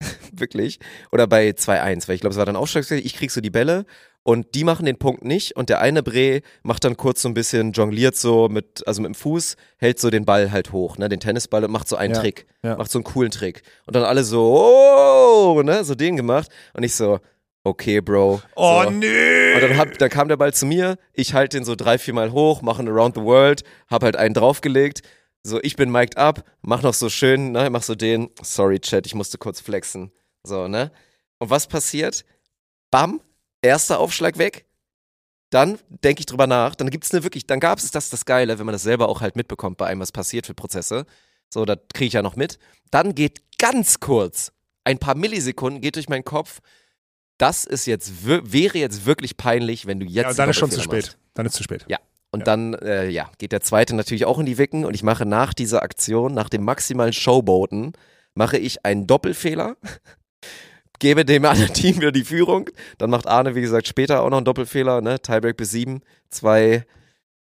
wirklich, 0.32 0.78
oder 1.12 1.26
bei 1.26 1.50
2-1, 1.50 2.08
weil 2.08 2.14
ich 2.16 2.20
glaube, 2.20 2.32
es 2.32 2.38
war 2.38 2.46
dann 2.46 2.56
Aufschlagsfehler, 2.56 3.04
ich 3.04 3.14
krieg 3.14 3.30
so 3.30 3.40
die 3.40 3.50
Bälle 3.50 3.84
und 4.24 4.54
die 4.54 4.64
machen 4.64 4.86
den 4.86 4.98
Punkt 4.98 5.24
nicht 5.24 5.54
und 5.56 5.68
der 5.68 5.80
eine 5.80 6.02
Bre 6.02 6.40
macht 6.62 6.84
dann 6.84 6.96
kurz 6.96 7.22
so 7.22 7.28
ein 7.28 7.34
bisschen, 7.34 7.72
jongliert 7.72 8.16
so 8.16 8.48
mit, 8.48 8.86
also 8.86 9.02
mit 9.02 9.10
dem 9.10 9.14
Fuß, 9.14 9.56
hält 9.78 10.00
so 10.00 10.10
den 10.10 10.24
Ball 10.24 10.50
halt 10.50 10.72
hoch, 10.72 10.96
ne, 10.96 11.08
den 11.08 11.20
Tennisball 11.20 11.64
und 11.64 11.70
macht 11.70 11.88
so 11.88 11.96
einen 11.96 12.14
Ja, 12.14 12.20
Trick, 12.20 12.46
ja. 12.62 12.76
macht 12.76 12.90
so 12.90 12.98
einen 12.98 13.04
coolen 13.04 13.30
Trick 13.30 13.62
und 13.86 13.94
dann 13.94 14.04
alle 14.04 14.24
so, 14.24 14.56
oh, 15.56 15.62
ne, 15.62 15.84
so 15.84 15.94
den 15.94 16.16
gemacht 16.16 16.50
und 16.74 16.82
ich 16.84 16.94
so, 16.94 17.20
okay, 17.64 18.00
Bro. 18.00 18.42
Oh 18.56 18.82
so. 18.84 18.90
nee! 18.90 19.54
Und 19.54 19.62
dann, 19.62 19.76
hab, 19.76 19.98
dann 19.98 20.10
kam 20.10 20.28
der 20.28 20.36
Ball 20.36 20.54
zu 20.54 20.66
mir, 20.66 20.98
ich 21.12 21.34
halte 21.34 21.58
den 21.58 21.64
so 21.64 21.74
drei, 21.74 21.98
vier 21.98 22.14
Mal 22.14 22.32
hoch, 22.32 22.62
mache 22.62 22.80
einen 22.80 22.88
Around 22.88 23.16
the 23.16 23.22
World, 23.22 23.64
hab 23.88 24.02
halt 24.02 24.16
einen 24.16 24.34
draufgelegt. 24.34 25.02
So, 25.44 25.60
ich 25.62 25.76
bin 25.76 25.90
mic'd 25.90 26.16
up, 26.16 26.44
mach 26.60 26.82
noch 26.82 26.94
so 26.94 27.08
schön, 27.08 27.52
ne, 27.52 27.68
mach 27.70 27.82
so 27.82 27.94
den, 27.94 28.30
sorry 28.42 28.78
Chat, 28.78 29.06
ich 29.06 29.14
musste 29.14 29.38
kurz 29.38 29.60
flexen. 29.60 30.12
So, 30.44 30.68
ne? 30.68 30.92
Und 31.38 31.50
was 31.50 31.66
passiert? 31.66 32.24
Bam, 32.90 33.20
erster 33.60 33.98
Aufschlag 33.98 34.38
weg. 34.38 34.66
Dann 35.50 35.78
denke 35.88 36.20
ich 36.20 36.26
drüber 36.26 36.46
nach, 36.46 36.74
dann 36.74 36.90
gibt's 36.90 37.12
eine 37.12 37.24
wirklich, 37.24 37.46
dann 37.46 37.60
gab 37.60 37.78
es 37.78 37.90
das 37.90 38.08
das 38.08 38.24
Geile, 38.24 38.58
wenn 38.58 38.66
man 38.66 38.72
das 38.72 38.84
selber 38.84 39.08
auch 39.08 39.20
halt 39.20 39.36
mitbekommt 39.36 39.76
bei 39.76 39.86
einem, 39.86 40.00
was 40.00 40.12
passiert 40.12 40.46
für 40.46 40.54
Prozesse. 40.54 41.04
So, 41.52 41.64
da 41.64 41.76
kriege 41.76 42.06
ich 42.06 42.14
ja 42.14 42.22
noch 42.22 42.36
mit. 42.36 42.58
Dann 42.90 43.14
geht 43.14 43.42
ganz 43.58 44.00
kurz, 44.00 44.52
ein 44.84 44.98
paar 44.98 45.14
Millisekunden 45.14 45.82
geht 45.82 45.96
durch 45.96 46.08
meinen 46.08 46.24
Kopf, 46.24 46.60
das 47.42 47.64
ist 47.64 47.86
jetzt, 47.86 48.24
wäre 48.26 48.78
jetzt 48.78 49.04
wirklich 49.04 49.36
peinlich, 49.36 49.86
wenn 49.86 49.98
du 50.00 50.06
jetzt 50.06 50.14
ja, 50.14 50.32
dann 50.34 50.50
ist 50.50 50.56
schon 50.56 50.70
zu 50.70 50.80
spät. 50.80 51.18
Dann 51.34 51.44
ist 51.44 51.54
zu 51.54 51.62
spät. 51.62 51.84
Ja. 51.88 51.98
Und 52.30 52.40
Ja. 52.40 52.44
dann, 52.44 52.74
äh, 52.74 53.08
ja, 53.08 53.30
geht 53.38 53.52
der 53.52 53.60
zweite 53.60 53.94
natürlich 53.96 54.24
auch 54.24 54.38
in 54.38 54.46
die 54.46 54.56
Wicken 54.58 54.84
und 54.84 54.94
ich 54.94 55.02
mache 55.02 55.26
nach 55.26 55.52
dieser 55.52 55.82
Aktion, 55.82 56.32
nach 56.32 56.48
dem 56.48 56.64
maximalen 56.64 57.12
Showboaten, 57.12 57.92
mache 58.34 58.56
ich 58.58 58.86
einen 58.86 59.06
Doppelfehler, 59.06 59.76
gebe 60.98 61.24
dem 61.24 61.44
anderen 61.44 61.74
Team 61.74 61.96
wieder 61.96 62.12
die 62.12 62.24
Führung. 62.24 62.70
Dann 62.98 63.10
macht 63.10 63.26
Arne, 63.26 63.54
wie 63.54 63.60
gesagt, 63.60 63.86
später 63.88 64.22
auch 64.22 64.30
noch 64.30 64.38
einen 64.38 64.44
Doppelfehler, 64.46 65.00
ne? 65.00 65.20
Tiebreak 65.20 65.56
bis 65.56 65.70
sieben. 65.70 66.00
Zwei, 66.30 66.86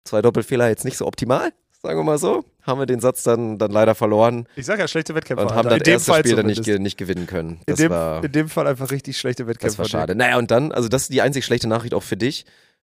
zwei 0.04 0.22
Doppelfehler 0.22 0.68
jetzt 0.68 0.84
nicht 0.84 0.96
so 0.96 1.06
optimal, 1.06 1.52
sagen 1.88 2.00
wir 2.00 2.04
mal 2.04 2.18
so. 2.18 2.44
Haben 2.64 2.80
wir 2.80 2.86
den 2.86 3.00
Satz 3.00 3.22
dann, 3.22 3.56
dann 3.56 3.70
leider 3.70 3.94
verloren 3.94 4.46
Ich 4.56 4.66
sag 4.66 4.78
ja, 4.78 4.86
schlechte 4.86 5.14
Wettkämpfe. 5.14 5.42
und 5.42 5.54
haben 5.54 5.68
Alter. 5.68 5.82
das 5.82 6.06
in 6.06 6.12
Fall 6.12 6.20
Spiel 6.20 6.36
dann 6.36 6.44
nicht, 6.44 6.62
zumindest. 6.62 6.82
nicht 6.82 6.96
gewinnen 6.98 7.26
können. 7.26 7.50
in, 7.52 7.60
Das 7.64 7.78
dem, 7.78 7.90
war, 7.90 8.22
in 8.22 8.30
dem 8.30 8.48
Fall 8.50 8.66
einfach 8.66 8.90
richtig 8.90 9.16
schlechte 9.16 9.46
Wettkämpfe. 9.46 9.78
das 9.78 9.78
war 9.78 10.00
schade. 10.00 10.14
Naja, 10.14 10.36
und 10.36 10.50
dann, 10.50 10.70
also 10.70 10.90
das 10.90 11.02
ist 11.04 11.12
die 11.14 11.22
einzig 11.22 11.46
schlechte 11.46 11.66
Nachricht 11.66 11.94
auch 11.94 12.02
für 12.02 12.18
dich. 12.18 12.44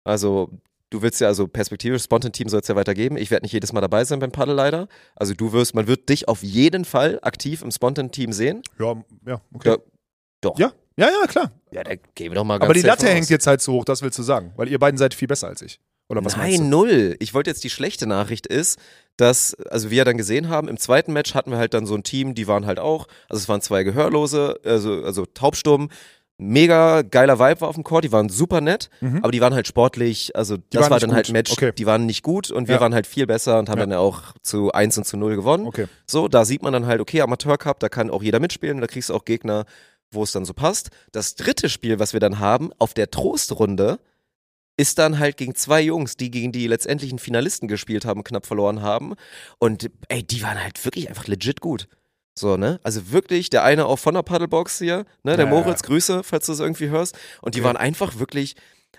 Also, 0.03 0.49
du 0.89 1.03
willst 1.03 1.21
ja, 1.21 1.27
also 1.27 1.47
perspektivisch, 1.47 2.01
Spontan-Team 2.01 2.49
soll 2.49 2.61
es 2.61 2.67
ja 2.67 2.75
weitergeben. 2.75 3.17
Ich 3.17 3.29
werde 3.29 3.45
nicht 3.45 3.51
jedes 3.51 3.71
Mal 3.71 3.81
dabei 3.81 4.03
sein 4.03 4.17
beim 4.17 4.31
Paddle 4.31 4.55
leider. 4.55 4.87
Also 5.15 5.35
du 5.35 5.53
wirst, 5.53 5.75
man 5.75 5.85
wird 5.85 6.09
dich 6.09 6.27
auf 6.27 6.41
jeden 6.41 6.83
Fall 6.83 7.19
aktiv 7.21 7.61
im 7.61 7.69
Spontan-Team 7.69 8.33
sehen. 8.33 8.63
Ja, 8.79 8.95
ja, 9.27 9.41
okay. 9.53 9.69
Ja, 9.69 9.77
doch. 10.41 10.57
Ja, 10.57 10.71
ja, 10.97 11.07
ja, 11.21 11.27
klar. 11.27 11.51
Ja, 11.69 11.83
da 11.83 11.93
gehen 12.15 12.31
wir 12.31 12.33
doch 12.35 12.43
mal 12.45 12.57
ganz 12.57 12.65
Aber 12.65 12.73
die 12.73 12.81
Latte 12.81 13.07
hängt 13.07 13.29
jetzt 13.29 13.45
halt 13.45 13.61
so 13.61 13.73
hoch, 13.73 13.85
das 13.85 14.01
willst 14.01 14.17
du 14.17 14.23
sagen. 14.23 14.53
Weil 14.55 14.69
ihr 14.69 14.79
beiden 14.79 14.97
seid 14.97 15.13
viel 15.13 15.27
besser 15.27 15.49
als 15.49 15.61
ich. 15.61 15.79
Oder 16.09 16.23
was 16.23 16.37
Nein, 16.37 16.69
null. 16.69 17.15
Ich 17.19 17.33
wollte 17.33 17.49
jetzt 17.49 17.63
die 17.63 17.69
schlechte 17.69 18.07
Nachricht 18.07 18.47
ist, 18.47 18.79
dass, 19.17 19.55
also 19.55 19.89
wir 19.89 19.97
ja 19.97 20.05
dann 20.05 20.17
gesehen 20.17 20.47
haben, 20.49 20.67
im 20.67 20.77
zweiten 20.77 21.11
Match 21.11 21.33
hatten 21.33 21.51
wir 21.51 21.57
halt 21.57 21.73
dann 21.73 21.85
so 21.85 21.95
ein 21.95 22.03
Team, 22.03 22.33
die 22.35 22.47
waren 22.47 22.65
halt 22.65 22.79
auch, 22.79 23.07
also 23.29 23.41
es 23.41 23.49
waren 23.49 23.61
zwei 23.61 23.83
Gehörlose, 23.83 24.59
also, 24.63 25.03
also 25.03 25.25
taubstumm, 25.25 25.89
mega 26.39 27.01
geiler 27.01 27.39
Vibe 27.39 27.61
war 27.61 27.67
auf 27.69 27.75
dem 27.75 27.83
Court, 27.83 28.03
die 28.03 28.11
waren 28.11 28.29
super 28.29 28.61
nett, 28.61 28.89
Mhm. 29.01 29.19
aber 29.23 29.31
die 29.31 29.41
waren 29.41 29.55
halt 29.55 29.67
sportlich, 29.67 30.35
also 30.35 30.57
das 30.69 30.83
waren 30.83 30.91
war 30.91 30.99
dann 30.99 31.13
halt 31.13 31.25
gut. 31.25 31.31
ein 31.31 31.33
Match, 31.33 31.51
Okay. 31.51 31.71
die 31.75 31.85
waren 31.87 32.05
nicht 32.05 32.21
gut 32.21 32.51
und 32.51 32.67
wir 32.67 32.75
Ja. 32.75 32.81
waren 32.81 32.93
halt 32.93 33.07
viel 33.07 33.25
besser 33.25 33.57
und 33.57 33.69
haben 33.69 33.79
Ja. 33.79 33.83
dann 33.85 33.91
ja 33.93 33.99
auch 33.99 34.21
zu 34.43 34.71
1 34.71 34.97
und 34.99 35.05
zu 35.05 35.17
0 35.17 35.35
gewonnen. 35.35 35.65
Okay. 35.65 35.87
So, 36.05 36.27
da 36.27 36.45
sieht 36.45 36.61
man 36.61 36.73
dann 36.73 36.85
halt, 36.85 37.01
okay, 37.01 37.21
Amateur 37.21 37.57
Cup, 37.57 37.79
da 37.79 37.89
kann 37.89 38.11
auch 38.11 38.21
jeder 38.21 38.39
mitspielen, 38.39 38.79
da 38.81 38.87
kriegst 38.87 39.09
du 39.09 39.15
auch 39.15 39.25
Gegner, 39.25 39.65
wo 40.11 40.21
es 40.23 40.31
dann 40.31 40.45
so 40.45 40.53
passt. 40.53 40.91
Das 41.11 41.33
dritte 41.35 41.69
Spiel, 41.69 41.97
was 41.99 42.13
wir 42.13 42.19
dann 42.19 42.37
haben, 42.39 42.69
auf 42.77 42.93
der 42.93 43.09
Trostrunde, 43.09 43.99
ist 44.78 44.99
dann 44.99 45.19
halt 45.19 45.38
gegen 45.38 45.55
zwei 45.55 45.82
Jungs, 45.82 46.17
die 46.17 46.30
gegen 46.32 46.51
die 46.51 46.67
letztendlichen 46.67 47.19
Finalisten 47.19 47.67
gespielt 47.67 48.05
haben, 48.05 48.23
knapp 48.23 48.45
verloren 48.45 48.82
haben. 48.82 49.15
Und 49.59 49.89
ey, 50.07 50.23
die 50.23 50.43
waren 50.43 50.61
halt 50.63 50.84
wirklich 50.86 51.09
einfach 51.09 51.28
legit 51.28 51.59
gut. 51.61 51.88
So, 52.36 52.55
ne? 52.55 52.80
Also 52.84 53.11
wirklich, 53.11 53.49
der 53.49 53.63
eine 53.63 53.88
auch 53.88 53.97
von 53.97 54.13
der 54.13 54.21
Paddlebox 54.21 54.78
hier, 54.78 55.05
ne? 55.23 55.36
Der 55.36 55.45
Ja, 55.45 55.51
Moritz, 55.51 55.82
ja. 55.82 55.88
Grüße, 55.88 56.23
falls 56.23 56.45
du 56.45 56.51
es 56.51 56.59
irgendwie 56.59 56.89
hörst. 56.89 57.17
Und 57.41 57.55
die 57.55 57.61
Okay. 57.61 57.67
waren 57.67 57.78
einfach 57.78 58.19
wirklich, 58.19 58.55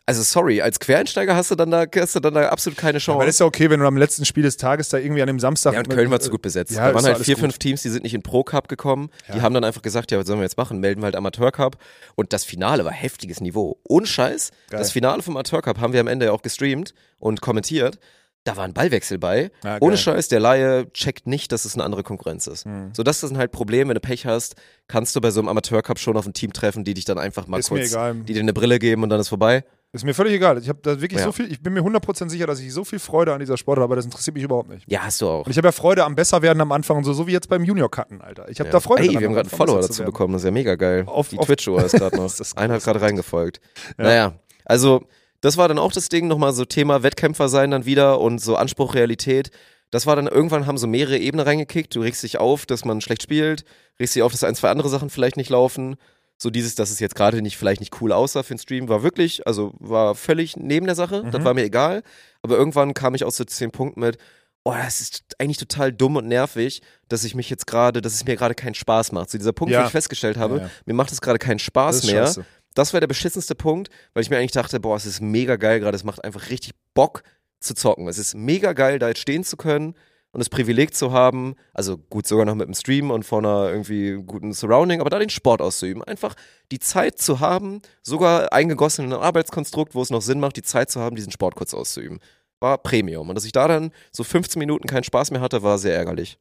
also 0.06 0.22
sorry, 0.22 0.62
als 0.62 0.80
Quereinsteiger 0.80 1.36
hast 1.36 1.50
du 1.50 1.54
dann 1.54 1.70
da, 1.70 1.84
hast 1.94 2.14
du 2.16 2.20
dann 2.20 2.32
da 2.32 2.48
absolut 2.48 2.78
keine 2.78 2.98
Chance. 2.98 3.16
Aber 3.16 3.26
das 3.26 3.34
ist 3.34 3.40
ja 3.40 3.46
okay, 3.46 3.68
wenn 3.68 3.80
du 3.80 3.86
am 3.86 3.98
letzten 3.98 4.24
Spiel 4.24 4.42
des 4.42 4.56
Tages 4.56 4.88
da 4.88 4.96
irgendwie 4.96 5.20
an 5.20 5.26
dem 5.26 5.38
Samstag. 5.38 5.74
Ja, 5.74 5.80
und 5.80 5.90
Köln 5.90 6.10
war 6.10 6.18
zu 6.18 6.30
gut 6.30 6.40
besetzt. 6.40 6.72
Ja, 6.72 6.88
da 6.88 6.94
waren 6.94 7.04
halt 7.04 7.18
vier, 7.18 7.34
gut. 7.34 7.42
fünf 7.42 7.58
Teams, 7.58 7.82
die 7.82 7.90
sind 7.90 8.04
nicht 8.04 8.14
in 8.14 8.22
Pro 8.22 8.42
Cup 8.42 8.68
gekommen. 8.68 9.10
Die 9.30 9.36
Ja. 9.36 9.42
haben 9.42 9.52
dann 9.52 9.64
einfach 9.64 9.82
gesagt, 9.82 10.10
ja, 10.10 10.18
was 10.18 10.26
sollen 10.26 10.38
wir 10.38 10.44
jetzt 10.44 10.56
machen? 10.56 10.80
Melden 10.80 11.02
wir 11.02 11.06
halt 11.06 11.16
Amateur 11.16 11.52
Cup. 11.52 11.76
Und 12.14 12.32
das 12.32 12.44
Finale 12.44 12.86
war 12.86 12.92
heftiges 12.92 13.42
Niveau. 13.42 13.78
Ohne 13.86 14.06
Scheiß. 14.06 14.50
Geil. 14.70 14.80
Das 14.80 14.92
Finale 14.92 15.22
vom 15.22 15.36
Amateur 15.36 15.60
Cup 15.60 15.78
haben 15.78 15.92
wir 15.92 16.00
am 16.00 16.06
Ende 16.06 16.26
ja 16.26 16.32
auch 16.32 16.40
gestreamt 16.42 16.94
und 17.18 17.42
kommentiert. 17.42 17.98
Da 18.44 18.56
war 18.56 18.64
ein 18.64 18.72
Ballwechsel 18.72 19.18
bei. 19.18 19.50
Geil. 19.62 19.76
Ohne 19.82 19.98
Scheiß, 19.98 20.28
der 20.28 20.40
Laie 20.40 20.90
checkt 20.94 21.26
nicht, 21.26 21.52
dass 21.52 21.66
es 21.66 21.74
eine 21.74 21.84
andere 21.84 22.02
Konkurrenz 22.02 22.46
ist. 22.46 22.64
Hm. 22.64 22.92
So, 22.94 23.02
das 23.02 23.22
ist 23.22 23.36
halt 23.36 23.52
Problem, 23.52 23.88
wenn 23.88 23.94
du 23.94 24.00
Pech 24.00 24.24
hast, 24.24 24.54
kannst 24.86 25.14
du 25.16 25.20
bei 25.20 25.30
so 25.30 25.40
einem 25.40 25.48
Amateur 25.50 25.82
Cup 25.82 25.98
schon 25.98 26.16
auf 26.16 26.24
ein 26.24 26.32
Team 26.32 26.54
treffen, 26.54 26.82
die 26.82 26.94
dich 26.94 27.04
dann 27.04 27.18
einfach 27.18 27.46
mal 27.46 27.58
Ist 27.60 27.68
kurz, 27.68 27.90
egal. 27.90 28.14
die 28.14 28.32
dir 28.32 28.40
eine 28.40 28.54
Brille 28.54 28.78
geben 28.78 29.02
und 29.02 29.10
dann 29.10 29.20
ist 29.20 29.28
vorbei. 29.28 29.64
Ist 29.92 30.04
mir 30.04 30.12
völlig 30.12 30.34
egal. 30.34 30.58
Ich 30.58 30.68
habe 30.68 30.78
da 30.82 31.00
wirklich 31.00 31.18
Ja. 31.20 31.24
so 31.26 31.32
viel, 31.32 31.50
ich 31.50 31.62
bin 31.62 31.72
mir 31.72 31.82
100% 31.82 32.28
sicher, 32.28 32.46
dass 32.46 32.60
ich 32.60 32.72
so 32.74 32.84
viel 32.84 32.98
Freude 32.98 33.32
an 33.32 33.40
dieser 33.40 33.56
Sportart 33.56 33.84
habe, 33.84 33.96
das 33.96 34.04
interessiert 34.04 34.34
mich 34.34 34.44
überhaupt 34.44 34.68
nicht. 34.68 34.84
Ja, 34.86 35.00
hast 35.04 35.20
du 35.22 35.28
auch. 35.28 35.46
Und 35.46 35.50
ich 35.50 35.56
habe 35.56 35.68
ja 35.68 35.72
Freude 35.72 36.04
am 36.04 36.14
Besserwerden 36.14 36.60
am 36.60 36.72
Anfang 36.72 36.98
und 36.98 37.04
so, 37.04 37.14
so 37.14 37.26
wie 37.26 37.32
jetzt 37.32 37.48
beim 37.48 37.64
Junior-Cutten, 37.64 38.20
Alter. 38.20 38.50
Ich 38.50 38.60
habe 38.60 38.68
Ja. 38.68 38.72
da 38.72 38.80
Freude 38.80 39.04
Ey, 39.04 39.08
wir 39.18 39.26
haben 39.26 39.32
gerade 39.34 39.48
einen 39.48 39.56
Follower 39.56 39.80
dazu 39.80 40.04
bekommen, 40.04 40.34
das 40.34 40.42
ist 40.42 40.46
ja 40.46 40.50
mega 40.50 40.74
geil. 40.74 41.04
Auf- 41.06 41.28
die 41.28 41.38
Twitch-Uhr 41.38 41.82
ist 41.82 41.92
gerade 41.92 42.16
noch. 42.16 42.24
Das 42.24 42.38
ist 42.38 42.58
Einer 42.58 42.74
hat 42.74 42.84
gerade 42.84 43.00
reingefolgt. 43.00 43.60
Ja. 43.96 44.04
Naja, 44.04 44.32
also 44.66 45.04
das 45.40 45.56
war 45.56 45.68
dann 45.68 45.78
auch 45.78 45.92
das 45.92 46.10
Ding, 46.10 46.28
nochmal 46.28 46.52
so 46.52 46.66
Thema 46.66 47.02
Wettkämpfer 47.02 47.48
sein 47.48 47.70
dann 47.70 47.86
wieder 47.86 48.20
und 48.20 48.40
so 48.42 48.56
Anspruch, 48.56 48.94
Realität. 48.94 49.50
Das 49.90 50.06
war 50.06 50.16
dann, 50.16 50.26
irgendwann 50.26 50.66
haben 50.66 50.76
so 50.76 50.86
mehrere 50.86 51.16
Ebenen 51.16 51.46
reingekickt. 51.46 51.96
Du 51.96 52.00
regst 52.02 52.22
dich 52.22 52.36
auf, 52.38 52.66
dass 52.66 52.84
man 52.84 53.00
schlecht 53.00 53.22
spielt, 53.22 53.64
regst 53.98 54.14
dich 54.14 54.22
auf, 54.22 54.32
dass 54.32 54.44
ein, 54.44 54.54
zwei 54.54 54.68
andere 54.68 54.90
Sachen 54.90 55.08
vielleicht 55.08 55.38
nicht 55.38 55.48
laufen. 55.48 55.96
So 56.40 56.50
dieses, 56.50 56.76
dass 56.76 56.90
es 56.90 57.00
jetzt 57.00 57.16
gerade 57.16 57.42
nicht, 57.42 57.56
vielleicht 57.58 57.80
nicht 57.80 58.00
cool 58.00 58.12
aussah 58.12 58.42
für 58.44 58.54
den 58.54 58.60
Stream, 58.60 58.88
war 58.88 59.02
wirklich, 59.02 59.46
also 59.46 59.72
war 59.80 60.14
völlig 60.14 60.56
neben 60.56 60.86
der 60.86 60.94
Sache. 60.94 61.24
Das 61.30 61.40
Mhm. 61.40 61.44
war 61.44 61.54
mir 61.54 61.64
egal. 61.64 62.02
Aber 62.42 62.56
irgendwann 62.56 62.94
kam 62.94 63.14
ich 63.16 63.24
auch 63.24 63.32
zu 63.32 63.44
zehn 63.44 63.72
Punkten 63.72 64.00
mit, 64.00 64.18
oh, 64.64 64.72
das 64.72 65.00
ist 65.00 65.22
eigentlich 65.38 65.56
total 65.56 65.92
dumm 65.92 66.14
und 66.16 66.28
nervig, 66.28 66.80
dass 67.08 67.24
ich 67.24 67.34
mich 67.34 67.50
jetzt 67.50 67.66
gerade, 67.66 68.00
dass 68.00 68.14
es 68.14 68.24
mir 68.24 68.36
gerade 68.36 68.54
keinen 68.54 68.74
Spaß 68.74 69.10
macht. 69.12 69.30
So 69.30 69.38
dieser 69.38 69.52
Punkt, 69.52 69.72
Ja. 69.72 69.82
wo 69.82 69.86
ich 69.86 69.90
festgestellt 69.90 70.36
habe, 70.36 70.56
Ja, 70.58 70.62
ja. 70.62 70.70
mir 70.86 70.94
macht 70.94 71.10
es 71.10 71.20
gerade 71.20 71.38
keinen 71.40 71.58
Spaß 71.58 72.02
Das 72.02 72.06
mehr. 72.10 72.26
scheiße. 72.26 72.44
Das 72.74 72.92
war 72.92 73.00
der 73.00 73.08
beschissenste 73.08 73.56
Punkt, 73.56 73.88
weil 74.14 74.22
ich 74.22 74.30
mir 74.30 74.36
eigentlich 74.38 74.52
dachte, 74.52 74.78
boah, 74.78 74.94
es 74.96 75.06
ist 75.06 75.20
mega 75.20 75.56
geil 75.56 75.80
gerade, 75.80 75.96
es 75.96 76.04
macht 76.04 76.22
einfach 76.22 76.50
richtig 76.50 76.72
Bock 76.94 77.22
zu 77.58 77.74
zocken. 77.74 78.06
Es 78.06 78.18
ist 78.18 78.36
mega 78.36 78.72
geil, 78.74 79.00
da 79.00 79.08
jetzt 79.08 79.18
stehen 79.20 79.42
zu 79.42 79.56
können 79.56 79.94
und 80.38 80.42
das 80.42 80.50
Privileg 80.50 80.94
zu 80.94 81.10
haben, 81.10 81.56
also 81.74 81.98
gut 81.98 82.24
sogar 82.24 82.46
noch 82.46 82.54
mit 82.54 82.68
dem 82.68 82.74
Stream 82.74 83.10
und 83.10 83.24
vor 83.24 83.40
einer 83.40 83.70
irgendwie 83.70 84.22
guten 84.24 84.52
Surrounding, 84.52 85.00
aber 85.00 85.10
da 85.10 85.18
den 85.18 85.30
Sport 85.30 85.60
auszuüben. 85.60 86.04
Einfach 86.04 86.36
die 86.70 86.78
Zeit 86.78 87.18
zu 87.18 87.40
haben, 87.40 87.82
sogar 88.04 88.52
eingegossen 88.52 89.04
in 89.04 89.12
ein 89.12 89.18
Arbeitskonstrukt, 89.18 89.96
wo 89.96 90.00
es 90.00 90.10
noch 90.10 90.22
Sinn 90.22 90.38
macht, 90.38 90.54
die 90.54 90.62
Zeit 90.62 90.92
zu 90.92 91.00
haben, 91.00 91.16
diesen 91.16 91.32
Sport 91.32 91.56
kurz 91.56 91.74
auszuüben. 91.74 92.20
War 92.60 92.78
Premium. 92.78 93.28
Und 93.28 93.34
dass 93.34 93.44
ich 93.46 93.50
da 93.50 93.66
dann 93.66 93.90
so 94.12 94.22
15 94.22 94.60
Minuten 94.60 94.86
keinen 94.86 95.02
Spaß 95.02 95.32
mehr 95.32 95.40
hatte, 95.40 95.64
war 95.64 95.76
sehr 95.76 95.96
ärgerlich. 95.96 96.38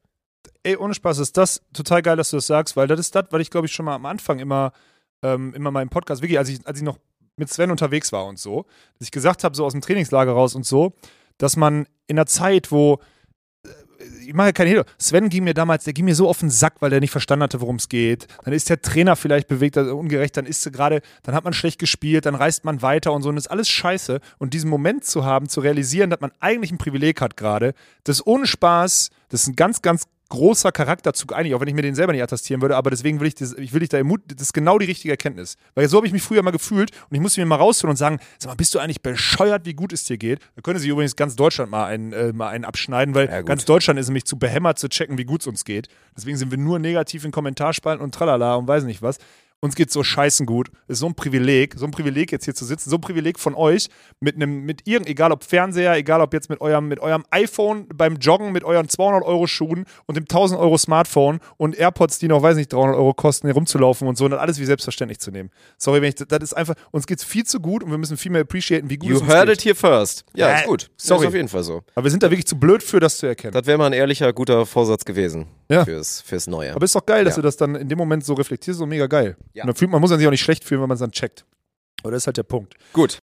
Ey, 0.61 0.77
ohne 0.77 0.93
Spaß 0.93 1.17
ist 1.17 1.35
das 1.35 1.63
total 1.73 2.03
geil, 2.03 2.17
dass 2.17 2.29
du 2.29 2.37
das 2.37 2.45
sagst, 2.45 2.77
weil 2.77 2.85
das 2.85 2.99
ist 2.99 3.15
das, 3.15 3.25
weil 3.31 3.41
ich 3.41 3.49
glaube 3.49 3.65
ich 3.65 3.73
schon 3.73 3.85
mal 3.85 3.95
am 3.95 4.05
Anfang 4.05 4.37
immer, 4.37 4.73
ähm, 5.23 5.55
immer 5.55 5.71
mal 5.71 5.81
im 5.81 5.89
Podcast, 5.89 6.21
wirklich, 6.21 6.37
als 6.37 6.49
ich, 6.49 6.59
als 6.67 6.77
ich 6.77 6.83
noch 6.83 6.99
mit 7.35 7.49
Sven 7.49 7.71
unterwegs 7.71 8.11
war 8.11 8.27
und 8.27 8.37
so, 8.37 8.67
dass 8.99 9.07
ich 9.07 9.11
gesagt 9.11 9.43
habe, 9.43 9.55
so 9.55 9.65
aus 9.65 9.73
dem 9.73 9.81
Trainingslager 9.81 10.33
raus 10.33 10.53
und 10.53 10.67
so, 10.67 10.93
dass 11.39 11.55
man 11.55 11.87
in 12.05 12.19
einer 12.19 12.27
Zeit, 12.27 12.71
wo 12.71 12.99
ich 14.25 14.33
mache 14.33 14.47
ja 14.47 14.51
keine 14.51 14.69
Hehl. 14.69 14.83
Sven 14.97 15.29
ging 15.29 15.43
mir 15.43 15.53
damals, 15.53 15.83
der 15.83 15.93
ging 15.93 16.05
mir 16.05 16.15
so 16.15 16.27
auf 16.29 16.39
den 16.39 16.49
Sack, 16.49 16.75
weil 16.79 16.89
der 16.89 16.99
nicht 16.99 17.11
verstanden 17.11 17.43
hatte, 17.43 17.61
worum 17.61 17.77
es 17.77 17.89
geht. 17.89 18.27
Dann 18.43 18.53
ist 18.53 18.69
der 18.69 18.81
Trainer 18.81 19.15
vielleicht 19.15 19.47
bewegt, 19.47 19.77
also 19.77 19.97
ungerecht, 19.97 20.37
dann 20.37 20.45
ist 20.45 20.71
gerade, 20.71 21.01
dann 21.23 21.35
hat 21.35 21.43
man 21.43 21.53
schlecht 21.53 21.79
gespielt, 21.79 22.25
dann 22.25 22.35
reist 22.35 22.65
man 22.65 22.81
weiter 22.81 23.13
und 23.13 23.21
so 23.21 23.29
und 23.29 23.35
das 23.35 23.45
ist 23.45 23.51
alles 23.51 23.69
scheiße. 23.69 24.19
Und 24.37 24.53
diesen 24.53 24.69
Moment 24.69 25.05
zu 25.05 25.25
haben, 25.25 25.49
zu 25.49 25.61
realisieren, 25.61 26.09
dass 26.09 26.19
man 26.19 26.31
eigentlich 26.39 26.71
ein 26.71 26.77
Privileg 26.77 27.21
hat 27.21 27.37
gerade, 27.37 27.73
das 28.03 28.25
ohne 28.25 28.47
Spaß, 28.47 29.09
das 29.29 29.41
ist 29.41 29.47
ein 29.47 29.55
ganz, 29.55 29.81
ganz 29.81 30.07
großer 30.29 30.71
Charakterzug 30.71 31.33
eigentlich, 31.33 31.55
auch 31.55 31.61
wenn 31.61 31.67
ich 31.67 31.73
mir 31.73 31.81
den 31.81 31.95
selber 31.95 32.13
nicht 32.13 32.23
attestieren 32.23 32.61
würde, 32.61 32.75
aber 32.75 32.89
deswegen 32.89 33.19
will 33.19 33.27
ich, 33.27 33.35
das, 33.35 33.53
ich 33.53 33.73
will 33.73 33.79
dich 33.79 33.89
da 33.89 33.97
ermut, 33.97 34.21
das 34.27 34.41
ist 34.41 34.53
genau 34.53 34.77
die 34.77 34.85
richtige 34.85 35.11
Erkenntnis. 35.11 35.57
Weil 35.75 35.87
so 35.89 35.97
habe 35.97 36.07
ich 36.07 36.13
mich 36.13 36.23
früher 36.23 36.43
mal 36.43 36.51
gefühlt 36.51 36.91
und 37.09 37.15
ich 37.15 37.21
musste 37.21 37.41
mir 37.41 37.45
mal 37.45 37.55
rausholen 37.55 37.91
und 37.91 37.97
sagen, 37.97 38.19
sag 38.37 38.49
mal, 38.49 38.55
bist 38.55 38.73
du 38.75 38.79
eigentlich 38.79 39.01
bescheuert, 39.01 39.65
wie 39.65 39.73
gut 39.73 39.93
es 39.93 40.03
dir 40.03 40.17
geht? 40.17 40.39
Da 40.55 40.61
könnte 40.61 40.79
sich 40.79 40.89
übrigens 40.89 41.15
ganz 41.15 41.35
Deutschland 41.35 41.71
mal 41.71 41.85
einen, 41.85 42.13
äh, 42.13 42.33
mal 42.33 42.49
einen 42.49 42.65
abschneiden, 42.65 43.15
weil 43.15 43.27
Ja, 43.27 43.41
ganz 43.41 43.65
Deutschland 43.65 43.99
ist 43.99 44.07
nämlich 44.07 44.25
zu 44.25 44.37
behämmert 44.37 44.79
zu 44.79 44.89
checken, 44.89 45.17
wie 45.17 45.25
gut 45.25 45.41
es 45.41 45.47
uns 45.47 45.65
geht. 45.65 45.87
Deswegen 46.15 46.37
sind 46.37 46.51
wir 46.51 46.57
nur 46.57 46.79
negativ 46.79 47.25
in 47.25 47.31
Kommentarspalten 47.31 48.03
und 48.03 48.13
tralala 48.13 48.55
und 48.55 48.67
weiß 48.67 48.83
nicht 48.83 49.01
was. 49.01 49.17
Uns 49.59 49.73
geht 49.75 49.89
so 49.89 50.03
scheißen 50.03 50.45
gut. 50.45 50.69
Ist 50.87 50.99
so 50.99 51.07
ein 51.07 51.15
Privileg, 51.15 51.73
so 51.77 51.85
ein 51.85 51.91
Privileg 51.91 52.31
jetzt 52.31 52.45
hier 52.45 52.53
zu 52.53 52.63
sitzen, 52.63 52.91
so 52.91 52.97
ein 52.97 53.01
Privileg 53.01 53.39
von 53.39 53.55
euch 53.55 53.87
mit 54.19 54.35
einem, 54.35 54.65
mit 54.65 54.81
irgend, 54.87 55.09
egal 55.09 55.31
ob 55.31 55.43
Fernseher, 55.43 55.95
egal 55.95 56.21
ob 56.21 56.31
jetzt 56.33 56.49
mit 56.51 56.61
eurem, 56.61 56.87
mit 56.87 56.99
eurem 56.99 57.23
iPhone 57.31 57.87
beim 57.87 58.17
Joggen, 58.17 58.51
mit 58.51 58.63
euren 58.63 58.87
200 58.87 59.23
Euro 59.23 59.47
Schuhen 59.47 59.85
und 60.05 60.15
dem 60.15 60.25
1000 60.25 60.59
Euro 60.59 60.77
Smartphone 60.77 61.39
und 61.57 61.75
AirPods, 61.75 62.19
die 62.19 62.27
noch, 62.27 62.43
weiß 62.43 62.55
nicht, 62.55 62.71
300 62.71 62.95
Euro 62.95 63.15
kosten, 63.15 63.47
hier 63.47 63.55
rumzulaufen 63.55 64.07
und 64.07 64.15
so 64.15 64.25
und 64.25 64.31
das 64.31 64.39
alles 64.39 64.59
wie 64.59 64.65
selbstverständlich 64.65 65.19
zu 65.19 65.31
nehmen. 65.31 65.49
Sorry, 65.79 66.03
wenn 66.03 66.09
ich, 66.09 66.15
das 66.15 66.39
ist 66.43 66.53
einfach, 66.53 66.75
uns 66.91 67.07
geht's 67.07 67.23
viel 67.23 67.43
zu 67.45 67.59
gut 67.59 67.83
und 67.83 67.89
wir 67.89 67.97
müssen 67.97 68.15
viel 68.15 68.31
mehr 68.31 68.41
appreciaten, 68.41 68.91
wie 68.91 68.97
gut 68.97 69.09
es 69.09 69.15
You 69.17 69.23
uns 69.25 69.33
heard 69.33 69.47
geht. 69.47 69.57
it 69.57 69.65
here 69.65 69.75
first. 69.75 70.23
Ja, 70.35 70.49
Äh, 70.51 70.55
ist 70.61 70.65
gut. 70.67 70.91
sorry. 70.97 71.21
Ist 71.23 71.27
auf 71.29 71.33
jeden 71.33 71.47
Fall 71.49 71.63
so. 71.63 71.81
Aber 71.95 72.03
wir 72.03 72.11
sind 72.11 72.21
da 72.21 72.29
wirklich 72.29 72.45
zu 72.45 72.59
blöd 72.59 72.83
für, 72.83 72.99
das 72.99 73.17
zu 73.17 73.25
erkennen. 73.25 73.53
Das 73.53 73.65
wäre 73.65 73.79
mal 73.79 73.87
ein 73.87 73.93
ehrlicher, 73.93 74.31
guter 74.33 74.67
Vorsatz 74.67 75.03
gewesen 75.03 75.47
Ja. 75.67 75.83
fürs, 75.83 76.21
fürs 76.21 76.45
Neue. 76.45 76.75
Aber 76.75 76.85
ist 76.85 76.93
doch 76.93 77.05
geil, 77.07 77.25
dass 77.25 77.33
Ja. 77.37 77.41
du 77.41 77.47
das 77.47 77.57
dann 77.57 77.73
in 77.73 77.89
dem 77.89 77.97
Moment 77.97 78.23
so 78.23 78.35
reflektierst, 78.35 78.77
so 78.77 78.85
mega 78.85 79.07
geil. 79.07 79.35
Ja. 79.53 79.63
Und 79.63 79.67
dann 79.67 79.75
fühlt 79.75 79.91
man, 79.91 80.01
muss 80.01 80.09
man 80.09 80.19
sich 80.19 80.27
auch 80.27 80.31
nicht 80.31 80.41
schlecht 80.41 80.63
fühlen, 80.63 80.81
wenn 80.81 80.89
man 80.89 80.95
es 80.95 81.01
dann 81.01 81.11
checkt. 81.11 81.45
Aber 82.03 82.11
das 82.11 82.23
ist 82.23 82.27
halt 82.27 82.37
der 82.37 82.43
Punkt. 82.43 82.75
Gut. 82.93 83.19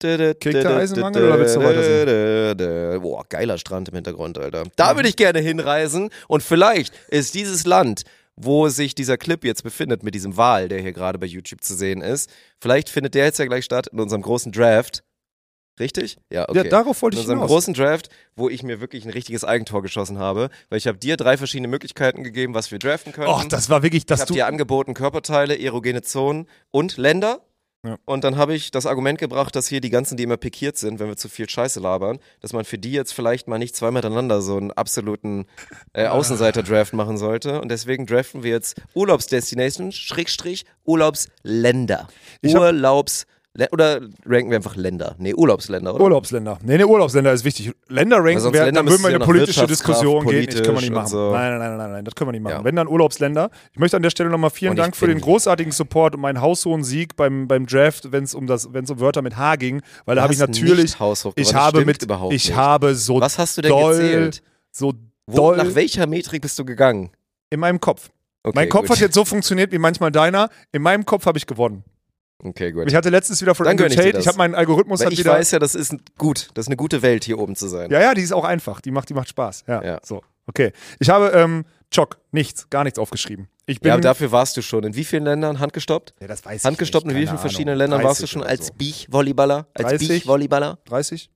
Kriegt 0.00 0.54
der 0.54 0.76
Eisenmangel 0.76 1.24
oder 1.24 1.38
willst 1.38 1.56
du 1.56 1.60
weiter 1.60 3.00
Boah, 3.00 3.24
geiler 3.28 3.58
Strand 3.58 3.88
im 3.88 3.94
Hintergrund, 3.96 4.38
Alter. 4.38 4.64
Da 4.76 4.96
würde 4.96 5.08
ich 5.08 5.16
gerne 5.16 5.40
hinreisen 5.40 6.10
und 6.28 6.42
vielleicht 6.42 6.94
ist 7.08 7.34
dieses 7.34 7.66
Land, 7.66 8.04
wo 8.36 8.68
sich 8.68 8.94
dieser 8.94 9.16
Clip 9.16 9.44
jetzt 9.44 9.64
befindet 9.64 10.04
mit 10.04 10.14
diesem 10.14 10.36
Wal, 10.36 10.68
der 10.68 10.80
hier 10.80 10.92
gerade 10.92 11.18
bei 11.18 11.26
YouTube 11.26 11.62
zu 11.62 11.74
sehen 11.74 12.00
ist, 12.00 12.30
vielleicht 12.60 12.88
findet 12.88 13.14
der 13.14 13.24
jetzt 13.24 13.38
ja 13.38 13.46
gleich 13.46 13.64
statt 13.64 13.88
in 13.88 13.98
unserem 13.98 14.22
großen 14.22 14.52
Draft. 14.52 15.02
Richtig? 15.78 16.16
Ja, 16.30 16.48
okay. 16.48 16.58
Ja, 16.58 16.64
darauf 16.64 17.00
wollte 17.02 17.16
in 17.18 17.22
ich 17.22 17.28
hinaus. 17.28 17.46
großen 17.48 17.74
Draft, 17.74 18.08
wo 18.36 18.48
ich 18.48 18.62
mir 18.62 18.80
wirklich 18.80 19.04
ein 19.04 19.10
richtiges 19.10 19.44
Eigentor 19.44 19.82
geschossen 19.82 20.18
habe, 20.18 20.50
weil 20.70 20.78
ich 20.78 20.86
habe 20.86 20.98
dir 20.98 21.16
drei 21.16 21.36
verschiedene 21.36 21.68
Möglichkeiten 21.68 22.24
gegeben, 22.24 22.54
was 22.54 22.70
wir 22.70 22.78
draften 22.78 23.12
können. 23.12 23.28
Och, 23.28 23.44
das 23.44 23.68
war 23.70 23.82
wirklich, 23.82 24.02
Ich 24.02 24.06
dass 24.06 24.20
habe 24.20 24.28
du. 24.28 24.34
dir 24.34 24.46
angeboten 24.46 24.94
Körperteile, 24.94 25.58
erogene 25.58 26.02
Zonen 26.02 26.46
und 26.70 26.96
Länder. 26.96 27.40
Ja. 27.86 27.96
Und 28.06 28.24
dann 28.24 28.36
habe 28.36 28.54
ich 28.54 28.72
das 28.72 28.86
Argument 28.86 29.20
gebracht, 29.20 29.54
dass 29.54 29.68
hier 29.68 29.80
die 29.80 29.88
ganzen, 29.88 30.16
die 30.16 30.24
immer 30.24 30.36
pikiert 30.36 30.76
sind, 30.76 30.98
wenn 30.98 31.06
wir 31.06 31.16
zu 31.16 31.28
viel 31.28 31.48
Scheiße 31.48 31.78
labern, 31.78 32.18
dass 32.40 32.52
man 32.52 32.64
für 32.64 32.76
die 32.76 32.90
jetzt 32.90 33.12
vielleicht 33.14 33.46
mal 33.46 33.58
nicht 33.60 33.76
zweimal 33.76 34.02
miteinander 34.02 34.42
so 34.42 34.56
einen 34.56 34.72
absoluten 34.72 35.46
äh, 35.92 36.06
Ah. 36.06 36.10
Außenseiter-Draft 36.10 36.92
machen 36.92 37.18
sollte. 37.18 37.60
Und 37.60 37.68
deswegen 37.68 38.04
draften 38.04 38.42
wir 38.42 38.50
jetzt 38.50 38.82
Urlaubsdestination, 38.94 39.92
Schrägstrich, 39.92 40.64
Urlaubsländer. 40.84 42.08
Ich 42.42 42.54
hab- 42.54 42.62
Urlaubs... 42.62 43.26
Oder 43.72 44.00
ranken 44.24 44.50
wir 44.50 44.56
einfach 44.56 44.76
Länder? 44.76 45.16
Nee, 45.18 45.34
Urlaubsländer, 45.34 45.94
oder? 45.94 46.04
Urlaubsländer. 46.04 46.58
Nee, 46.62 46.78
nee, 46.78 46.84
Urlaubsländer 46.84 47.32
ist 47.32 47.44
wichtig. 47.44 47.72
Länder 47.88 48.18
ranken, 48.18 48.52
wär, 48.52 48.66
Länder 48.66 48.82
dann 48.82 48.90
würden 48.90 49.02
wir 49.02 49.08
in 49.10 49.16
eine 49.16 49.24
politische 49.24 49.66
Diskussion 49.66 50.26
gehen. 50.26 50.48
Ich 50.48 50.54
können 50.54 50.76
wir 50.76 50.80
nicht 50.80 50.92
machen. 50.92 51.08
so. 51.08 51.32
Nein, 51.32 51.50
nein, 51.50 51.58
nein, 51.58 51.76
nein, 51.76 51.92
nein, 51.92 52.04
das 52.04 52.14
können 52.14 52.28
wir 52.28 52.32
nicht 52.32 52.42
machen. 52.42 52.58
Ja. 52.58 52.64
Wenn 52.64 52.76
dann 52.76 52.88
Urlaubsländer. 52.88 53.50
Ich 53.72 53.78
möchte 53.78 53.96
an 53.96 54.02
der 54.02 54.10
Stelle 54.10 54.30
nochmal 54.30 54.50
vielen 54.50 54.70
Und 54.70 54.76
Dank 54.76 54.96
für 54.96 55.06
den 55.06 55.20
großartigen 55.20 55.72
Support 55.72 56.14
und 56.14 56.20
meinen 56.20 56.40
haushohen 56.40 56.84
Sieg 56.84 57.16
beim, 57.16 57.48
beim 57.48 57.66
Draft, 57.66 58.12
wenn 58.12 58.24
es 58.24 58.34
um 58.34 58.46
das, 58.46 58.66
um 58.66 59.00
Wörter 59.00 59.22
mit 59.22 59.36
H 59.36 59.56
ging, 59.56 59.82
weil 60.04 60.16
da 60.16 60.22
habe 60.22 60.32
ich 60.32 60.38
natürlich, 60.38 60.94
ich 61.36 61.48
das 61.48 61.54
habe 61.54 61.84
mit, 61.84 62.06
ich 62.30 62.54
habe 62.54 62.94
so 62.94 63.20
Was 63.20 63.38
hast 63.38 63.58
du 63.58 63.62
denn 63.62 63.70
doll, 63.70 63.96
gezählt? 63.96 64.42
so 64.70 64.92
Wo, 65.26 65.36
doll 65.36 65.56
nach 65.56 65.74
welcher 65.74 66.06
Metrik 66.06 66.42
bist 66.42 66.58
du 66.58 66.64
gegangen? 66.64 67.10
in 67.50 67.60
meinem 67.60 67.80
Kopf. 67.80 68.10
Okay, 68.42 68.52
mein 68.54 68.68
Kopf 68.68 68.82
gut. 68.82 68.90
hat 68.90 69.00
jetzt 69.00 69.14
so 69.14 69.24
funktioniert 69.24 69.72
wie 69.72 69.78
manchmal 69.78 70.12
deiner. 70.12 70.48
In 70.72 70.82
meinem 70.82 71.04
Kopf 71.04 71.26
habe 71.26 71.38
ich 71.38 71.46
gewonnen. 71.46 71.84
Okay, 72.42 72.70
gut. 72.72 72.84
Ich 72.86 72.94
hatte 72.94 73.10
letztens 73.10 73.42
wieder 73.42 73.54
von 73.54 73.64
Dann 73.64 73.72
Andrew 73.72 73.86
ich 73.86 73.96
Tate, 73.96 74.08
ich, 74.10 74.14
das. 74.14 74.26
habe 74.28 74.38
meinen 74.38 74.54
Algorithmus 74.54 75.00
Weil 75.00 75.06
hat 75.06 75.12
ich 75.12 75.18
wieder. 75.20 75.32
weiß 75.32 75.50
ja, 75.50 75.58
das 75.58 75.74
ist 75.74 75.94
gut. 76.18 76.50
Das 76.54 76.64
ist 76.64 76.68
eine 76.68 76.76
gute 76.76 77.02
Welt, 77.02 77.24
hier 77.24 77.38
oben 77.38 77.56
zu 77.56 77.66
sein. 77.68 77.90
Ja, 77.90 78.00
ja, 78.00 78.14
die 78.14 78.22
ist 78.22 78.32
auch 78.32 78.44
einfach. 78.44 78.80
Die 78.80 78.90
macht, 78.92 79.08
die 79.08 79.14
macht 79.14 79.28
Spaß. 79.28 79.64
Ja, 79.66 79.82
Ja. 79.84 80.00
so. 80.04 80.22
Okay. 80.46 80.72
Ich 81.00 81.10
habe 81.10 81.28
ähm, 81.34 81.64
Chock, 81.92 82.18
nichts, 82.30 82.70
gar 82.70 82.84
nichts 82.84 82.98
aufgeschrieben. 82.98 83.48
Ich 83.66 83.80
bin. 83.80 83.88
Ja, 83.88 83.94
aber 83.94 84.00
dafür 84.02 84.30
warst 84.32 84.56
du 84.56 84.62
schon. 84.62 84.84
In 84.84 84.94
wie 84.94 85.04
vielen 85.04 85.24
Ländern 85.24 85.58
handgestoppt? 85.58 86.14
ja, 86.20 86.26
das 86.26 86.44
weiß 86.44 86.64
Handgestoppt 86.64 87.04
ich 87.06 87.10
in 87.10 87.16
wie 87.16 87.20
nicht, 87.20 87.28
vielen 87.30 87.38
verschiedenen 87.40 87.70
Ahnung. 87.80 87.90
Ländern 87.92 88.02
warst 88.04 88.20
du 88.20 88.24
30 88.24 88.30
schon 88.30 88.42
als 88.44 88.66
so. 88.68 88.72
Beach-Volleyballer? 88.74 89.66
Als 89.74 89.88
30? 89.88 90.08
Beach-Volleyballer? 90.08 90.78
30? 90.86 91.30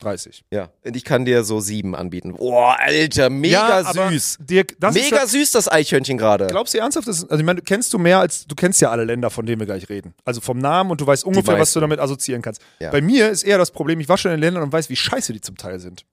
30. 0.00 0.44
Ja. 0.50 0.70
Und 0.84 0.96
ich 0.96 1.04
kann 1.04 1.24
dir 1.24 1.44
so 1.44 1.60
sieben 1.60 1.94
anbieten. 1.94 2.34
Boah, 2.34 2.76
Alter, 2.78 3.30
mega 3.30 3.80
ja, 3.80 4.10
süß. 4.10 4.38
Dirk, 4.40 4.76
das 4.80 4.94
Mega 4.94 5.18
ist 5.22 5.30
süß, 5.30 5.52
das 5.52 5.70
Eichhörnchen 5.70 6.18
gerade. 6.18 6.48
Glaubst 6.48 6.74
du 6.74 6.78
ernsthaft, 6.78 7.08
das, 7.08 7.22
also 7.24 7.36
ich 7.38 7.44
meine, 7.44 7.62
kennst 7.62 7.92
du 7.92 7.98
mehr 7.98 8.18
als, 8.18 8.46
du 8.46 8.54
kennst 8.54 8.80
ja 8.80 8.90
alle 8.90 9.04
Länder, 9.04 9.30
von 9.30 9.46
denen 9.46 9.60
wir 9.60 9.66
gleich 9.66 9.88
reden. 9.88 10.14
Also 10.24 10.40
vom 10.40 10.58
Namen 10.58 10.90
und 10.90 11.00
du 11.00 11.06
weißt 11.06 11.24
ungefähr, 11.24 11.58
was 11.58 11.72
du 11.72 11.80
damit 11.80 12.00
assoziieren 12.00 12.42
kannst. 12.42 12.60
Ja. 12.80 12.90
Bei 12.90 13.00
mir 13.00 13.30
ist 13.30 13.44
eher 13.44 13.58
das 13.58 13.70
Problem, 13.70 14.00
ich 14.00 14.08
war 14.08 14.18
schon 14.18 14.32
in 14.32 14.40
Ländern 14.40 14.62
und 14.64 14.72
weiß, 14.72 14.90
wie 14.90 14.96
scheiße 14.96 15.32
die 15.32 15.40
zum 15.40 15.56
Teil 15.56 15.78
sind. 15.80 16.04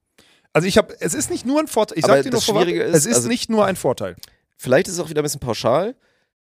Also 0.54 0.68
ich 0.68 0.78
habe, 0.78 0.96
es 1.00 1.14
ist 1.14 1.30
nicht 1.30 1.46
nur 1.46 1.60
ein 1.60 1.68
Vorteil, 1.68 1.98
ich 1.98 2.04
Aber 2.04 2.16
sag 2.16 2.24
dir 2.24 2.30
nur 2.30 2.40
das 2.40 2.46
vorab, 2.46 2.68
ist, 2.68 2.96
es 2.96 3.06
ist 3.06 3.16
also- 3.16 3.28
nicht 3.30 3.50
nur 3.50 3.66
ein 3.66 3.76
Vorteil. 3.76 4.16
Vielleicht 4.58 4.88
ist 4.88 4.94
es 4.96 5.00
auch 5.00 5.10
wieder 5.10 5.22
ein 5.22 5.24
bisschen 5.24 5.40
pauschal, 5.40 5.96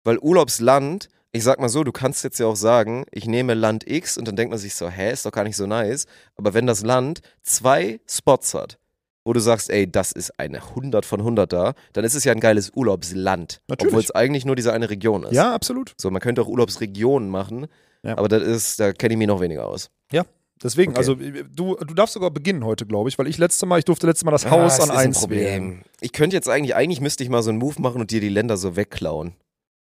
weil 0.05 0.19
Urlaubsland, 0.19 1.09
ich 1.33 1.45
sag 1.45 1.61
mal 1.61 1.69
so, 1.69 1.85
du 1.85 1.93
kannst 1.93 2.25
jetzt 2.25 2.39
ja 2.41 2.47
auch 2.47 2.57
sagen, 2.57 3.05
ich 3.13 3.27
nehme 3.27 3.55
Land 3.55 3.89
X 3.89 4.19
und 4.19 4.27
dann 4.27 4.37
denkt 4.37 4.51
man 4.51 4.59
sich 4.59 4.75
so, 4.75 4.89
hä, 4.89 5.13
ist 5.13 5.25
doch 5.27 5.33
gar 5.33 5.45
nicht 5.45 5.57
so 5.57 5.67
nice. 5.67 6.07
Aber 6.37 6.55
wenn 6.55 6.67
das 6.67 6.83
Land 6.83 7.21
zwei 7.43 8.01
Spots 8.09 8.55
hat, 8.55 8.79
wo 9.25 9.33
du 9.33 9.41
sagst, 9.41 9.71
ey, 9.71 9.91
das 9.91 10.13
ist 10.13 10.39
eine 10.41 10.59
100 10.63 11.05
von 11.05 11.21
100 11.21 11.53
da, 11.53 11.75
dann 11.93 12.05
ist 12.05 12.15
es 12.15 12.25
ja 12.25 12.33
ein 12.33 12.41
geiles 12.41 12.71
Urlaubsland. 12.75 13.61
Natürlich. 13.69 13.93
Obwohl 13.93 14.03
es 14.03 14.11
eigentlich 14.11 14.45
nur 14.45 14.57
diese 14.57 14.73
eine 14.73 14.91
Region 14.91 15.23
ist. 15.25 15.33
Ja, 15.33 15.55
absolut. 15.55 15.93
So, 16.01 16.11
man 16.11 16.21
könnte 16.21 16.43
auch 16.43 16.49
Urlaubsregionen 16.49 17.29
machen, 17.29 17.67
Ja. 18.03 18.17
aber 18.19 18.29
das 18.29 18.43
ist, 18.43 18.81
da 18.81 18.93
kenne 18.93 19.15
ich 19.15 19.19
mich 19.19 19.29
noch 19.29 19.41
weniger 19.41 19.67
aus. 19.67 19.91
Ja. 20.11 20.25
Deswegen, 20.63 20.93
Okay. 20.93 20.99
also 20.99 21.15
du, 21.15 21.77
du 21.77 21.95
darfst 21.95 22.13
sogar 22.15 22.31
beginnen 22.31 22.65
heute, 22.65 22.85
glaube 22.87 23.09
ich, 23.09 23.19
weil 23.19 23.27
ich 23.29 23.39
letzte 23.39 23.65
Mal, 23.67 23.79
ich 23.79 23.85
durfte 23.87 24.07
letztes 24.07 24.25
Mal 24.25 24.31
das 24.33 24.45
Ah, 24.47 24.51
Haus 24.51 24.77
das 24.77 24.81
an 24.81 24.95
ist 24.97 25.01
ein 25.01 25.07
eins 25.07 25.31
wählen. 25.31 25.83
Ich 26.03 26.13
könnte 26.13 26.37
jetzt 26.37 26.49
eigentlich, 26.51 26.75
eigentlich 26.75 27.01
müsste 27.01 27.23
ich 27.25 27.31
mal 27.31 27.43
so 27.43 27.49
einen 27.51 27.59
Move 27.59 27.81
machen 27.81 28.01
und 28.01 28.11
dir 28.11 28.21
die 28.21 28.29
Länder 28.29 28.57
so 28.59 28.77
wegklauen. 28.77 29.35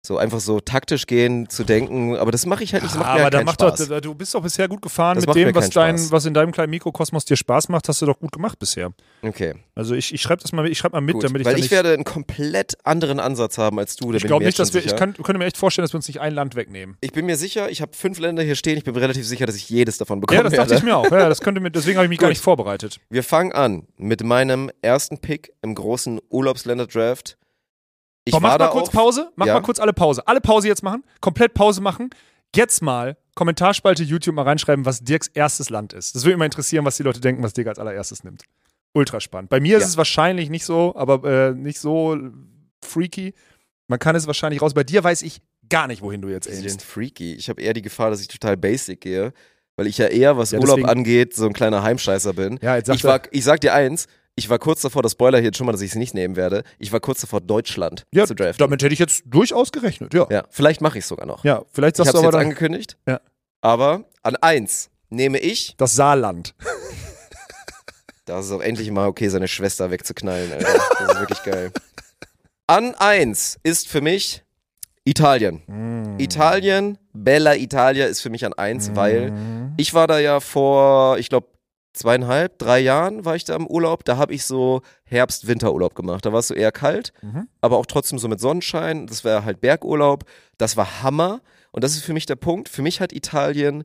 So 0.01 0.17
einfach 0.17 0.39
so 0.39 0.61
taktisch 0.61 1.07
gehen, 1.07 1.49
zu 1.49 1.65
denken, 1.65 2.15
aber 2.15 2.31
das 2.31 2.45
mache 2.45 2.63
ich 2.63 2.71
halt 2.71 2.83
nicht, 2.83 2.95
das 2.95 2.99
macht 3.01 3.15
mir 3.15 3.19
aber 3.21 3.29
da 3.29 3.39
keinen 3.39 3.45
macht 3.47 3.59
Spaß. 3.59 3.89
doch, 3.89 3.99
du 3.99 4.15
bist 4.15 4.33
doch 4.33 4.41
bisher 4.41 4.69
gut 4.69 4.81
gefahren 4.81 5.15
Das 5.15 5.27
mit 5.27 5.35
dem, 5.35 5.53
was, 5.53 5.69
dein, 5.71 5.97
Spaß. 5.97 6.11
was 6.13 6.25
in 6.25 6.33
deinem 6.33 6.53
kleinen 6.53 6.69
Mikrokosmos 6.69 7.25
dir 7.25 7.35
Spaß 7.35 7.67
macht, 7.67 7.89
hast 7.89 8.01
du 8.01 8.05
doch 8.05 8.17
gut 8.17 8.31
gemacht 8.31 8.57
bisher. 8.59 8.91
Okay, 9.21 9.55
Also 9.75 9.95
ich, 9.95 10.13
ich 10.13 10.21
schreibe 10.21 10.41
das 10.41 10.53
mal, 10.53 10.65
ich 10.67 10.77
schreibe 10.77 10.95
mal 10.95 11.01
mit, 11.01 11.15
gut. 11.15 11.25
damit 11.25 11.41
ich 11.41 11.45
Weil 11.45 11.55
ich 11.57 11.63
nicht, 11.63 11.71
werde 11.71 11.93
einen 11.93 12.05
komplett 12.05 12.77
anderen 12.85 13.19
Ansatz 13.19 13.57
haben 13.57 13.77
als 13.77 13.97
du. 13.97 14.13
Ich 14.13 14.23
glaube 14.23 14.45
nicht, 14.45 14.57
dass 14.57 14.73
wir, 14.73 14.79
schon 14.79 14.85
ich 14.85 14.91
sicher. 14.91 14.97
kann, 14.97 15.13
könnte 15.21 15.37
mir 15.37 15.45
echt 15.45 15.57
vorstellen, 15.57 15.83
dass 15.83 15.91
wir 15.91 15.97
uns 15.97 16.07
nicht 16.07 16.21
ein 16.21 16.33
Land 16.33 16.55
wegnehmen. 16.55 16.95
Ich 17.01 17.11
bin 17.11 17.25
mir 17.25 17.35
sicher, 17.35 17.69
ich 17.69 17.81
habe 17.81 17.91
fünf 17.93 18.19
Länder 18.19 18.41
hier 18.41 18.55
stehen. 18.55 18.77
Ich 18.77 18.85
bin 18.85 18.93
mir 18.93 19.01
relativ 19.01 19.27
sicher, 19.27 19.45
dass 19.47 19.57
ich 19.57 19.69
jedes 19.69 19.97
davon 19.97 20.21
bekommen 20.21 20.37
Ja, 20.37 20.43
das 20.43 20.53
dachte 20.53 20.69
werde. 20.69 20.79
ich 20.79 20.83
mir 20.85 20.95
auch. 20.95 21.11
Ja, 21.11 21.27
das 21.27 21.41
könnte 21.41 21.59
mir, 21.59 21.71
deswegen 21.71 21.97
habe 21.97 22.05
ich 22.05 22.09
mich 22.09 22.19
gar 22.19 22.29
Gut. 22.29 22.37
nicht 22.37 22.41
vorbereitet. 22.43 23.01
Wir 23.09 23.23
fangen 23.23 23.51
an 23.51 23.85
mit 23.97 24.23
meinem 24.23 24.71
ersten 24.81 25.17
Pick 25.17 25.51
im 25.61 25.75
großen 25.75 26.21
Urlaubsländer-Draft. 26.29 27.35
Ich 28.29 28.33
Komm, 28.33 28.43
mach 28.43 28.57
mal 28.57 28.69
kurz 28.69 28.89
auch, 28.89 28.93
Pause. 28.93 29.31
Mach 29.35 29.45
Ja. 29.47 29.53
mal 29.55 29.61
kurz 29.61 29.79
alle 29.79 29.93
Pause. 29.93 30.27
Alle 30.27 30.41
Pause 30.41 30.67
jetzt 30.67 30.83
machen. 30.83 31.03
Komplett 31.21 31.53
Pause 31.53 31.81
machen. 31.81 32.09
Jetzt 32.55 32.81
mal 32.81 33.17
Kommentarspalte 33.35 34.03
YouTube 34.03 34.35
mal 34.35 34.43
reinschreiben, 34.43 34.85
was 34.85 35.03
Dirks 35.03 35.27
erstes 35.27 35.69
Land 35.69 35.93
ist. 35.93 36.15
Das 36.15 36.23
würde 36.23 36.35
mich 36.35 36.39
mal 36.39 36.45
interessieren, 36.45 36.83
was 36.85 36.97
die 36.97 37.03
Leute 37.03 37.21
denken, 37.21 37.43
was 37.43 37.53
Dirk 37.53 37.67
als 37.67 37.79
allererstes 37.79 38.23
nimmt. 38.23 38.43
Ultra 38.93 39.19
spannend. 39.19 39.49
Bei 39.49 39.59
mir 39.59 39.77
ist 39.77 39.83
Ja. 39.83 39.89
es 39.89 39.97
wahrscheinlich 39.97 40.49
nicht 40.49 40.65
so, 40.65 40.95
aber 40.95 41.23
äh, 41.23 41.53
nicht 41.53 41.79
so 41.79 42.17
freaky. 42.83 43.33
Man 43.87 43.99
kann 43.99 44.15
es 44.15 44.27
wahrscheinlich 44.27 44.61
raus. 44.61 44.73
Bei 44.73 44.83
dir 44.83 45.03
weiß 45.03 45.21
ich 45.23 45.41
gar 45.69 45.87
nicht, 45.87 46.01
wohin 46.01 46.21
du 46.21 46.27
jetzt 46.29 46.47
Sie 46.47 46.55
sind 46.55 46.65
aimst. 46.65 46.81
freaky. 46.83 47.35
Ich 47.35 47.49
habe 47.49 47.61
eher 47.61 47.73
die 47.73 47.81
Gefahr, 47.81 48.09
dass 48.09 48.21
ich 48.21 48.27
total 48.27 48.57
basic 48.57 49.01
gehe, 49.01 49.33
weil 49.75 49.87
ich 49.87 49.97
ja 49.97 50.07
eher, 50.07 50.37
was 50.37 50.51
Ja, 50.51 50.59
Urlaub 50.59 50.83
angeht, 50.85 51.35
so 51.35 51.45
ein 51.45 51.53
kleiner 51.53 51.83
Heimscheißer 51.83 52.33
bin. 52.33 52.59
Ja, 52.61 52.75
jetzt 52.75 52.87
sagt 52.87 52.97
Ich, 52.99 53.03
war, 53.03 53.21
ich 53.31 53.43
sag 53.43 53.61
dir 53.61 53.73
eins, 53.73 54.07
ich 54.35 54.49
war 54.49 54.57
kurz 54.59 54.81
davor, 54.81 55.03
das 55.03 55.11
Spoiler 55.13 55.37
hier 55.39 55.45
jetzt 55.47 55.57
schon 55.57 55.65
mal, 55.65 55.71
dass 55.73 55.81
ich 55.81 55.91
es 55.91 55.95
nicht 55.95 56.13
nehmen 56.13 56.35
werde. 56.35 56.63
Ich 56.77 56.91
war 56.93 56.99
kurz 56.99 57.21
davor, 57.21 57.41
Deutschland 57.41 58.05
ja, 58.13 58.25
zu 58.25 58.35
draften. 58.35 58.57
damit 58.59 58.81
hätte 58.81 58.93
ich 58.93 58.99
jetzt 58.99 59.23
durchaus 59.25 59.71
gerechnet. 59.71 60.13
Ja, 60.13 60.21
ja, 60.29 60.37
Ja, 60.37 60.43
vielleicht 60.49 60.81
mache 60.81 60.97
ich 60.97 61.03
es 61.03 61.09
sogar 61.09 61.25
noch. 61.25 61.43
vielleicht 61.43 61.95
ich 61.95 61.97
sagst 61.97 61.99
habe 61.99 62.03
du 62.03 62.07
es 62.09 62.15
aber 62.15 62.25
jetzt 62.27 62.33
dann 62.33 62.41
angekündigt. 62.41 62.97
Ja. 63.07 63.19
Aber 63.61 64.05
an 64.23 64.35
eins 64.37 64.89
nehme 65.09 65.39
ich, 65.39 65.75
das 65.77 65.95
Saarland. 65.95 66.55
da 68.25 68.39
ist 68.39 68.45
es 68.45 68.51
auch 68.51 68.61
endlich 68.61 68.89
mal 68.91 69.07
okay, 69.07 69.27
seine 69.29 69.47
Schwester 69.47 69.91
wegzuknallen, 69.91 70.51
Alter. 70.53 70.79
Das 70.99 71.13
ist 71.15 71.19
wirklich 71.19 71.43
geil. 71.43 71.71
An 72.67 72.93
eins 72.95 73.57
ist 73.63 73.87
für 73.87 74.01
mich 74.01 74.43
Italien. 75.03 75.63
Mm. 75.65 76.19
Italien, 76.19 76.97
Bella 77.13 77.55
Italia 77.55 78.05
ist 78.05 78.21
für 78.21 78.29
mich 78.29 78.45
an 78.45 78.53
eins, 78.53 78.91
weil 78.93 79.31
Mhm. 79.31 79.73
ich 79.77 79.93
war 79.95 80.05
da 80.07 80.19
ja 80.19 80.39
vor, 80.39 81.17
ich 81.17 81.29
glaube, 81.29 81.47
zweieinhalb, 81.93 82.57
drei 82.59 82.79
Jahren 82.79 83.25
war 83.25 83.35
ich 83.35 83.43
da 83.45 83.55
im 83.55 83.67
Urlaub. 83.67 84.03
Da 84.05 84.17
habe 84.17 84.33
ich 84.33 84.45
so 84.45 84.81
Herbst-Winterurlaub 85.05 85.95
gemacht. 85.95 86.25
Da 86.25 86.31
war 86.31 86.39
es 86.39 86.47
so 86.47 86.53
eher 86.53 86.71
kalt, 86.71 87.13
Mhm. 87.21 87.47
aber 87.61 87.77
auch 87.77 87.85
trotzdem 87.85 88.19
so 88.19 88.27
mit 88.27 88.39
Sonnenschein. 88.39 89.07
Das 89.07 89.25
war 89.25 89.43
halt 89.45 89.61
Bergurlaub. 89.61 90.23
Das 90.57 90.77
war 90.77 91.03
Hammer. 91.03 91.41
Und 91.71 91.83
das 91.83 91.93
ist 91.93 92.03
für 92.03 92.13
mich 92.13 92.25
der 92.25 92.35
Punkt. 92.35 92.69
Für 92.69 92.81
mich 92.81 93.01
hat 93.01 93.11
Italien 93.13 93.83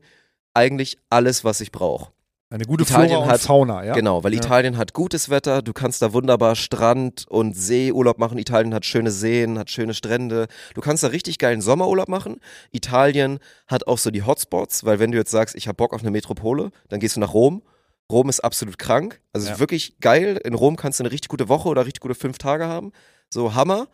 eigentlich 0.53 0.97
alles, 1.09 1.43
was 1.43 1.61
ich 1.61 1.71
brauche. 1.71 2.11
Eine 2.51 2.65
gute 2.65 2.83
Italien 2.83 3.09
Flora 3.09 3.23
und 3.25 3.29
hat- 3.31 3.41
Fauna, 3.41 3.83
ja. 3.83 3.93
Genau, 3.95 4.23
weil 4.23 4.31
Ja. 4.33 4.37
Italien 4.37 4.77
hat 4.77 4.93
gutes 4.93 5.29
Wetter, 5.29 5.61
du 5.63 5.73
kannst 5.73 6.01
da 6.01 6.13
wunderbar 6.13 6.55
Strand 6.55 7.25
und 7.27 7.53
Seeurlaub 7.57 8.19
machen. 8.19 8.37
Italien 8.37 8.73
hat 8.73 8.85
schöne 8.85 9.09
Seen, 9.11 9.57
hat 9.57 9.71
schöne 9.71 9.93
Strände. 9.95 10.47
Du 10.75 10.79
kannst 10.81 11.03
da 11.03 11.07
richtig 11.07 11.39
geilen 11.39 11.59
Sommerurlaub 11.59 12.07
machen. 12.07 12.39
Italien 12.71 13.39
hat 13.67 13.87
auch 13.87 13.97
so 13.97 14.11
die 14.11 14.23
Hotspots, 14.23 14.85
weil 14.85 14.99
wenn 14.99 15.11
du 15.11 15.17
jetzt 15.17 15.31
sagst, 15.31 15.55
ich 15.55 15.67
hab 15.67 15.77
Bock 15.77 15.93
auf 15.93 16.01
eine 16.01 16.11
Metropole, 16.11 16.69
dann 16.87 16.99
gehst 16.99 17.15
du 17.15 17.19
nach 17.19 17.33
Rom. 17.33 17.63
Rom 18.11 18.29
ist 18.29 18.39
absolut 18.41 18.77
krank. 18.77 19.21
Also 19.33 19.47
Ja. 19.47 19.53
ist 19.53 19.59
wirklich 19.59 19.99
geil. 19.99 20.39
In 20.43 20.53
Rom 20.53 20.75
kannst 20.75 20.99
du 20.99 21.03
eine 21.03 21.11
richtig 21.11 21.29
gute 21.29 21.49
Woche 21.49 21.67
oder 21.69 21.85
richtig 21.85 22.01
gute 22.01 22.15
fünf 22.15 22.37
Tage 22.37 22.65
haben. 22.67 22.91
So 23.29 23.55
Hammer. 23.55 23.87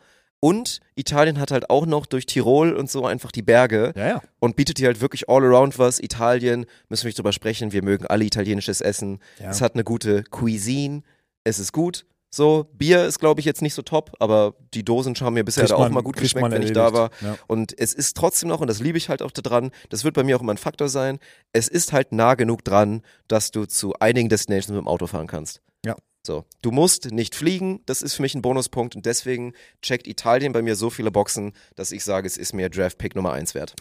Und 0.43 0.79
Italien 0.95 1.39
hat 1.39 1.51
halt 1.51 1.69
auch 1.69 1.85
noch 1.85 2.07
durch 2.07 2.25
Tirol 2.25 2.73
und 2.73 2.89
so 2.89 3.05
einfach 3.05 3.31
die 3.31 3.43
Berge 3.43 3.93
Ja, 3.95 4.07
ja. 4.07 4.21
und 4.39 4.55
bietet 4.55 4.79
dir 4.79 4.87
halt 4.87 4.99
wirklich 4.99 5.29
all 5.29 5.43
around 5.45 5.77
was. 5.77 5.99
Italien, 5.99 6.65
müssen 6.89 7.03
wir 7.03 7.09
nicht 7.09 7.19
drüber 7.19 7.31
sprechen, 7.31 7.71
wir 7.73 7.83
mögen 7.83 8.07
alle 8.07 8.25
italienisches 8.25 8.81
Essen. 8.81 9.19
Ja. 9.39 9.51
Es 9.51 9.61
hat 9.61 9.75
eine 9.75 9.83
gute 9.83 10.23
Cuisine, 10.23 11.03
es 11.43 11.59
ist 11.59 11.73
gut. 11.73 12.05
So, 12.33 12.67
Bier 12.73 13.05
ist, 13.05 13.19
glaube 13.19 13.41
ich, 13.41 13.45
jetzt 13.45 13.61
nicht 13.61 13.73
so 13.73 13.81
top, 13.81 14.13
aber 14.19 14.55
die 14.73 14.83
Dosen 14.85 15.13
haben 15.19 15.33
mir 15.33 15.43
bisher 15.43 15.65
da 15.67 15.75
auch 15.75 15.79
man- 15.79 15.93
mal 15.93 16.01
gut 16.01 16.15
geschmeckt, 16.15 16.41
man 16.41 16.51
wenn 16.53 16.61
ich 16.61 16.71
da 16.71 16.93
war. 16.93 17.11
erledigt. 17.11 17.21
Ja. 17.23 17.37
Und 17.47 17.77
es 17.77 17.93
ist 17.93 18.15
trotzdem 18.15 18.47
noch, 18.47 18.61
und 18.61 18.67
das 18.67 18.79
liebe 18.79 18.97
ich 18.97 19.09
halt 19.09 19.21
auch 19.21 19.31
daran, 19.31 19.71
das 19.89 20.05
wird 20.05 20.15
bei 20.15 20.23
mir 20.23 20.37
auch 20.37 20.41
immer 20.41 20.53
ein 20.53 20.57
Faktor 20.57 20.87
sein, 20.87 21.19
es 21.51 21.67
ist 21.67 21.91
halt 21.91 22.13
nah 22.13 22.35
genug 22.35 22.63
dran, 22.63 23.01
dass 23.27 23.51
du 23.51 23.65
zu 23.65 23.93
einigen 23.99 24.29
Destinations 24.29 24.69
mit 24.69 24.77
dem 24.79 24.87
Auto 24.87 25.07
fahren 25.07 25.27
kannst. 25.27 25.61
Ja. 25.85 25.95
So, 26.25 26.45
du 26.61 26.71
musst 26.71 27.11
nicht 27.11 27.35
fliegen, 27.35 27.81
das 27.85 28.01
ist 28.01 28.13
für 28.13 28.21
mich 28.21 28.33
ein 28.35 28.41
Bonuspunkt 28.43 28.95
und 28.95 29.05
deswegen 29.05 29.53
checkt 29.81 30.07
Italien 30.07 30.53
bei 30.53 30.61
mir 30.61 30.75
so 30.77 30.89
viele 30.89 31.11
Boxen, 31.11 31.51
dass 31.75 31.91
ich 31.91 32.03
sage, 32.05 32.27
es 32.27 32.37
ist 32.37 32.53
mir 32.53 32.69
Draft 32.69 32.97
Pick 32.97 33.15
Nummer 33.15 33.33
1 33.33 33.55
wert. 33.55 33.73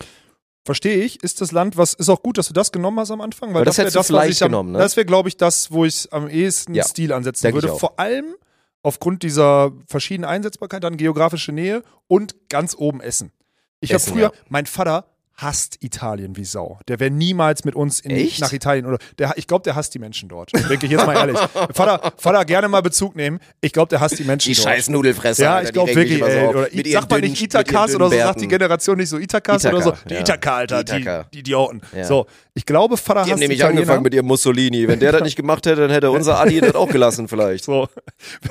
Verstehe 0.64 1.02
ich, 1.02 1.22
ist 1.22 1.40
das 1.40 1.52
Land, 1.52 1.76
was 1.76 1.94
ist 1.94 2.08
auch 2.10 2.22
gut, 2.22 2.36
dass 2.36 2.48
du 2.48 2.52
das 2.52 2.70
genommen 2.70 3.00
hast 3.00 3.10
am 3.10 3.20
Anfang, 3.20 3.50
weil 3.50 3.60
Weil 3.60 3.64
das 3.64 3.78
wär 3.78 3.84
hättest 3.84 3.96
du 3.96 4.00
was 4.00 4.06
vielleicht 4.08 4.32
ich 4.32 4.42
am, 4.42 4.50
genommen, 4.50 4.72
ne? 4.72 4.78
Das 4.78 4.96
wäre, 4.96 5.06
glaube 5.06 5.28
ich, 5.28 5.36
das, 5.36 5.70
wo 5.70 5.84
ich 5.84 6.12
am 6.12 6.28
ehesten 6.28 6.74
Ja, 6.74 6.84
Stil 6.84 7.12
ansetzen 7.12 7.52
würde. 7.54 7.68
Vor 7.68 7.98
allem 7.98 8.34
aufgrund 8.82 9.22
dieser 9.22 9.72
verschiedenen 9.86 10.28
Einsetzbarkeit, 10.28 10.84
dann 10.84 10.96
geografische 10.96 11.52
Nähe 11.52 11.82
und 12.08 12.48
ganz 12.48 12.74
oben 12.76 13.00
Essen. 13.00 13.32
Ich 13.80 13.92
habe 13.92 14.02
früher, 14.02 14.22
ja. 14.24 14.32
mein 14.48 14.66
Vater 14.66 15.06
hasst 15.42 15.78
Italien 15.82 16.36
wie 16.36 16.44
Sau. 16.44 16.78
Der 16.88 17.00
wäre 17.00 17.10
niemals 17.10 17.64
mit 17.64 17.74
uns 17.74 18.00
in, 18.00 18.30
nach 18.40 18.52
Italien 18.52 18.86
oder 18.86 18.98
der, 19.18 19.32
ich 19.36 19.46
glaube, 19.46 19.62
der 19.62 19.74
hasst 19.76 19.94
die 19.94 19.98
Menschen 19.98 20.28
dort. 20.28 20.52
Denke 20.68 20.86
ich 20.86 20.92
jetzt 20.92 21.06
mal 21.06 21.14
ehrlich. 21.16 21.38
Vater, 21.74 22.12
Vater 22.16 22.44
gerne 22.44 22.68
mal 22.68 22.82
Bezug 22.82 23.16
nehmen. 23.16 23.38
Ich 23.60 23.72
glaube, 23.72 23.88
der 23.88 24.00
hasst 24.00 24.18
die 24.18 24.24
Menschen 24.24 24.50
Die 24.52 24.54
dort. 24.56 24.64
scheiß 24.68 24.88
Nudelfresser. 24.90 25.42
Ja, 25.44 25.54
Alter, 25.56 25.62
ich 25.64 25.68
die 25.68 25.72
glaube 25.74 25.94
wirklich, 25.94 26.18
so 26.18 26.24
ey. 26.26 26.46
Oder 26.48 26.74
I- 26.74 26.92
sagt 26.92 27.10
man 27.10 27.20
nicht 27.20 27.40
Itakas 27.42 27.94
oder 27.94 28.10
so, 28.10 28.16
sagt 28.16 28.40
die. 28.40 28.48
Generation 28.48 28.96
nicht 28.98 29.08
so 29.08 29.18
Itakas 29.18 29.64
oder 29.66 29.80
so. 29.82 29.92
Die 30.08 30.14
ja. 30.14 30.20
Itaka, 30.20 30.56
Alter, 30.56 30.84
Die 30.84 30.92
die, 30.92 31.00
Ithaka. 31.00 31.26
die 31.32 31.38
Idioten. 31.38 31.80
Ja. 31.96 32.04
So, 32.04 32.26
ich 32.54 32.66
glaube, 32.66 32.96
Vater 32.96 33.20
Die 33.20 33.24
haben 33.24 33.30
hasst 33.32 33.40
nämlich 33.40 33.58
Italiener. 33.60 33.80
angefangen 33.80 34.02
mit 34.02 34.14
ihrem 34.14 34.26
Mussolini. 34.26 34.86
Wenn 34.88 35.00
der 35.00 35.12
das 35.12 35.22
nicht 35.22 35.36
gemacht 35.36 35.64
hätte, 35.66 35.80
dann 35.82 35.90
hätte 35.90 36.10
unser 36.10 36.38
Adi 36.38 36.60
das 36.60 36.74
auch 36.74 36.88
gelassen 36.88 37.28
vielleicht. 37.28 37.64
So. 37.64 37.88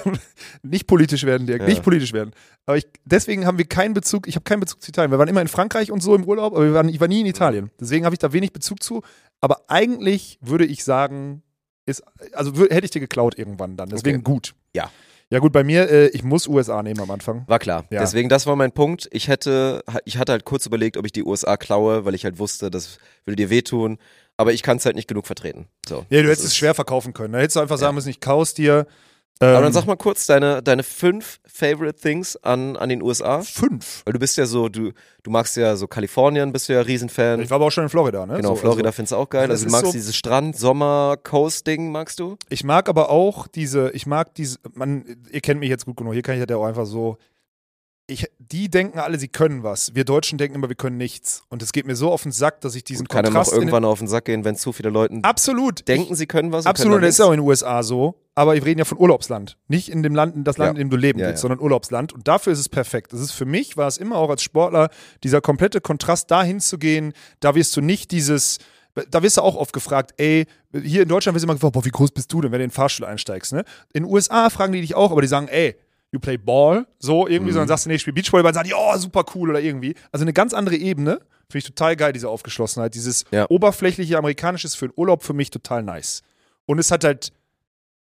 nicht 0.63 0.87
politisch 0.87 1.23
werden, 1.23 1.47
Dirk, 1.47 1.61
Ja. 1.61 1.67
nicht 1.67 1.83
politisch 1.83 2.13
werden. 2.13 2.31
Aber 2.65 2.77
ich, 2.77 2.85
deswegen 3.05 3.45
haben 3.45 3.57
wir 3.57 3.65
keinen 3.65 3.93
Bezug, 3.93 4.27
ich 4.27 4.35
habe 4.35 4.43
keinen 4.43 4.59
Bezug 4.59 4.81
zu 4.81 4.89
Italien. 4.89 5.11
Wir 5.11 5.17
waren 5.19 5.27
immer 5.27 5.41
in 5.41 5.47
Frankreich 5.47 5.91
und 5.91 6.01
so 6.01 6.15
im 6.15 6.23
Urlaub, 6.23 6.53
aber 6.53 6.65
wir 6.65 6.73
waren, 6.79 6.89
ich 6.89 6.99
war 6.99 7.07
nie 7.07 7.19
in 7.21 7.25
Italien. 7.25 7.69
Deswegen 7.79 8.05
habe 8.05 8.15
ich 8.15 8.19
da 8.19 8.33
wenig 8.33 8.51
Bezug 8.53 8.81
zu. 8.81 9.01
Aber 9.41 9.61
eigentlich 9.69 10.37
würde 10.41 10.65
ich 10.65 10.83
sagen, 10.83 11.43
ist, 11.85 12.03
also 12.33 12.53
hätte 12.55 12.85
ich 12.85 12.91
dir 12.91 12.99
geklaut 12.99 13.37
irgendwann 13.37 13.77
dann. 13.77 13.89
Deswegen 13.89 14.19
Okay. 14.19 14.23
gut. 14.33 14.55
Ja. 14.75 14.89
Ja, 15.31 15.37
gut, 15.37 15.53
bei 15.53 15.63
mir, 15.63 15.87
äh, 15.91 16.07
ich 16.07 16.23
muss 16.23 16.47
USA 16.47 16.81
nehmen 16.81 16.99
am 17.01 17.11
Anfang. 17.11 17.43
War 17.47 17.59
klar. 17.59 17.85
Ja. 17.91 17.99
Deswegen, 17.99 18.29
das 18.29 18.47
war 18.47 18.55
mein 18.55 18.71
Punkt. 18.71 19.07
Ich 19.11 19.27
hätte, 19.27 19.83
ich 20.05 20.17
hatte 20.17 20.31
halt 20.31 20.43
kurz 20.43 20.65
überlegt, 20.65 20.97
ob 20.97 21.05
ich 21.05 21.11
die 21.11 21.23
USA 21.23 21.55
klaue, 21.55 22.03
weil 22.05 22.15
ich 22.15 22.23
halt 22.25 22.39
wusste, 22.39 22.71
das 22.71 22.97
würde 23.25 23.35
dir 23.35 23.51
wehtun. 23.51 23.99
Aber 24.37 24.53
ich 24.53 24.63
kann 24.63 24.77
es 24.77 24.85
halt 24.85 24.95
nicht 24.95 25.07
genug 25.07 25.27
vertreten. 25.27 25.67
So. 25.87 26.05
Ja, 26.09 26.21
du 26.23 26.29
hättest 26.29 26.45
es 26.45 26.55
schwer 26.55 26.73
verkaufen 26.73 27.13
können. 27.13 27.33
Da 27.33 27.39
hättest 27.39 27.57
du 27.57 27.59
einfach 27.59 27.77
sagen 27.77 27.91
Ja. 27.91 27.95
müssen, 27.95 28.09
ich 28.09 28.21
kaus 28.21 28.53
dir. 28.55 28.87
Ähm, 29.41 29.55
Aber 29.55 29.61
dann 29.63 29.71
sag 29.73 29.85
mal 29.85 29.95
kurz 29.95 30.25
deine, 30.25 30.61
deine 30.61 30.83
fünf 30.83 31.39
Favorite 31.45 31.97
Things 31.97 32.35
an, 32.43 32.75
an 32.75 32.89
den 32.89 33.01
USA. 33.01 33.41
fünf. 33.41 34.01
Weil 34.05 34.11
du 34.13 34.19
bist 34.19 34.35
ja 34.35 34.45
so, 34.45 34.67
du, 34.67 34.91
du 35.23 35.31
magst 35.31 35.55
ja 35.55 35.77
so 35.77 35.87
Kalifornien, 35.87 36.51
bist 36.51 36.67
du 36.67 36.73
ja 36.73 36.81
Riesenfan. 36.81 37.39
Ich 37.39 37.49
war 37.49 37.55
aber 37.55 37.67
auch 37.67 37.71
schon 37.71 37.85
in 37.85 37.89
Florida, 37.89 38.25
ne? 38.25 38.35
Genau, 38.35 38.49
so, 38.49 38.55
Florida 38.57 38.87
Also, 38.89 38.95
findest 38.97 39.11
du 39.13 39.15
auch 39.15 39.29
geil. 39.29 39.49
Also 39.49 39.65
du 39.65 39.71
magst 39.71 39.85
so- 39.87 39.91
dieses 39.93 40.15
Strand, 40.15 40.57
Sommer, 40.57 41.15
Coast-Ding, 41.23 41.89
magst 41.91 42.19
du? 42.19 42.35
ich 42.49 42.65
mag 42.65 42.89
aber 42.89 43.09
auch 43.09 43.47
diese, 43.47 43.91
ich 43.91 44.05
mag 44.05 44.33
diese, 44.35 44.57
man, 44.73 45.05
ihr 45.31 45.39
kennt 45.41 45.61
mich 45.61 45.69
jetzt 45.69 45.85
gut 45.85 45.95
genug, 45.95 46.13
hier 46.13 46.21
kann 46.21 46.39
ich 46.41 46.45
ja 46.49 46.55
auch 46.57 46.65
einfach 46.65 46.85
so. 46.85 47.17
Ich, 48.07 48.25
die 48.39 48.69
denken 48.69 48.97
alle, 48.97 49.19
sie 49.19 49.27
können 49.27 49.61
was. 49.61 49.93
Wir 49.93 50.03
Deutschen 50.03 50.39
denken 50.39 50.55
immer, 50.55 50.67
wir 50.67 50.75
können 50.75 50.97
nichts. 50.97 51.43
Und 51.49 51.61
es 51.61 51.71
geht 51.71 51.85
mir 51.85 51.95
so 51.95 52.11
auf 52.11 52.23
den 52.23 52.31
Sack, 52.31 52.59
dass 52.61 52.73
ich 52.73 52.83
diesen 52.83 53.07
Kann 53.07 53.19
einem 53.23 53.35
auch 53.35 53.41
Kontrast 53.41 53.53
irgendwann 53.53 53.85
auf 53.85 53.99
den 53.99 54.07
Sack 54.07 54.25
gehen, 54.25 54.43
wenn 54.43 54.55
zu 54.55 54.73
viele 54.73 54.89
Leute 54.89 55.19
Absolut. 55.21 55.87
denken, 55.87 56.15
sie 56.15 56.25
können 56.25 56.51
was. 56.51 56.65
Absolut, 56.65 56.93
können 56.95 57.03
das 57.03 57.13
ist 57.15 57.21
auch 57.21 57.31
in 57.31 57.39
den 57.39 57.47
USA 57.47 57.83
so. 57.83 58.15
Aber 58.39 58.53
wir 58.53 58.63
reden 58.63 58.79
ja 58.79 58.85
von 58.85 58.97
Urlaubsland. 58.97 59.57
Nicht 59.67 59.89
in 59.89 60.01
dem 60.01 60.15
Land, 60.15 60.47
das 60.47 60.57
Land, 60.57 60.67
Ja. 60.77 60.81
in 60.81 60.87
dem 60.87 60.89
du 60.89 60.95
leben 60.95 61.19
Ja, 61.19 61.27
willst, 61.27 61.39
ja. 61.39 61.41
sondern 61.41 61.59
Urlaubsland. 61.59 62.13
Und 62.13 62.27
dafür 62.29 62.53
ist 62.53 62.59
es 62.59 62.69
perfekt. 62.69 63.11
Das 63.11 63.19
ist 63.19 63.31
für 63.33 63.43
mich, 63.43 63.75
war 63.75 63.87
es 63.89 63.97
immer 63.97 64.15
auch 64.15 64.29
als 64.29 64.43
Sportler, 64.43 64.89
dieser 65.25 65.41
komplette 65.41 65.81
Kontrast 65.81 66.31
dahin 66.31 66.61
zu 66.61 66.77
gehen. 66.77 67.11
Da 67.41 67.55
wirst 67.55 67.75
du 67.75 67.81
nicht 67.81 68.11
dieses, 68.11 68.59
da 69.11 69.23
wirst 69.23 69.35
du 69.35 69.41
auch 69.41 69.55
oft 69.57 69.73
gefragt, 69.73 70.13
ey, 70.17 70.45
hier 70.71 71.03
in 71.03 71.09
Deutschland 71.09 71.35
wirst 71.35 71.43
du 71.43 71.47
immer 71.47 71.55
gefragt, 71.55 71.73
boah, 71.73 71.83
wie 71.83 71.89
groß 71.89 72.11
bist 72.11 72.31
du 72.31 72.39
denn, 72.39 72.53
wenn 72.53 72.59
du 72.59 72.63
in 72.63 72.69
den 72.69 72.73
Fahrstuhl 72.75 73.05
einsteigst, 73.07 73.51
ne? 73.51 73.65
In 73.91 74.03
den 74.03 74.11
USA 74.13 74.49
fragen 74.49 74.71
die 74.71 74.79
dich 74.79 74.95
auch, 74.95 75.11
aber 75.11 75.21
die 75.21 75.27
sagen, 75.27 75.49
ey, 75.49 75.75
you 76.13 76.19
play 76.21 76.37
ball, 76.37 76.87
so 76.97 77.27
irgendwie, 77.27 77.49
Mhm. 77.51 77.55
sondern 77.55 77.67
sagst 77.67 77.85
du, 77.85 77.89
nee, 77.89 77.95
ich 77.95 78.01
spiel 78.01 78.13
Beachvolleyball, 78.13 78.53
dann 78.53 78.65
sagen 78.65 78.69
die, 78.69 78.75
oh, 78.75 78.97
super 78.97 79.25
cool 79.35 79.49
oder 79.49 79.59
irgendwie. 79.59 79.95
Also 80.13 80.23
eine 80.23 80.31
ganz 80.31 80.53
andere 80.53 80.77
Ebene. 80.77 81.19
Finde 81.51 81.57
ich 81.57 81.65
total 81.65 81.95
geil, 81.97 82.13
diese 82.13 82.29
Aufgeschlossenheit. 82.29 82.93
Dieses 82.95 83.25
oberflächliche 83.49 84.17
Amerikanische 84.17 84.67
ist 84.67 84.75
für 84.75 84.87
den 84.87 84.93
Urlaub 84.95 85.23
für 85.23 85.33
mich 85.33 85.49
total 85.49 85.83
nice. 85.83 86.21
Und 86.65 86.79
es 86.79 86.91
hat 86.91 87.03
halt 87.03 87.33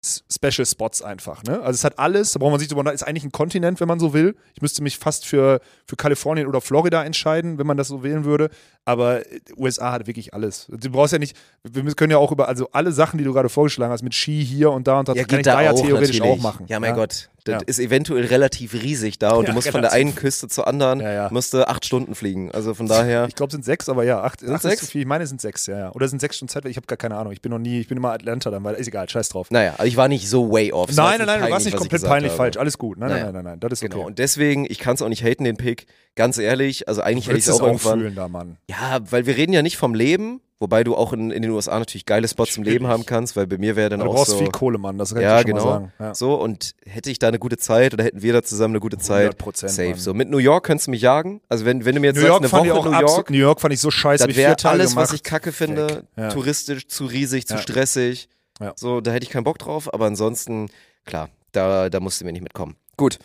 Special 0.01 0.65
Spots 0.65 1.01
einfach, 1.01 1.43
ne? 1.43 1.59
Also 1.59 1.71
es 1.71 1.83
hat 1.83 1.99
alles, 1.99 2.31
da 2.31 2.39
braucht 2.39 2.51
man 2.51 2.59
sich 2.59 2.69
drüber, 2.69 2.93
ist 2.93 3.03
eigentlich 3.03 3.25
ein 3.25 3.33
Kontinent, 3.33 3.81
wenn 3.81 3.87
man 3.87 3.99
so 3.99 4.13
will. 4.13 4.35
Ich 4.53 4.61
müsste 4.61 4.81
mich 4.81 4.97
fast 4.97 5.25
für, 5.25 5.59
für 5.85 5.97
Kalifornien 5.97 6.47
oder 6.47 6.61
Florida 6.61 7.03
entscheiden, 7.03 7.57
wenn 7.57 7.67
man 7.67 7.75
das 7.75 7.89
so 7.89 8.01
wählen 8.01 8.23
würde. 8.23 8.49
Aber 8.89 9.19
äh, 9.31 9.39
USA 9.55 9.91
hat 9.91 10.07
wirklich 10.07 10.33
alles. 10.33 10.65
Du 10.69 10.89
brauchst 10.89 11.13
ja 11.13 11.19
nicht, 11.19 11.37
wir 11.63 11.83
können 11.93 12.11
ja 12.11 12.17
auch 12.17 12.31
über, 12.31 12.47
also 12.47 12.69
alle 12.71 12.91
Sachen, 12.91 13.17
die 13.19 13.23
du 13.23 13.33
gerade 13.33 13.49
vorgeschlagen 13.49 13.91
hast, 13.91 14.01
mit 14.01 14.15
Ski 14.15 14.43
hier 14.43 14.71
und 14.71 14.87
da 14.87 14.99
und 14.99 15.07
da, 15.07 15.13
Ja, 15.13 15.23
kann 15.25 15.39
ich 15.39 15.45
da 15.45 15.53
da 15.53 15.61
ja 15.61 15.73
theoretisch 15.73 16.17
natürlich. 16.19 16.39
auch 16.39 16.41
machen. 16.43 16.65
Ja, 16.69 16.79
mein 16.79 16.95
Gott. 16.95 17.29
Das 17.45 17.53
Ja. 17.61 17.67
ist 17.67 17.79
eventuell 17.79 18.25
relativ 18.25 18.73
riesig 18.73 19.17
da 19.17 19.31
und 19.31 19.43
Ja, 19.45 19.49
du 19.51 19.53
musst 19.55 19.69
von 19.69 19.81
der 19.81 19.93
einen 19.93 20.13
Küste 20.13 20.47
zur 20.49 20.67
anderen, 20.67 20.99
Ja, 20.99 21.11
ja. 21.13 21.27
musst 21.31 21.53
du 21.53 21.65
acht 21.67 21.85
Stunden 21.85 22.13
fliegen. 22.13 22.51
Also 22.51 22.73
von 22.73 22.85
daher, 22.87 23.25
Ich 23.29 23.35
glaube, 23.35 23.47
es 23.49 23.53
sind 23.53 23.63
sechs, 23.63 23.87
aber 23.87 24.03
ja, 24.03 24.21
acht, 24.21 24.43
acht 24.43 24.55
ist 24.55 24.61
sechs? 24.63 24.79
zu 24.81 24.87
viel. 24.87 25.01
Ich 25.01 25.07
meine, 25.07 25.23
es 25.23 25.29
sind 25.29 25.39
sechs, 25.39 25.65
ja, 25.65 25.77
ja. 25.77 25.91
Oder 25.93 26.05
es 26.05 26.11
sind 26.11 26.19
sechs 26.19 26.35
Stunden 26.35 26.49
Zeit, 26.51 26.65
ich 26.65 26.75
habe 26.75 26.85
gar 26.87 26.97
keine 26.97 27.15
Ahnung. 27.15 27.31
Ich 27.31 27.41
bin 27.41 27.51
noch 27.51 27.57
nie, 27.59 27.79
ich 27.79 27.87
bin 27.87 27.97
immer 27.97 28.11
Atlanta 28.11 28.51
dann, 28.51 28.63
weil 28.65 28.75
ist 28.75 28.87
egal, 28.87 29.07
scheiß 29.07 29.29
drauf. 29.29 29.47
naja, 29.51 29.71
also 29.77 29.85
ich 29.85 29.95
war 29.97 30.07
nicht 30.09 30.27
so 30.29 30.51
way 30.51 30.73
off. 30.73 30.89
Nein, 30.95 31.19
nein, 31.19 31.27
nein, 31.27 31.41
du 31.43 31.49
warst 31.51 31.65
nicht 31.65 31.77
komplett 31.77 32.03
peinlich 32.03 32.31
habe. 32.31 32.37
falsch. 32.37 32.57
Alles 32.57 32.77
gut. 32.77 32.97
Nein, 32.97 33.09
Naja. 33.09 33.23
nein, 33.25 33.33
nein, 33.35 33.43
nein, 33.45 33.53
nein, 33.53 33.59
das 33.61 33.71
ist 33.79 33.83
okay. 33.83 33.93
Genau, 33.93 34.07
und 34.07 34.19
deswegen, 34.19 34.65
ich 34.69 34.79
kann 34.79 34.95
es 34.95 35.01
auch 35.01 35.09
nicht 35.09 35.23
haten, 35.23 35.45
den 35.45 35.55
Pick. 35.57 35.85
Ganz 36.15 36.37
ehrlich, 36.37 36.87
also 36.89 37.01
eigentlich 37.01 37.27
hätte 37.27 37.37
ich 37.37 37.47
es 37.47 37.49
auch 37.53 37.61
auch 37.61 37.67
irgendwann. 37.67 37.99
fühlen 37.99 38.15
da, 38.15 38.27
Mann. 38.27 38.57
Ja, 38.69 38.75
weil 39.09 39.25
wir 39.25 39.35
reden 39.37 39.53
ja 39.53 39.61
nicht 39.61 39.77
vom 39.77 39.93
Leben, 39.93 40.41
wobei 40.59 40.83
du 40.83 40.95
auch 40.95 41.13
in, 41.13 41.31
in 41.31 41.41
den 41.41 41.51
USA 41.51 41.79
natürlich 41.79 42.05
geile 42.05 42.27
Spots 42.27 42.53
zum 42.53 42.63
Leben 42.63 42.79
Schwierig. 42.85 42.91
haben 42.91 43.05
kannst, 43.05 43.35
weil 43.35 43.47
bei 43.47 43.57
mir 43.57 43.75
wäre 43.75 43.89
dann 43.89 43.99
Du 44.01 44.07
auch 44.07 44.15
brauchst 44.15 44.31
so. 44.31 44.37
viel 44.37 44.49
Kohle, 44.49 44.77
Mann, 44.77 44.97
das 44.97 45.13
kann 45.13 45.21
ja, 45.23 45.37
ich 45.39 45.41
schon 45.43 45.51
genau. 45.51 45.65
mal 45.65 45.71
sagen. 45.71 45.93
Ja. 45.99 46.15
So, 46.15 46.35
und 46.35 46.75
hätte 46.85 47.09
ich 47.11 47.19
da 47.19 47.27
eine 47.29 47.39
gute 47.39 47.57
Zeit 47.57 47.93
oder 47.93 48.03
hätten 48.03 48.21
wir 48.21 48.33
da 48.33 48.43
zusammen 48.43 48.73
eine 48.73 48.79
gute 48.79 48.97
Zeit, 48.97 49.41
100%, 49.41 49.67
safe. 49.69 49.89
Mann. 49.91 49.99
So, 49.99 50.13
mit 50.13 50.29
New 50.29 50.37
York 50.37 50.65
könntest 50.65 50.87
du 50.87 50.91
mich 50.91 51.01
jagen. 51.01 51.41
Also 51.49 51.65
wenn, 51.65 51.85
wenn 51.85 51.95
du 51.95 52.01
mir 52.01 52.07
jetzt 52.07 52.17
New 52.17 52.25
York 52.27 52.41
sagst, 52.43 52.51
fand 52.51 52.63
eine 52.63 52.71
ich 52.71 52.77
Woche 52.77 52.87
auch 52.89 52.91
New 52.91 52.97
absolut, 52.97 53.15
York, 53.17 53.29
New 53.31 53.37
York 53.37 53.61
fand 53.61 53.73
ich 53.73 53.79
so 53.81 53.91
scheiße, 53.91 54.23
hab 54.23 54.27
das 54.29 54.37
ich 54.37 54.43
wäre 54.43 54.55
alles, 54.69 54.89
gemacht. 54.91 55.03
was 55.09 55.13
ich 55.13 55.23
kacke 55.23 55.51
finde. 55.51 56.07
Ja. 56.17 56.29
Touristisch, 56.29 56.87
zu 56.87 57.05
riesig, 57.05 57.47
zu 57.47 57.55
Ja. 57.55 57.61
stressig. 57.61 58.29
Ja. 58.61 58.73
So, 58.75 59.01
da 59.01 59.11
hätte 59.11 59.23
ich 59.23 59.29
keinen 59.29 59.45
Bock 59.45 59.57
drauf, 59.59 59.93
aber 59.93 60.05
ansonsten, 60.05 60.69
klar, 61.05 61.29
da, 61.53 61.89
da 61.89 61.99
musst 61.99 62.19
du 62.21 62.25
mir 62.25 62.33
nicht 62.33 62.41
mitkommen. 62.43 62.75
Gut. 62.97 63.19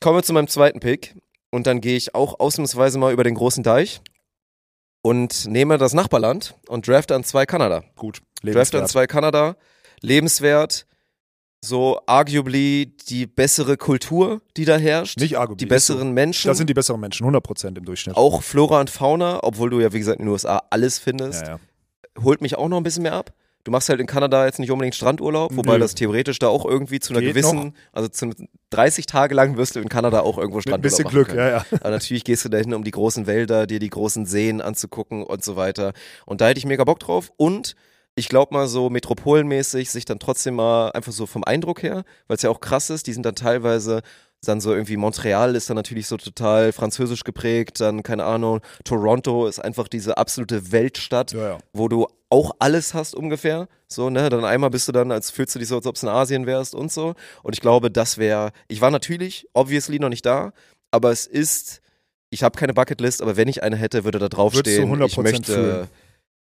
Kommen 0.00 0.18
wir 0.18 0.22
zu 0.22 0.32
meinem 0.32 0.48
zweiten 0.48 0.80
Pick. 0.80 1.14
Und 1.50 1.66
dann 1.66 1.80
gehe 1.82 1.96
ich 1.96 2.14
auch 2.14 2.40
ausnahmsweise 2.40 2.98
mal 2.98 3.12
über 3.12 3.24
den 3.24 3.34
großen 3.34 3.62
Deich 3.62 4.00
und 5.02 5.46
nehme 5.46 5.78
das 5.78 5.92
Nachbarland 5.92 6.54
und 6.68 6.86
drafte 6.86 7.14
an 7.14 7.24
zwei 7.24 7.44
Kanada. 7.44 7.84
Gut, 7.96 8.22
Drafte 8.42 8.48
an 8.48 8.54
lebenswert. 8.54 8.88
zwei 8.88 9.06
Kanada. 9.06 9.56
Lebenswert. 10.00 10.86
So 11.64 12.00
arguably 12.06 12.96
die 13.08 13.26
bessere 13.26 13.76
Kultur, 13.76 14.42
die 14.56 14.64
da 14.64 14.76
herrscht. 14.76 15.20
Nicht 15.20 15.38
arguably, 15.38 15.68
die 15.68 15.72
ist 15.72 15.86
so. 15.86 15.94
besseren 15.94 16.12
Menschen. 16.12 16.48
Das 16.48 16.58
sind 16.58 16.68
die 16.68 16.74
besseren 16.74 17.00
Menschen, 17.00 17.24
100% 17.24 17.78
im 17.78 17.84
Durchschnitt. 17.84 18.16
auch 18.16 18.42
Flora 18.42 18.80
und 18.80 18.90
Fauna, 18.90 19.40
obwohl 19.44 19.70
du 19.70 19.78
ja, 19.78 19.92
wie 19.92 19.98
gesagt, 20.00 20.18
in 20.18 20.26
den 20.26 20.32
USA 20.32 20.62
alles 20.70 20.98
findest, 20.98 21.42
ja, 21.42 21.58
ja. 22.16 22.24
holt 22.24 22.40
mich 22.40 22.58
auch 22.58 22.68
noch 22.68 22.78
ein 22.78 22.82
bisschen 22.82 23.04
mehr 23.04 23.12
ab. 23.12 23.32
Du 23.64 23.70
machst 23.70 23.88
halt 23.88 24.00
in 24.00 24.06
Kanada 24.06 24.44
jetzt 24.44 24.58
nicht 24.58 24.72
unbedingt 24.72 24.94
Strandurlaub, 24.96 25.56
wobei 25.56 25.74
Nö. 25.74 25.78
das 25.78 25.94
theoretisch 25.94 26.38
da 26.40 26.48
auch 26.48 26.64
irgendwie 26.64 26.98
zu 26.98 27.12
einer 27.12 27.20
Geht 27.20 27.30
gewissen, 27.34 27.76
also 27.92 28.08
zu 28.08 28.30
30 28.70 29.06
Tage 29.06 29.34
lang 29.34 29.56
wirst 29.56 29.76
du 29.76 29.80
in 29.80 29.88
Kanada 29.88 30.20
auch 30.20 30.36
irgendwo 30.36 30.58
Mit 30.58 30.66
ein 30.66 30.70
Strandurlaub 30.70 30.82
bisschen 30.82 31.08
Glück, 31.08 31.28
können. 31.28 31.38
ja, 31.38 31.48
ja. 31.48 31.66
Aber 31.80 31.90
natürlich 31.90 32.24
gehst 32.24 32.44
du 32.44 32.48
dahin, 32.48 32.74
um 32.74 32.82
die 32.82 32.90
großen 32.90 33.26
Wälder, 33.26 33.66
dir 33.66 33.78
die 33.78 33.90
großen 33.90 34.26
Seen 34.26 34.60
anzugucken 34.60 35.22
und 35.22 35.44
so 35.44 35.56
weiter. 35.56 35.92
Und 36.26 36.40
da 36.40 36.48
hätte 36.48 36.58
ich 36.58 36.66
mega 36.66 36.82
Bock 36.82 36.98
drauf. 36.98 37.32
Und 37.36 37.76
ich 38.14 38.28
glaube 38.28 38.54
mal 38.54 38.66
so 38.68 38.90
metropolenmäßig 38.90 39.90
sich 39.90 40.04
dann 40.04 40.18
trotzdem 40.18 40.54
mal 40.54 40.90
einfach 40.90 41.12
so 41.12 41.26
vom 41.26 41.44
Eindruck 41.44 41.82
her, 41.82 42.04
weil 42.26 42.36
es 42.36 42.42
ja 42.42 42.50
auch 42.50 42.60
krass 42.60 42.90
ist, 42.90 43.06
die 43.06 43.12
sind 43.12 43.24
dann 43.24 43.34
teilweise 43.34 44.02
dann 44.44 44.60
so 44.60 44.72
irgendwie 44.72 44.96
Montreal 44.96 45.54
ist 45.54 45.70
dann 45.70 45.76
natürlich 45.76 46.08
so 46.08 46.16
total 46.16 46.72
französisch 46.72 47.22
geprägt, 47.22 47.80
dann 47.80 48.02
keine 48.02 48.24
Ahnung, 48.24 48.60
Toronto 48.84 49.46
ist 49.46 49.60
einfach 49.60 49.86
diese 49.86 50.16
absolute 50.16 50.72
Weltstadt, 50.72 51.32
Ja, 51.32 51.48
ja. 51.50 51.58
wo 51.72 51.88
du 51.88 52.08
auch 52.28 52.50
alles 52.58 52.92
hast 52.92 53.14
ungefähr, 53.14 53.68
so, 53.86 54.10
ne, 54.10 54.28
dann 54.30 54.44
einmal 54.44 54.70
bist 54.70 54.88
du 54.88 54.92
dann, 54.92 55.12
als 55.12 55.30
fühlst 55.30 55.54
du 55.54 55.58
dich 55.58 55.68
so, 55.68 55.76
als 55.76 55.86
ob 55.86 55.94
es 55.96 56.02
in 56.02 56.08
Asien 56.08 56.46
wärst 56.46 56.74
und 56.74 56.90
so 56.90 57.14
und 57.42 57.54
ich 57.54 57.60
glaube, 57.60 57.90
das 57.90 58.18
wäre, 58.18 58.50
ich 58.68 58.80
war 58.80 58.90
natürlich 58.90 59.46
obviously 59.52 60.00
noch 60.00 60.08
nicht 60.08 60.26
da, 60.26 60.52
aber 60.90 61.12
es 61.12 61.26
ist, 61.26 61.80
ich 62.30 62.42
habe 62.42 62.58
keine 62.58 62.74
Bucketlist, 62.74 63.22
aber 63.22 63.36
wenn 63.36 63.46
ich 63.46 63.62
eine 63.62 63.76
hätte, 63.76 64.02
würde 64.02 64.18
da 64.18 64.28
draufstehen, 64.28 64.90
ich 64.92 65.14
du 65.14 65.20
100% 65.20 65.22
möchte, 65.22 65.52
fühlen. 65.54 65.88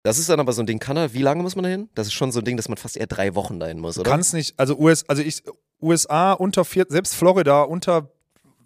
Das 0.07 0.17
ist 0.19 0.29
dann 0.29 0.39
aber 0.39 0.53
so 0.53 0.61
ein 0.61 0.65
Ding, 0.67 0.79
kann 0.79 0.97
er, 0.97 1.13
wie 1.13 1.21
lange 1.21 1.43
muss 1.43 1.55
man 1.55 1.63
da 1.63 1.69
hin? 1.69 1.89
Das 1.95 2.07
ist 2.07 2.13
schon 2.13 2.31
so 2.31 2.39
ein 2.39 2.45
Ding, 2.45 2.57
dass 2.57 2.69
man 2.69 2.77
fast 2.77 2.97
eher 2.97 3.07
drei 3.07 3.35
Wochen 3.35 3.59
dahin 3.59 3.79
muss, 3.79 3.95
Du 3.95 4.01
oder? 4.01 4.09
kannst 4.09 4.33
nicht, 4.33 4.57
also 4.59 4.77
US, 4.77 5.03
also 5.07 5.21
ich, 5.21 5.43
USA 5.81 6.33
unter 6.33 6.65
vier, 6.65 6.85
selbst 6.89 7.15
Florida 7.15 7.61
unter 7.63 8.09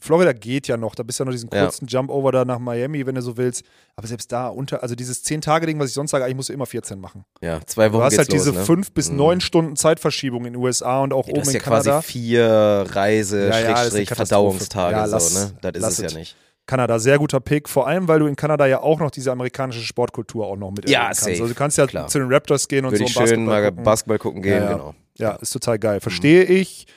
Florida 0.03 0.33
geht 0.33 0.67
ja 0.67 0.77
noch, 0.77 0.95
da 0.95 1.03
bist 1.03 1.19
du 1.19 1.23
ja 1.23 1.25
noch 1.25 1.31
diesen 1.31 1.49
Ja. 1.53 1.61
kurzen 1.65 1.85
Jump-Over 1.85 2.31
da 2.31 2.43
nach 2.43 2.57
Miami, 2.57 3.05
wenn 3.05 3.13
du 3.13 3.21
so 3.21 3.37
willst. 3.37 3.61
Aber 3.95 4.07
selbst 4.07 4.31
da 4.31 4.47
unter, 4.47 4.81
also 4.81 4.95
dieses 4.95 5.23
10-Tage-Ding, 5.23 5.77
was 5.79 5.89
ich 5.89 5.93
sonst 5.93 6.09
sage, 6.09 6.23
eigentlich 6.25 6.37
musst 6.37 6.49
du 6.49 6.53
immer 6.53 6.65
14 6.65 6.99
machen. 6.99 7.23
ja, 7.39 7.59
zwei 7.67 7.87
Du 7.89 7.93
Wochen 7.93 8.03
hast 8.05 8.09
geht's 8.13 8.17
halt 8.19 8.31
diese 8.33 8.49
los, 8.49 8.55
ne? 8.61 8.65
5 8.65 8.93
bis 8.93 9.11
Mhm. 9.11 9.17
9 9.17 9.41
Stunden 9.41 9.75
Zeitverschiebung 9.75 10.45
in 10.45 10.53
den 10.53 10.61
USA 10.63 11.01
und 11.03 11.13
auch 11.13 11.27
Ja, 11.27 11.33
oben 11.33 11.41
das 11.41 11.49
ist 11.49 11.53
in 11.53 11.59
ja 11.59 11.63
quasi 11.67 11.89
Kanada. 11.89 12.01
vier 12.01 12.85
Reise, 12.89 13.37
Ja, 13.37 13.43
ja, 13.45 13.49
das 13.51 13.59
ist 13.59 13.67
eine 13.67 13.77
Schrägstrich, 13.77 14.09
Katastrophe. 14.09 14.57
Verdauungstage, 14.57 14.95
Ja, 14.95 15.07
so, 15.07 15.13
lass- 15.13 15.33
ne? 15.35 15.71
Das 15.71 15.91
ist 15.93 15.99
es. 15.99 16.11
ja 16.13 16.17
nicht. 16.17 16.35
Kanada, 16.67 16.99
sehr 16.99 17.17
guter 17.17 17.39
Pick, 17.39 17.67
vor 17.67 17.87
allem, 17.87 18.07
weil 18.07 18.19
du 18.19 18.27
in 18.27 18.35
Kanada 18.35 18.65
ja 18.65 18.79
auch 18.81 18.99
noch 18.99 19.11
diese 19.11 19.31
amerikanische 19.31 19.81
Sportkultur 19.81 20.45
auch 20.47 20.55
noch 20.55 20.71
mit 20.71 20.89
Ja, 20.89 21.05
kannst. 21.05 21.21
safe. 21.21 21.31
Also 21.31 21.47
du 21.47 21.53
kannst 21.55 21.77
ja 21.77 21.87
Klar. 21.87 22.07
zu 22.07 22.19
den 22.19 22.31
Raptors 22.31 22.67
gehen 22.67 22.85
und 22.85 22.91
Würde 22.91 23.05
so 23.07 23.21
ich 23.23 23.29
schön 23.29 23.45
mal 23.45 23.69
gucken. 23.69 23.83
Basketball 23.83 24.19
gucken 24.19 24.41
gehen, 24.41 24.63
Ja, 24.63 24.69
ja. 24.69 24.73
genau. 24.77 24.95
Ja, 25.17 25.31
ist 25.33 25.51
total 25.51 25.77
geil. 25.79 25.99
Verstehe 25.99 26.43
ich. 26.43 26.87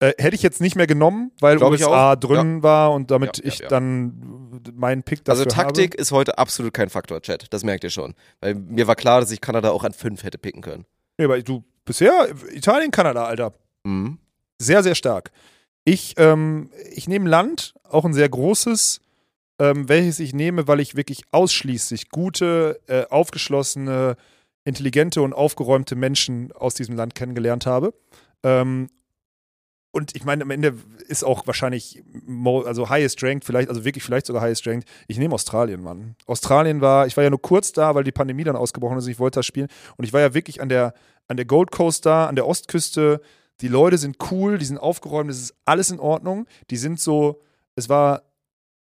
Äh, 0.00 0.14
hätte 0.18 0.34
ich 0.34 0.42
jetzt 0.42 0.60
nicht 0.60 0.74
mehr 0.74 0.88
genommen, 0.88 1.30
weil 1.38 1.56
Glaub 1.58 1.72
ich 1.74 1.82
USA 1.82 2.16
drin 2.16 2.64
war 2.64 2.92
und 2.92 3.12
damit 3.12 3.38
Ja, 3.38 3.44
ja, 3.44 3.48
ich 3.48 3.58
ja. 3.60 3.68
dann 3.68 4.60
meinen 4.74 5.04
Pick 5.04 5.24
dafür 5.24 5.44
Also 5.44 5.50
Taktik 5.50 5.92
habe. 5.92 6.02
ist 6.02 6.10
heute 6.10 6.38
absolut 6.38 6.74
kein 6.74 6.88
Faktor, 6.88 7.20
Chat. 7.22 7.46
Das 7.50 7.62
merkt 7.62 7.84
ihr 7.84 7.90
schon. 7.90 8.14
Weil 8.40 8.54
mir 8.56 8.88
war 8.88 8.96
klar, 8.96 9.20
dass 9.20 9.30
ich 9.30 9.40
Kanada 9.40 9.70
auch 9.70 9.84
an 9.84 9.92
fünf 9.92 10.24
hätte 10.24 10.38
picken 10.38 10.60
können. 10.62 10.84
Nee, 11.18 11.26
aber 11.26 11.40
du 11.40 11.62
bisher 11.84 12.28
Italien, 12.52 12.90
Kanada, 12.90 13.26
Alter. 13.26 13.52
Mhm. 13.84 14.18
Sehr, 14.58 14.82
sehr 14.82 14.96
stark. 14.96 15.30
Ich, 15.84 16.14
ähm, 16.16 16.70
ich 16.92 17.08
nehme 17.08 17.28
Land, 17.28 17.74
auch 17.82 18.04
ein 18.04 18.14
sehr 18.14 18.28
großes, 18.28 19.00
ähm, 19.58 19.88
welches 19.88 20.20
ich 20.20 20.32
nehme, 20.32 20.68
weil 20.68 20.80
ich 20.80 20.96
wirklich 20.96 21.22
ausschließlich 21.30 22.08
gute, 22.10 22.80
äh, 22.86 23.04
aufgeschlossene, 23.10 24.16
intelligente 24.64 25.22
und 25.22 25.32
aufgeräumte 25.32 25.96
Menschen 25.96 26.52
aus 26.52 26.74
diesem 26.74 26.94
Land 26.94 27.14
kennengelernt 27.14 27.66
habe. 27.66 27.94
Ähm, 28.42 28.88
und 29.94 30.16
ich 30.16 30.24
meine, 30.24 30.42
am 30.42 30.50
Ende 30.50 30.74
ist 31.06 31.22
auch 31.22 31.46
wahrscheinlich, 31.46 32.02
also 32.64 32.88
highest 32.88 33.22
ranked, 33.22 33.44
vielleicht, 33.44 33.68
also 33.68 33.84
wirklich 33.84 34.02
vielleicht 34.02 34.24
sogar 34.24 34.40
highest 34.40 34.66
ranked. 34.66 34.88
Ich 35.06 35.18
nehme 35.18 35.34
Australien, 35.34 35.82
Mann. 35.82 36.16
Australien 36.26 36.80
war, 36.80 37.06
ich 37.06 37.16
war 37.16 37.24
ja 37.24 37.30
nur 37.30 37.42
kurz 37.42 37.72
da, 37.72 37.94
weil 37.94 38.04
die 38.04 38.12
Pandemie 38.12 38.44
dann 38.44 38.56
ausgebrochen 38.56 38.96
ist. 38.96 39.06
Ich 39.06 39.18
wollte 39.18 39.40
da 39.40 39.42
spielen. 39.42 39.68
Und 39.96 40.06
ich 40.06 40.14
war 40.14 40.22
ja 40.22 40.32
wirklich 40.32 40.62
an 40.62 40.70
der, 40.70 40.94
an 41.28 41.36
der 41.36 41.44
Gold 41.44 41.70
Coast 41.72 42.06
da, 42.06 42.26
an 42.26 42.36
der 42.36 42.46
Ostküste. 42.46 43.20
Die 43.60 43.68
Leute 43.68 43.98
sind 43.98 44.16
cool, 44.30 44.58
die 44.58 44.64
sind 44.64 44.78
aufgeräumt, 44.78 45.30
es 45.30 45.40
ist 45.40 45.54
alles 45.64 45.90
in 45.90 46.00
Ordnung. 46.00 46.46
Die 46.70 46.76
sind 46.76 47.00
so, 47.00 47.40
es 47.76 47.88
war, 47.88 48.22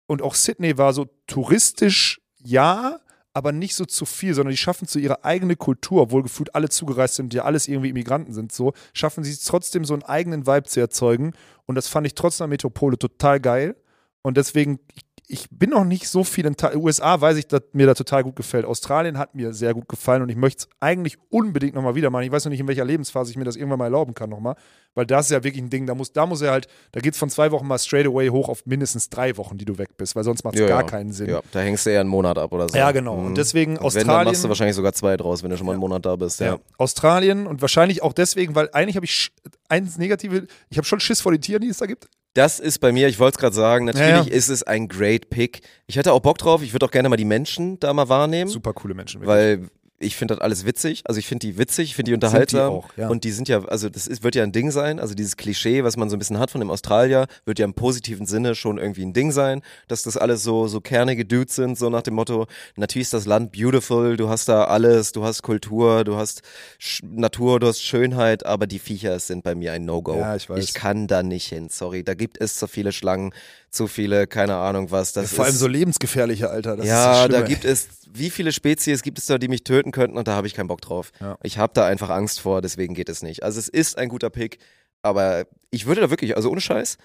und 0.08 0.22
auch 0.22 0.36
Sydney 0.36 0.78
war 0.78 0.94
so 0.94 1.08
touristisch, 1.28 2.22
ja, 2.44 3.00
aber 3.34 3.52
nicht 3.52 3.76
so 3.76 3.86
zu 3.86 4.06
viel, 4.06 4.34
sondern 4.34 4.52
die 4.52 4.58
schaffen 4.58 4.88
so 4.88 5.00
ihre 5.00 5.24
eigene 5.24 5.56
Kultur, 5.56 6.02
obwohl 6.02 6.24
gefühlt 6.24 6.54
alle 6.54 6.70
zugereist 6.70 7.16
sind, 7.16 7.34
ja 7.34 7.44
alles 7.44 7.68
irgendwie 7.68 7.90
Immigranten 7.90 8.34
sind, 8.34 8.52
so, 8.52 8.74
schaffen 8.94 9.24
sie 9.24 9.32
es 9.32 9.46
trotzdem 9.46 9.86
so 9.86 9.94
einen 9.94 10.04
eigenen 10.04 10.48
Vibe 10.48 10.68
zu 10.68 10.80
erzeugen. 10.80 11.34
Und 11.66 11.76
das 11.76 11.88
fand 11.88 12.08
ich 12.08 12.16
trotz 12.16 12.42
einer 12.42 12.50
Metropole 12.50 12.98
total 12.98 13.40
geil. 13.40 13.76
Und 14.22 14.38
deswegen, 14.38 14.80
ich, 14.94 15.04
ich 15.32 15.48
bin 15.50 15.70
noch 15.70 15.86
nicht 15.86 16.10
so 16.10 16.26
viel 16.26 16.46
in 16.46 16.58
Ta 16.58 16.76
USA, 16.76 17.22
weiß 17.22 17.38
ich, 17.38 17.48
dass 17.48 17.62
mir 17.72 17.86
da 17.86 17.94
total 17.94 18.24
gut 18.24 18.36
gefällt. 18.36 18.66
Australien 18.66 19.18
hat 19.18 19.34
mir 19.34 19.54
sehr 19.54 19.74
gut 19.74 19.88
gefallen 19.88 20.22
und 20.22 20.30
ich 20.30 20.36
möchte 20.36 20.66
es 20.66 20.70
eigentlich 20.82 21.18
unbedingt 21.30 21.74
nochmal 21.74 21.96
wieder 21.96 22.10
machen. 22.10 22.24
Ich 22.24 22.32
weiß 22.32 22.44
noch 22.44 22.50
nicht, 22.50 22.60
in 22.60 22.68
welcher 22.68 22.84
Lebensphase 22.84 23.32
ich 23.32 23.38
mir 23.38 23.46
das 23.46 23.56
irgendwann 23.56 23.80
mal 23.80 23.86
erlauben 23.86 24.14
kann 24.14 24.30
nochmal. 24.30 24.56
Weil 24.94 25.06
das 25.06 25.28
ist 25.28 25.32
ja 25.32 25.44
wirklich 25.44 25.64
ein 25.64 25.70
Ding, 25.70 25.86
da 25.88 25.96
muss, 25.96 26.12
da 26.12 26.26
muss 26.26 26.42
er 26.42 26.52
halt, 26.52 26.68
da 26.92 27.00
geht 27.00 27.14
es 27.14 27.20
von 27.20 27.30
zwei 27.30 27.52
Wochen 27.52 27.66
mal 27.66 27.78
straight 27.80 28.06
away 28.06 28.28
hoch 28.30 28.50
auf 28.50 28.66
mindestens 28.66 29.10
drei 29.10 29.38
Wochen, 29.38 29.58
die 29.58 29.64
du 29.64 29.78
weg 29.78 29.96
bist, 29.96 30.16
weil 30.18 30.24
sonst 30.26 30.44
macht 30.44 30.56
es 30.56 30.62
Ja, 30.62 30.68
gar 30.68 30.82
ja. 30.82 30.88
keinen 30.88 31.14
Sinn. 31.14 31.30
Ja, 31.30 31.42
da 31.52 31.62
hängst 31.62 31.86
du 31.86 31.92
eher 31.92 32.02
einen 32.02 32.10
Monat 32.10 32.38
ab 32.38 32.52
oder 32.52 32.68
so. 32.68 32.78
Ja, 32.78 32.92
genau. 32.92 33.16
Mhm. 33.18 33.28
Und 33.28 33.38
deswegen 33.38 33.78
Und 33.78 33.78
wenn, 33.78 33.84
dann 33.84 33.86
Australien. 34.10 34.26
machst 34.34 34.44
du 34.44 34.50
wahrscheinlich 34.50 34.76
sogar 34.76 34.92
zwei 34.94 35.16
draus, 35.16 35.44
wenn 35.44 35.50
du 35.50 35.56
schon 35.58 35.66
mal 35.66 35.72
einen 35.74 35.80
Monat 35.82 36.06
da 36.06 36.16
bist. 36.18 36.40
Ja. 36.42 36.60
Australien 36.78 37.48
und 37.48 37.62
wahrscheinlich 37.62 38.02
auch 38.04 38.14
deswegen, 38.14 38.54
weil 38.56 38.70
eigentlich 38.74 38.96
habe 38.98 39.06
ich 39.06 39.32
eins 39.70 39.98
Negative, 39.98 40.46
ich 40.70 40.78
habe 40.78 40.86
schon 40.86 41.00
Schiss 41.00 41.22
vor 41.22 41.32
den 41.32 41.42
Tieren, 41.42 41.62
die 41.62 41.70
es 41.70 41.78
da 41.78 41.86
gibt. 41.86 42.08
Das 42.34 42.60
ist 42.60 42.80
bei 42.80 42.92
mir, 42.92 43.08
ich 43.08 43.20
wollte 43.20 43.36
es 43.36 43.40
gerade 43.40 43.56
sagen, 43.56 43.86
natürlich 43.86 44.10
Ja, 44.10 44.24
ja. 44.24 44.32
ist 44.32 44.48
es 44.50 44.64
ein 44.64 44.88
great 44.88 45.30
Pick. 45.30 45.62
Ich 45.88 45.98
hätte 45.98 46.14
auch 46.14 46.22
Bock 46.22 46.38
drauf, 46.38 46.64
ich 46.64 46.74
würde 46.74 46.86
auch 46.86 46.92
gerne 46.92 47.10
mal 47.10 47.18
die 47.18 47.26
Menschen 47.26 47.80
da 47.80 47.94
mal 47.94 48.10
wahrnehmen. 48.10 48.50
Super 48.50 48.74
coole 48.74 48.94
Menschen. 48.94 49.22
wirklich. 49.22 49.36
Weil 49.38 49.70
ich 50.02 50.16
finde 50.16 50.36
das 50.36 50.42
alles 50.42 50.66
witzig. 50.66 51.04
Also 51.06 51.20
ich 51.20 51.28
finde 51.28 51.48
die 51.48 51.58
witzig, 51.58 51.90
ich 51.90 51.96
finde 51.96 52.10
die 52.10 52.14
unterhaltsam. 52.14 52.72
auch, 52.72 52.90
ja. 52.98 53.10
Und 53.10 53.24
die 53.24 53.32
sind 53.32 53.48
ja, 53.48 53.64
also 53.66 53.90
das 53.90 54.08
ist, 54.08 54.24
wird 54.24 54.36
ja 54.36 54.44
ein 54.44 54.52
Ding 54.52 54.72
sein. 54.72 55.00
Also 55.00 55.14
dieses 55.14 55.38
Klischee, 55.38 55.84
was 55.84 55.98
man 55.98 56.10
so 56.10 56.16
ein 56.16 56.20
bisschen 56.20 56.40
hat 56.40 56.52
von 56.52 56.60
dem 56.60 56.70
Australier, 56.70 57.28
wird 57.46 57.60
ja 57.60 57.66
im 57.66 57.74
positiven 57.74 58.26
Sinne 58.26 58.56
schon 58.56 58.78
irgendwie 58.78 59.04
ein 59.04 59.14
Ding 59.14 59.32
sein, 59.32 59.62
dass 59.88 60.04
das 60.04 60.18
alles 60.18 60.44
so, 60.44 60.68
so 60.68 60.82
kernige 60.82 61.26
Dudes 61.26 61.56
sind, 61.56 61.78
so 61.78 61.90
nach 61.90 62.02
dem 62.02 62.16
Motto, 62.16 62.48
natürlich 62.76 63.08
ist 63.08 63.14
das 63.14 63.26
Land 63.26 63.52
beautiful, 63.52 64.18
du 64.18 64.30
hast 64.30 64.50
da 64.50 64.66
alles, 64.66 65.12
du 65.12 65.24
hast 65.24 65.42
Kultur, 65.44 66.04
du 66.04 66.18
hast 66.18 66.42
Sch 66.80 67.02
Natur, 67.04 67.60
du 67.60 67.68
hast 67.68 67.82
Schönheit, 67.82 68.46
aber 68.46 68.68
die 68.68 68.80
Viecher 68.80 69.20
sind 69.20 69.44
bei 69.44 69.56
mir 69.56 69.74
ein 69.74 69.86
No-Go. 69.86 70.18
Ja, 70.18 70.36
ich 70.36 70.50
weiß. 70.50 70.64
Ich 70.64 70.74
kann 70.74 71.08
da 71.08 71.24
nicht 71.24 71.48
hin, 71.48 71.70
sorry. 71.70 72.04
Da 72.04 72.14
gibt 72.14 72.40
es 72.40 72.56
zu 72.56 72.68
viele 72.68 72.92
Schlangen, 72.92 73.34
zu 73.72 73.88
viele, 73.88 74.28
keine 74.28 74.58
Ahnung 74.58 74.92
was. 74.92 75.14
Das 75.14 75.34
Vor 75.34 75.46
allem 75.46 75.54
ist, 75.54 75.60
so 75.60 75.68
lebensgefährliche, 75.68 76.50
Alter. 76.50 76.76
Das 76.76 76.86
ja, 76.86 77.28
da 77.28 77.42
gibt 77.42 77.64
es, 77.66 77.88
wie 78.12 78.30
viele 78.30 78.52
Spezies 78.52 79.02
gibt 79.02 79.18
es 79.18 79.26
da, 79.26 79.38
die 79.38 79.48
mich 79.48 79.64
töten 79.64 79.92
könnten 79.92 80.18
und 80.18 80.28
da 80.28 80.36
habe 80.36 80.46
ich 80.46 80.54
keinen 80.54 80.68
Bock 80.68 80.82
drauf. 80.82 81.12
Ja. 81.20 81.38
Ich 81.42 81.58
habe 81.58 81.74
da 81.74 81.86
einfach 81.86 82.10
Angst 82.10 82.42
vor, 82.42 82.62
deswegen 82.62 82.94
geht 82.94 83.10
es 83.10 83.24
nicht. 83.24 83.44
Also 83.44 83.60
es 83.60 83.70
ist 83.70 83.98
ein 83.98 84.10
guter 84.10 84.30
Pick, 84.30 84.60
aber 85.02 85.46
ich 85.70 85.86
würde 85.86 86.02
da 86.02 86.10
wirklich, 86.10 86.36
also 86.36 86.52
ohne 86.52 86.62
Scheiß, 86.62 86.98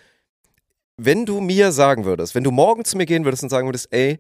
wenn 0.97 1.25
du 1.25 1.41
mir 1.41 1.73
sagen 1.73 2.05
würdest, 2.05 2.35
wenn 2.35 2.45
du 2.45 2.51
morgen 2.51 2.85
zu 2.85 2.97
mir 2.97 3.07
gehen 3.07 3.25
würdest 3.25 3.43
und 3.43 3.51
sagen 3.51 3.69
würdest, 3.69 3.89
ey, 3.93 4.19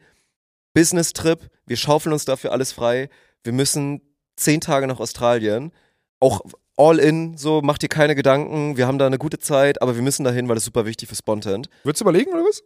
Business-Trip, 0.74 1.40
wir 1.66 1.76
schaufeln 1.76 2.12
uns 2.12 2.26
dafür 2.26 2.52
alles 2.52 2.70
frei, 2.72 3.08
wir 3.42 3.52
müssen 3.52 4.02
zehn 4.36 4.60
Tage 4.60 4.86
nach 4.86 5.00
Australien, 5.00 5.72
auch 6.20 6.42
all 6.76 6.98
in, 6.98 7.36
so, 7.38 7.60
mach 7.62 7.78
dir 7.78 7.88
keine 7.88 8.14
Gedanken, 8.14 8.76
wir 8.76 8.86
haben 8.86 8.98
da 8.98 9.06
eine 9.06 9.18
gute 9.18 9.38
Zeit, 9.38 9.80
aber 9.82 9.94
wir 9.96 10.02
müssen 10.02 10.24
dahin, 10.24 10.48
weil 10.48 10.54
das 10.56 10.62
ist 10.62 10.66
super 10.66 10.84
wichtig 10.86 11.08
für 11.08 11.14
Spontent 11.16 11.68
Würdest 11.84 12.00
du 12.00 12.04
überlegen 12.04 12.32
oder 12.32 12.42
was? 12.44 12.62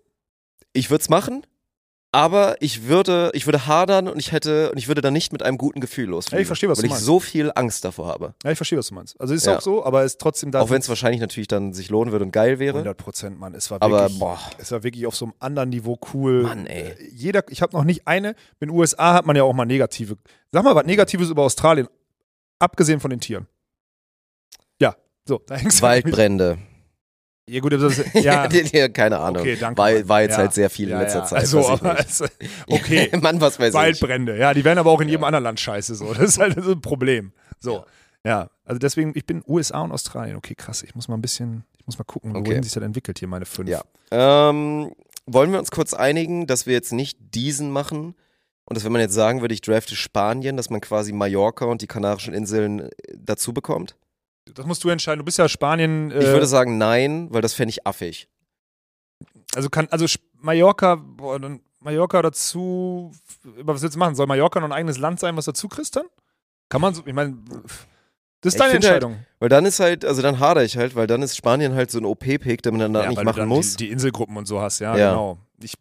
ich 0.72 0.90
würde 0.90 1.02
es 1.02 1.08
machen, 1.08 1.44
aber 2.12 2.56
ich 2.60 2.88
würde, 2.88 3.30
ich 3.34 3.46
würde 3.46 3.68
hadern 3.68 4.08
und 4.08 4.18
ich 4.18 4.32
hätte 4.32 4.72
und 4.72 4.78
ich 4.78 4.88
würde 4.88 5.00
da 5.00 5.12
nicht 5.12 5.32
mit 5.32 5.44
einem 5.44 5.58
guten 5.58 5.80
Gefühl 5.80 6.06
losfliegen. 6.08 6.38
Ja, 6.38 6.40
ich 6.42 6.46
verstehe, 6.48 6.68
was 6.68 6.78
weil 6.78 6.82
du 6.82 6.86
ich 6.86 6.90
meinst. 6.92 7.04
so 7.04 7.20
viel 7.20 7.52
Angst 7.54 7.84
davor 7.84 8.08
habe. 8.08 8.34
Ja, 8.42 8.50
ich 8.50 8.56
verstehe, 8.56 8.78
was 8.80 8.88
du 8.88 8.94
meinst. 8.94 9.20
Also 9.20 9.32
ist 9.32 9.46
Ja. 9.46 9.58
auch 9.58 9.60
so, 9.60 9.84
aber 9.84 10.02
ist 10.02 10.20
trotzdem 10.20 10.50
da. 10.50 10.60
Auch 10.60 10.70
wenn 10.70 10.80
es 10.80 10.88
wahrscheinlich 10.88 11.20
natürlich 11.20 11.46
dann 11.46 11.72
sich 11.72 11.88
lohnen 11.88 12.10
würde 12.10 12.24
und 12.24 12.32
geil 12.32 12.58
wäre. 12.58 12.78
100 12.78 12.96
Prozent, 12.96 13.38
Mann. 13.38 13.54
Es 13.54 13.70
war 13.70 13.80
Aber 13.80 14.00
wirklich, 14.02 14.18
boah, 14.18 14.40
es 14.58 14.72
war 14.72 14.82
wirklich 14.82 15.06
auf 15.06 15.14
so 15.14 15.26
einem 15.26 15.34
anderen 15.38 15.68
Niveau 15.68 16.00
cool. 16.12 16.42
Mann, 16.42 16.66
ey. 16.66 16.94
Äh, 16.94 16.96
Jeder, 17.12 17.44
ich 17.48 17.62
habe 17.62 17.76
noch 17.76 17.84
nicht 17.84 18.08
eine. 18.08 18.30
In 18.58 18.68
den 18.68 18.70
USA 18.70 19.14
hat 19.14 19.24
man 19.24 19.36
ja 19.36 19.44
auch 19.44 19.52
mal 19.52 19.64
negative. 19.64 20.16
Sag 20.50 20.64
mal 20.64 20.74
was 20.74 20.86
Negatives 20.86 21.30
über 21.30 21.44
Australien, 21.44 21.86
abgesehen 22.58 22.98
von 22.98 23.10
den 23.10 23.20
Tieren. 23.20 23.46
So, 25.26 25.40
da 25.46 25.56
hängst 25.56 25.78
du 25.78 25.82
Waldbrände. 25.82 26.58
Ja, 27.48 27.60
gut, 27.60 27.72
das 27.72 28.00
ja. 28.14 28.46
keine 28.88 29.18
Ahnung. 29.18 29.42
Okay, 29.42 29.56
danke. 29.58 29.78
war, 29.78 30.08
war 30.08 30.22
jetzt 30.22 30.32
Ja. 30.32 30.38
halt 30.38 30.52
sehr 30.54 30.70
viel 30.70 30.90
in 30.90 30.98
letzter. 30.98 31.24
Zeit. 31.24 31.40
Also, 31.40 31.60
ich 31.60 31.82
also, 31.82 32.26
okay. 32.68 33.10
Mann, 33.20 33.40
was 33.40 33.58
weiß 33.58 33.68
ich. 33.68 33.74
Waldbrände, 33.74 34.38
ja, 34.38 34.54
die 34.54 34.64
werden 34.64 34.78
aber 34.78 34.90
auch 34.90 35.00
in 35.00 35.08
jedem 35.08 35.24
anderen 35.24 35.44
Land 35.44 35.58
scheiße 35.58 35.94
so. 35.96 36.14
Das 36.14 36.22
ist 36.30 36.38
halt 36.38 36.62
so 36.62 36.72
ein 36.72 36.80
Problem. 36.80 37.32
So. 37.58 37.84
Ja. 38.24 38.50
also 38.64 38.78
deswegen, 38.78 39.12
ich 39.16 39.26
bin 39.26 39.42
USA 39.48 39.80
und 39.80 39.92
Australien. 39.92 40.36
Okay, 40.36 40.54
krass. 40.54 40.82
Ich 40.82 40.94
muss 40.94 41.08
mal 41.08 41.16
ein 41.16 41.22
bisschen, 41.22 41.64
ich 41.78 41.86
muss 41.86 41.98
mal 41.98 42.04
gucken, 42.04 42.36
Okay. 42.36 42.50
wohin 42.50 42.62
sich 42.62 42.72
das 42.72 42.82
entwickelt 42.82 43.18
hier, 43.18 43.28
meine 43.28 43.46
fünf. 43.46 43.68
Ja. 43.68 43.82
Ähm, 44.12 44.92
wollen 45.26 45.50
wir 45.52 45.58
uns 45.58 45.70
kurz 45.70 45.92
einigen, 45.94 46.46
dass 46.46 46.66
wir 46.66 46.74
jetzt 46.74 46.92
nicht 46.92 47.18
diesen 47.34 47.70
machen? 47.70 48.14
Und 48.64 48.76
dass 48.76 48.84
wenn 48.84 48.92
man 48.92 49.00
jetzt 49.00 49.14
sagen 49.14 49.40
würde, 49.40 49.54
ich 49.54 49.60
drafte 49.62 49.96
Spanien, 49.96 50.56
dass 50.56 50.70
man 50.70 50.80
quasi 50.80 51.12
Mallorca 51.12 51.64
und 51.64 51.82
die 51.82 51.88
Kanarischen 51.88 52.32
Inseln 52.34 52.80
äh, 52.80 52.90
dazu 53.16 53.52
bekommt? 53.52 53.96
Das 54.54 54.66
musst 54.66 54.82
du 54.84 54.88
entscheiden. 54.88 55.18
Du 55.18 55.24
bist 55.24 55.38
ja 55.38 55.48
Spanien. 55.48 56.10
Äh, 56.10 56.18
Ich 56.20 56.26
würde 56.26 56.46
sagen 56.46 56.78
nein, 56.78 57.28
weil 57.30 57.42
das 57.42 57.54
fände 57.54 57.70
ich 57.70 57.86
affig. 57.86 58.28
also 59.54 59.68
kann, 59.70 59.88
also 59.90 60.06
Mallorca, 60.38 60.94
boah, 60.96 61.38
dann 61.38 61.60
Mallorca 61.80 62.20
dazu, 62.22 63.10
aber 63.58 63.74
was 63.74 63.82
willst 63.82 63.94
du 63.94 63.98
machen? 63.98 64.14
Soll 64.14 64.26
Mallorca 64.26 64.60
noch 64.60 64.68
ein 64.68 64.72
eigenes 64.72 64.98
Land 64.98 65.20
sein, 65.20 65.36
was 65.36 65.46
dazu 65.46 65.68
kriegst 65.68 65.96
dann? 65.96 66.06
Kann 66.68 66.80
man 66.80 66.94
so, 66.94 67.02
ich 67.06 67.12
meine, 67.14 67.36
das 68.42 68.54
ist 68.54 68.60
deine 68.60 68.72
halt, 68.74 68.84
Entscheidung. 68.84 69.24
Weil 69.38 69.48
dann 69.48 69.64
ist 69.66 69.80
halt, 69.80 70.04
also 70.04 70.22
dann 70.22 70.38
hadere 70.38 70.64
ich 70.64 70.76
halt, 70.76 70.94
weil 70.94 71.06
dann 71.06 71.22
ist 71.22 71.36
Spanien 71.36 71.74
halt 71.74 71.90
so 71.90 71.98
ein 71.98 72.04
OP-Pick, 72.04 72.62
den 72.62 72.72
man 72.76 72.80
dann 72.80 72.92
da 72.92 73.08
nicht 73.08 73.22
machen 73.24 73.48
muss. 73.48 73.76
Die, 73.76 73.86
die 73.86 73.92
Inselgruppen 73.92 74.36
und 74.36 74.46
so 74.46 74.60
hast, 74.60 74.78
ja, 74.78 74.96
Ja. 74.96 75.10
genau. 75.10 75.38
Ich, 75.62 75.74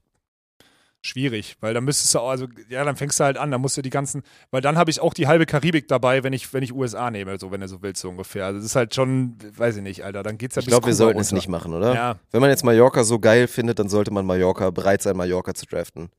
schwierig, 1.02 1.56
weil 1.62 1.74
dann 1.74 1.84
müsstest 1.86 2.14
du 2.14 2.20
auch, 2.20 2.30
also 2.30 2.48
ja, 2.68 2.84
dann 2.84 2.96
fängst 2.96 3.20
du 3.20 3.24
halt 3.24 3.38
an, 3.38 3.52
dann 3.52 3.62
musst 3.62 3.78
du 3.78 3.82
die 3.82 3.90
ganzen, 3.90 4.24
weil 4.52 4.62
dann 4.62 4.78
habe 4.78 4.92
ich 4.92 5.00
auch 5.00 5.14
die 5.14 5.28
halbe 5.28 5.46
Karibik 5.46 5.88
dabei, 5.88 6.24
wenn 6.24 6.34
ich, 6.34 6.54
wenn 6.54 6.62
ich 6.64 6.74
USA 6.74 7.10
nehme, 7.10 7.38
so 7.40 7.52
wenn 7.52 7.62
du 7.62 7.68
so 7.68 7.82
willst, 7.82 8.02
so 8.02 8.10
ungefähr. 8.10 8.46
Also 8.46 8.60
das 8.60 8.66
ist 8.66 8.76
halt 8.76 8.94
schon, 8.94 9.38
weiß 9.56 9.78
ich 9.78 9.84
nicht, 9.84 10.04
Alter, 10.04 10.24
dann 10.24 10.38
geht's 10.38 10.56
ja 10.56 10.62
ich 10.62 10.68
glaube, 10.68 10.88
wir 10.88 10.94
sollten 10.94 11.20
es 11.20 11.28
runter. 11.28 11.36
nicht 11.36 11.48
machen, 11.48 11.74
oder? 11.74 11.94
Ja, 11.94 12.20
Wenn 12.32 12.42
man 12.42 12.50
jetzt 12.50 12.64
Mallorca 12.64 13.04
so 13.04 13.20
geil 13.20 13.48
findet, 13.48 13.80
dann 13.80 13.88
sollte 13.90 14.12
man 14.12 14.26
Mallorca 14.26 14.70
bereit 14.72 15.02
sein, 15.02 15.16
Mallorca 15.16 15.54
zu 15.54 15.66
draften. 15.66 16.10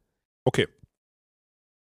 okay. 0.45 0.67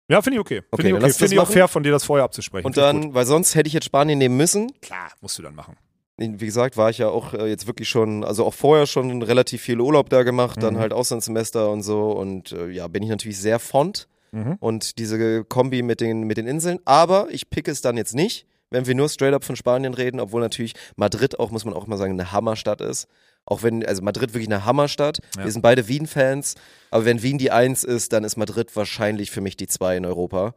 Ja, 0.08 0.20
finde 0.22 0.38
ich 0.38 0.40
okay. 0.40 0.58
Okay, 0.72 0.82
Finde 0.82 0.88
ich, 0.88 0.94
okay. 0.94 1.02
lass 1.02 1.10
das 1.12 1.18
Finde 1.18 1.34
ich 1.34 1.40
auch 1.40 1.48
fair 1.48 1.68
von 1.68 1.84
dir, 1.84 1.92
das 1.92 2.02
vorher 2.02 2.24
abzusprechen. 2.24 2.66
Und 2.66 2.76
ich 2.76 2.82
dann, 2.82 3.14
weil 3.14 3.26
sonst 3.26 3.54
hätte 3.54 3.68
ich 3.68 3.72
jetzt 3.74 3.84
Spanien 3.84 4.18
nehmen 4.18 4.36
müssen. 4.36 4.72
Klar, 4.82 5.08
musst 5.20 5.38
du 5.38 5.42
dann 5.42 5.54
machen. 5.54 5.76
Wie 6.20 6.46
gesagt, 6.46 6.76
war 6.76 6.90
ich 6.90 6.98
ja 6.98 7.08
auch 7.08 7.32
äh, 7.32 7.46
jetzt 7.46 7.66
wirklich 7.66 7.88
schon, 7.88 8.24
also 8.24 8.44
auch 8.44 8.52
vorher 8.54 8.86
schon 8.86 9.22
relativ 9.22 9.62
viel 9.62 9.80
Urlaub 9.80 10.10
da 10.10 10.22
gemacht, 10.22 10.62
dann 10.62 10.74
Mhm. 10.74 10.78
halt 10.78 10.92
Auslandssemester 10.92 11.70
und 11.70 11.82
so. 11.82 12.10
Und 12.12 12.52
äh, 12.52 12.68
ja, 12.68 12.86
bin 12.88 13.02
ich 13.02 13.08
natürlich 13.08 13.38
sehr 13.38 13.58
fond. 13.58 14.06
Mhm. 14.32 14.56
Und 14.60 14.98
diese 14.98 15.42
Kombi 15.44 15.82
mit 15.82 16.00
den, 16.00 16.24
mit 16.24 16.36
den 16.36 16.46
Inseln. 16.46 16.78
Aber 16.84 17.28
ich 17.30 17.48
picke 17.48 17.70
es 17.70 17.80
dann 17.80 17.96
jetzt 17.96 18.14
nicht, 18.14 18.46
wenn 18.70 18.86
wir 18.86 18.94
nur 18.94 19.08
straight 19.08 19.32
up 19.34 19.44
von 19.44 19.56
Spanien 19.56 19.94
reden, 19.94 20.20
obwohl 20.20 20.40
natürlich 20.42 20.74
Madrid 20.94 21.40
auch, 21.40 21.50
muss 21.50 21.64
man 21.64 21.74
auch 21.74 21.86
mal 21.86 21.96
sagen, 21.96 22.12
eine 22.12 22.30
Hammerstadt 22.32 22.80
ist. 22.82 23.08
Auch 23.46 23.62
wenn, 23.62 23.84
also 23.84 24.02
Madrid 24.02 24.34
wirklich 24.34 24.48
eine 24.48 24.66
Hammerstadt. 24.66 25.18
Ja. 25.36 25.44
Wir 25.44 25.50
sind 25.50 25.62
beide 25.62 25.88
Wien-Fans. 25.88 26.54
Aber 26.90 27.06
wenn 27.06 27.22
Wien 27.22 27.38
die 27.38 27.50
Eins 27.50 27.82
ist, 27.82 28.12
dann 28.12 28.22
ist 28.24 28.36
Madrid 28.36 28.76
wahrscheinlich 28.76 29.30
für 29.30 29.40
mich 29.40 29.56
die 29.56 29.66
Zwei 29.66 29.96
in 29.96 30.04
Europa. 30.04 30.54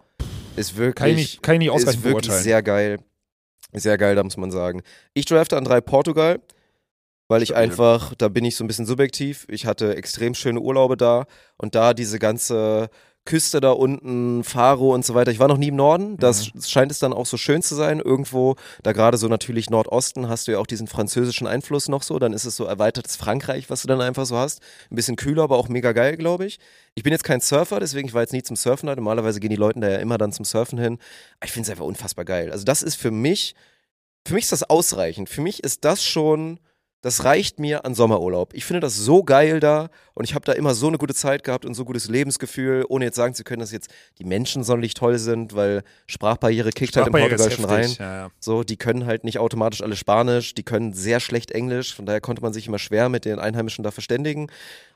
Ist 0.57 0.75
wirklich, 0.77 0.95
Kann 0.95 1.09
ich 1.09 1.15
nicht, 1.15 1.41
kann 1.41 1.55
ich 1.61 1.71
nicht 1.71 1.87
ist 1.87 2.03
wirklich 2.03 2.33
sehr 2.33 2.61
geil. 2.61 2.99
Sehr 3.73 3.97
geil, 3.97 4.15
da 4.15 4.23
muss 4.23 4.37
man 4.37 4.51
sagen. 4.51 4.81
Ich 5.13 5.25
drafte 5.25 5.57
an 5.57 5.63
drei 5.63 5.81
Portugal, 5.81 6.39
weil 7.27 7.41
ich 7.41 7.49
Stabil. 7.49 7.63
einfach, 7.63 8.13
da 8.15 8.27
bin 8.27 8.45
ich 8.45 8.55
so 8.55 8.63
ein 8.63 8.67
bisschen 8.67 8.85
subjektiv. 8.85 9.45
Ich 9.49 9.65
hatte 9.65 9.95
extrem 9.95 10.33
schöne 10.33 10.59
Urlaube 10.59 10.97
da 10.97 11.25
und 11.57 11.75
da 11.75 11.93
diese 11.93 12.19
ganze 12.19 12.89
Küste 13.25 13.61
da 13.61 13.71
unten, 13.71 14.43
Faro 14.43 14.93
und 14.93 15.05
so 15.05 15.13
weiter. 15.13 15.31
Ich 15.31 15.39
war 15.39 15.47
noch 15.47 15.57
nie 15.57 15.69
im 15.69 15.77
Norden. 15.77 16.17
Das 16.17 16.53
Mhm. 16.53 16.61
scheint 16.61 16.91
es 16.91 16.99
dann 16.99 17.13
auch 17.13 17.25
so 17.25 17.37
schön 17.37 17.61
zu 17.61 17.73
sein. 17.73 17.99
Irgendwo, 17.99 18.55
da 18.83 18.91
gerade 18.91 19.17
so 19.17 19.29
natürlich 19.29 19.69
Nordosten, 19.69 20.27
hast 20.27 20.47
du 20.47 20.51
ja 20.51 20.59
auch 20.59 20.67
diesen 20.67 20.87
französischen 20.87 21.47
Einfluss 21.47 21.87
noch 21.87 22.03
so. 22.03 22.19
Dann 22.19 22.33
ist 22.33 22.43
es 22.43 22.57
so 22.57 22.65
erweitertes 22.65 23.15
Frankreich, 23.15 23.69
was 23.69 23.81
du 23.81 23.87
dann 23.87 24.01
einfach 24.01 24.25
so 24.25 24.35
hast. 24.37 24.61
Ein 24.91 24.95
bisschen 24.95 25.15
kühler, 25.15 25.43
aber 25.43 25.57
auch 25.57 25.69
mega 25.69 25.93
geil, 25.93 26.17
glaube 26.17 26.45
ich. 26.45 26.59
Ich 26.95 27.03
bin 27.03 27.13
jetzt 27.13 27.23
kein 27.23 27.39
Surfer, 27.39 27.79
deswegen 27.79 28.07
ich 28.09 28.13
war 28.13 28.21
jetzt 28.21 28.33
nie 28.33 28.43
zum 28.43 28.57
Surfen 28.57 28.87
da. 28.87 28.95
Normalerweise 28.95 29.39
gehen 29.39 29.49
die 29.51 29.55
Leute 29.55 29.79
da 29.79 29.89
ja 29.89 29.97
immer 29.99 30.17
dann 30.17 30.33
zum 30.33 30.43
Surfen 30.43 30.77
hin. 30.77 30.99
Ich 31.43 31.51
finde 31.51 31.67
es 31.67 31.69
einfach 31.69 31.85
unfassbar 31.85 32.25
geil. 32.25 32.51
Also 32.51 32.65
das 32.65 32.83
ist 32.83 32.95
für 32.95 33.11
mich, 33.11 33.55
für 34.27 34.33
mich 34.33 34.43
ist 34.43 34.51
das 34.51 34.69
ausreichend. 34.69 35.29
Für 35.29 35.41
mich 35.41 35.63
ist 35.63 35.85
das 35.85 36.03
schon, 36.03 36.59
das 37.03 37.25
reicht 37.25 37.59
mir 37.59 37.85
an 37.85 37.93
Sommerurlaub. 37.93 38.53
Ich 38.53 38.63
finde 38.63 38.79
das 38.79 38.95
so 38.95 39.23
geil 39.23 39.59
da 39.59 39.89
und 40.13 40.23
ich 40.23 40.35
habe 40.35 40.45
da 40.45 40.53
immer 40.53 40.73
so 40.73 40.87
eine 40.87 40.97
gute 40.97 41.13
Zeit 41.13 41.43
gehabt 41.43 41.65
und 41.65 41.73
so 41.73 41.83
gutes 41.83 42.07
Lebensgefühl, 42.07 42.85
ohne 42.87 43.03
jetzt 43.03 43.17
sagen 43.17 43.33
zu 43.33 43.43
können, 43.43 43.59
dass 43.59 43.73
jetzt 43.73 43.91
die 44.19 44.23
Menschen 44.23 44.63
sonderlich 44.63 44.93
toll 44.93 45.17
sind, 45.17 45.53
weil 45.53 45.83
Sprachbarriere 46.07 46.69
kickt 46.69 46.95
halt 46.95 47.07
Sprachbarriere 47.07 47.35
ist 47.35 47.41
Portugal 47.41 47.67
schon 47.67 47.75
rein. 47.75 47.95
Ja, 47.99 48.15
ja. 48.23 48.31
So, 48.39 48.63
die 48.63 48.77
können 48.77 49.05
halt 49.05 49.25
nicht 49.25 49.37
automatisch 49.37 49.83
alle 49.83 49.97
Spanisch, 49.97 50.53
die 50.53 50.63
können 50.63 50.93
sehr 50.93 51.19
schlecht 51.19 51.51
Englisch, 51.51 51.93
von 51.93 52.05
daher 52.05 52.21
konnte 52.21 52.41
man 52.41 52.53
sich 52.53 52.67
immer 52.67 52.79
schwer 52.79 53.09
mit 53.09 53.25
den 53.25 53.37
Einheimischen 53.37 53.83
da 53.83 53.91
verständigen. 53.91 54.47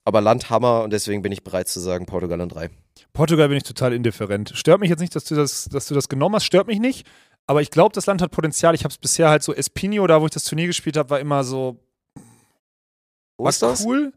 Aber 0.05 0.21
Landhammer 0.21 0.84
und 0.84 0.93
deswegen 0.93 1.21
bin 1.21 1.34
ich 1.34 1.43
bereit 1.43 1.67
zu 1.67 1.81
sagen, 1.81 2.05
Portugal 2.05 2.39
an 2.39 2.47
drei. 2.47 2.69
Portugal 3.11 3.49
bin 3.49 3.57
ich 3.57 3.63
total 3.63 3.91
indifferent. 3.91 4.53
Stört 4.55 4.79
mich 4.79 4.89
jetzt 4.89 5.01
nicht, 5.01 5.13
dass 5.13 5.25
du 5.25 5.35
das, 5.35 5.65
dass 5.65 5.88
du 5.88 5.93
das 5.93 6.07
genommen 6.07 6.35
hast, 6.35 6.45
stört 6.45 6.67
mich 6.67 6.79
nicht. 6.79 7.05
Aber 7.47 7.61
ich 7.61 7.69
glaube, 7.69 7.93
das 7.93 8.05
Land 8.05 8.21
hat 8.21 8.31
Potenzial. 8.31 8.75
Ich 8.75 8.85
habe 8.85 8.93
es 8.93 8.97
bisher 8.97 9.29
halt 9.29 9.43
so 9.43 9.53
Espinho, 9.53 10.07
da 10.07 10.21
wo 10.21 10.25
ich 10.25 10.31
das 10.31 10.45
Turnier 10.45 10.67
gespielt 10.67 10.95
habe, 10.95 11.09
war 11.09 11.19
immer 11.19 11.43
so 11.43 11.77
Ist 13.45 13.61
das? 13.61 13.85
cool. 13.85 14.14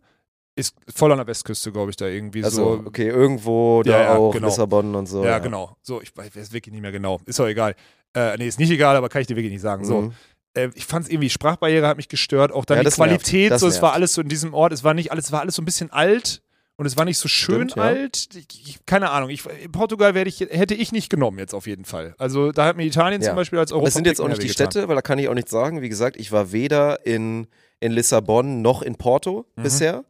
Ist 0.56 0.74
voll 0.94 1.10
an 1.12 1.18
der 1.18 1.26
Westküste, 1.26 1.70
glaube 1.72 1.90
ich, 1.90 1.96
da 1.96 2.06
irgendwie 2.06 2.42
Also, 2.44 2.76
so. 2.78 2.82
okay, 2.86 3.08
irgendwo 3.08 3.82
da 3.82 3.90
Ja, 3.92 4.02
ja, 4.02 4.14
auch, 4.16 4.32
genau. 4.32 4.48
Lissabon 4.48 4.94
und 4.94 5.06
so. 5.06 5.24
ja, 5.24 5.38
genau. 5.38 5.76
So, 5.82 6.02
ich 6.02 6.10
weiß 6.16 6.52
wirklich 6.52 6.72
nicht 6.72 6.82
mehr 6.82 6.92
genau. 6.92 7.20
Ist 7.24 7.40
auch 7.40 7.46
egal. 7.46 7.74
Äh, 8.14 8.36
nee, 8.36 8.48
ist 8.48 8.58
nicht 8.58 8.70
egal, 8.70 8.96
aber 8.96 9.08
kann 9.08 9.20
ich 9.22 9.28
dir 9.28 9.36
wirklich 9.36 9.52
nicht 9.52 9.62
sagen. 9.62 9.84
So. 9.84 10.00
Mhm. 10.02 10.12
Äh, 10.54 10.68
ich 10.74 10.84
fand 10.84 11.06
es 11.06 11.10
irgendwie, 11.12 11.30
Sprachbarriere 11.30 11.86
hat 11.86 11.96
mich 11.96 12.08
gestört, 12.08 12.50
auch 12.52 12.64
dann 12.64 12.78
Ja, 12.78 12.82
die. 12.84 12.90
Qualität, 12.90 13.58
so, 13.58 13.68
es 13.68 13.80
war 13.80 13.92
alles 13.92 14.12
so 14.14 14.20
in 14.20 14.28
diesem 14.28 14.52
Ort, 14.52 14.72
es 14.72 14.82
war 14.82 14.92
nicht 14.94 15.12
alles, 15.12 15.26
es 15.26 15.32
war 15.32 15.40
alles 15.40 15.54
so 15.54 15.62
ein 15.62 15.64
bisschen 15.64 15.90
alt 15.92 16.42
und 16.80 16.86
es 16.86 16.96
war 16.96 17.04
nicht 17.04 17.18
so 17.18 17.28
schön 17.28 17.68
Stimmt, 17.68 17.76
ja. 17.76 17.82
alt. 17.82 18.28
Ich, 18.34 18.68
ich, 18.68 18.86
keine 18.86 19.10
Ahnung, 19.10 19.28
ich, 19.28 19.44
in 19.62 19.70
Portugal 19.70 20.16
ich, 20.26 20.40
hätte 20.40 20.72
ich 20.74 20.92
nicht 20.92 21.10
genommen 21.10 21.38
jetzt 21.38 21.52
auf 21.52 21.66
jeden 21.66 21.84
Fall. 21.84 22.14
Also 22.16 22.52
da 22.52 22.64
hat 22.64 22.78
mir 22.78 22.84
Italien 22.86 23.20
Ja. 23.20 23.28
zum 23.28 23.36
Beispiel 23.36 23.58
als 23.58 23.70
Europa 23.70 23.84
Das 23.88 23.94
sind 23.94 24.06
jetzt 24.06 24.18
auch 24.18 24.28
nicht 24.28 24.42
die 24.42 24.48
Städte, 24.48 24.88
weil 24.88 24.96
da 24.96 25.02
kann 25.02 25.18
ich 25.18 25.28
auch 25.28 25.34
nichts 25.34 25.50
sagen. 25.50 25.82
Wie 25.82 25.90
gesagt, 25.90 26.16
ich 26.16 26.32
war 26.32 26.52
weder 26.52 27.04
in, 27.04 27.48
in 27.80 27.92
Lissabon 27.92 28.62
noch 28.62 28.80
in 28.80 28.94
Porto 28.94 29.44
Mhm. 29.56 29.62
bisher. 29.62 30.04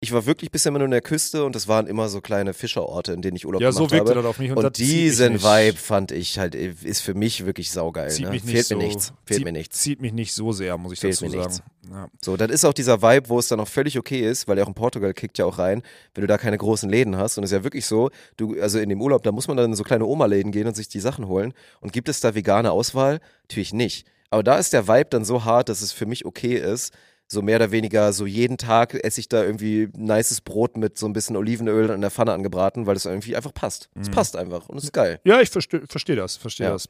Ich 0.00 0.12
war 0.12 0.26
wirklich 0.26 0.50
bisher 0.50 0.68
immer 0.68 0.78
nur 0.78 0.84
in 0.86 0.90
der 0.90 1.00
Küste 1.00 1.44
und 1.46 1.54
das 1.56 1.68
waren 1.68 1.86
immer 1.86 2.10
so 2.10 2.20
kleine 2.20 2.52
Fischerorte, 2.52 3.14
in 3.14 3.22
denen 3.22 3.34
ich 3.34 3.46
Urlaub 3.46 3.62
Ja, 3.62 3.72
so 3.72 3.86
gemacht 3.86 3.92
wirkte 3.92 4.10
habe. 4.10 4.20
das 4.22 4.26
auf 4.28 4.38
mich. 4.38 4.50
Und, 4.50 4.62
Und 4.62 4.76
diesen 4.78 5.32
nicht. 5.34 5.44
Vibe 5.44 5.78
fand 5.78 6.12
ich 6.12 6.38
halt, 6.38 6.54
ist 6.54 7.00
für 7.00 7.14
mich 7.14 7.46
wirklich 7.46 7.70
saugeil. 7.70 8.10
zieht 8.10 8.26
Ne? 8.26 8.32
mich 8.32 8.44
nicht 8.44 8.52
Fehlt 8.52 8.66
so, 8.66 8.76
mir 8.76 8.84
nichts. 8.84 9.12
Fehlt 9.24 9.38
zieht, 9.38 9.44
mir 9.46 9.52
nichts. 9.52 9.78
Zieht 9.80 10.00
mich 10.02 10.12
nicht 10.12 10.34
so 10.34 10.52
sehr, 10.52 10.76
muss 10.76 10.92
ich 10.92 11.00
Fehlt 11.00 11.14
dazu 11.14 11.24
mir 11.24 11.30
sagen. 11.30 11.42
nichts. 11.44 11.62
Ja. 11.90 12.08
So, 12.22 12.36
das 12.36 12.50
ist 12.50 12.66
auch 12.66 12.74
dieser 12.74 13.00
Vibe, 13.00 13.30
wo 13.30 13.38
es 13.38 13.48
dann 13.48 13.58
auch 13.58 13.68
völlig 13.68 13.98
okay 13.98 14.20
ist, 14.20 14.46
weil 14.46 14.58
ja 14.58 14.64
auch 14.64 14.68
in 14.68 14.74
Portugal 14.74 15.14
kickt 15.14 15.38
ja 15.38 15.46
auch 15.46 15.58
rein, 15.58 15.82
wenn 16.14 16.20
du 16.20 16.26
da 16.26 16.36
keine 16.36 16.58
großen 16.58 16.90
Läden 16.90 17.16
hast. 17.16 17.38
Und 17.38 17.44
es 17.44 17.50
ist 17.50 17.56
ja 17.56 17.64
wirklich 17.64 17.86
so, 17.86 18.10
du, 18.36 18.60
also 18.60 18.78
in 18.78 18.90
dem 18.90 19.00
Urlaub, 19.00 19.22
da 19.22 19.32
muss 19.32 19.48
man 19.48 19.56
dann 19.56 19.70
in 19.70 19.76
so 19.76 19.82
kleine 19.82 20.04
Oma-Läden 20.04 20.52
gehen 20.52 20.66
und 20.66 20.76
sich 20.76 20.88
die 20.88 21.00
Sachen 21.00 21.26
holen. 21.26 21.54
Und 21.80 21.94
gibt 21.94 22.10
es 22.10 22.20
da 22.20 22.34
vegane 22.34 22.70
Auswahl? 22.70 23.18
Natürlich 23.44 23.72
nicht. 23.72 24.06
Aber 24.28 24.42
da 24.42 24.56
ist 24.58 24.74
der 24.74 24.88
Vibe 24.88 25.06
dann 25.08 25.24
so 25.24 25.44
hart, 25.44 25.70
dass 25.70 25.80
es 25.80 25.92
für 25.92 26.04
mich 26.04 26.26
okay 26.26 26.56
ist. 26.56 26.92
So 27.28 27.42
mehr 27.42 27.56
oder 27.56 27.72
weniger, 27.72 28.12
so 28.12 28.24
jeden 28.24 28.56
Tag 28.56 28.94
esse 28.94 29.18
ich 29.20 29.28
da 29.28 29.42
irgendwie 29.42 29.88
nices 29.96 30.40
Brot 30.40 30.76
mit 30.76 30.96
so 30.96 31.06
ein 31.06 31.12
bisschen 31.12 31.36
Olivenöl 31.36 31.90
in 31.90 32.00
der 32.00 32.10
Pfanne 32.12 32.32
angebraten, 32.32 32.86
weil 32.86 32.94
es 32.96 33.04
irgendwie 33.04 33.34
einfach 33.34 33.52
passt. 33.52 33.88
Es 34.00 34.08
Mhm. 34.08 34.12
passt 34.12 34.36
einfach 34.36 34.68
und 34.68 34.78
es 34.78 34.84
ist 34.84 34.92
geil. 34.92 35.20
Ja, 35.24 35.40
ich 35.40 35.50
verstehe 35.50 35.82
versteh 35.88 36.14
das, 36.14 36.36
verstehe 36.36 36.66
Ja. 36.68 36.72
das. 36.72 36.88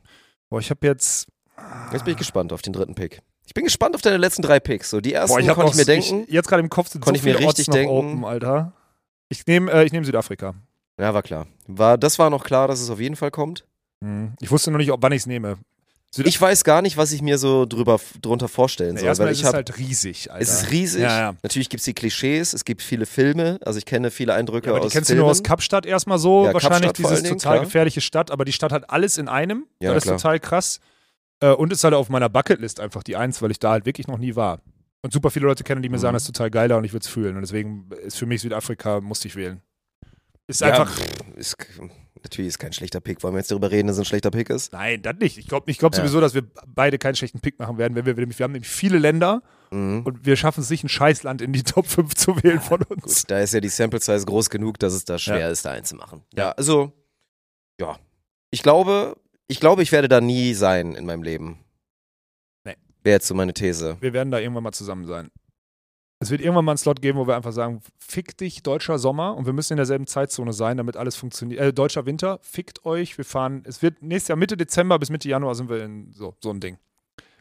Boah, 0.50 0.60
ich 0.60 0.68
habe 0.70 0.86
jetzt. 0.86 1.26
Jetzt 1.90 2.04
bin 2.04 2.12
ich 2.12 2.18
gespannt 2.18 2.52
auf 2.52 2.60
den 2.60 2.74
dritten 2.74 2.94
Pick. 2.94 3.22
Ich 3.46 3.54
bin 3.54 3.64
gespannt 3.64 3.94
auf 3.94 4.02
deine 4.02 4.18
letzten 4.18 4.42
drei 4.42 4.60
Picks. 4.60 4.90
So, 4.90 5.00
die 5.00 5.14
ersten 5.14 5.32
Boah, 5.34 5.40
ich 5.40 5.48
konnte 5.48 5.70
ich 5.72 5.76
mir 5.78 5.84
denken. 5.86 6.24
Ich, 6.26 6.34
jetzt 6.34 6.48
gerade 6.48 6.62
im 6.62 6.68
Kopf 6.68 6.88
sind 6.88 7.00
Konnte 7.00 7.18
so 7.20 7.26
ich 7.26 7.32
mir 7.34 7.46
richtig 7.48 7.66
denken. 7.68 7.90
Open, 7.90 8.24
Alter. 8.24 8.72
Ich 9.30 9.46
nehme 9.46 9.72
äh, 9.72 9.84
ich 9.84 9.92
nehm 9.92 10.04
Südafrika. 10.04 10.54
Ja, 11.00 11.14
war 11.14 11.22
klar. 11.22 11.46
War, 11.66 11.96
das 11.96 12.18
war 12.18 12.28
noch 12.28 12.44
klar, 12.44 12.68
dass 12.68 12.80
es 12.80 12.90
auf 12.90 13.00
jeden 13.00 13.16
Fall 13.16 13.30
kommt. 13.30 13.64
Mhm. 14.00 14.34
Ich 14.40 14.50
wusste 14.50 14.70
noch 14.70 14.78
nicht, 14.78 14.90
ob, 14.92 15.02
wann 15.02 15.12
ich 15.12 15.22
es 15.22 15.26
nehme. 15.26 15.56
Ich 16.18 16.40
weiß 16.40 16.64
gar 16.64 16.82
nicht, 16.82 16.96
was 16.96 17.12
ich 17.12 17.22
mir 17.22 17.38
so 17.38 17.66
drüber, 17.66 18.00
drunter 18.22 18.48
vorstellen 18.48 18.96
soll. 18.96 19.08
Weil 19.18 19.28
ist 19.32 19.38
ich 19.40 19.44
hab, 19.44 19.54
halt 19.54 19.76
riesig, 19.78 20.30
Alter. 20.32 20.42
es 20.42 20.62
ist 20.62 20.70
riesig. 20.70 21.02
Ja, 21.02 21.18
ja. 21.18 21.34
Natürlich 21.42 21.68
gibt 21.68 21.80
es 21.80 21.84
die 21.84 21.94
Klischees, 21.94 22.52
es 22.54 22.64
gibt 22.64 22.82
viele 22.82 23.06
Filme. 23.06 23.58
Also 23.64 23.78
ich 23.78 23.84
kenne 23.86 24.10
viele 24.10 24.34
Eindrücke 24.34 24.66
Ja, 24.68 24.72
aber 24.72 24.80
die 24.80 24.86
aus 24.86 24.92
kennst 24.92 25.08
Filmen. 25.08 25.18
du 25.18 25.24
nur 25.24 25.30
aus 25.30 25.42
Kapstadt 25.42 25.84
erstmal 25.86 26.18
so. 26.18 26.46
Ja, 26.46 26.54
Wahrscheinlich 26.54 26.82
Kapstadt 26.92 26.98
dieses 27.10 27.22
Dingen, 27.22 27.38
total 27.38 27.54
klar. 27.56 27.64
gefährliche 27.64 28.00
Stadt, 28.00 28.30
aber 28.30 28.44
die 28.44 28.52
Stadt 28.52 28.72
hat 28.72 28.90
alles 28.90 29.18
in 29.18 29.28
einem. 29.28 29.66
Ja, 29.80 29.92
das 29.94 30.04
ist 30.04 30.08
klar. 30.08 30.16
total 30.18 30.40
krass. 30.40 30.80
Äh, 31.40 31.50
und 31.50 31.72
ist 31.72 31.84
halt 31.84 31.94
auf 31.94 32.08
meiner 32.08 32.28
Bucketlist 32.28 32.80
einfach 32.80 33.02
die 33.02 33.16
Eins, 33.16 33.42
weil 33.42 33.50
ich 33.50 33.58
da 33.58 33.72
halt 33.72 33.84
wirklich 33.86 34.06
noch 34.08 34.18
nie 34.18 34.36
war. 34.36 34.60
Und 35.02 35.12
super 35.12 35.30
viele 35.30 35.46
Leute 35.46 35.62
kennen, 35.64 35.82
die 35.82 35.88
mir 35.88 35.96
Mhm. 35.96 36.00
sagen, 36.00 36.14
das 36.14 36.22
ist 36.22 36.28
total 36.34 36.50
geiler 36.50 36.78
und 36.78 36.84
ich 36.84 36.92
würde 36.92 37.04
es 37.04 37.08
fühlen. 37.08 37.36
Und 37.36 37.42
deswegen 37.42 37.90
ist 38.04 38.16
für 38.16 38.26
mich 38.26 38.40
Südafrika, 38.40 39.00
musste 39.00 39.28
ich 39.28 39.36
wählen. 39.36 39.60
Ist 40.48 40.62
einfach. 40.62 40.90
ist, 41.36 41.56
natürlich 42.26 42.48
ist 42.48 42.58
kein 42.58 42.72
schlechter 42.72 43.00
Pick. 43.00 43.22
Wollen 43.22 43.34
wir 43.34 43.38
jetzt 43.38 43.50
darüber 43.50 43.70
reden, 43.70 43.86
dass 43.88 43.96
es 43.96 44.00
ein 44.02 44.04
schlechter 44.04 44.30
Pick 44.30 44.50
ist? 44.50 44.72
Nein, 44.72 45.02
das 45.02 45.16
nicht. 45.18 45.38
Ich 45.38 45.46
glaube 45.48 45.70
ich 45.70 45.78
glaub 45.78 45.94
Ja. 45.94 46.00
sowieso, 46.00 46.20
dass 46.20 46.34
wir 46.34 46.42
beide 46.66 46.98
keinen 46.98 47.14
schlechten 47.14 47.40
Pick 47.40 47.58
machen 47.58 47.78
werden. 47.78 47.94
Wenn 47.94 48.04
wir, 48.06 48.16
wir 48.16 48.24
haben 48.44 48.52
nämlich 48.52 48.68
viele 48.70 48.98
Länder 48.98 49.42
Mhm. 49.70 50.02
und 50.04 50.24
wir 50.26 50.36
schaffen 50.36 50.60
es 50.60 50.70
nicht, 50.70 50.84
ein 50.84 50.88
Scheißland 50.88 51.42
in 51.42 51.52
die 51.52 51.62
Top 51.64 51.86
5 51.86 52.14
zu 52.14 52.40
wählen 52.42 52.60
von 52.60 52.82
uns. 52.84 53.02
Gut, 53.22 53.30
da 53.30 53.40
ist 53.40 53.52
ja 53.54 53.60
die 53.60 53.68
Sample 53.68 54.00
Size 54.00 54.24
groß 54.24 54.48
genug, 54.50 54.78
dass 54.78 54.92
es 54.92 55.04
da 55.04 55.18
schwer 55.18 55.40
Ja. 55.40 55.48
ist, 55.50 55.64
da 55.64 55.72
einzumachen. 55.72 56.22
Ja, 56.34 56.52
also, 56.52 56.92
ja. 57.80 57.98
Ich 58.50 58.62
glaube, 58.62 59.16
ich 59.48 59.58
glaube, 59.60 59.82
ich 59.82 59.90
werde 59.92 60.08
da 60.08 60.20
nie 60.20 60.54
sein 60.54 60.94
in 60.94 61.04
meinem 61.06 61.22
Leben. 61.24 61.58
Nee. 62.64 62.76
Wäre 63.02 63.14
jetzt 63.16 63.26
so 63.26 63.34
meine 63.34 63.54
These. 63.54 63.96
Wir 64.00 64.12
werden 64.12 64.30
da 64.30 64.38
irgendwann 64.38 64.62
mal 64.62 64.72
zusammen 64.72 65.06
sein. 65.06 65.30
Es 66.18 66.30
wird 66.30 66.40
irgendwann 66.40 66.64
mal 66.64 66.72
einen 66.72 66.78
Slot 66.78 67.02
geben, 67.02 67.18
wo 67.18 67.26
wir 67.26 67.36
einfach 67.36 67.52
sagen, 67.52 67.82
fick 67.98 68.38
dich, 68.38 68.62
deutscher 68.62 68.98
Sommer 68.98 69.36
und 69.36 69.44
wir 69.44 69.52
müssen 69.52 69.74
in 69.74 69.76
derselben 69.76 70.06
Zeitzone 70.06 70.54
sein, 70.54 70.78
damit 70.78 70.96
alles 70.96 71.14
funktioniert. 71.14 71.60
Äh, 71.60 71.72
deutscher 71.74 72.06
Winter, 72.06 72.38
fickt 72.42 72.86
euch, 72.86 73.18
wir 73.18 73.24
fahren, 73.24 73.62
es 73.66 73.82
wird 73.82 74.02
nächstes 74.02 74.28
Jahr 74.28 74.36
Mitte 74.36 74.56
Dezember 74.56 74.98
bis 74.98 75.10
Mitte 75.10 75.28
Januar 75.28 75.54
sind 75.54 75.68
wir 75.68 75.84
in 75.84 76.12
so, 76.12 76.34
so 76.40 76.50
ein 76.50 76.60
Ding. 76.60 76.78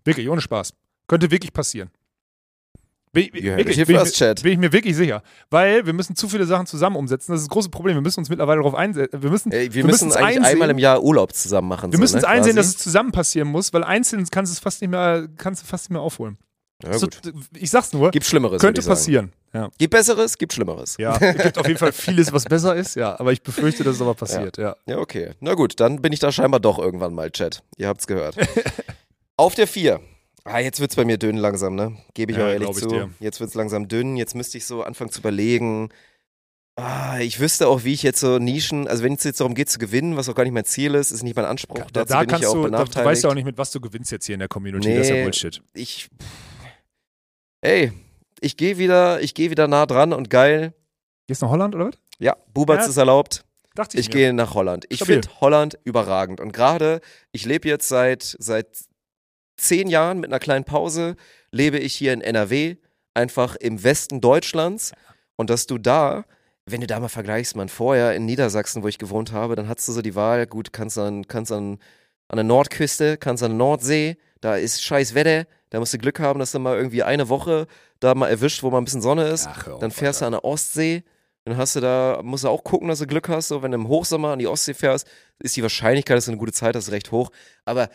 Wirklich, 0.04 0.30
ohne 0.30 0.42
Spaß. 0.42 0.74
Könnte 1.08 1.32
wirklich 1.32 1.54
passieren. 1.54 1.90
Bin, 3.14 3.34
wirklich, 3.34 3.86
bin, 3.88 3.96
ich, 3.96 4.12
Chat. 4.12 4.44
bin 4.44 4.52
ich 4.52 4.58
mir 4.58 4.74
wirklich 4.74 4.94
sicher. 4.94 5.24
Weil 5.50 5.86
wir 5.86 5.94
müssen 5.94 6.18
zu 6.18 6.28
viele 6.28 6.46
Sachen 6.46 6.66
zusammen 6.66 6.98
umsetzen. 6.98 7.32
Das 7.32 7.40
ist 7.40 7.48
das 7.48 7.54
große 7.54 7.70
Problem. 7.70 7.96
Wir 7.96 8.02
müssen 8.02 8.20
uns 8.20 8.28
mittlerweile 8.28 8.60
darauf 8.60 8.76
einsetzen. 8.76 9.24
Wir 9.24 9.30
müssen, 9.30 9.54
Ey, 9.54 9.74
wir, 9.74 9.76
wir 9.76 9.86
müssen 9.86 10.12
eigentlich 10.12 10.40
einsehen. 10.40 10.44
einmal 10.44 10.70
im 10.70 10.78
Jahr 10.78 11.02
Urlaub 11.02 11.32
zusammen 11.34 11.70
machen. 11.70 11.94
wir 11.94 11.98
so, 11.98 12.02
müssen 12.02 12.18
es 12.18 12.24
ne, 12.24 12.28
einsehen, 12.28 12.58
dass 12.58 12.68
es 12.68 12.78
zusammen 12.78 13.14
passieren 13.14 13.48
muss, 13.48 13.72
weil 13.72 13.86
einzeln 13.86 14.28
kannst 14.30 14.52
du 14.52 14.56
es 14.56 14.60
fast 14.60 14.82
nicht 14.82 14.92
mehr, 14.92 15.30
kannst 15.38 15.64
du 15.64 15.66
fast 15.66 15.86
nicht 15.86 15.92
mehr 15.92 16.02
aufholen. 16.02 16.38
Ja, 16.84 16.98
So, 16.98 17.08
gut. 17.08 17.34
ich 17.58 17.70
sag's 17.70 17.94
nur, 17.94 18.12
Gibt 18.12 18.26
Schlimmeres. 18.26 18.62
könnte 18.62 18.82
ich 18.82 18.88
passieren. 18.88 19.32
Ja. 19.54 19.70
Gibt 19.78 19.92
Besseres, 19.92 20.38
gibt 20.38 20.52
Schlimmeres. 20.54 20.98
Ja, 21.00 21.16
es 21.18 21.42
gibt 21.44 21.58
auf 21.58 21.68
jeden 21.68 21.80
Fall 21.80 21.94
vieles, 21.94 22.34
was 22.34 22.44
besser 22.44 22.76
ist, 22.76 22.96
ja. 22.96 23.18
Aber 23.20 23.32
ich 23.32 23.42
befürchte, 23.42 23.84
dass 23.86 23.96
es 23.96 24.02
aber 24.02 24.14
passiert, 24.14 24.58
ja. 24.58 24.76
Ja, 24.86 24.98
okay. 24.98 25.32
Na 25.40 25.54
gut, 25.54 25.80
dann 25.80 26.02
bin 26.02 26.12
ich 26.12 26.20
da 26.20 26.32
scheinbar 26.32 26.60
doch 26.60 26.78
irgendwann 26.78 27.14
mal, 27.14 27.32
Chat. 27.32 27.64
Ihr 27.78 27.88
habt's 27.88 28.06
gehört. 28.08 28.36
Auf 29.38 29.56
der 29.56 29.68
4. 29.68 30.02
Ah, 30.44 30.60
jetzt 30.60 30.80
wird's 30.80 30.96
bei 30.98 31.06
mir 31.06 31.18
dünn 31.18 31.38
langsam, 31.38 31.76
ne? 31.76 31.98
Gebe 32.14 32.34
ich 32.34 32.38
Ja, 32.38 32.46
auch 32.46 32.50
ehrlich 32.50 32.70
ich 32.70 32.78
zu. 32.78 32.88
dir. 32.88 33.10
Jetzt 33.20 33.40
wird's 33.40 33.54
langsam 33.56 33.88
dünn. 33.88 34.16
Jetzt 34.18 34.36
müsste 34.36 34.58
ich 34.58 34.66
so 34.66 34.84
anfangen 34.84 35.10
zu 35.12 35.20
überlegen. 35.22 35.90
Ah, 36.76 37.20
ich 37.20 37.40
wüsste 37.40 37.68
auch, 37.70 37.86
wie 37.86 37.94
ich 37.94 38.04
jetzt 38.04 38.20
so 38.20 38.38
Nischen, 38.38 38.88
also 38.90 39.02
wenn 39.04 39.14
es 39.14 39.24
jetzt 39.24 39.40
darum 39.40 39.56
geht 39.56 39.70
zu 39.70 39.80
gewinnen, 39.80 40.18
was 40.18 40.28
auch 40.28 40.36
gar 40.36 40.44
nicht 40.44 40.52
mein 40.52 40.66
Ziel 40.66 40.94
ist, 40.94 41.12
ist 41.12 41.24
nicht 41.24 41.36
mein 41.38 41.46
Anspruch. 41.46 41.78
Da, 41.94 42.04
Dazu 42.04 42.14
da 42.14 42.20
bin 42.20 42.26
ich 42.28 42.32
kannst 42.32 42.44
ja 42.44 42.50
auch 42.50 42.54
du, 42.54 42.62
da, 42.64 42.66
benachteiligt. 42.68 42.98
du 42.98 43.06
weißt 43.06 43.24
ja 43.24 43.30
auch 43.30 43.34
nicht, 43.34 43.46
mit 43.46 43.58
was 43.58 43.72
du 43.72 43.80
gewinnst 43.80 44.12
jetzt 44.12 44.26
hier 44.26 44.34
in 44.34 44.40
der 44.40 44.50
Community. 44.50 44.90
Das 44.94 45.04
ist 45.04 45.10
ja 45.10 45.16
Nee. 45.16 45.24
Bullshit. 45.24 45.62
ich. 45.74 46.10
Ey, 47.66 47.92
ich 48.42 48.58
gehe 48.58 48.78
wieder, 48.78 49.22
ich 49.22 49.34
gehe 49.34 49.50
wieder 49.50 49.68
nah 49.68 49.88
dran 49.88 50.14
und 50.14 50.30
geil. 50.30 50.76
Gehst 51.26 51.42
du 51.42 51.48
nach 51.48 51.52
Holland 51.54 51.74
oder 51.74 51.88
was? 51.88 51.96
Ja, 52.20 52.36
Bubatz 52.54 52.84
Ja. 52.84 52.90
ist 52.90 52.98
erlaubt. 52.98 53.44
Dachte 53.74 53.98
ich, 53.98 54.02
Ich 54.02 54.14
mir. 54.14 54.20
gehe 54.20 54.34
nach 54.34 54.54
Holland. 54.54 54.86
Ich 54.90 55.04
finde 55.04 55.28
Holland 55.42 55.76
überragend. 55.84 56.40
Und 56.40 56.54
gerade, 56.54 57.02
ich 57.32 57.44
lebe 57.46 57.68
jetzt 57.68 57.88
seit, 57.88 58.36
seit 58.38 58.68
zehn 59.58 59.88
Jahren 59.88 60.20
mit 60.20 60.30
einer 60.30 60.38
kleinen 60.38 60.64
Pause, 60.64 61.16
lebe 61.52 61.80
ich 61.80 61.96
hier 61.96 62.14
in 62.14 62.22
NRW, 62.22 62.76
einfach 63.16 63.56
im 63.56 63.84
Westen 63.84 64.22
Deutschlands. 64.22 64.92
Und 65.36 65.50
dass 65.50 65.66
du 65.66 65.80
da, 65.80 66.26
wenn 66.68 66.82
du 66.82 66.88
da 66.88 67.00
mal 67.00 67.10
vergleichst, 67.10 67.56
man 67.56 67.68
vorher 67.68 68.14
in 68.16 68.28
Niedersachsen, 68.28 68.84
wo 68.84 68.88
ich 68.90 69.00
gewohnt 69.00 69.32
habe, 69.32 69.56
dann 69.56 69.68
hattest 69.68 69.88
du 69.88 69.92
so 69.94 70.04
die 70.04 70.14
Wahl, 70.14 70.46
gut, 70.46 70.72
kannst 70.72 71.00
an, 71.00 71.28
kannst 71.28 71.52
an, 71.52 71.80
an 72.28 72.36
der 72.36 72.44
Nordküste, 72.44 73.18
kannst 73.18 73.42
an 73.42 73.50
der 73.54 73.58
Nordsee, 73.58 74.18
da 74.40 74.56
ist 74.56 74.84
scheiß 74.84 75.16
Wetter, 75.16 75.48
da 75.70 75.80
musst 75.80 75.94
du 75.94 75.98
Glück 75.98 76.20
haben, 76.20 76.40
dass 76.40 76.52
du 76.52 76.60
mal 76.60 76.76
irgendwie 76.78 77.04
eine 77.04 77.30
Woche 77.30 77.68
da 78.00 78.14
mal 78.16 78.28
erwischt, 78.30 78.64
wo 78.64 78.70
mal 78.72 78.78
ein 78.80 78.86
bisschen 78.86 79.02
Sonne 79.02 79.28
ist. 79.28 79.48
Ach, 79.50 79.68
auf, 79.68 79.80
Dann 79.80 79.92
fährst 79.92 80.22
du 80.22 80.26
Alter. 80.26 80.38
an 80.38 80.42
der 80.44 80.50
Ostsee, 80.50 81.04
dann 81.46 81.58
hast 81.58 81.76
du 81.76 81.80
da, 81.80 82.22
musst 82.24 82.44
du 82.44 82.50
auch 82.50 82.64
gucken, 82.64 82.88
dass 82.88 83.00
du 83.00 83.08
Glück 83.08 83.30
hast. 83.30 83.50
So, 83.50 83.62
wenn 83.62 83.72
du 83.72 83.76
im 83.78 83.88
Hochsommer 83.88 84.30
an 84.30 84.40
die 84.40 84.48
Ostsee 84.48 84.74
fährst, 84.74 85.08
ist 85.40 85.56
die 85.56 85.62
Wahrscheinlichkeit, 85.62 86.18
dass 86.18 86.26
du 86.26 86.32
eine 86.32 86.40
gute 86.40 86.54
Zeit 86.54 86.76
hast, 86.76 86.92
recht 86.92 87.12
hoch. 87.12 87.30
Aber 87.66 87.90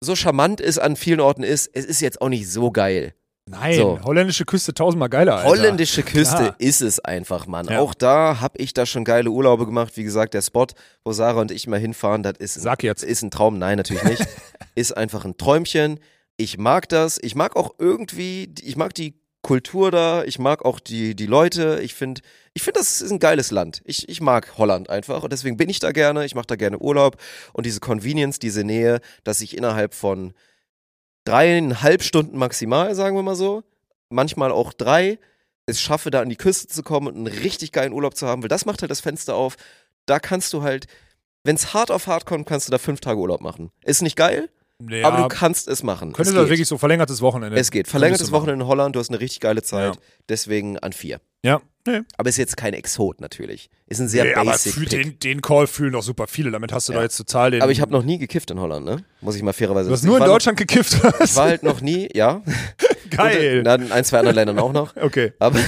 so 0.00 0.14
charmant 0.14 0.60
es 0.60 0.78
an 0.78 0.96
vielen 0.96 1.20
Orten 1.20 1.42
ist, 1.42 1.70
es 1.72 1.84
ist 1.84 2.00
jetzt 2.00 2.20
auch 2.20 2.28
nicht 2.28 2.48
so 2.50 2.70
geil. 2.70 3.14
Nein, 3.46 3.74
So. 3.74 4.00
holländische 4.04 4.46
Küste 4.46 4.72
tausendmal 4.72 5.10
geiler, 5.10 5.36
Alter. 5.36 5.48
Holländische 5.48 6.02
Küste 6.02 6.36
Klar. 6.36 6.54
ist 6.58 6.80
es 6.80 6.98
einfach, 7.00 7.46
Mann. 7.46 7.66
Ja. 7.66 7.80
Auch 7.80 7.92
da 7.92 8.40
habe 8.40 8.56
ich 8.58 8.72
da 8.72 8.86
schon 8.86 9.04
geile 9.04 9.28
Urlaube 9.30 9.66
gemacht. 9.66 9.96
Wie 9.98 10.02
gesagt, 10.04 10.32
der 10.32 10.40
Spot, 10.40 10.66
wo 11.04 11.12
Sarah 11.12 11.42
und 11.42 11.50
ich 11.50 11.66
mal 11.66 11.78
hinfahren, 11.78 12.22
das 12.22 12.38
ist, 12.38 12.54
Sag 12.54 12.82
jetzt. 12.82 13.04
ist 13.04 13.22
ein 13.22 13.30
Traum. 13.30 13.58
Nein, 13.58 13.76
natürlich 13.76 14.02
nicht. 14.04 14.26
ist 14.74 14.96
einfach 14.96 15.26
ein 15.26 15.36
Träumchen. 15.36 16.00
Ich 16.36 16.58
mag 16.58 16.88
das. 16.88 17.18
Ich 17.22 17.34
mag 17.34 17.56
auch 17.56 17.74
irgendwie, 17.78 18.52
ich 18.62 18.76
mag 18.76 18.94
die 18.94 19.14
Kultur 19.42 19.90
da. 19.90 20.24
Ich 20.24 20.38
mag 20.38 20.64
auch 20.64 20.80
die, 20.80 21.14
die 21.14 21.26
Leute. 21.26 21.80
Ich 21.82 21.94
finde, 21.94 22.22
ich 22.54 22.62
finde, 22.62 22.80
das 22.80 23.00
ist 23.00 23.12
ein 23.12 23.20
geiles 23.20 23.52
Land. 23.52 23.82
Ich, 23.84 24.08
ich 24.08 24.20
mag 24.20 24.58
Holland 24.58 24.90
einfach 24.90 25.22
und 25.22 25.32
deswegen 25.32 25.56
bin 25.56 25.68
ich 25.68 25.78
da 25.78 25.92
gerne. 25.92 26.24
Ich 26.24 26.34
mache 26.34 26.46
da 26.46 26.56
gerne 26.56 26.78
Urlaub 26.78 27.18
und 27.52 27.66
diese 27.66 27.80
Convenience, 27.80 28.38
diese 28.40 28.64
Nähe, 28.64 29.00
dass 29.22 29.40
ich 29.40 29.56
innerhalb 29.56 29.94
von 29.94 30.32
dreieinhalb 31.24 32.02
Stunden 32.02 32.36
maximal, 32.36 32.94
sagen 32.94 33.16
wir 33.16 33.22
mal 33.22 33.36
so, 33.36 33.62
manchmal 34.10 34.50
auch 34.50 34.72
drei, 34.72 35.18
es 35.66 35.80
schaffe, 35.80 36.10
da 36.10 36.20
an 36.20 36.28
die 36.28 36.36
Küste 36.36 36.68
zu 36.68 36.82
kommen 36.82 37.08
und 37.08 37.16
einen 37.16 37.26
richtig 37.26 37.72
geilen 37.72 37.92
Urlaub 37.92 38.16
zu 38.16 38.26
haben, 38.26 38.42
weil 38.42 38.48
das 38.48 38.66
macht 38.66 38.82
halt 38.82 38.90
das 38.90 39.00
Fenster 39.00 39.34
auf. 39.34 39.56
Da 40.06 40.18
kannst 40.18 40.52
du 40.52 40.62
halt, 40.62 40.86
wenn 41.44 41.56
es 41.56 41.72
hart 41.72 41.90
auf 41.90 42.06
hart 42.06 42.26
kommt, 42.26 42.46
kannst 42.46 42.68
du 42.68 42.70
da 42.70 42.78
fünf 42.78 43.00
Tage 43.00 43.18
Urlaub 43.18 43.40
machen. 43.40 43.70
Ist 43.82 44.02
nicht 44.02 44.16
geil, 44.16 44.50
Ja, 44.88 45.06
aber 45.06 45.22
du 45.22 45.28
kannst 45.28 45.68
es 45.68 45.82
machen. 45.82 46.12
könnte 46.12 46.30
es 46.30 46.34
das 46.34 46.44
geht. 46.44 46.50
wirklich 46.50 46.68
so 46.68 46.78
verlängertes 46.78 47.20
Wochenende. 47.22 47.56
es 47.58 47.70
geht. 47.70 47.86
Verlängertes. 47.88 48.32
Wochenende 48.32 48.64
in 48.64 48.68
Holland, 48.68 48.96
du 48.96 49.00
hast 49.00 49.08
eine 49.10 49.20
richtig 49.20 49.40
geile 49.40 49.62
Zeit. 49.62 49.94
Ja. 49.94 50.00
Deswegen 50.28 50.78
an 50.80 50.92
vier. 50.92 51.20
Ja, 51.44 51.60
nee. 51.86 52.00
Aber 52.16 52.28
ist 52.28 52.38
jetzt 52.38 52.56
kein 52.56 52.74
Exot 52.74 53.20
natürlich. 53.20 53.70
Ist 53.86 54.00
ein 54.00 54.08
sehr 54.08 54.24
nee 54.24 54.34
aber 54.34 54.50
basic 54.52 54.74
für 54.74 54.80
Pick. 54.80 54.90
den, 54.90 55.18
den 55.20 55.40
Call 55.42 55.66
fühlen 55.68 55.92
doch 55.92 56.02
super 56.02 56.26
viele. 56.26 56.50
Damit 56.50 56.72
hast 56.72 56.88
du 56.88 56.92
Ja. 56.92 56.98
doch 56.98 57.02
jetzt 57.04 57.16
total 57.16 57.52
den. 57.52 57.62
Aber 57.62 57.70
ich 57.70 57.80
habe 57.80 57.92
noch 57.92 58.02
nie 58.02 58.18
gekifft 58.18 58.50
in 58.50 58.58
Holland, 58.58 58.84
ne? 58.84 59.04
Muss 59.20 59.36
ich 59.36 59.42
mal 59.42 59.52
fairerweise 59.52 59.88
Du 59.88 59.92
hast 59.94 60.00
sagen. 60.02 60.10
nur 60.10 60.18
in 60.18 60.24
Deutschland 60.24 60.58
gekifft. 60.58 61.02
Noch, 61.04 61.20
ich 61.20 61.36
war 61.36 61.44
halt 61.44 61.62
noch 61.62 61.80
nie, 61.80 62.08
ja. 62.14 62.42
Geil. 63.10 63.60
Und 63.64 63.82
in 63.82 63.92
ein, 63.92 64.04
zwei 64.04 64.18
anderen 64.18 64.34
Ländern 64.34 64.58
auch 64.58 64.72
noch. 64.72 64.96
Okay. 65.00 65.32
Aber, 65.38 65.58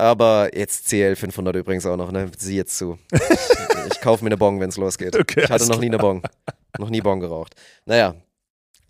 aber 0.00 0.56
jetzt 0.56 0.88
CL 0.88 1.16
500 1.16 1.56
übrigens 1.56 1.86
auch 1.86 1.96
noch, 1.96 2.10
ne? 2.10 2.30
Sieh 2.36 2.56
jetzt 2.56 2.76
zu. 2.76 2.98
Ich, 3.12 3.92
ich 3.92 4.00
kaufe 4.00 4.24
mir 4.24 4.28
eine 4.28 4.36
Bong, 4.36 4.60
wenn 4.60 4.70
es 4.70 4.76
losgeht. 4.76 5.14
Okay, 5.16 5.42
ich 5.44 5.50
hatte 5.50 5.68
noch 5.68 5.78
nie 5.78 5.86
eine 5.86 5.98
Bong. 5.98 6.22
Noch 6.78 6.90
nie 6.90 7.00
Bong 7.00 7.20
geraucht. 7.20 7.54
Naja, 7.84 8.14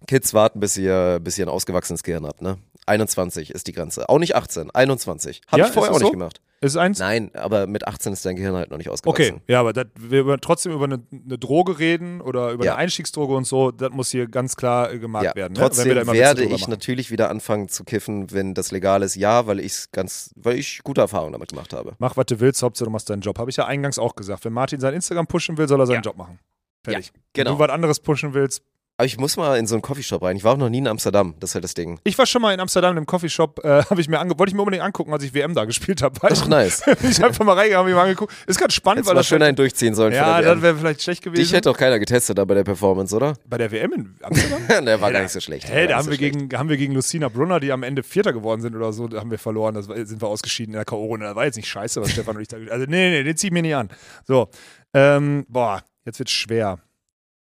Kids 0.06 0.32
warten, 0.34 0.60
bis 0.60 0.76
ihr, 0.76 1.18
bis 1.22 1.38
ihr 1.38 1.46
ein 1.46 1.50
ausgewachsenes 1.50 2.02
Gehirn 2.02 2.26
habt, 2.26 2.42
ne? 2.42 2.58
21 2.90 3.50
ist 3.52 3.66
die 3.66 3.72
Grenze. 3.72 4.08
Auch 4.08 4.18
nicht 4.18 4.34
18, 4.36 4.70
21. 4.70 5.40
Habe 5.48 5.60
Ja, 5.62 5.66
ich 5.68 5.72
vorher 5.72 5.90
auch 5.92 5.94
das 5.94 6.02
nicht 6.02 6.08
so? 6.08 6.12
gemacht. 6.12 6.40
Ist 6.62 6.76
eins? 6.76 6.98
Nein, 6.98 7.30
aber 7.34 7.66
mit 7.66 7.88
18 7.88 8.12
ist 8.12 8.26
dein 8.26 8.36
Gehirn 8.36 8.54
halt 8.54 8.70
noch 8.70 8.76
nicht 8.76 8.90
ausgewachsen. 8.90 9.36
Okay, 9.36 9.42
ja, 9.48 9.60
aber 9.60 9.72
dat, 9.72 9.88
wir 9.96 10.26
trotzdem 10.38 10.72
über 10.72 10.84
eine, 10.84 11.02
eine 11.10 11.38
Droge 11.38 11.78
reden 11.78 12.20
oder 12.20 12.50
über 12.52 12.66
Ja. 12.66 12.72
eine 12.72 12.80
Einstiegsdroge 12.82 13.34
und 13.34 13.46
so, 13.46 13.70
das 13.70 13.88
muss 13.92 14.10
hier 14.10 14.26
ganz 14.28 14.56
klar 14.56 14.92
äh, 14.92 14.98
gemarkt 14.98 15.24
Ja, 15.24 15.34
werden. 15.34 15.54
Ne? 15.54 15.58
trotzdem 15.60 15.86
werde 15.86 16.44
ich 16.44 16.50
machen. 16.50 16.70
natürlich 16.70 17.10
wieder 17.10 17.30
anfangen 17.30 17.70
zu 17.70 17.84
kiffen, 17.84 18.30
wenn 18.32 18.52
das 18.52 18.72
legal 18.72 19.02
ist. 19.02 19.14
Ja, 19.16 19.46
weil 19.46 19.58
ich 19.58 19.90
ganz, 19.92 20.34
weil 20.36 20.58
ich 20.58 20.82
gute 20.84 21.00
Erfahrungen 21.00 21.32
damit 21.32 21.48
gemacht 21.48 21.72
habe. 21.72 21.94
Mach, 21.98 22.18
was 22.18 22.26
du 22.26 22.40
willst, 22.40 22.62
Hauptsache 22.62 22.84
du 22.84 22.90
machst 22.90 23.08
deinen 23.08 23.22
Job. 23.22 23.38
Habe 23.38 23.48
ich 23.50 23.56
ja 23.56 23.64
eingangs 23.64 23.98
auch 23.98 24.14
gesagt. 24.14 24.44
Wenn 24.44 24.52
Martin 24.52 24.80
sein 24.80 24.92
Instagram 24.92 25.26
pushen 25.26 25.56
will, 25.56 25.66
soll 25.66 25.80
er 25.80 25.86
seinen 25.86 25.94
Ja. 25.96 26.00
Job 26.02 26.18
machen. 26.18 26.38
Fertig. 26.84 27.10
genau. 27.32 27.52
Wenn 27.52 27.56
du 27.56 27.64
was 27.64 27.70
anderes 27.70 28.00
pushen 28.00 28.34
willst. 28.34 28.62
Aber 29.00 29.06
ich 29.06 29.16
muss 29.16 29.38
mal 29.38 29.56
in 29.58 29.66
so 29.66 29.74
einen 29.76 29.80
Coffeeshop 29.80 30.22
rein. 30.22 30.36
Ich 30.36 30.44
war 30.44 30.52
auch 30.52 30.58
noch 30.58 30.68
nie 30.68 30.76
in 30.76 30.86
Amsterdam. 30.86 31.34
Das 31.40 31.52
ist 31.52 31.54
halt 31.54 31.64
das 31.64 31.72
Ding. 31.72 31.98
Ich 32.04 32.18
war 32.18 32.26
schon 32.26 32.42
mal 32.42 32.52
in 32.52 32.60
Amsterdam 32.60 32.98
im 32.98 33.06
Coffeeshop, 33.06 33.64
äh, 33.64 33.82
habe 33.88 33.98
ich 33.98 34.10
mir 34.10 34.18
ange 34.18 34.38
wollte 34.38 34.50
ich 34.50 34.54
mir 34.54 34.60
unbedingt 34.60 34.84
angucken, 34.84 35.10
als 35.10 35.24
ich 35.24 35.32
WM 35.32 35.54
da 35.54 35.64
gespielt 35.64 36.02
habe. 36.02 36.20
Ach, 36.22 36.46
nice. 36.48 36.82
Bin 37.00 37.10
ich 37.10 37.24
einfach 37.24 37.42
mal 37.46 37.54
reingegangen, 37.54 37.78
habe 37.78 37.88
mir 37.88 37.94
mal 37.94 38.02
angeguckt. 38.02 38.34
Ist 38.46 38.60
ganz 38.60 38.74
spannend, 38.74 38.98
Jetzt 38.98 39.06
weil 39.06 39.14
mal 39.14 39.20
das 39.20 39.26
schön 39.26 39.40
einen 39.42 39.56
durchziehen 39.56 39.94
sollen 39.94 40.12
ja, 40.12 40.42
das 40.42 40.60
wäre 40.60 40.76
vielleicht 40.76 41.00
schlecht 41.00 41.22
gewesen. 41.22 41.40
Dich 41.40 41.50
hätte 41.54 41.70
auch 41.70 41.78
keiner 41.78 41.98
getestet 41.98 42.36
da 42.36 42.44
bei 42.44 42.52
der 42.52 42.64
Performance, 42.64 43.16
oder? 43.16 43.38
bei 43.48 43.56
der 43.56 43.72
WM 43.72 43.90
in 43.94 44.16
Amsterdam? 44.20 44.60
der 44.84 45.00
war 45.00 45.08
Hä, 45.08 45.12
gar 45.12 45.12
da- 45.12 45.22
nicht 45.22 45.32
so 45.32 45.40
schlecht. 45.40 45.66
Hä, 45.66 45.86
da 45.86 45.96
haben 45.96 46.04
wir, 46.06 46.12
so 46.12 46.18
schlecht. 46.18 46.38
gegen, 46.38 46.58
haben 46.58 46.68
wir 46.68 46.76
gegen 46.76 46.92
Lucina 46.92 47.30
Brunner, 47.30 47.58
die 47.58 47.72
am 47.72 47.82
Ende 47.82 48.02
Vierter 48.02 48.34
geworden 48.34 48.60
sind 48.60 48.76
oder 48.76 48.92
so, 48.92 49.08
da 49.08 49.20
haben 49.20 49.30
wir 49.30 49.38
verloren. 49.38 49.76
War, 49.76 49.82
sind 50.04 50.20
wir 50.20 50.28
ausgeschieden 50.28 50.74
in 50.74 50.78
der 50.78 50.84
K.O.-Runde. 50.84 51.20
Das 51.20 51.36
war 51.36 51.46
jetzt 51.46 51.56
nicht 51.56 51.68
scheiße, 51.68 52.02
was 52.02 52.10
Stefan 52.10 52.36
und 52.36 52.42
ich 52.42 52.48
da 52.48 52.58
Also, 52.70 52.84
nee, 52.86 53.08
nee, 53.08 53.22
den 53.22 53.34
zieh 53.34 53.46
ich 53.46 53.52
mir 53.54 53.62
nicht 53.62 53.74
an. 53.74 53.88
So. 54.26 54.50
Ähm, 54.92 55.46
boah, 55.48 55.82
jetzt 56.04 56.18
wird's 56.18 56.32
schwer. 56.32 56.80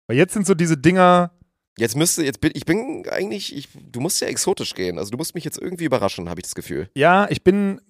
Weil 0.06 0.18
jetzt 0.18 0.35
sind 0.35 0.47
so 0.47 0.55
diese 0.55 0.76
Dinger. 0.76 1.32
Jetzt 1.78 1.96
müsste, 1.96 2.24
jetzt 2.24 2.40
bin, 2.40 2.50
ich 2.55 2.64
bin 2.64 3.05
eigentlich, 3.10 3.55
ich, 3.56 3.68
du 3.90 4.00
musst 4.00 4.20
ja 4.20 4.26
exotisch 4.28 4.74
gehen. 4.74 4.98
Also 4.98 5.10
du 5.10 5.16
musst 5.16 5.34
mich 5.34 5.44
jetzt 5.44 5.59
irgendwie 5.59 5.84
überraschen, 5.84 6.28
habe 6.28 6.40
ich 6.40 6.44
das 6.44 6.55
Gefühl. 6.55 6.90
Ja, 6.94 7.26
ich 7.30 7.42
bin. 7.44 7.80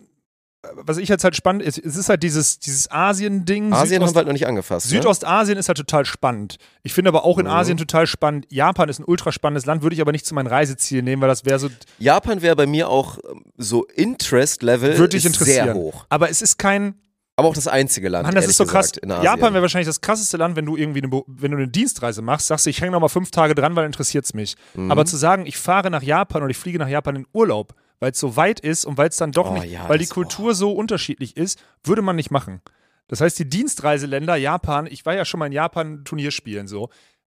Was 0.75 0.97
ich 0.97 1.09
jetzt 1.09 1.23
halt 1.23 1.37
spannend 1.37 1.63
ist, 1.63 1.79
es 1.79 1.95
ist 1.97 2.09
halt 2.09 2.21
dieses, 2.25 2.59
dieses 2.59 2.91
Asien-Ding. 2.91 3.73
Asien 3.73 4.03
haben 4.03 4.09
Südost- 4.09 4.15
wir 4.15 4.19
halt 4.19 4.27
noch 4.27 4.33
nicht 4.33 4.47
angefasst. 4.49 4.87
ne? 4.87 4.91
Südostasien 4.99 5.57
ist 5.57 5.69
halt 5.69 5.79
total 5.79 6.05
spannend. 6.05 6.57
Ich 6.83 6.93
finde 6.93 7.11
aber 7.11 7.25
auch 7.25 7.39
in 7.39 7.47
Mhm. 7.47 7.53
Asien 7.53 7.79
total 7.79 8.09
spannend. 8.09 8.45
Japan 8.51 8.89
ist 8.89 8.99
ein 8.99 9.05
ultra 9.07 9.31
spannendes 9.31 9.67
Land, 9.67 9.83
würde 9.83 9.95
ich 9.95 10.01
aber 10.03 10.11
nicht 10.11 10.27
zu 10.27 10.35
meinem 10.35 10.49
Reiseziel 10.49 11.03
nehmen, 11.03 11.23
weil 11.23 11.29
das 11.29 11.45
wäre 11.45 11.61
so, 11.61 11.69
Japan 12.01 12.43
wäre 12.43 12.57
bei 12.57 12.67
mir 12.67 12.89
auch 12.89 13.19
ähm, 13.31 13.45
so 13.57 13.85
Interest-Level 13.85 14.97
sehr 15.33 15.75
hoch. 15.75 16.07
Aber 16.09 16.29
es 16.29 16.43
ist 16.43 16.59
kein, 16.59 16.95
Aber 17.39 17.49
auch 17.49 17.55
das 17.55 17.69
einzige 17.69 18.09
Land, 18.09 18.25
Mann, 18.27 18.35
das 18.35 18.47
ist 18.49 18.57
so 18.57 18.65
krass. 18.67 18.91
gesagt, 18.93 19.05
Asien. 19.11 19.23
Japan 19.25 19.53
wäre 19.55 19.63
wahrscheinlich 19.63 19.87
das 19.87 20.01
krasseste 20.01 20.37
Land, 20.37 20.57
wenn 20.57 20.67
du 20.67 20.77
irgendwie 20.77 21.03
eine, 21.03 21.23
wenn 21.29 21.53
du 21.53 21.57
eine 21.57 21.69
Dienstreise 21.69 22.21
machst, 22.21 22.49
sagst 22.49 22.67
du, 22.67 22.71
ich 22.71 22.81
hänge 22.81 22.91
noch 22.93 23.01
mal 23.01 23.09
fünf 23.09 23.31
Tage 23.31 23.55
dran, 23.55 23.77
weil 23.77 23.87
interessiert 23.87 24.25
es 24.25 24.35
mich. 24.35 24.57
Mhm. 24.75 24.91
Aber 24.91 25.05
zu 25.07 25.17
sagen, 25.17 25.47
ich 25.47 25.57
fahre 25.57 25.89
nach 25.91 26.03
Japan 26.03 26.43
oder 26.43 26.51
ich 26.51 26.57
fliege 26.57 26.79
nach 26.79 26.89
Japan 26.89 27.15
in 27.15 27.27
Urlaub, 27.33 27.75
weil 28.01 28.11
es 28.11 28.19
so 28.19 28.35
weit 28.37 28.59
ist 28.59 28.85
und 28.85 28.99
weil 28.99 29.09
es 29.11 29.17
dann 29.19 29.31
doch 29.31 29.53
Oh 29.53 29.55
nicht, 29.55 29.71
ja, 29.73 29.89
weil 29.89 29.99
die 29.99 30.05
das- 30.05 30.13
Kultur 30.15 30.55
so 30.55 30.73
unterschiedlich 30.73 31.37
ist, 31.37 31.61
würde 31.85 32.03
man 32.03 32.17
nicht 32.17 32.33
machen. 32.33 32.61
Das 33.07 33.21
heißt, 33.21 33.39
die 33.39 33.49
Dienstreiseländer, 33.49 34.35
Japan, 34.35 34.87
ich 34.87 35.07
war 35.07 35.15
ja 35.15 35.25
schon 35.25 35.39
mal 35.39 35.47
in 35.47 35.53
Japan 35.53 36.05
Turnierspielen 36.05 36.67
so, 36.67 36.91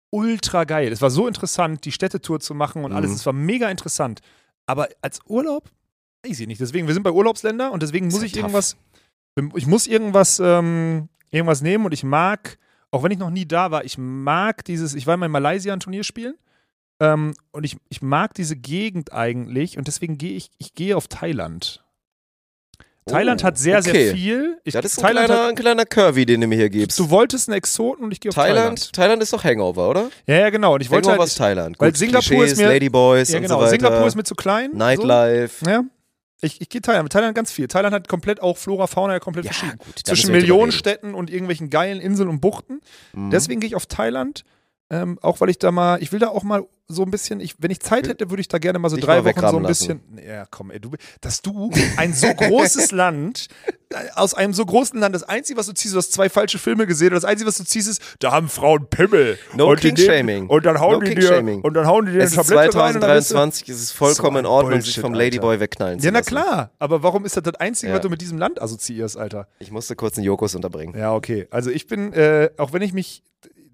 ultra 0.10 0.64
geil. 0.64 0.92
Es 0.92 1.02
war 1.02 1.10
so 1.10 1.28
interessant, 1.28 1.84
die 1.84 1.92
Städtetour 1.92 2.40
zu 2.40 2.54
machen 2.56 2.86
und 2.86 2.94
alles. 2.94 3.10
Mhm. 3.10 3.16
Es 3.18 3.26
war 3.26 3.34
mega 3.34 3.70
interessant. 3.70 4.22
Aber 4.66 4.88
als 5.02 5.20
Urlaub, 5.28 5.70
weiß 6.26 6.40
ich 6.40 6.48
nicht. 6.48 6.62
Deswegen, 6.62 6.88
wir 6.88 6.94
sind 6.94 7.04
bei 7.04 7.12
Urlaubsländer 7.12 7.72
und 7.74 7.84
deswegen 7.84 8.08
muss 8.08 8.24
ich 8.24 8.32
tough. 8.32 8.44
irgendwas, 8.44 8.78
ich 9.56 9.68
muss 9.68 9.88
irgendwas, 9.88 10.40
ähm, 10.44 11.10
irgendwas 11.32 11.62
nehmen 11.62 11.86
und 11.86 11.94
ich 11.94 12.04
mag, 12.04 12.58
auch 12.92 13.04
wenn 13.04 13.12
ich 13.12 13.18
noch 13.20 13.30
nie 13.30 13.46
da 13.46 13.72
war, 13.72 13.84
ich 13.86 13.98
mag 13.98 14.64
dieses, 14.66 14.94
ich 14.96 15.06
war 15.08 15.18
mal 15.18 15.26
in 15.28 15.32
Malaysia 15.32 15.74
ein 15.74 15.80
Turnier 15.80 16.04
spielen 16.04 16.36
ähm, 17.00 17.34
und 17.52 17.64
ich, 17.64 17.78
ich 17.90 18.02
mag 18.02 18.34
diese 18.34 18.56
Gegend 18.56 19.14
eigentlich 19.14 19.78
und 19.78 19.88
deswegen 19.88 20.18
gehe 20.18 20.34
ich, 20.36 20.50
ich 20.58 20.74
gehe 20.74 20.96
auf 20.98 21.08
Thailand. 21.08 21.84
Thailand 23.06 23.42
hat 23.42 23.58
sehr, 23.58 23.78
Oh, 23.78 23.80
okay. 23.80 23.92
sehr 24.08 24.16
viel. 24.16 24.58
Ich, 24.66 24.74
Das 24.74 24.84
ist 24.84 24.98
ein 24.98 25.02
Thailand 25.04 25.28
kleiner, 25.28 25.42
hat, 25.44 25.50
ein 25.52 25.56
kleiner 25.56 25.86
Curvy, 25.86 26.26
den 26.26 26.42
du 26.42 26.48
mir 26.48 26.56
hier 26.58 26.70
gibst. 26.70 27.00
du 27.00 27.10
wolltest 27.10 27.48
einen 27.48 27.58
Exoten 27.58 28.04
und 28.04 28.12
ich 28.12 28.20
gehe 28.20 28.30
auf 28.30 28.36
Thailand. 28.36 28.58
Thailand, 28.80 28.94
Thailand 28.94 29.24
ist 29.24 29.32
doch 29.32 29.46
Hangover, 29.46 29.90
oder? 29.90 30.10
Ja, 30.26 30.36
ja, 30.40 30.50
genau. 30.50 30.74
Und 30.74 30.82
ich 30.82 30.90
wollte 30.92 31.08
Hangover 31.08 31.22
halt, 31.22 31.30
ist 31.30 31.38
Thailand. 31.38 31.80
weil 31.80 31.92
Gut, 31.92 31.98
Singapur 31.98 32.22
Klischees, 32.22 32.52
ist 32.54 32.58
mir- 32.58 32.68
Ladyboys 32.68 33.30
ja, 33.30 33.38
und 33.38 33.44
genau. 33.44 33.56
so 33.56 33.62
weiter. 33.62 33.70
Singapur 33.70 34.08
ist 34.08 34.16
mir 34.16 34.24
zu 34.24 34.36
klein. 34.36 34.72
Nightlife. 34.74 35.64
So. 35.64 35.72
Ja. 35.72 35.84
Ich, 36.42 36.62
ich 36.62 36.70
gehe 36.70 36.82
Thailand. 36.82 37.12
Thailand 37.12 37.34
ganz 37.36 37.52
viel. 37.52 37.68
Thailand 37.68 37.96
hat 37.96 38.08
komplett 38.08 38.42
auch 38.42 38.58
Flora, 38.58 38.86
Fauna 38.88 39.14
ja 39.14 39.20
komplett 39.20 39.46
Ja, 39.46 39.54
verschieden. 39.54 39.80
gut, 39.80 40.00
Zwischen 40.06 40.08
wir 40.08 40.14
nicht 40.14 40.24
drüber 40.24 40.34
Millionen 40.54 40.70
reden. 40.70 40.72
Städten 40.80 41.14
und 41.16 41.30
irgendwelchen 41.32 41.70
geilen 41.70 42.00
Inseln 42.00 42.30
und 42.30 42.42
Buchten. 42.42 42.82
Mhm. 43.14 43.32
Deswegen 43.32 43.60
gehe 43.60 43.68
ich 43.70 43.76
auf 43.76 43.88
Thailand. 43.88 44.44
Ähm, 44.90 45.20
auch 45.22 45.42
weil 45.42 45.50
ich 45.50 45.60
da 45.60 45.72
mal, 45.72 46.02
ich 46.02 46.12
will 46.14 46.20
da 46.20 46.30
auch 46.30 46.44
mal 46.44 46.64
so 46.90 47.04
ein 47.04 47.12
bisschen, 47.12 47.42
ich, 47.42 47.56
wenn 47.60 47.70
ich 47.72 47.82
Zeit 47.82 48.08
hätte, 48.08 48.30
würde 48.30 48.40
ich 48.40 48.48
da 48.48 48.58
gerne 48.60 48.80
mal 48.80 48.88
so 48.88 48.96
Dich 48.96 49.04
drei 49.04 49.22
mal 49.22 49.26
Wochen 49.26 49.50
so 49.50 49.58
ein 49.58 49.64
bisschen. 49.64 50.00
Ja, 50.26 50.46
komm, 50.50 50.72
ey, 50.72 50.80
du, 50.80 50.92
dass 51.20 51.42
du 51.42 51.70
ein 51.98 52.14
so 52.14 52.34
großes 52.34 52.92
Land, 52.94 53.48
äh, 53.90 53.96
aus 54.16 54.34
einem 54.34 54.54
so 54.54 54.66
großen 54.66 54.98
Land, 54.98 55.14
das 55.14 55.24
Einzige, 55.24 55.60
was 55.60 55.66
du 55.66 55.74
ziehst, 55.74 55.94
du 55.94 55.98
hast 55.98 56.14
zwei 56.14 56.30
falsche 56.30 56.58
Filme 56.58 56.88
gesehen, 56.88 57.10
und 57.10 57.16
das 57.16 57.26
Einzige, 57.26 57.50
was 57.50 57.58
du 57.58 57.66
ziehst, 57.66 57.90
ist, 57.90 58.02
da 58.20 58.32
haben 58.32 58.48
Frauen 58.48 58.88
Pimmel. 58.90 59.38
No 59.58 59.70
und 59.70 59.84
die 59.84 59.90
King-Shaming. 59.94 60.26
nehmen- 60.26 60.50
Und 60.50 60.66
dann 60.66 60.80
hauen 60.80 60.94
No 60.94 61.00
die 61.02 61.16
dir, 61.16 61.44
und 61.62 61.74
dann 61.74 61.86
hauen 61.86 62.06
die 62.06 62.14
dir 62.14 62.20
Es 62.20 62.32
eine 62.32 62.42
ist 62.42 62.48
Tablette 62.48 62.78
rein 62.80 62.94
2023, 62.94 63.68
es 63.68 63.82
ist 63.82 63.92
vollkommen 63.92 64.36
So 64.36 64.40
in 64.40 64.46
Ordnung, 64.46 64.72
sich 64.80 64.86
Bullshit, 64.96 65.02
vom 65.02 65.12
Alter. 65.14 65.24
Ladyboy 65.26 65.60
wegknallen 65.60 66.00
zu 66.00 66.06
Ja, 66.06 66.12
na 66.14 66.20
lassen. 66.20 66.30
klar. 66.30 66.72
Aber 66.80 67.04
warum 67.04 67.26
ist 67.26 67.36
das 67.36 67.44
das 67.44 67.56
Einzige, 67.56 67.90
Ja. 67.92 67.98
was 67.98 68.02
du 68.04 68.10
mit 68.10 68.22
diesem 68.22 68.38
Land 68.38 68.62
assoziierst, 68.62 69.18
Alter? 69.18 69.50
Ich 69.60 69.72
musste 69.72 69.98
kurz 69.98 70.16
einen 70.16 70.24
Jokos 70.26 70.56
unterbringen. 70.56 70.98
Ja, 70.98 71.14
okay. 71.14 71.48
Also 71.52 71.70
ich 71.70 71.86
bin, 71.88 72.14
äh, 72.14 72.50
auch 72.58 72.72
wenn 72.72 72.82
ich 72.82 72.94
mich, 72.94 73.24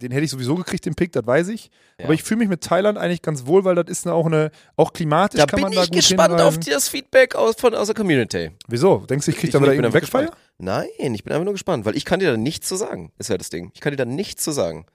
den 0.01 0.11
hätte 0.11 0.25
ich 0.25 0.31
sowieso 0.31 0.55
gekriegt, 0.55 0.85
den 0.85 0.95
Pick, 0.95 1.11
das 1.11 1.25
weiß 1.25 1.47
ich. 1.49 1.69
Ja. 1.97 2.05
Aber 2.05 2.13
ich 2.13 2.23
fühle 2.23 2.39
mich 2.39 2.49
mit 2.49 2.61
Thailand 2.61 2.97
eigentlich 2.97 3.21
ganz 3.21 3.45
wohl, 3.45 3.63
weil 3.65 3.75
das 3.75 3.85
ist 3.87 4.07
auch 4.07 4.25
eine, 4.25 4.51
auch 4.75 4.93
klimatisch 4.93 5.39
Da 5.39 5.45
kann 5.45 5.57
bin 5.57 5.63
man 5.63 5.71
da 5.73 5.83
ich 5.83 5.89
gut 5.89 5.95
gespannt 5.97 6.33
hinreisen. 6.35 6.47
auf 6.59 6.59
das 6.59 6.89
Feedback 6.89 7.35
aus, 7.35 7.55
von, 7.57 7.73
aus 7.75 7.87
der 7.87 7.95
Community. 7.95 8.51
Wieso? 8.67 8.97
Denkst 9.07 9.25
du, 9.25 9.31
ich 9.31 9.37
krieg 9.37 9.51
da 9.51 9.57
Ich- 9.59 9.61
wieder 9.63 9.73
ich 9.73 9.77
bin 9.77 9.85
irgendeinen 9.85 10.01
gespannt. 10.01 10.31
Nein, 10.57 10.87
ich 10.97 11.23
bin 11.23 11.33
einfach 11.33 11.45
nur 11.45 11.53
gespannt, 11.53 11.85
weil 11.85 11.95
ich 11.97 12.05
kann 12.05 12.19
dir 12.19 12.31
da 12.31 12.37
nichts 12.37 12.67
zu 12.67 12.75
sagen, 12.75 13.11
ist 13.17 13.29
ja 13.29 13.37
das 13.37 13.49
Ding. 13.49 13.71
Ich 13.73 13.81
kann 13.81 13.91
dir 13.91 13.97
da 13.97 14.05
nichts 14.05 14.43
zu 14.43 14.51
sagen. 14.51 14.85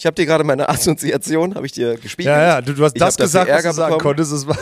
Ich 0.00 0.06
habe 0.06 0.14
dir 0.14 0.24
gerade 0.24 0.44
meine 0.44 0.66
Assoziation, 0.70 1.54
habe 1.54 1.66
ich 1.66 1.72
dir 1.72 1.94
gespiegelt. 1.96 2.34
Ja, 2.34 2.42
ja, 2.42 2.60
du, 2.62 2.72
du 2.72 2.82
hast 2.84 2.96
Ich 2.96 3.00
das 3.00 3.16
gesagt, 3.18 3.50
was 3.52 3.62
du 3.62 3.72
sagen 3.72 3.92
bekommen. 3.98 4.16
konntest. 4.16 4.32
Es 4.32 4.46
war, 4.46 4.56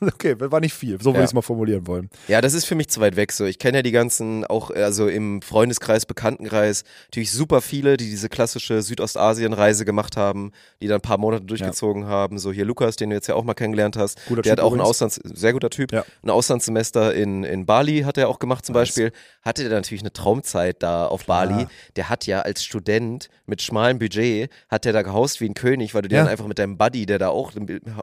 okay, 0.00 0.36
war 0.38 0.60
nicht 0.60 0.74
viel. 0.74 0.96
So 1.00 1.06
würde 1.10 1.18
Ja. 1.18 1.24
ich 1.24 1.30
es 1.30 1.34
mal 1.34 1.42
formulieren 1.42 1.88
wollen. 1.88 2.08
Ja, 2.28 2.40
das 2.40 2.54
ist 2.54 2.66
für 2.66 2.76
mich 2.76 2.88
zu 2.88 3.00
weit 3.00 3.16
weg. 3.16 3.32
So, 3.32 3.46
ich 3.46 3.58
kenne 3.58 3.78
ja 3.78 3.82
die 3.82 3.90
ganzen, 3.90 4.44
auch 4.44 4.70
also 4.70 5.08
im 5.08 5.42
Freundeskreis, 5.42 6.06
Bekanntenkreis, 6.06 6.84
natürlich 7.08 7.32
super 7.32 7.60
viele, 7.62 7.96
die 7.96 8.08
diese 8.08 8.28
klassische 8.28 8.80
Südostasien-Reise 8.80 9.84
gemacht 9.84 10.16
haben, 10.16 10.52
die 10.80 10.86
dann 10.86 10.98
ein 10.98 11.02
paar 11.02 11.18
Monate 11.18 11.44
durchgezogen 11.44 12.06
haben. 12.06 12.38
So 12.38 12.52
hier 12.52 12.64
Lukas, 12.64 12.94
den 12.94 13.10
du 13.10 13.16
jetzt 13.16 13.26
ja 13.26 13.34
auch 13.34 13.42
mal 13.42 13.54
kennengelernt 13.54 13.96
hast, 13.96 14.18
Guter 14.28 14.42
der 14.42 14.52
Typ 14.52 14.58
hat 14.58 14.60
auch 14.60 14.72
ein 14.72 14.74
übrigens. 14.76 14.88
Auslands, 14.90 15.20
sehr 15.24 15.52
guter 15.52 15.70
Typ, 15.70 15.90
Ja. 15.92 16.04
ein 16.22 16.30
Auslandssemester 16.30 17.12
in 17.12 17.42
in 17.42 17.66
Bali 17.66 18.02
hat 18.02 18.18
er 18.18 18.28
auch 18.28 18.38
gemacht 18.38 18.64
zum 18.64 18.74
Nice. 18.74 18.88
Beispiel. 18.90 19.12
Hatte 19.42 19.62
der 19.68 19.78
natürlich 19.78 20.02
eine 20.02 20.12
Traumzeit 20.12 20.82
da 20.82 21.06
auf 21.06 21.26
Bali. 21.26 21.66
Der 21.96 22.08
hat 22.08 22.26
ja 22.26 22.40
als 22.42 22.62
Student 22.64 23.28
mit 23.46 23.62
schmalem 23.62 23.98
Budget 23.98 24.50
hat 24.68 24.75
der 24.84 24.92
da 24.92 25.02
gehaust 25.02 25.40
wie 25.40 25.48
ein 25.48 25.54
König, 25.54 25.94
weil 25.94 26.02
du 26.02 26.08
dir 26.08 26.16
Ja. 26.16 26.22
dann 26.22 26.30
einfach 26.32 26.46
mit 26.46 26.58
deinem 26.58 26.76
Buddy, 26.78 27.06
der 27.06 27.18
da 27.18 27.28
auch 27.28 27.52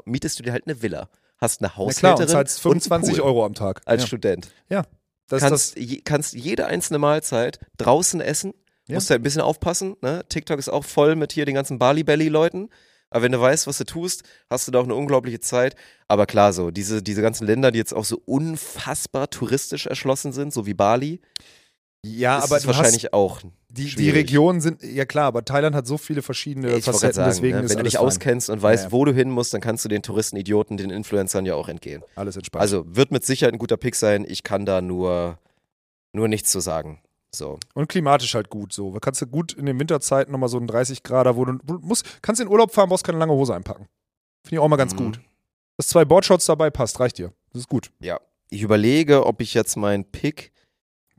mietest 0.05 0.39
du 0.39 0.43
dir 0.43 0.51
halt 0.51 0.65
eine 0.67 0.81
Villa. 0.81 1.09
hast 1.39 1.61
eine 1.61 1.67
Na 1.67 1.73
klar, 1.73 1.87
Haushälterin 1.87 2.21
und 2.23 2.29
zahlst 2.29 2.65
und 2.65 2.71
einen 2.71 2.81
25 2.81 3.17
Pool 3.17 3.25
Euro 3.25 3.45
am 3.45 3.53
Tag. 3.53 3.81
als 3.85 4.03
ja. 4.03 4.07
Student. 4.07 4.47
Das, 4.69 4.87
das, 5.27 5.41
kannst, 5.41 5.77
je, 5.77 6.01
kannst 6.01 6.33
jede 6.33 6.65
einzelne 6.67 6.99
Mahlzeit 6.99 7.59
draußen 7.77 8.21
essen. 8.21 8.53
Ja. 8.87 8.95
Musst 8.95 9.09
halt 9.09 9.21
ein 9.21 9.23
bisschen 9.23 9.41
aufpassen. 9.41 9.95
Ne? 10.01 10.23
TikTok 10.29 10.59
ist 10.59 10.69
auch 10.69 10.83
voll 10.83 11.15
mit 11.15 11.31
hier 11.33 11.45
den 11.45 11.55
ganzen 11.55 11.79
Bali 11.79 12.03
Belly 12.03 12.27
Leuten. 12.29 12.69
Aber 13.09 13.23
wenn 13.23 13.31
du 13.31 13.39
weißt, 13.39 13.67
was 13.67 13.77
du 13.77 13.83
tust, 13.85 14.23
hast 14.49 14.67
du 14.67 14.71
da 14.71 14.79
auch 14.79 14.83
eine 14.85 14.95
unglaubliche 14.95 15.39
Zeit. 15.39 15.75
Aber 16.07 16.25
klar, 16.25 16.51
so 16.51 16.71
diese, 16.71 17.01
diese 17.03 17.21
ganzen 17.21 17.45
Länder, 17.47 17.71
die 17.71 17.77
jetzt 17.77 17.93
auch 17.93 18.05
so 18.05 18.21
unfassbar 18.25 19.29
touristisch 19.29 19.85
erschlossen 19.85 20.33
sind, 20.33 20.53
so 20.53 20.65
wie 20.65 20.73
Bali, 20.73 21.21
ja, 22.05 22.37
ist 22.39 22.45
aber 22.45 22.57
es 22.57 22.63
du 22.63 22.69
hast 22.69 22.77
wahrscheinlich 22.77 23.13
auch 23.13 23.41
die, 23.41 23.83
die 23.85 23.89
schwierig. 23.89 24.15
Regionen 24.15 24.61
sind, 24.61 24.83
ja 24.83 25.05
klar, 25.05 25.25
aber 25.25 25.43
Thailand 25.45 25.75
hat 25.75 25.87
so 25.87 25.97
viele 25.97 26.21
verschiedene 26.21 26.75
Ich 26.75 26.85
Facetten, 26.85 27.13
sagen, 27.15 27.29
deswegen 27.29 27.61
ne? 27.61 27.69
wenn 27.69 27.77
du 27.77 27.83
dich 27.83 27.93
fein. 27.97 28.05
auskennst 28.05 28.49
und 28.49 28.61
weißt, 28.61 28.83
Ja, 28.83 28.87
ja. 28.89 28.91
wo 28.91 29.05
du 29.05 29.13
hin 29.13 29.29
musst, 29.29 29.53
dann 29.53 29.61
kannst 29.61 29.83
du 29.85 29.89
den 29.89 30.03
Touristen, 30.03 30.35
Idioten, 30.37 30.77
den 30.77 30.89
Influencern 30.89 31.45
ja 31.45 31.55
auch 31.55 31.69
entgehen. 31.69 32.03
Alles 32.15 32.35
entspannt. 32.35 32.61
Also 32.61 32.83
wird 32.87 33.11
mit 33.11 33.25
Sicherheit 33.25 33.53
ein 33.53 33.59
guter 33.59 33.77
Pick 33.77 33.95
sein. 33.95 34.25
Ich 34.27 34.43
kann 34.43 34.65
da 34.65 34.81
nur, 34.81 35.39
nur 36.11 36.27
nichts 36.27 36.51
zu 36.51 36.59
sagen. 36.59 37.01
So. 37.35 37.57
Und 37.73 37.87
klimatisch 37.89 38.35
halt 38.35 38.49
gut 38.51 38.73
so. 38.73 38.91
Da 38.93 38.99
kannst 38.99 39.21
du 39.21 39.25
gut 39.25 39.53
in 39.53 39.65
den 39.65 39.79
Winterzeiten 39.79 40.31
nochmal 40.31 40.49
so 40.49 40.57
einen 40.57 40.67
30 40.67 41.01
Grad, 41.01 41.35
wo 41.35 41.45
du, 41.45 41.53
wo 41.63 41.73
du 41.77 41.79
musst, 41.79 42.21
kannst 42.21 42.39
in 42.41 42.47
Urlaub 42.47 42.71
fahren, 42.71 42.89
brauchst 42.89 43.03
keine 43.03 43.17
lange 43.17 43.33
Hose 43.33 43.55
einpacken. 43.55 43.87
Finde 44.43 44.55
ich 44.57 44.59
auch 44.59 44.67
mal 44.67 44.75
ganz 44.77 44.93
Mhm. 44.93 44.97
gut. 44.97 45.19
Dass 45.77 45.87
zwei 45.87 46.05
Boardshots 46.05 46.45
dabei 46.45 46.69
passt, 46.69 46.99
reicht 46.99 47.17
dir. 47.17 47.33
Das 47.51 47.61
ist 47.61 47.69
gut. 47.69 47.89
Ja. 48.01 48.19
Ich 48.51 48.61
überlege, 48.61 49.25
ob 49.25 49.41
ich 49.41 49.55
jetzt 49.55 49.75
meinen 49.77 50.05
Pick 50.05 50.51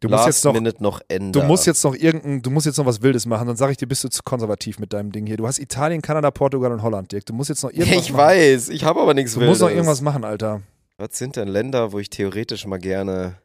Du 0.09 0.15
musst 0.15 0.27
jetzt 0.27 0.45
noch, 0.45 0.53
minute 0.53 0.83
noch 0.83 1.01
du 1.09 1.43
musst 1.43 1.67
jetzt 1.67 1.83
noch 1.85 1.95
irgendein, 1.95 2.43
du 2.43 2.51
musst 2.51 2.67
jetzt 2.67 2.79
noch 2.79 2.87
was 2.87 3.03
Wildes 3.03 3.27
machen, 3.27 3.47
dann 3.47 3.57
sage 3.57 3.73
ich 3.73 3.79
dir, 3.79 3.87
bist 3.87 4.05
du 4.05 4.09
zu 4.09 4.23
konservativ 4.23 4.79
mit 4.79 4.93
deinem 4.93 5.13
Ding 5.13 5.27
hier. 5.27 5.37
Du 5.37 5.47
hast 5.47 5.59
Italien, 5.59 6.03
Kanada, 6.03 6.31
Portugal 6.31 6.73
und 6.73 6.83
Holland, 6.83 7.11
Dirk. 7.13 7.27
Du 7.27 7.33
musst 7.33 7.49
jetzt 7.51 7.63
noch 7.63 7.71
irgendwas 7.73 8.03
Ich 8.05 8.13
machen. 8.13 8.23
weiß, 8.25 8.69
ich 8.71 8.85
habe 8.85 9.01
aber 9.01 9.15
nichts 9.15 9.35
Du 9.35 9.41
musst 9.41 9.61
noch 9.61 9.69
Wildes. 9.69 9.77
irgendwas 9.79 10.01
machen, 10.01 10.25
Alter. 10.25 10.63
Was 10.99 11.19
sind 11.19 11.37
denn 11.37 11.49
Länder, 11.49 11.93
wo 11.93 11.99
ich 11.99 12.09
theoretisch 12.11 12.67
mal 12.67 12.79
gerne. 12.79 13.37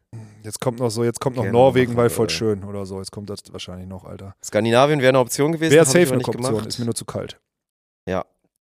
Jetzt 0.42 0.60
kommt 0.60 0.78
noch 0.78 0.90
so, 0.90 1.04
jetzt 1.04 1.20
kommt 1.20 1.36
noch 1.36 1.44
Norwegen, 1.46 1.92
machen, 1.92 2.02
weil 2.02 2.10
voll 2.10 2.24
oder? 2.26 2.32
schön 2.34 2.64
oder 2.64 2.86
so. 2.86 2.98
Jetzt 2.98 3.10
kommt 3.10 3.28
das 3.28 3.40
wahrscheinlich 3.50 3.88
noch, 3.88 4.04
Alter. 4.04 4.34
Skandinavien 4.44 5.00
wäre 5.00 5.10
eine 5.10 5.18
Option 5.18 5.52
gewesen. 5.52 5.72
Wäre 5.72 5.84
safe 5.84 6.12
eine 6.12 6.18
Option, 6.24 6.36
gemacht. 6.36 6.66
ist 6.66 6.78
mir 6.78 6.84
nur 6.84 6.94
zu 6.94 7.04
kalt. 7.04 7.38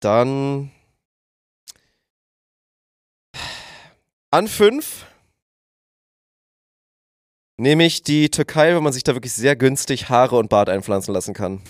Dann 0.00 0.70
an 4.30 4.46
fünf 4.46 5.06
nehme 7.58 7.84
ich 7.84 8.02
die 8.02 8.30
Türkei, 8.30 8.74
wo 8.76 8.80
man 8.80 8.92
sich 8.92 9.04
da 9.04 9.14
wirklich 9.14 9.32
sehr 9.34 9.56
günstig 9.56 10.08
Haare 10.08 10.36
und 10.36 10.48
Bart 10.48 10.68
einpflanzen 10.68 11.12
lassen 11.12 11.34
kann. 11.34 11.60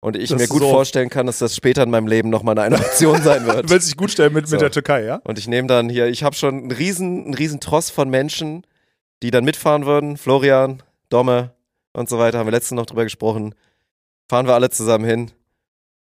Und 0.00 0.16
ich 0.16 0.28
Das 0.30 0.38
mir 0.40 0.48
gut 0.48 0.60
so- 0.62 0.70
vorstellen 0.70 1.08
kann, 1.08 1.26
dass 1.26 1.38
das 1.38 1.56
später 1.56 1.82
in 1.82 1.90
meinem 1.90 2.06
Leben 2.06 2.28
nochmal 2.28 2.58
eine 2.58 2.76
Option 2.80 3.22
sein 3.22 3.44
Du 3.44 3.54
wird. 3.54 3.70
willst 3.70 3.88
dich 3.88 3.96
gut 3.96 4.10
stellen 4.10 4.32
mit, 4.34 4.46
So. 4.46 4.56
mit 4.56 4.60
der 4.62 4.70
Türkei, 4.70 5.04
ja? 5.04 5.20
Und 5.24 5.38
ich 5.38 5.48
nehme 5.48 5.66
dann 5.68 5.88
hier, 5.88 6.06
ich 6.06 6.22
habe 6.22 6.36
schon 6.36 6.54
einen 6.58 6.70
riesen, 6.70 7.24
einen 7.24 7.34
riesen 7.34 7.60
Tross 7.60 7.90
von 7.90 8.08
Menschen, 8.10 8.64
die 9.22 9.30
dann 9.30 9.44
mitfahren 9.44 9.86
würden. 9.86 10.16
Florian, 10.16 10.82
Domme 11.08 11.52
und 11.92 12.08
so 12.08 12.18
weiter, 12.18 12.38
haben 12.38 12.46
wir 12.46 12.52
letztens 12.52 12.76
noch 12.76 12.86
drüber 12.86 13.04
gesprochen. 13.04 13.54
Fahren 14.28 14.46
wir 14.46 14.54
alle 14.54 14.70
zusammen 14.70 15.04
hin 15.04 15.30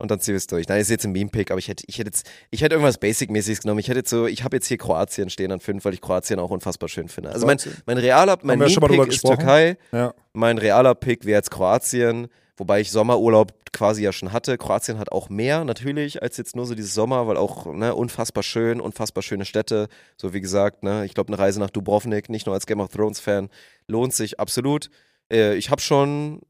und 0.00 0.10
dann 0.10 0.20
ziehen 0.20 0.32
wir 0.32 0.38
es 0.38 0.46
durch. 0.46 0.66
Nein, 0.68 0.80
ist 0.80 0.90
jetzt 0.90 1.04
ein 1.04 1.12
Meme-Pick, 1.12 1.50
aber 1.50 1.58
ich 1.58 1.68
hätte, 1.68 1.84
ich 1.86 1.98
hätte 1.98 2.08
jetzt, 2.08 2.28
ich 2.50 2.62
hätte 2.62 2.74
irgendwas 2.74 2.98
Basic-mäßiges 2.98 3.62
genommen. 3.62 3.80
Ich 3.80 3.88
hätte 3.88 3.98
jetzt 3.98 4.10
so, 4.10 4.26
ich 4.26 4.44
habe 4.44 4.56
jetzt 4.56 4.66
hier 4.66 4.78
Kroatien 4.78 5.30
stehen 5.30 5.52
an 5.52 5.60
fünf, 5.60 5.84
weil 5.84 5.94
ich 5.94 6.00
Kroatien 6.00 6.40
auch 6.40 6.50
unfassbar 6.50 6.88
schön 6.88 7.08
finde. 7.08 7.30
Also 7.30 7.46
mein, 7.46 7.58
mein 7.86 7.98
realer, 7.98 8.38
mein 8.42 8.58
Meme-Pick 8.58 9.08
ist. 9.08 9.22
Türkei. 9.22 9.76
Ja. 9.92 10.14
Mein 10.32 10.58
realer 10.58 10.94
Pick 10.94 11.24
wäre 11.24 11.38
jetzt 11.38 11.50
Kroatien, 11.50 12.28
wobei 12.56 12.80
ich 12.80 12.90
Sommerurlaub 12.90 13.52
quasi 13.72 14.02
ja 14.02 14.12
schon 14.12 14.32
hatte. 14.32 14.58
Kroatien 14.58 14.98
hat 14.98 15.12
auch 15.12 15.28
mehr 15.28 15.64
natürlich 15.64 16.22
als 16.22 16.36
jetzt 16.36 16.56
nur 16.56 16.66
so 16.66 16.74
dieses 16.74 16.94
Sommer, 16.94 17.26
weil 17.26 17.36
auch 17.36 17.66
ne, 17.66 17.94
unfassbar 17.94 18.42
schön, 18.42 18.80
unfassbar 18.80 19.22
schöne 19.22 19.44
Städte. 19.44 19.88
So 20.16 20.32
wie 20.32 20.40
gesagt, 20.40 20.82
ne, 20.82 21.04
ich 21.04 21.14
glaube 21.14 21.28
eine 21.28 21.38
Reise 21.38 21.60
nach 21.60 21.70
Dubrovnik, 21.70 22.28
nicht 22.28 22.46
nur 22.46 22.54
als 22.54 22.66
Game 22.66 22.80
of 22.80 22.88
Thrones 22.88 23.20
Fan, 23.20 23.48
lohnt 23.86 24.14
sich 24.14 24.40
absolut. 24.40 24.90
Äh, 25.30 25.54
ich 25.54 25.70
habe 25.70 25.80
schon, 25.80 26.40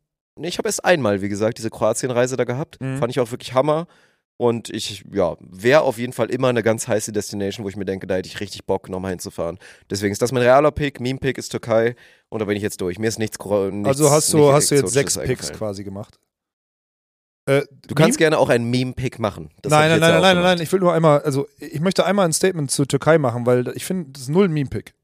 nee, 0.40 0.48
ich 0.48 0.58
habe 0.58 0.68
erst 0.68 0.84
einmal, 0.84 1.22
wie 1.22 1.28
gesagt, 1.28 1.58
diese 1.58 1.70
Kroatien-Reise 1.70 2.36
da 2.36 2.44
gehabt. 2.44 2.80
Mhm. 2.80 2.98
Fand 2.98 3.10
ich 3.10 3.20
auch 3.20 3.30
wirklich 3.30 3.54
Hammer. 3.54 3.86
Und 4.36 4.70
ich, 4.70 5.04
ja, 5.12 5.36
wäre 5.40 5.82
auf 5.82 5.98
jeden 5.98 6.14
Fall 6.14 6.30
immer 6.30 6.48
eine 6.48 6.62
ganz 6.62 6.88
heiße 6.88 7.12
Destination, 7.12 7.62
wo 7.62 7.68
ich 7.68 7.76
mir 7.76 7.84
denke, 7.84 8.06
da 8.06 8.14
hätte 8.14 8.26
ich 8.26 8.40
richtig 8.40 8.64
Bock, 8.64 8.88
nochmal 8.88 9.10
hinzufahren. 9.10 9.58
Deswegen 9.90 10.12
ist 10.12 10.22
das 10.22 10.32
mein 10.32 10.42
realer 10.42 10.70
Pick. 10.70 10.98
Meme-Pick 10.98 11.36
ist 11.36 11.50
Türkei. 11.50 11.94
Und 12.30 12.38
da 12.38 12.46
bin 12.46 12.56
ich 12.56 12.62
jetzt 12.62 12.80
durch. 12.80 12.98
Mir 12.98 13.08
ist 13.08 13.18
nichts, 13.18 13.38
nichts 13.38 13.86
Also 13.86 14.10
hast 14.10 14.32
du, 14.32 14.50
hast 14.50 14.70
du 14.70 14.76
jetzt 14.76 14.94
sechs 14.94 15.18
Picks 15.18 15.52
quasi 15.52 15.84
gemacht. 15.84 16.18
Äh, 17.44 17.62
Du 17.86 17.94
kannst 17.94 18.18
Meme? 18.18 18.30
gerne 18.30 18.38
auch 18.38 18.48
einen 18.48 18.70
Meme-Pick 18.70 19.18
machen. 19.18 19.50
Das 19.60 19.70
nein, 19.70 19.90
nein, 19.90 20.00
nein, 20.00 20.22
nein, 20.22 20.34
nein, 20.36 20.42
nein, 20.42 20.60
ich 20.62 20.72
will 20.72 20.80
nur 20.80 20.94
einmal, 20.94 21.20
also 21.20 21.46
ich 21.58 21.80
möchte 21.80 22.06
einmal 22.06 22.24
ein 22.24 22.32
Statement 22.32 22.70
zur 22.70 22.86
Türkei 22.86 23.18
machen, 23.18 23.44
weil 23.44 23.68
ich 23.74 23.84
finde, 23.84 24.10
das 24.12 24.22
ist 24.22 24.28
null 24.28 24.46
ein 24.46 24.52
Meme-Pick. 24.52 24.94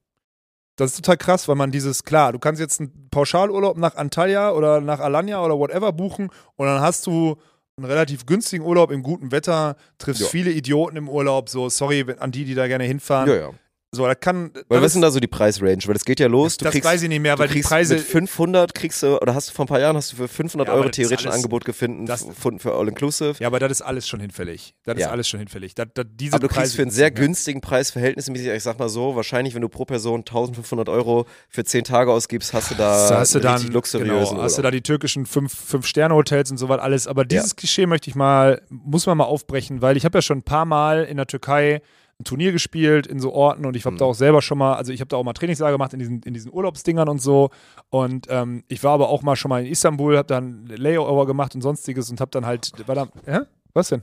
Das 0.77 0.91
ist 0.93 0.97
total 0.97 1.17
krass, 1.17 1.49
weil 1.49 1.57
man 1.57 1.71
dieses, 1.71 2.05
klar, 2.05 2.33
du 2.33 2.39
kannst 2.39 2.61
jetzt 2.61 2.81
einen 2.81 3.09
Pauschalurlaub 3.11 3.79
nach 3.79 3.97
Antalya 3.97 4.53
oder 4.53 4.81
nach 4.81 5.01
Alanya 5.01 5.43
oder 5.43 5.59
whatever 5.59 5.93
buchen 5.93 6.29
und 6.57 6.67
dann 6.67 6.81
hast 6.81 7.07
du 7.07 7.37
einen 7.79 7.87
relativ 7.87 8.27
günstigen 8.27 8.65
Urlaub 8.65 8.91
im 8.91 9.03
guten 9.03 9.33
Wetter, 9.33 9.77
triffst 9.99 10.23
Ja. 10.23 10.29
viele 10.29 10.51
Idioten 10.51 10.97
im 10.97 11.09
Urlaub, 11.09 11.49
so, 11.49 11.69
sorry 11.69 12.05
an 12.19 12.31
die, 12.31 12.45
die 12.45 12.55
da 12.55 12.67
gerne 12.69 12.85
hinfahren. 12.85 13.29
Ja, 13.29 13.37
ja. 13.37 13.51
So, 13.97 14.07
da 14.07 14.15
kann. 14.15 14.51
Weil 14.69 14.81
was 14.81 14.87
ist 14.89 14.93
denn 14.95 15.03
da 15.03 15.11
so 15.11 15.19
die 15.21 15.27
Preisrange? 15.27 15.79
Weil 15.87 15.95
das 15.95 16.05
geht 16.05 16.21
ja 16.21 16.27
los. 16.29 16.57
Du 16.57 16.65
das 16.65 16.73
kriegst, 16.73 16.89
weiß 16.89 17.03
ich 17.03 17.09
nicht 17.09 17.21
mehr, 17.21 17.39
weil 17.39 17.49
die 17.49 17.55
kriegst 17.55 17.69
Preise. 17.71 17.95
mit 17.95 18.03
500 18.05 18.75
kriegst 18.75 19.03
du, 19.03 19.21
oder 19.21 19.35
hast 19.35 19.49
du 19.51 19.55
vor 19.55 19.65
ein 19.65 19.69
paar 19.69 19.81
Jahren 19.81 19.97
hast 19.97 20.13
du 20.13 20.17
für 20.17 20.29
500 20.29 20.69
Ja, 20.69 20.75
Euro 20.75 20.85
ist 20.89 20.95
theoretisch 20.97 21.27
ein 21.27 21.33
Angebot 21.33 21.65
gefunden, 21.65 22.07
das- 22.07 22.27
gefunden 22.27 22.61
für 22.61 22.75
All-Inclusive. 22.75 23.35
Ja, 23.41 23.47
aber 23.49 23.59
das 23.59 23.73
ist 23.73 23.83
alles 23.83 24.07
schon 24.07 24.21
hinfällig. 24.21 24.75
Das 24.85 24.95
ist 24.97 25.01
Ja. 25.01 25.11
alles 25.11 25.29
schon 25.29 25.41
hinfällig. 25.41 25.75
Das, 25.75 25.87
das, 25.95 26.07
diese 26.15 26.35
Aber 26.35 26.41
du 26.43 26.49
kriegst 26.49 26.59
Preise 26.61 26.77
für 26.77 26.83
einen 26.83 26.91
sehr 26.91 27.11
günstigen 27.11 27.61
Preis 27.61 27.91
verhältnismäßig, 27.91 28.49
ich 28.49 28.63
sag 28.63 28.79
mal 28.79 28.89
so, 28.89 29.17
wahrscheinlich, 29.17 29.55
wenn 29.55 29.63
du 29.63 29.69
pro 29.69 29.85
Person 29.85 30.21
1500 30.21 30.89
Euro 30.89 31.27
für 31.49 31.65
10 31.65 31.85
Tage 31.85 32.13
ausgibst, 32.13 32.53
hast 32.53 32.71
du 32.71 32.75
da 32.75 33.09
So 33.09 33.15
hast 33.15 33.35
du 33.35 33.41
dann, 33.41 33.67
luxuriösen 33.69 34.35
genau, 34.37 34.43
hast 34.43 34.59
du 34.59 34.63
da 34.63 34.71
die 34.71 34.83
türkischen 34.83 35.27
fünf, 35.27 35.53
fünf 35.55 35.87
Sterne 35.87 36.15
Hotels 36.15 36.51
und 36.51 36.59
so 36.59 36.69
was 36.69 36.81
alles. 36.81 37.07
Aber 37.07 37.25
dieses 37.25 37.57
Klischee 37.57 37.87
möchte 37.87 38.11
ich 38.11 38.17
mal, 38.17 38.61
muss 38.69 39.07
man 39.07 39.17
mal 39.17 39.25
aufbrechen, 39.25 39.81
weil 39.83 39.97
ich 39.97 40.05
habe 40.05 40.19
ja 40.19 40.23
schon 40.23 40.39
ein 40.39 40.43
paar 40.43 40.65
Mal 40.67 41.05
in 41.05 41.17
der 41.17 41.27
Türkei 41.27 41.81
ein 42.19 42.25
Turnier 42.25 42.53
gespielt 42.53 43.07
in 43.07 43.21
so 43.21 43.33
Orten 43.33 43.67
und 43.67 43.77
ich 43.77 43.85
habe 43.85 43.95
Mhm. 43.95 43.99
da 43.99 44.05
auch 44.07 44.15
selber 44.15 44.41
schon 44.41 44.57
mal, 44.59 44.75
also 44.75 44.93
ich 44.93 45.01
habe 45.01 45.09
da 45.09 45.17
auch 45.17 45.25
mal 45.25 45.35
Trainingslager 45.35 45.73
gemacht 45.73 45.93
in 45.93 45.99
diesen, 45.99 46.23
in 46.23 46.33
diesen 46.35 46.53
Urlaubsdingern 46.53 47.09
und 47.09 47.21
so. 47.21 47.51
Und 47.91 48.27
ähm, 48.31 48.65
ich 48.69 48.83
war 48.83 48.93
aber 48.93 49.09
auch 49.11 49.23
mal 49.23 49.37
schon 49.37 49.51
mal 49.51 49.65
in 49.65 49.71
Istanbul, 49.71 50.17
habe 50.17 50.27
dann 50.27 50.67
Layover 50.67 51.27
gemacht 51.27 51.55
und 51.55 51.61
sonstiges 51.61 52.11
und 52.11 52.21
habe 52.21 52.31
dann 52.31 52.47
halt, 52.47 52.73
war 52.89 52.95
da, 52.95 53.09
hä? 53.27 53.41
Was 53.75 53.89
denn? 53.89 54.03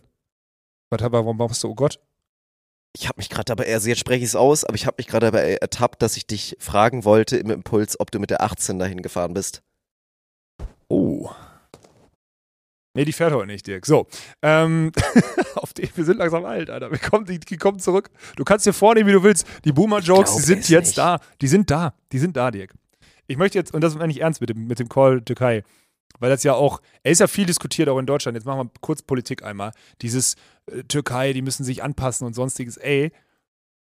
Was, 0.91 1.01
warum 1.11 1.37
machst 1.37 1.63
du, 1.63 1.69
oh 1.69 1.75
Gott? 1.75 1.99
Ich 2.95 3.07
habe 3.07 3.17
mich 3.17 3.29
gerade 3.29 3.45
dabei, 3.45 3.65
also 3.73 3.89
jetzt 3.89 3.97
spreche 3.99 4.19
ich 4.19 4.29
es 4.29 4.35
aus, 4.35 4.63
aber 4.63 4.75
ich 4.75 4.85
habe 4.85 4.95
mich 4.99 5.07
gerade 5.07 5.31
dabei 5.31 5.55
ertappt, 5.55 6.03
dass 6.03 6.15
ich 6.15 6.27
dich 6.27 6.55
fragen 6.59 7.05
wollte 7.05 7.37
im 7.37 7.49
Impuls, 7.49 7.99
ob 7.99 8.11
du 8.11 8.19
mit 8.19 8.29
der 8.29 8.43
18 8.43 8.77
dahin 8.77 9.01
gefahren 9.01 9.33
bist. 9.33 9.63
Oh. 10.89 11.31
Nee, 12.95 13.05
die 13.05 13.13
fährt 13.13 13.33
heute 13.33 13.47
nicht, 13.47 13.65
Dirk. 13.65 13.85
So. 13.85 14.07
Ähm, 14.41 14.91
auf 15.55 15.73
die, 15.73 15.89
wir 15.95 16.05
sind 16.05 16.17
langsam 16.17 16.45
alt, 16.45 16.69
Alter. 16.69 16.91
Wir 16.91 16.99
kommen, 16.99 17.25
die, 17.25 17.39
die 17.39 17.57
kommen 17.57 17.79
zurück. 17.79 18.09
Du 18.35 18.43
kannst 18.43 18.65
dir 18.65 18.73
vornehmen, 18.73 19.07
wie 19.09 19.13
du 19.13 19.23
willst. 19.23 19.47
Die 19.65 19.71
Boomer-Jokes, 19.71 20.35
die 20.35 20.41
sind 20.41 20.69
jetzt 20.69 20.87
nicht. 20.87 20.97
da. 20.99 21.19
Die 21.41 21.47
sind 21.47 21.71
da. 21.71 21.95
Die 22.11 22.19
sind 22.19 22.37
da, 22.37 22.51
Dirk. 22.51 22.73
Ich 23.25 23.37
möchte 23.37 23.57
jetzt, 23.57 23.73
und 23.73 23.81
das 23.81 23.95
ist 23.95 24.01
eigentlich 24.01 24.21
ernst 24.21 24.41
mit 24.41 24.49
dem, 24.49 24.67
mit 24.67 24.79
dem 24.79 24.89
Call 24.89 25.21
Türkei, 25.21 25.63
weil 26.19 26.29
das 26.29 26.43
ja 26.43 26.53
auch, 26.53 26.81
er 27.01 27.11
ist 27.11 27.19
ja 27.19 27.27
viel 27.27 27.45
diskutiert, 27.45 27.89
auch 27.89 27.97
in 27.97 28.05
Deutschland. 28.05 28.35
Jetzt 28.35 28.45
machen 28.45 28.67
wir 28.67 28.71
kurz 28.81 29.01
Politik 29.01 29.43
einmal. 29.43 29.71
Dieses 30.01 30.35
äh, 30.67 30.83
Türkei, 30.83 31.33
die 31.33 31.41
müssen 31.41 31.63
sich 31.63 31.81
anpassen 31.81 32.27
und 32.27 32.33
sonstiges. 32.33 32.77
Ey, 32.77 33.11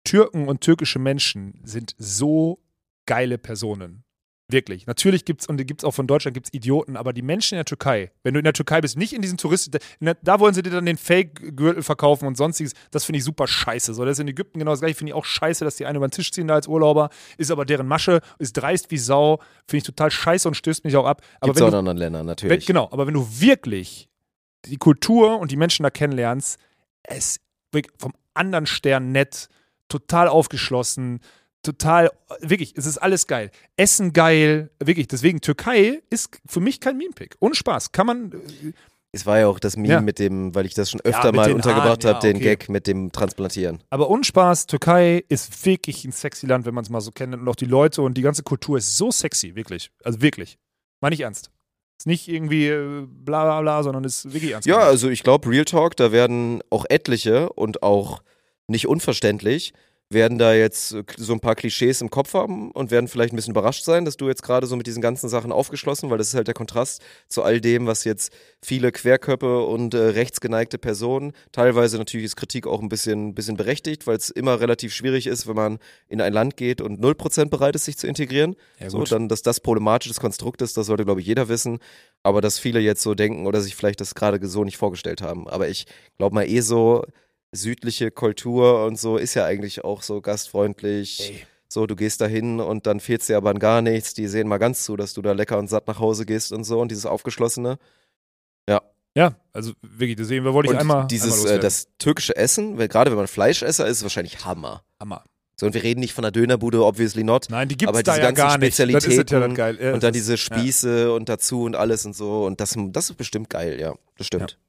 Türken 0.03 0.48
und 0.48 0.61
türkische 0.61 0.99
Menschen 0.99 1.60
sind 1.64 1.94
so 1.99 2.60
geile 3.06 3.38
Personen. 3.38 4.06
Wirklich. 4.49 4.88
Natürlich 4.88 5.26
gibt 5.26 5.41
es, 5.41 5.48
und 5.48 5.57
gibt 5.57 5.82
es 5.82 5.86
auch 5.86 5.91
von 5.91 6.07
Deutschland, 6.07 6.34
gibt 6.34 6.48
es 6.48 6.53
Idioten, 6.53 6.95
aber 6.95 7.11
die 7.11 7.22
Menschen 7.22 7.56
in 7.56 7.57
der 7.57 7.65
Türkei, 7.65 8.11
wenn 8.24 8.34
du 8.34 8.40
in 8.40 8.45
der 8.45 8.53
Türkei 8.53 8.80
bist, 8.80 8.98
nicht 8.98 9.11
in 9.11 9.22
diesen 9.22 9.38
Touristen, 9.38 9.78
der, 9.99 10.15
da 10.22 10.40
wollen 10.40 10.53
sie 10.53 10.64
dir 10.64 10.69
dann 10.69 10.86
den 10.86 10.98
Fake-Gürtel 10.98 11.84
verkaufen 11.84 12.28
und 12.28 12.38
sonstiges, 12.38 12.74
das 12.91 13.03
finde 13.03 13.18
ich 13.18 13.26
super 13.26 13.45
scheiße. 13.45 13.94
So, 13.94 14.06
das 14.06 14.14
ist 14.14 14.19
in 14.22 14.28
Ägypten 14.30 14.60
genau 14.60 14.72
das 14.72 14.80
gleiche, 14.80 14.95
finde 14.95 15.11
ich 15.11 15.15
auch 15.15 15.26
scheiße, 15.26 15.65
dass 15.65 15.76
die 15.76 15.86
einen 15.86 15.98
über 15.98 16.07
den 16.07 16.11
Tisch 16.11 16.32
ziehen 16.32 16.48
da 16.48 16.56
als 16.56 16.68
Urlauber, 16.68 17.10
ist 17.38 17.52
aber 17.52 17.65
deren 17.65 17.88
Masche, 17.88 18.22
ist 18.40 18.53
dreist 18.53 18.90
wie 18.90 18.98
Sau, 18.98 19.40
finde 19.68 19.80
ich 19.80 19.84
total 19.84 20.11
scheiße 20.11 20.48
und 20.48 20.56
stößt 20.56 20.86
mich 20.86 20.95
auch 20.95 21.06
ab. 21.06 21.22
Aber 21.41 21.49
Gibt's 21.49 21.60
wenn 21.60 21.68
auch 21.68 21.72
du, 21.72 21.76
in 21.76 21.80
anderen 21.80 21.98
Ländern, 21.98 22.22
wenn, 22.22 22.28
natürlich. 22.28 22.65
genau, 22.65 22.88
aber 22.91 23.06
wenn 23.06 23.15
du 23.15 23.28
wirklich 23.41 24.07
die 24.65 24.78
Kultur 24.78 25.40
und 25.40 25.52
die 25.52 25.57
Menschen 25.57 25.84
da 25.84 25.90
kennenlernst, 25.90 26.57
es 27.03 27.41
vom 27.99 28.14
anderen 28.34 28.65
Stern 28.65 29.11
nett, 29.11 29.49
total 29.90 30.30
aufgeschlossen, 30.30 31.19
total, 31.64 32.12
wirklich, 32.42 32.74
es 32.78 32.86
ist 32.86 32.98
alles 32.98 33.28
geil. 33.28 33.52
Essen 33.76 34.14
geil, 34.14 34.70
wirklich. 34.80 35.08
Deswegen, 35.08 35.42
Türkei 35.42 36.02
ist 36.10 36.40
für 36.46 36.60
mich 36.60 36.80
kein 36.80 36.98
Meme-Pick. 36.98 37.36
Ohne 37.40 37.56
Spaß. 37.56 37.92
Kann 37.92 38.08
man, 38.08 38.32
äh, 38.32 38.72
Es 39.14 39.26
war 39.26 39.40
ja 39.40 39.48
auch 39.48 39.60
das 39.60 39.76
Meme 39.78 39.94
Ja. 39.96 40.02
mit 40.02 40.20
dem, 40.20 40.54
weil 40.54 40.66
ich 40.66 40.74
das 40.74 40.92
schon 40.92 41.02
Ja, 41.04 41.12
öfter 41.12 41.28
mit 41.28 41.36
mal 41.38 41.48
den 41.48 41.56
untergebracht 41.56 42.04
habe, 42.06 42.16
ja, 42.16 42.20
den 42.20 42.36
okay. 42.38 42.46
Gag 42.56 42.70
mit 42.70 42.88
dem 42.88 43.12
Transplantieren. 43.12 43.82
aber 43.90 44.10
ohne 44.10 44.24
Spaß, 44.24 44.68
Türkei 44.68 45.24
ist 45.30 45.66
wirklich 45.66 46.06
ein 46.06 46.12
sexy 46.12 46.46
Land, 46.46 46.66
wenn 46.66 46.74
man 46.74 46.84
es 46.84 46.90
mal 46.90 47.02
so 47.02 47.12
kennt. 47.12 47.34
Und 47.34 47.48
auch 47.48 47.56
die 47.56 47.66
Leute 47.66 48.02
und 48.02 48.16
die 48.16 48.22
ganze 48.22 48.44
Kultur 48.44 48.78
ist 48.78 48.98
so 48.98 49.12
sexy, 49.12 49.56
wirklich. 49.56 49.90
Also 50.04 50.22
wirklich. 50.22 50.58
Meine 51.02 51.16
ich 51.16 51.22
ernst. 51.22 51.52
Ist 52.00 52.06
nicht 52.06 52.28
irgendwie 52.28 52.68
äh, 52.68 53.08
bla 53.08 53.44
bla 53.46 53.62
bla, 53.62 53.82
sondern 53.84 54.04
ist 54.04 54.32
wirklich 54.32 54.52
ernst. 54.52 54.68
Ja, 54.68 54.78
also 54.80 55.10
ich 55.10 55.24
glaube, 55.24 55.50
Real 55.50 55.66
Talk, 55.66 55.96
da 55.96 56.12
werden 56.12 56.62
auch 56.70 56.86
etliche 56.90 57.50
und 57.54 57.82
auch 57.82 58.22
nicht 58.68 58.88
unverständlich, 58.88 59.74
werden 60.10 60.38
da 60.38 60.54
jetzt 60.54 60.96
so 61.18 61.34
ein 61.34 61.40
paar 61.42 61.56
Klischees 61.56 62.00
im 62.00 62.10
Kopf 62.10 62.34
haben 62.34 62.72
und 62.72 62.92
werden 62.92 63.08
vielleicht 63.08 63.34
ein 63.34 63.36
bisschen 63.36 63.52
überrascht 63.52 63.84
sein, 63.84 64.06
dass 64.06 64.16
du 64.16 64.28
jetzt 64.28 64.42
gerade 64.42 64.66
so 64.66 64.78
mit 64.78 64.88
diesen 64.88 65.02
ganzen 65.02 65.28
Sachen 65.28 65.52
aufgeschlossen, 65.52 66.10
weil 66.10 66.18
das 66.18 66.30
ist 66.30 66.34
halt 66.34 66.48
der 66.48 66.54
Kontrast 66.54 67.02
zu 67.28 67.44
all 67.44 67.60
dem, 67.60 67.88
was 67.88 68.06
jetzt 68.06 68.32
viele 68.62 68.92
Querköpfe 68.94 69.66
und 69.66 69.94
äh, 69.94 69.98
rechtsgeneigte 69.98 70.78
Personen, 70.78 71.34
teilweise 71.52 71.98
natürlich 71.98 72.26
ist 72.26 72.36
Kritik 72.38 72.68
auch 72.68 72.82
ein 72.82 72.88
bisschen, 72.88 73.36
bisschen 73.36 73.58
berechtigt, 73.58 74.08
weil 74.08 74.16
es 74.16 74.30
immer 74.30 74.62
relativ 74.62 74.94
schwierig 74.94 75.28
ist, 75.28 75.46
wenn 75.46 75.56
man 75.56 75.80
in 76.08 76.22
ein 76.22 76.32
Land 76.32 76.56
geht 76.56 76.80
und 76.80 77.02
0% 77.02 77.50
bereit 77.50 77.76
ist, 77.76 77.86
sich 77.86 77.98
zu 77.98 78.08
integrieren. 78.08 78.56
Ja, 78.80 78.90
so, 78.90 79.04
dann, 79.04 79.28
dass 79.28 79.42
das 79.42 79.60
problematisch 79.60 80.08
des 80.08 80.20
Konstrukt 80.20 80.62
ist, 80.62 80.78
das 80.78 80.88
sollte, 80.88 81.04
glaube 81.04 81.20
ich, 81.20 81.28
jeder 81.28 81.50
wissen. 81.50 81.80
Aber 82.24 82.40
dass 82.42 82.60
viele 82.60 82.80
jetzt 82.80 83.02
so 83.02 83.14
denken 83.14 83.46
oder 83.46 83.62
sich 83.62 83.76
vielleicht 83.76 84.02
das 84.02 84.16
gerade 84.16 84.46
so 84.48 84.64
nicht 84.64 84.78
vorgestellt 84.78 85.22
haben. 85.22 85.48
Aber 85.48 85.68
ich 85.68 85.86
glaube 86.18 86.36
mal 86.36 86.48
eh 86.48 86.62
so, 86.62 87.04
südliche 87.58 88.12
Kultur 88.12 88.86
und 88.86 88.98
so 88.98 89.18
ist 89.18 89.34
ja 89.34 89.44
eigentlich 89.44 89.84
auch 89.84 90.02
so 90.02 90.22
gastfreundlich. 90.22 91.46
So, 91.68 91.86
du 91.86 91.98
gehst 91.98 92.22
da 92.22 92.28
hin 92.28 92.62
und 92.62 92.88
dann 92.88 93.02
fehlt 93.02 93.28
dir 93.28 93.36
aber 93.36 93.50
an 93.50 93.60
gar 93.60 93.82
nichts. 93.82 94.14
Die 94.14 94.28
sehen 94.28 94.48
mal 94.48 94.58
ganz 94.58 94.86
zu, 94.86 94.96
dass 94.96 95.14
du 95.14 95.22
da 95.22 95.34
lecker 95.34 95.58
und 95.58 95.68
satt 95.68 95.88
nach 95.88 96.00
Hause 96.00 96.26
gehst 96.26 96.54
und 96.54 96.64
so 96.64 96.80
und 96.80 96.92
dieses 96.92 97.06
Aufgeschlossene. 97.06 97.78
Ja, 99.18 99.34
also 99.52 99.74
wirklich, 99.82 100.16
deswegen 100.16 100.46
wollte 100.46 100.68
ich 100.68 100.74
und 100.76 100.80
einmal. 100.80 101.08
dieses, 101.08 101.26
einmal 101.26 101.40
äh, 101.40 101.42
loswerden. 101.42 101.62
das 101.64 101.88
türkische 101.98 102.36
Essen, 102.36 102.78
weil 102.78 102.88
gerade 102.88 103.10
wenn 103.10 103.18
man 103.18 103.26
Fleischesser 103.26 103.88
ist, 103.88 103.98
ist 103.98 104.04
wahrscheinlich 104.04 104.46
Hammer. 104.46 104.84
Hammer. 105.00 105.24
So, 105.60 105.66
und 105.66 105.74
wir 105.74 105.82
reden 105.82 106.02
nicht 106.02 106.14
von 106.14 106.24
einer 106.24 106.32
Dönerbude, 106.32 106.86
obviously 106.86 107.24
not. 107.24 107.48
Nein, 107.50 107.68
die 107.68 107.78
gibt's 107.78 107.90
aber 107.90 108.04
da 108.04 108.12
diese 108.12 108.22
ja 108.22 108.32
ganzen 108.32 108.48
gar 108.48 108.58
nicht. 108.60 108.78
Das 108.78 108.86
ist 108.86 108.92
ja 108.92 109.00
Spezialitäten 109.00 109.42
dann 109.42 109.56
geil. 109.56 109.80
Ja, 109.82 109.94
und 109.96 110.04
dann 110.04 110.14
das 110.14 110.22
diese 110.22 110.38
Spieße 110.38 111.12
und 111.12 111.30
dazu 111.30 111.64
und 111.64 111.76
alles 111.76 112.06
und 112.06 112.16
so. 112.16 112.46
Und 112.46 112.62
das, 112.62 112.76
das 112.78 113.10
ist 113.10 113.16
bestimmt 113.16 113.50
geil, 113.50 113.80
ja. 113.80 113.96
Das 114.20 114.28
stimmt. 114.28 114.60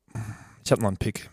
Ich 0.65 0.73
habe 0.73 0.81
noch 0.81 0.89
einen 0.89 0.97
Pick. 0.97 1.29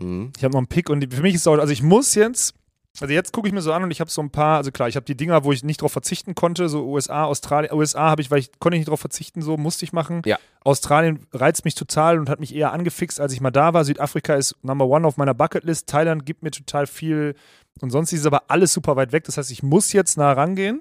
Mhm. 0.00 0.32
Ich 0.36 0.44
habe 0.44 0.52
noch 0.52 0.58
einen 0.58 0.66
Pick 0.66 0.90
und 0.90 1.12
für 1.12 1.22
mich 1.22 1.34
ist 1.34 1.42
es 1.42 1.46
auch, 1.46 1.58
also 1.58 1.72
ich 1.72 1.82
muss 1.82 2.14
jetzt, 2.14 2.54
also 3.00 3.12
jetzt 3.12 3.32
gucke 3.32 3.48
ich 3.48 3.54
mir 3.54 3.60
so 3.62 3.72
an 3.72 3.82
und 3.82 3.90
ich 3.90 4.00
habe 4.00 4.10
so 4.10 4.22
ein 4.22 4.30
paar, 4.30 4.56
also 4.56 4.70
klar, 4.70 4.88
ich 4.88 4.96
habe 4.96 5.04
die 5.04 5.16
Dinger, 5.16 5.44
wo 5.44 5.52
ich 5.52 5.64
nicht 5.64 5.82
drauf 5.82 5.92
verzichten 5.92 6.34
konnte, 6.34 6.68
so 6.68 6.86
USA, 6.86 7.24
Australien, 7.24 7.72
USA 7.72 8.10
habe 8.10 8.22
ich, 8.22 8.30
weil 8.30 8.38
ich 8.38 8.50
konnte 8.60 8.78
nicht 8.78 8.88
drauf 8.88 9.00
verzichten, 9.00 9.42
so 9.42 9.56
musste 9.56 9.84
ich 9.84 9.92
machen. 9.92 10.22
Ja. 10.24 10.38
Australien 10.62 11.26
reizt 11.32 11.64
mich 11.64 11.74
total 11.74 12.18
und 12.18 12.28
hat 12.28 12.40
mich 12.40 12.54
eher 12.54 12.72
angefixt, 12.72 13.20
als 13.20 13.32
ich 13.32 13.40
mal 13.40 13.50
da 13.50 13.74
war. 13.74 13.84
Südafrika 13.84 14.34
ist 14.34 14.56
Number 14.62 14.86
One 14.86 15.06
auf 15.06 15.16
meiner 15.16 15.34
Bucketlist. 15.34 15.88
Thailand 15.88 16.24
gibt 16.24 16.42
mir 16.42 16.52
total 16.52 16.86
viel 16.86 17.34
und 17.80 17.90
sonst 17.90 18.12
ist 18.12 18.26
aber 18.26 18.44
alles 18.48 18.72
super 18.72 18.94
weit 18.96 19.12
weg. 19.12 19.24
Das 19.24 19.38
heißt, 19.38 19.50
ich 19.50 19.62
muss 19.62 19.92
jetzt 19.92 20.16
nah 20.16 20.32
rangehen. 20.32 20.80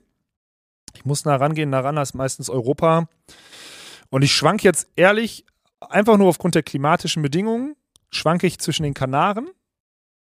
Ich 0.95 1.05
muss 1.05 1.25
nah 1.25 1.35
rangehen, 1.35 1.71
nah 1.71 1.79
ran 1.79 1.97
ist 1.97 2.13
meistens 2.13 2.49
Europa. 2.49 3.07
Und 4.09 4.21
ich 4.21 4.31
schwank 4.31 4.63
jetzt 4.63 4.87
ehrlich, 4.95 5.45
einfach 5.79 6.17
nur 6.17 6.27
aufgrund 6.27 6.53
der 6.53 6.61
klimatischen 6.61 7.23
Bedingungen, 7.23 7.75
schwanke 8.13 8.47
ich 8.47 8.59
zwischen 8.59 8.83
den 8.83 8.93
Kanaren, 8.93 9.49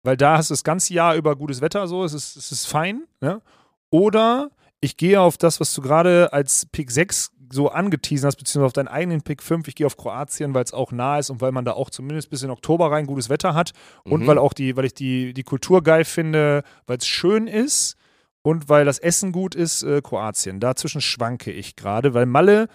weil 0.03 0.17
da 0.17 0.37
hast 0.37 0.49
du 0.49 0.53
das 0.53 0.63
ganze 0.63 0.93
Jahr 0.93 1.15
über 1.15 1.35
gutes 1.35 1.61
Wetter, 1.61 1.87
so, 1.87 2.03
es 2.03 2.13
ist, 2.13 2.35
es 2.35 2.51
ist 2.51 2.65
fein. 2.65 3.03
Ne? 3.21 3.41
Oder 3.89 4.49
ich 4.81 4.97
gehe 4.97 5.21
auf 5.21 5.37
das, 5.37 5.59
was 5.59 5.73
du 5.73 5.81
gerade 5.81 6.33
als 6.33 6.65
Pick 6.65 6.91
6 6.91 7.31
so 7.51 7.69
angeteasert 7.69 8.27
hast, 8.29 8.37
beziehungsweise 8.37 8.65
auf 8.65 8.73
deinen 8.73 8.87
eigenen 8.87 9.21
Pick 9.21 9.43
5. 9.43 9.67
Ich 9.67 9.75
gehe 9.75 9.85
auf 9.85 9.95
Kroatien, 9.95 10.53
weil 10.55 10.63
es 10.63 10.73
auch 10.73 10.91
nah 10.91 11.19
ist 11.19 11.29
und 11.29 11.39
weil 11.39 11.51
man 11.51 11.65
da 11.65 11.73
auch 11.73 11.89
zumindest 11.91 12.29
bis 12.31 12.41
in 12.41 12.49
Oktober 12.49 12.91
rein 12.91 13.05
gutes 13.05 13.29
Wetter 13.29 13.53
hat. 13.53 13.71
Und 14.03 14.21
Mhm. 14.23 14.27
weil 14.27 14.37
auch 14.39 14.53
die, 14.53 14.75
weil 14.75 14.85
ich 14.85 14.93
die, 14.95 15.33
die 15.33 15.43
Kultur 15.43 15.83
geil 15.83 16.03
finde, 16.03 16.63
weil 16.87 16.97
es 16.97 17.05
schön 17.07 17.45
ist 17.47 17.95
und 18.41 18.69
weil 18.69 18.85
das 18.85 18.97
Essen 18.97 19.31
gut 19.31 19.53
ist, 19.55 19.83
äh, 19.83 20.01
Kroatien. 20.01 20.59
Dazwischen 20.59 20.99
schwanke 21.01 21.51
ich 21.51 21.75
gerade, 21.75 22.13
weil 22.15 22.25
Malle, 22.25 22.67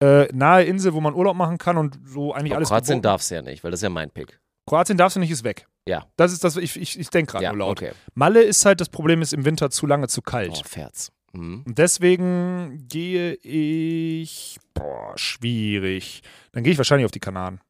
äh, 0.00 0.26
nahe 0.32 0.64
Insel, 0.64 0.92
wo 0.94 1.00
man 1.00 1.14
Urlaub 1.14 1.36
machen 1.36 1.58
kann 1.58 1.76
und 1.76 1.98
so 2.06 2.32
eigentlich 2.32 2.52
Aber 2.52 2.58
alles 2.58 2.68
Kroatien 2.68 2.98
geboten- 2.98 3.02
darf's 3.02 3.30
ja 3.30 3.42
nicht, 3.42 3.64
weil 3.64 3.70
das 3.70 3.78
ist 3.78 3.82
ja 3.84 3.88
mein 3.90 4.10
Pick. 4.10 4.38
Kroatien 4.66 4.98
darfst 4.98 5.16
du 5.16 5.20
nicht, 5.20 5.30
ist 5.30 5.44
weg. 5.44 5.66
Ja. 5.88 6.06
Das 6.16 6.32
ist 6.32 6.44
das, 6.44 6.56
ich, 6.56 6.76
ich, 6.80 6.98
ich 6.98 7.08
denke 7.10 7.32
gerade 7.32 7.44
Ja, 7.44 7.50
nur 7.52 7.60
laut. 7.60 7.82
okay. 7.82 7.92
Malle 8.14 8.42
ist 8.42 8.64
halt, 8.66 8.80
das 8.80 8.88
Problem 8.90 9.22
ist 9.22 9.32
im 9.32 9.44
Winter 9.44 9.70
zu 9.70 9.86
lange 9.86 10.08
zu 10.08 10.20
Oh, 10.20 10.30
kalt. 10.30 10.62
Ferz. 10.66 11.10
Mhm. 11.32 11.62
Und 11.66 11.78
deswegen 11.78 12.86
gehe 12.88 13.34
ich, 13.36 14.58
boah, 14.74 15.12
schwierig. 15.16 16.22
Dann 16.52 16.62
gehe 16.64 16.72
ich 16.72 16.78
wahrscheinlich 16.78 17.04
auf 17.06 17.10
die 17.10 17.20
Kanaren. 17.20 17.60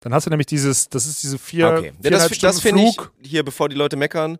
Dann 0.00 0.14
hast 0.14 0.26
du 0.26 0.30
nämlich 0.30 0.46
dieses, 0.46 0.88
das 0.88 1.06
ist 1.06 1.22
diese 1.22 1.38
vier, 1.38 1.68
Okay. 1.68 1.92
Ja, 2.02 2.10
das 2.10 2.28
das 2.38 2.60
finde 2.60 2.82
ich, 2.82 2.94
Flug. 2.94 3.12
hier, 3.22 3.44
bevor 3.44 3.68
die 3.68 3.76
Leute 3.76 3.96
meckern, 3.96 4.38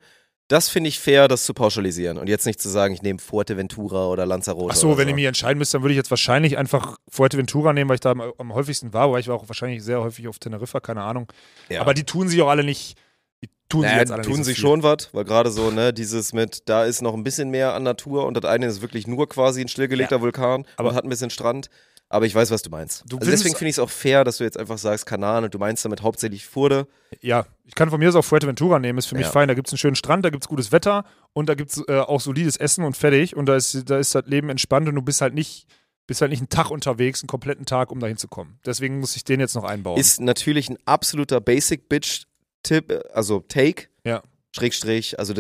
das 0.53 0.69
finde 0.69 0.89
ich 0.89 1.01
fair, 1.01 1.29
das 1.29 1.45
zu 1.45 1.55
pauschalisieren. 1.55 2.19
Und 2.19 2.29
jetzt 2.29 2.45
nicht 2.45 2.61
zu 2.61 2.69
sagen, 2.69 2.93
ich 2.93 3.01
nehme 3.03 3.19
Fuerteventura 3.19 4.07
oder 4.09 4.27
Lanzarote. 4.27 4.75
Ach 4.75 4.77
so, 4.77 4.89
oder 4.89 4.99
wenn 4.99 5.09
ich 5.09 5.15
mich 5.15 5.25
entscheiden 5.25 5.59
müsste, 5.59 5.79
dann 5.79 5.83
würde 5.83 5.95
ich 5.95 5.97
jetzt 5.97 6.11
wahrscheinlich 6.11 6.59
einfach 6.59 6.99
Fuerteventura 7.09 7.73
nehmen, 7.73 7.89
weil 7.89 7.95
ich 7.95 8.01
da 8.01 8.11
am, 8.11 8.21
am 8.37 8.53
häufigsten 8.55 8.93
war, 8.93 9.11
weil 9.11 9.21
ich 9.21 9.29
war 9.29 9.37
auch 9.37 9.49
wahrscheinlich 9.49 9.83
sehr 9.83 10.03
häufig 10.03 10.29
auf 10.29 10.39
Teneriffa, 10.39 10.81
keine 10.81 11.03
Ahnung. 11.03 11.33
Ja. 11.71 11.81
Aber 11.81 11.95
die 11.95 12.05
tun 12.05 12.29
sich 12.29 12.41
auch 12.43 12.49
alle 12.49 12.65
nicht, 12.65 12.99
die 13.43 13.49
tun 13.71 13.81
sich 13.81 13.91
Naja, 13.91 14.01
jetzt 14.01 14.13
alle 14.13 14.23
tun 14.23 14.33
nicht 14.33 14.39
so 14.41 14.45
sich 14.45 14.57
viel. 14.57 14.63
schon 14.63 14.83
was, 14.83 15.09
weil 15.13 15.25
gerade 15.25 15.51
so, 15.51 15.71
ne, 15.71 15.93
dieses 15.95 16.35
mit, 16.35 16.69
da 16.69 16.85
ist 16.85 17.01
noch 17.01 17.15
ein 17.15 17.25
bisschen 17.25 17.49
mehr 17.51 17.73
an 17.73 17.83
Natur 17.83 18.27
und 18.27 18.37
das 18.37 18.45
eine 18.45 18.67
ist 18.67 18.83
wirklich 18.83 19.07
nur 19.07 19.29
quasi 19.29 19.63
ein 19.63 19.69
stillgelegter 19.69 20.21
Vulkan 20.21 20.67
Aber- 20.77 20.91
und 20.91 20.95
hat 20.95 21.05
ein 21.05 21.09
bisschen 21.11 21.31
Strand. 21.31 21.71
Aber 22.13 22.27
ich 22.27 22.35
weiß, 22.35 22.51
was 22.51 22.61
du 22.61 22.69
meinst. 22.69 23.05
Du 23.09 23.17
also 23.17 23.31
deswegen 23.31 23.57
finde 23.57 23.71
ich 23.71 23.77
es 23.77 23.79
auch 23.79 23.89
fair, 23.89 24.23
dass 24.23 24.37
du 24.37 24.45
jetzt 24.45 24.59
einfach 24.59 24.77
sagst 24.77 25.07
Kanaren 25.07 25.45
und 25.45 25.55
du 25.55 25.59
meinst 25.59 25.83
damit 25.83 26.03
hauptsächlich 26.03 26.45
Furde. 26.45 26.87
Ja, 27.23 27.47
ich 27.65 27.75
kann 27.75 27.89
von 27.89 27.99
mir 27.99 28.11
aus 28.11 28.15
auch 28.17 28.23
Fuerteventura 28.25 28.79
nehmen, 28.79 28.99
ist 28.99 29.07
für 29.07 29.15
mich 29.15 29.25
Ja. 29.25 29.33
fein. 29.33 29.49
Da 29.49 29.55
gibt 29.55 29.69
es 29.69 29.73
einen 29.73 29.79
schönen 29.79 29.97
Strand, 29.97 30.23
da 30.23 30.29
gibt 30.29 30.45
es 30.45 30.49
gutes 30.49 30.73
Wetter 30.73 31.07
und 31.33 31.49
da 31.49 31.55
gibt 31.55 31.71
es 31.71 31.83
äh, 31.89 32.01
auch 32.01 32.21
solides 32.21 32.59
Essen 32.59 32.85
und 32.85 32.99
fertig. 32.99 33.35
Und 33.35 33.47
da 33.47 33.57
ist, 33.57 33.89
da 33.89 33.99
ist 33.99 34.15
das 34.15 34.25
Leben 34.27 34.51
entspannt 34.51 34.89
und 34.89 34.95
du 34.95 35.01
bist 35.01 35.23
halt 35.23 35.33
nicht, 35.33 35.67
bist 36.07 36.21
halt 36.21 36.31
nicht 36.31 36.41
einen 36.41 36.51
Tag 36.51 36.71
unterwegs, 36.71 37.23
einen 37.23 37.29
kompletten 37.29 37.65
Tag, 37.65 37.91
um 37.91 37.99
da 37.99 38.09
hinzukommen. 38.09 38.59
Deswegen 38.67 39.01
muss 39.01 39.17
ich 39.17 39.25
den 39.25 39.41
jetzt 39.41 39.55
noch 39.55 39.65
einbauen. 39.65 39.99
Ist 39.99 40.21
natürlich 40.21 40.69
ein 40.69 40.77
absoluter 40.85 41.41
Basic-Bitch-Tipp, 41.41 42.91
äh, 42.93 43.01
also 43.15 43.41
Take, 43.41 43.89
Ja. 44.05 44.23
Schrägstrich, 44.55 45.19
also 45.19 45.33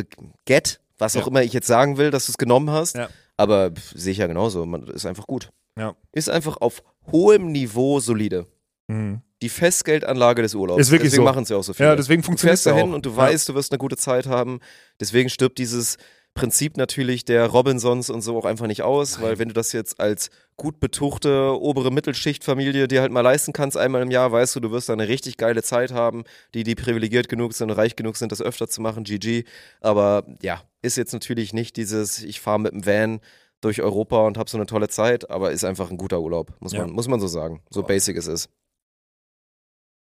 Get, 0.47 0.81
was 0.99 1.15
Ja. 1.15 1.23
auch 1.23 1.27
immer 1.27 1.43
ich 1.43 1.53
jetzt 1.53 1.66
sagen 1.66 1.99
will, 1.99 2.11
dass 2.11 2.27
du 2.27 2.32
es 2.32 2.39
genommen 2.39 2.70
hast. 2.70 2.97
Ja. 2.97 3.09
Aber 3.36 3.73
sehe 3.94 4.12
ich 4.12 4.19
ja 4.19 4.27
genauso, 4.27 4.65
man 4.65 4.86
ist 4.89 5.05
einfach 5.07 5.27
gut. 5.27 5.51
Ja. 5.78 5.97
Ist 6.12 6.28
einfach 6.31 6.57
auf 6.59 6.82
hohem 7.11 7.51
Niveau 7.53 8.01
solide. 8.01 8.47
Mhm. 8.89 9.23
Die 9.40 9.49
Festgeldanlage 9.49 10.43
des 10.43 10.55
Urlaubs. 10.55 10.81
Ist 10.81 10.90
wirklich 10.90 11.11
Deswegen 11.11 11.23
so. 11.27 11.31
machen 11.31 11.43
es 11.43 11.49
ja 11.49 11.57
auch 11.57 11.65
so 11.65 11.73
viele. 11.73 11.89
Ja, 11.90 11.97
deswegen 11.97 12.23
Du 12.23 12.27
funktioniert 12.27 12.59
fährst 12.59 12.66
es 12.66 12.73
dahin 12.73 12.90
auch. 12.90 12.94
und 12.94 13.07
du 13.07 13.11
Ja. 13.11 13.16
weißt, 13.16 13.49
du 13.49 13.55
wirst 13.55 13.73
eine 13.73 13.78
gute 13.78 13.97
Zeit 13.97 14.27
haben. 14.27 14.61
Deswegen 15.01 15.28
stirbt 15.31 15.59
dieses 15.59 15.97
Prinzip 16.35 16.77
natürlich 16.78 17.24
der 17.27 17.47
Robinsons 17.47 18.09
und 18.09 18.23
so 18.23 18.39
auch 18.39 18.44
einfach 18.47 18.66
nicht 18.66 18.82
aus, 18.82 19.20
weil 19.20 19.39
wenn 19.39 19.49
du 19.49 19.55
das 19.55 19.73
jetzt 19.73 20.01
als 20.01 20.31
gut 20.57 20.81
betuchte 20.81 21.61
obere 21.61 21.90
Mittelschichtfamilie 21.93 22.89
dir 22.89 23.03
halt 23.03 23.12
mal 23.12 23.20
leisten 23.20 23.53
kannst, 23.53 23.77
einmal 23.77 24.01
im 24.01 24.11
Jahr, 24.11 24.32
weißt 24.32 24.57
du, 24.57 24.61
du 24.61 24.70
wirst 24.70 24.89
da 24.89 24.94
eine 24.94 25.09
richtig 25.09 25.36
geile 25.36 25.62
Zeit 25.62 25.93
haben, 25.93 26.24
die, 26.55 26.62
die 26.62 26.74
privilegiert 26.74 27.28
genug 27.28 27.53
sind 27.53 27.70
und 27.70 27.77
reich 27.77 27.97
genug 27.97 28.16
sind, 28.16 28.32
das 28.32 28.40
öfter 28.40 28.66
zu 28.69 28.81
machen, 28.81 29.05
GG. 29.05 29.44
Aber 29.82 30.24
ja, 30.40 30.62
ist 30.81 30.97
jetzt 30.97 31.12
natürlich 31.12 31.53
nicht 31.53 31.77
dieses, 31.77 32.23
ich 32.23 32.40
fahre 32.40 32.61
mit 32.61 32.73
dem 32.73 32.86
Van 32.86 33.20
durch 33.62 33.80
Europa 33.80 34.18
und 34.26 34.36
habe 34.36 34.51
so 34.51 34.59
eine 34.59 34.66
tolle 34.66 34.89
Zeit, 34.89 35.30
aber 35.30 35.51
ist 35.52 35.64
einfach 35.64 35.90
ein 35.90 35.97
guter 35.97 36.20
Urlaub, 36.20 36.52
muss, 36.60 36.72
Ja. 36.72 36.80
man, 36.82 36.90
muss 36.90 37.09
man 37.09 37.18
so 37.20 37.26
sagen. 37.28 37.62
So 37.70 37.80
Boah. 37.82 37.89
basic 37.89 38.16
es 38.18 38.26
ist. 38.26 38.51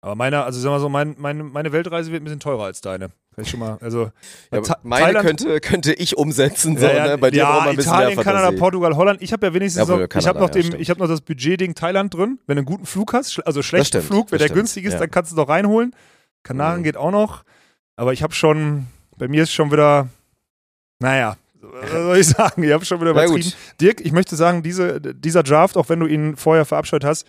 Aber 0.00 0.14
meine, 0.14 0.44
also 0.44 0.60
sagen 0.60 0.74
wir 0.74 0.80
so, 0.80 0.88
mein, 0.88 1.16
meine, 1.18 1.42
meine 1.42 1.72
Weltreise 1.72 2.12
wird 2.12 2.22
ein 2.22 2.24
bisschen 2.24 2.38
teurer 2.40 2.64
als 2.64 2.80
deine. 2.80 3.08
Ich 3.36 3.50
schon 3.50 3.60
mal, 3.60 3.78
also 3.80 4.10
Ja, 4.52 4.60
meine 4.82 5.04
Thailand- 5.06 5.26
könnte, 5.26 5.60
könnte 5.60 5.92
ich 5.92 6.16
umsetzen, 6.16 6.76
so, 6.76 6.86
Ja, 6.86 6.92
ja, 6.92 7.06
ne? 7.08 7.18
Bei 7.18 7.30
dir 7.30 7.38
ja, 7.38 7.60
ein 7.60 7.76
bisschen 7.76 7.92
Italien, 7.92 8.14
mehr 8.16 8.24
Kanada. 8.24 8.50
Portugal, 8.56 8.96
Holland. 8.96 9.22
Ich 9.22 9.32
habe 9.32 9.46
ja 9.46 9.54
wenigstens 9.54 9.80
Jawohl, 9.88 10.02
noch, 10.02 10.08
ich 10.08 10.26
habe 10.26 10.38
Kanada, 10.38 10.40
noch, 10.40 10.54
ja, 10.64 10.70
dem, 10.70 10.80
ich 10.80 10.90
hab 10.90 10.98
noch 10.98 11.08
das 11.08 11.20
Budget-Ding 11.20 11.74
Thailand 11.74 12.14
drin. 12.14 12.38
Wenn 12.46 12.56
du 12.56 12.60
einen 12.60 12.66
guten 12.66 12.86
Flug 12.86 13.12
hast, 13.12 13.40
also 13.46 13.62
schlechten 13.62 13.86
stimmt, 13.98 14.04
Flug, 14.04 14.32
wenn 14.32 14.38
der 14.38 14.46
stimmt, 14.46 14.58
günstig 14.58 14.84
ist, 14.84 14.94
ja. 14.94 14.98
dann 15.00 15.10
kannst 15.10 15.32
du 15.32 15.36
doch 15.36 15.48
reinholen. 15.48 15.94
Kanaren 16.44 16.80
Mhm. 16.80 16.84
geht 16.84 16.96
auch 16.96 17.10
noch. 17.12 17.44
Aber 17.96 18.12
ich 18.12 18.22
habe 18.22 18.32
schon, 18.34 18.86
bei 19.16 19.26
mir 19.28 19.42
ist 19.44 19.52
schon 19.52 19.70
wieder, 19.72 20.08
naja, 21.00 21.36
was 21.60 21.90
soll 21.90 22.16
ich 22.18 22.26
sagen? 22.28 22.62
Ich 22.62 22.72
habe 22.72 22.84
schon 22.84 23.00
wieder 23.00 23.10
übertrieben. 23.12 23.52
Dirk, 23.80 24.00
ich 24.00 24.12
möchte 24.12 24.36
sagen, 24.36 24.62
diese, 24.62 25.00
dieser 25.00 25.42
Draft, 25.42 25.76
auch 25.76 25.88
wenn 25.88 26.00
du 26.00 26.06
ihn 26.06 26.36
vorher 26.36 26.64
verabscheut 26.64 27.04
hast, 27.04 27.26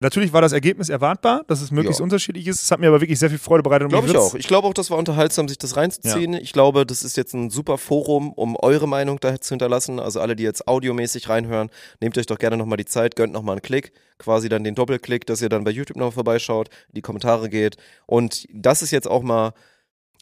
natürlich 0.00 0.32
war 0.34 0.42
das 0.42 0.52
Ergebnis 0.52 0.90
erwartbar, 0.90 1.44
dass 1.48 1.62
es 1.62 1.70
möglichst 1.70 2.00
Ja. 2.00 2.04
unterschiedlich 2.04 2.46
ist. 2.46 2.62
Es 2.62 2.70
hat 2.70 2.80
mir 2.80 2.88
aber 2.88 3.00
wirklich 3.00 3.18
sehr 3.18 3.30
viel 3.30 3.38
Freude 3.38 3.62
bereitet. 3.62 3.84
und 3.86 3.90
Glaube 3.90 4.06
ich 4.06 4.12
wird's- 4.12 4.26
auch. 4.26 4.34
Ich 4.34 4.46
glaube 4.46 4.68
auch, 4.68 4.74
das 4.74 4.90
war 4.90 4.98
unterhaltsam, 4.98 5.48
sich 5.48 5.56
das 5.58 5.76
reinzuziehen. 5.76 6.34
Ich 6.34 6.52
glaube, 6.52 6.84
das 6.84 7.02
ist 7.02 7.16
jetzt 7.16 7.32
ein 7.34 7.48
super 7.48 7.78
Forum, 7.78 8.32
um 8.32 8.56
eure 8.56 8.86
Meinung 8.86 9.18
da 9.20 9.40
zu 9.40 9.50
hinterlassen. 9.50 9.98
Also 9.98 10.20
alle, 10.20 10.36
die 10.36 10.42
jetzt 10.42 10.68
audiomäßig 10.68 11.28
reinhören, 11.30 11.70
nehmt 12.00 12.18
euch 12.18 12.26
doch 12.26 12.38
gerne 12.38 12.56
nochmal 12.58 12.76
die 12.76 12.84
Zeit, 12.84 13.16
gönnt 13.16 13.32
nochmal 13.32 13.54
einen 13.54 13.62
Klick, 13.62 13.92
quasi 14.18 14.48
dann 14.50 14.64
den 14.64 14.74
Doppelklick, 14.74 15.24
dass 15.26 15.40
ihr 15.40 15.48
dann 15.48 15.64
bei 15.64 15.70
YouTube 15.70 15.96
noch 15.96 16.12
vorbeischaut, 16.12 16.68
die 16.92 17.00
Kommentare 17.02 17.48
geht. 17.48 17.76
Und 18.04 18.46
das 18.52 18.82
ist 18.82 18.90
jetzt 18.90 19.08
auch 19.08 19.22
mal, 19.22 19.52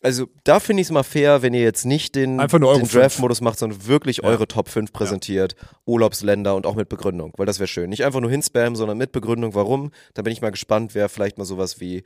also 0.04 0.28
da 0.44 0.60
finde 0.60 0.82
ich 0.82 0.88
es 0.88 0.92
mal 0.92 1.02
fair, 1.02 1.40
wenn 1.40 1.54
ihr 1.54 1.62
jetzt 1.62 1.86
nicht 1.86 2.14
den, 2.14 2.36
den. 2.36 2.48
Draft-Modus 2.48 3.40
macht, 3.40 3.58
sondern 3.58 3.86
wirklich 3.86 4.18
Ja. 4.18 4.24
eure 4.24 4.46
Top 4.46 4.68
5 4.68 4.92
präsentiert, 4.92 5.56
Urlaubsländer 5.86 6.54
und 6.54 6.66
auch 6.66 6.74
mit 6.74 6.90
Begründung, 6.90 7.32
weil 7.38 7.46
das 7.46 7.58
wäre 7.58 7.68
schön. 7.68 7.88
Nicht 7.88 8.04
einfach 8.04 8.20
nur 8.20 8.30
hinspammen, 8.30 8.76
sondern 8.76 8.98
mit 8.98 9.12
Begründung, 9.12 9.54
warum. 9.54 9.90
Da 10.12 10.22
bin 10.22 10.32
ich 10.32 10.42
mal 10.42 10.50
gespannt, 10.50 10.94
wer 10.94 11.08
vielleicht 11.08 11.38
mal 11.38 11.44
sowas 11.44 11.80
wie 11.80 12.04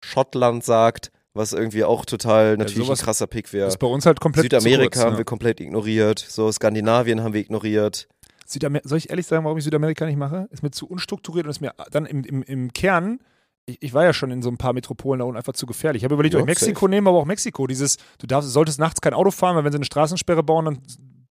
Schottland 0.00 0.64
sagt, 0.64 1.12
was 1.34 1.52
irgendwie 1.52 1.84
auch 1.84 2.04
total 2.04 2.56
natürlich 2.56 2.84
sowas 2.84 3.00
ein 3.00 3.04
krasser 3.04 3.26
Pick 3.28 3.52
wäre. 3.52 3.66
Das 3.66 3.74
ist 3.74 3.78
bei 3.78 3.86
uns 3.86 4.06
halt 4.06 4.20
komplett 4.20 4.44
Südamerika 4.44 4.84
kurz, 4.84 5.04
haben 5.04 5.12
ja. 5.12 5.18
wir 5.18 5.24
komplett 5.24 5.60
ignoriert, 5.60 6.18
so 6.18 6.50
Skandinavien 6.50 7.22
haben 7.22 7.32
wir 7.32 7.40
ignoriert. 7.40 8.08
Südamer 8.44 8.80
Soll 8.82 8.98
ich 8.98 9.10
ehrlich 9.10 9.26
sagen, 9.26 9.44
warum 9.44 9.58
ich 9.58 9.64
Südamerika 9.64 10.04
nicht 10.06 10.16
mache? 10.16 10.48
Ist 10.50 10.62
mir 10.62 10.70
zu 10.72 10.88
unstrukturiert 10.88 11.46
und 11.46 11.50
ist 11.50 11.60
mir 11.60 11.74
dann 11.90 12.06
im, 12.06 12.24
im, 12.24 12.42
im 12.42 12.72
Kern 12.72 13.20
ich, 13.66 13.82
ich 13.82 13.92
war 13.94 14.04
ja 14.04 14.12
schon 14.12 14.30
in 14.30 14.42
so 14.42 14.48
ein 14.48 14.56
paar 14.56 14.72
Metropolen 14.72 15.18
da 15.18 15.24
unten 15.24 15.36
einfach 15.36 15.52
zu 15.52 15.66
gefährlich. 15.66 16.00
Ich 16.00 16.04
habe 16.04 16.14
überlegt, 16.14 16.34
Ja, 16.34 16.40
ob 16.40 16.44
ich 16.48 16.54
Mexiko 16.54 16.88
nehme, 16.88 17.10
aber 17.10 17.18
auch 17.18 17.24
Mexiko. 17.24 17.66
Dieses, 17.66 17.96
du 18.18 18.26
darfst, 18.26 18.50
solltest 18.50 18.78
nachts 18.78 19.00
kein 19.00 19.12
Auto 19.14 19.30
fahren, 19.30 19.56
weil 19.56 19.64
wenn 19.64 19.72
sie 19.72 19.78
eine 19.78 19.84
Straßensperre 19.84 20.42
bauen, 20.42 20.64
dann 20.64 20.78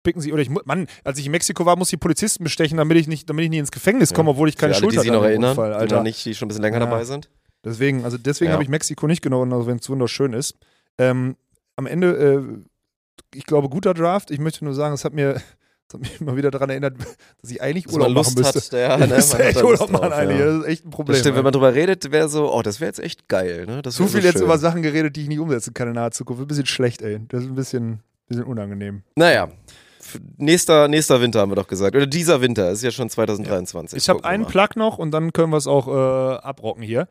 picken 0.03 0.21
sie, 0.23 0.33
oder 0.33 0.43
ich, 0.43 0.51
Mann, 0.51 0.87
als 1.05 1.19
ich 1.19 1.27
in 1.27 1.33
Mexiko 1.33 1.67
war, 1.67 1.77
muss 1.77 1.93
ich 1.93 1.99
Polizisten 1.99 2.45
bestechen, 2.45 2.79
damit 2.79 2.97
ich 2.99 3.09
nicht, 3.09 3.29
damit 3.29 3.45
ich 3.45 3.51
nicht 3.51 3.59
ins 3.61 3.71
Gefängnis 3.73 4.15
komme, 4.15 4.31
obwohl 4.31 4.49
ich 4.49 4.57
keine 4.57 4.75
Schuld 4.75 4.93
die 4.93 4.97
hatte 4.99 5.03
sich 5.05 5.11
an 5.11 5.17
noch 5.19 5.25
erinnern, 5.25 5.51
Unfall, 5.51 5.71
die 5.71 5.77
Alter. 5.77 5.97
noch 5.97 6.03
nicht, 6.05 6.25
die 6.25 6.35
schon 6.35 6.47
ein 6.47 6.49
bisschen 6.49 6.63
länger 6.63 6.79
Ja. 6.79 6.85
dabei 6.87 7.05
sind. 7.05 7.29
Deswegen, 7.65 8.05
also 8.05 8.17
deswegen 8.19 8.49
Ja. 8.51 8.53
habe 8.55 8.63
ich 8.63 8.69
Mexiko 8.69 9.07
nicht 9.07 9.21
genommen, 9.23 9.53
also 9.53 9.67
wenn 9.67 9.79
es 9.79 9.89
wunderschön 9.91 10.33
ist. 10.33 10.55
Ähm, 10.99 11.37
am 11.77 11.87
Ende, 11.87 12.17
äh, 12.17 12.43
ich 13.35 13.45
glaube, 13.47 13.69
guter 13.69 13.95
Draft. 13.95 14.31
Ich 14.31 14.39
möchte 14.39 14.65
nur 14.65 14.75
sagen, 14.75 14.95
es 14.95 15.05
hat 15.05 15.13
mir, 15.13 15.41
es 15.89 15.95
hat 15.95 16.01
mich 16.01 16.21
immer 16.21 16.37
wieder 16.37 16.51
daran 16.51 16.71
erinnert, 16.71 16.97
dass 17.41 17.51
ich 17.51 17.63
eigentlich 17.63 17.85
Dass 17.85 17.95
Urlaub 17.95 18.13
machen 18.13 18.35
müsste. 18.37 18.89
hat, 18.89 19.01
ja, 19.01 19.07
ne, 19.07 19.15
müsste 19.17 19.39
hat 19.39 19.45
echt 19.45 19.63
Urlaub 19.63 19.91
machen 19.91 20.11
drauf, 20.11 20.23
ja. 20.23 20.45
Das 20.45 20.57
ist 20.59 20.67
echt 20.67 20.85
ein 20.85 20.91
Problem. 20.91 21.15
Das 21.15 21.21
stimmt, 21.21 21.37
wenn 21.37 21.45
man 21.45 21.53
drüber 21.53 21.75
redet, 21.75 22.11
wäre 22.11 22.29
so, 22.29 22.53
oh, 22.53 22.63
das 22.63 22.81
wäre 22.81 22.89
jetzt 22.89 23.01
echt 23.01 23.29
geil, 23.29 23.65
ne? 23.67 23.81
Das 23.83 23.95
Zu 23.95 24.07
viel 24.07 24.21
so 24.21 24.27
jetzt 24.27 24.39
schön. 24.39 24.45
über 24.45 24.59
Sachen 24.59 24.83
geredet, 24.83 25.17
die 25.17 25.23
ich 25.23 25.29
nicht 25.29 25.39
umsetzen 25.39 25.73
kann 25.73 25.89
in 25.89 25.95
naher 25.95 26.11
Zukunft. 26.11 26.43
Ein 26.43 26.47
bisschen 26.47 26.67
schlecht, 26.67 27.03
ey. 27.03 27.21
Das 27.29 27.43
ist 27.43 27.49
ein 27.49 27.55
bisschen, 27.55 28.01
bisschen 28.27 28.45
unangenehm. 28.45 29.03
Naja, 29.17 29.49
nächster, 30.37 30.89
nächster 30.89 31.21
Winter 31.21 31.41
haben 31.41 31.51
wir 31.51 31.57
doch 31.57 31.69
gesagt. 31.69 31.97
Oder 31.97 32.07
dieser 32.07 32.41
Winter, 32.41 32.71
ist 32.71 32.83
ja 32.83 32.91
schon 32.91 33.09
2023. 33.09 33.97
Ich 33.97 34.09
habe 34.09 34.25
einen. 34.25 34.47
Plug 34.47 34.69
noch 34.77 34.99
und 34.99 35.11
dann 35.11 35.33
können 35.33 35.53
wir 35.53 35.57
es 35.57 35.67
auch 35.67 35.89
äh, 35.89 36.37
abrocken 36.39 36.83
hier. 36.83 37.09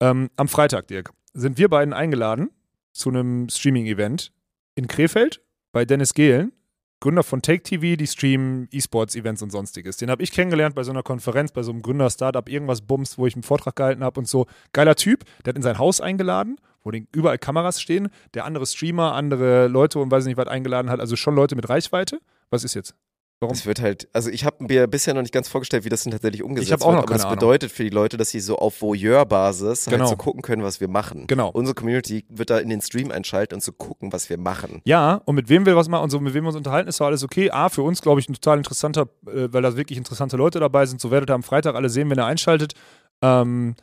Ähm, 0.00 0.30
am 0.36 0.48
Freitag, 0.48 0.86
Dirk, 0.88 1.10
sind 1.34 1.58
wir 1.58 1.68
beiden 1.68 1.92
eingeladen 1.92 2.50
zu 2.92 3.08
einem 3.08 3.48
Streaming-Event 3.48 4.32
in 4.74 4.86
Krefeld 4.86 5.40
bei 5.72 5.84
Dennis 5.84 6.14
Gehlen, 6.14 6.52
Gründer 7.00 7.22
von 7.22 7.42
Take 7.42 7.62
TV, 7.62 7.96
die 7.96 8.06
streamen 8.08 8.68
E-Sports-Events 8.72 9.42
und 9.42 9.50
sonstiges. 9.50 9.98
Den 9.98 10.10
habe 10.10 10.22
ich 10.22 10.32
kennengelernt 10.32 10.74
bei 10.74 10.82
so 10.82 10.90
einer 10.90 11.04
Konferenz, 11.04 11.52
bei 11.52 11.62
so 11.62 11.70
einem 11.70 11.82
Gründer-Startup, 11.82 12.48
irgendwas 12.48 12.80
Bums, 12.80 13.18
wo 13.18 13.26
ich 13.26 13.34
einen 13.34 13.44
Vortrag 13.44 13.76
gehalten 13.76 14.02
habe 14.02 14.18
und 14.18 14.26
so. 14.26 14.46
Geiler 14.72 14.96
Typ, 14.96 15.24
der 15.44 15.52
hat 15.52 15.56
in 15.56 15.62
sein 15.62 15.78
Haus 15.78 16.00
eingeladen, 16.00 16.56
wo 16.82 16.90
überall 17.12 17.38
Kameras 17.38 17.80
stehen, 17.80 18.08
der 18.34 18.44
andere 18.44 18.66
Streamer, 18.66 19.14
andere 19.14 19.68
Leute 19.68 20.00
und 20.00 20.10
weiß 20.10 20.24
nicht 20.24 20.38
was 20.38 20.48
eingeladen 20.48 20.90
hat, 20.90 20.98
also 20.98 21.14
schon 21.14 21.36
Leute 21.36 21.54
mit 21.54 21.68
Reichweite. 21.68 22.20
Was 22.50 22.64
ist 22.64 22.74
jetzt? 22.74 22.94
Warum? 23.40 23.54
Es 23.54 23.66
wird 23.66 23.80
halt, 23.80 24.08
also 24.12 24.30
ich 24.30 24.44
habe 24.44 24.64
mir 24.64 24.88
bisher 24.88 25.14
noch 25.14 25.22
nicht 25.22 25.32
ganz 25.32 25.48
vorgestellt, 25.48 25.84
wie 25.84 25.88
das 25.88 26.02
denn 26.02 26.10
tatsächlich 26.10 26.42
umgesetzt 26.42 26.68
Ich 26.68 26.74
auch 26.74 26.88
wird, 26.88 26.96
noch 26.96 27.02
aber 27.04 27.12
keine 27.12 27.22
das 27.22 27.30
bedeutet 27.30 27.70
für 27.70 27.84
die 27.84 27.90
Leute, 27.90 28.16
dass 28.16 28.30
sie 28.30 28.40
so 28.40 28.56
auf 28.58 28.82
Voyeur-Basis 28.82 29.84
Genau. 29.84 30.00
halt 30.00 30.08
so 30.08 30.16
gucken 30.16 30.42
können, 30.42 30.62
was 30.64 30.80
wir 30.80 30.88
machen. 30.88 31.26
Genau. 31.28 31.50
Unsere 31.50 31.74
Community 31.74 32.24
wird 32.28 32.50
da 32.50 32.58
in 32.58 32.68
den 32.68 32.80
Stream 32.80 33.12
einschalten 33.12 33.54
und 33.54 33.60
zu 33.60 33.72
gucken, 33.72 34.12
was 34.12 34.28
wir 34.28 34.38
machen. 34.38 34.80
Ja, 34.84 35.20
und 35.24 35.36
mit 35.36 35.48
wem 35.48 35.66
wir 35.66 35.76
was 35.76 35.88
machen 35.88 36.04
und 36.04 36.10
so, 36.10 36.18
mit 36.18 36.34
wem 36.34 36.44
wir 36.44 36.48
uns 36.48 36.56
unterhalten, 36.56 36.88
ist 36.88 37.00
doch 37.00 37.06
alles 37.06 37.22
okay. 37.22 37.50
A, 37.52 37.68
für 37.68 37.82
uns, 37.82 38.02
glaube 38.02 38.20
ich, 38.20 38.28
ein 38.28 38.34
total 38.34 38.58
interessanter, 38.58 39.08
äh, 39.26 39.48
weil 39.52 39.62
da 39.62 39.76
wirklich 39.76 39.98
interessante 39.98 40.36
Leute 40.36 40.58
dabei 40.58 40.86
sind. 40.86 41.00
So 41.00 41.10
werdet 41.12 41.30
ihr 41.30 41.34
am 41.34 41.44
Freitag 41.44 41.76
alle 41.76 41.90
sehen, 41.90 42.10
wenn 42.10 42.18
ihr 42.18 42.26
einschaltet. 42.26 42.74
Ähm, 43.22 43.76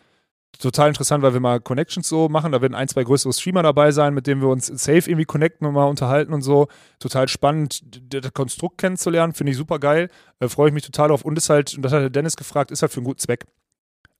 total 0.57 0.89
interessant, 0.89 1.23
weil 1.23 1.33
wir 1.33 1.39
mal 1.39 1.59
Connections 1.59 2.07
so 2.07 2.29
machen. 2.29 2.51
Da 2.51 2.61
werden 2.61 2.75
ein, 2.75 2.87
zwei 2.87 3.03
größere 3.03 3.33
Streamer 3.33 3.63
dabei 3.63 3.91
sein, 3.91 4.13
mit 4.13 4.27
denen 4.27 4.41
wir 4.41 4.49
uns 4.49 4.67
safe 4.67 5.09
irgendwie 5.09 5.25
connecten 5.25 5.67
und 5.67 5.73
mal 5.73 5.85
unterhalten 5.85 6.33
und 6.33 6.41
so. 6.41 6.67
Total 6.99 7.27
spannend, 7.27 7.81
das 8.13 8.33
Konstrukt 8.33 8.77
kennenzulernen, 8.77 9.33
finde 9.33 9.51
ich 9.51 9.57
super 9.57 9.79
geil. 9.79 10.09
Äh, 10.39 10.47
Freue 10.47 10.69
ich 10.69 10.73
mich 10.73 10.83
total 10.83 11.11
auf. 11.11 11.23
Und 11.23 11.37
ist 11.37 11.49
halt, 11.49 11.75
und 11.75 11.83
das 11.83 11.91
hat 11.91 12.01
der 12.01 12.09
Dennis 12.09 12.35
gefragt, 12.35 12.71
ist 12.71 12.81
halt 12.81 12.91
für 12.91 12.99
einen 12.99 13.05
guten 13.05 13.19
Zweck. 13.19 13.45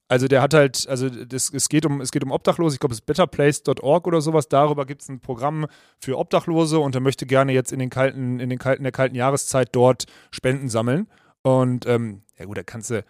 Also 0.08 0.28
der 0.28 0.40
hat 0.40 0.54
halt, 0.54 0.86
also 0.88 1.08
das, 1.08 1.52
es, 1.52 1.68
geht 1.68 1.84
um, 1.84 2.00
es 2.00 2.12
geht 2.12 2.22
um 2.22 2.30
Obdachlose, 2.30 2.76
ich 2.76 2.80
glaube 2.80 2.92
es 2.92 3.00
ist 3.00 3.06
betterplace.org 3.06 4.06
oder 4.06 4.20
sowas, 4.20 4.48
darüber 4.48 4.86
gibt 4.86 5.02
es 5.02 5.08
ein 5.08 5.18
Programm 5.18 5.66
für 5.98 6.16
Obdachlose 6.16 6.78
und 6.78 6.94
er 6.94 7.00
möchte 7.00 7.26
gerne 7.26 7.52
jetzt 7.52 7.72
in 7.72 7.80
den 7.80 7.90
kalten, 7.90 8.38
in 8.38 8.48
den 8.48 8.60
kalten, 8.60 8.84
der 8.84 8.92
kalten 8.92 9.16
Jahreszeit 9.16 9.70
dort 9.72 10.04
Spenden 10.30 10.68
sammeln. 10.68 11.08
Und 11.42 11.86
ähm, 11.86 12.22
ja 12.38 12.44
gut, 12.44 12.56
da 12.56 12.62
kannst 12.62 12.90
du 12.90 13.04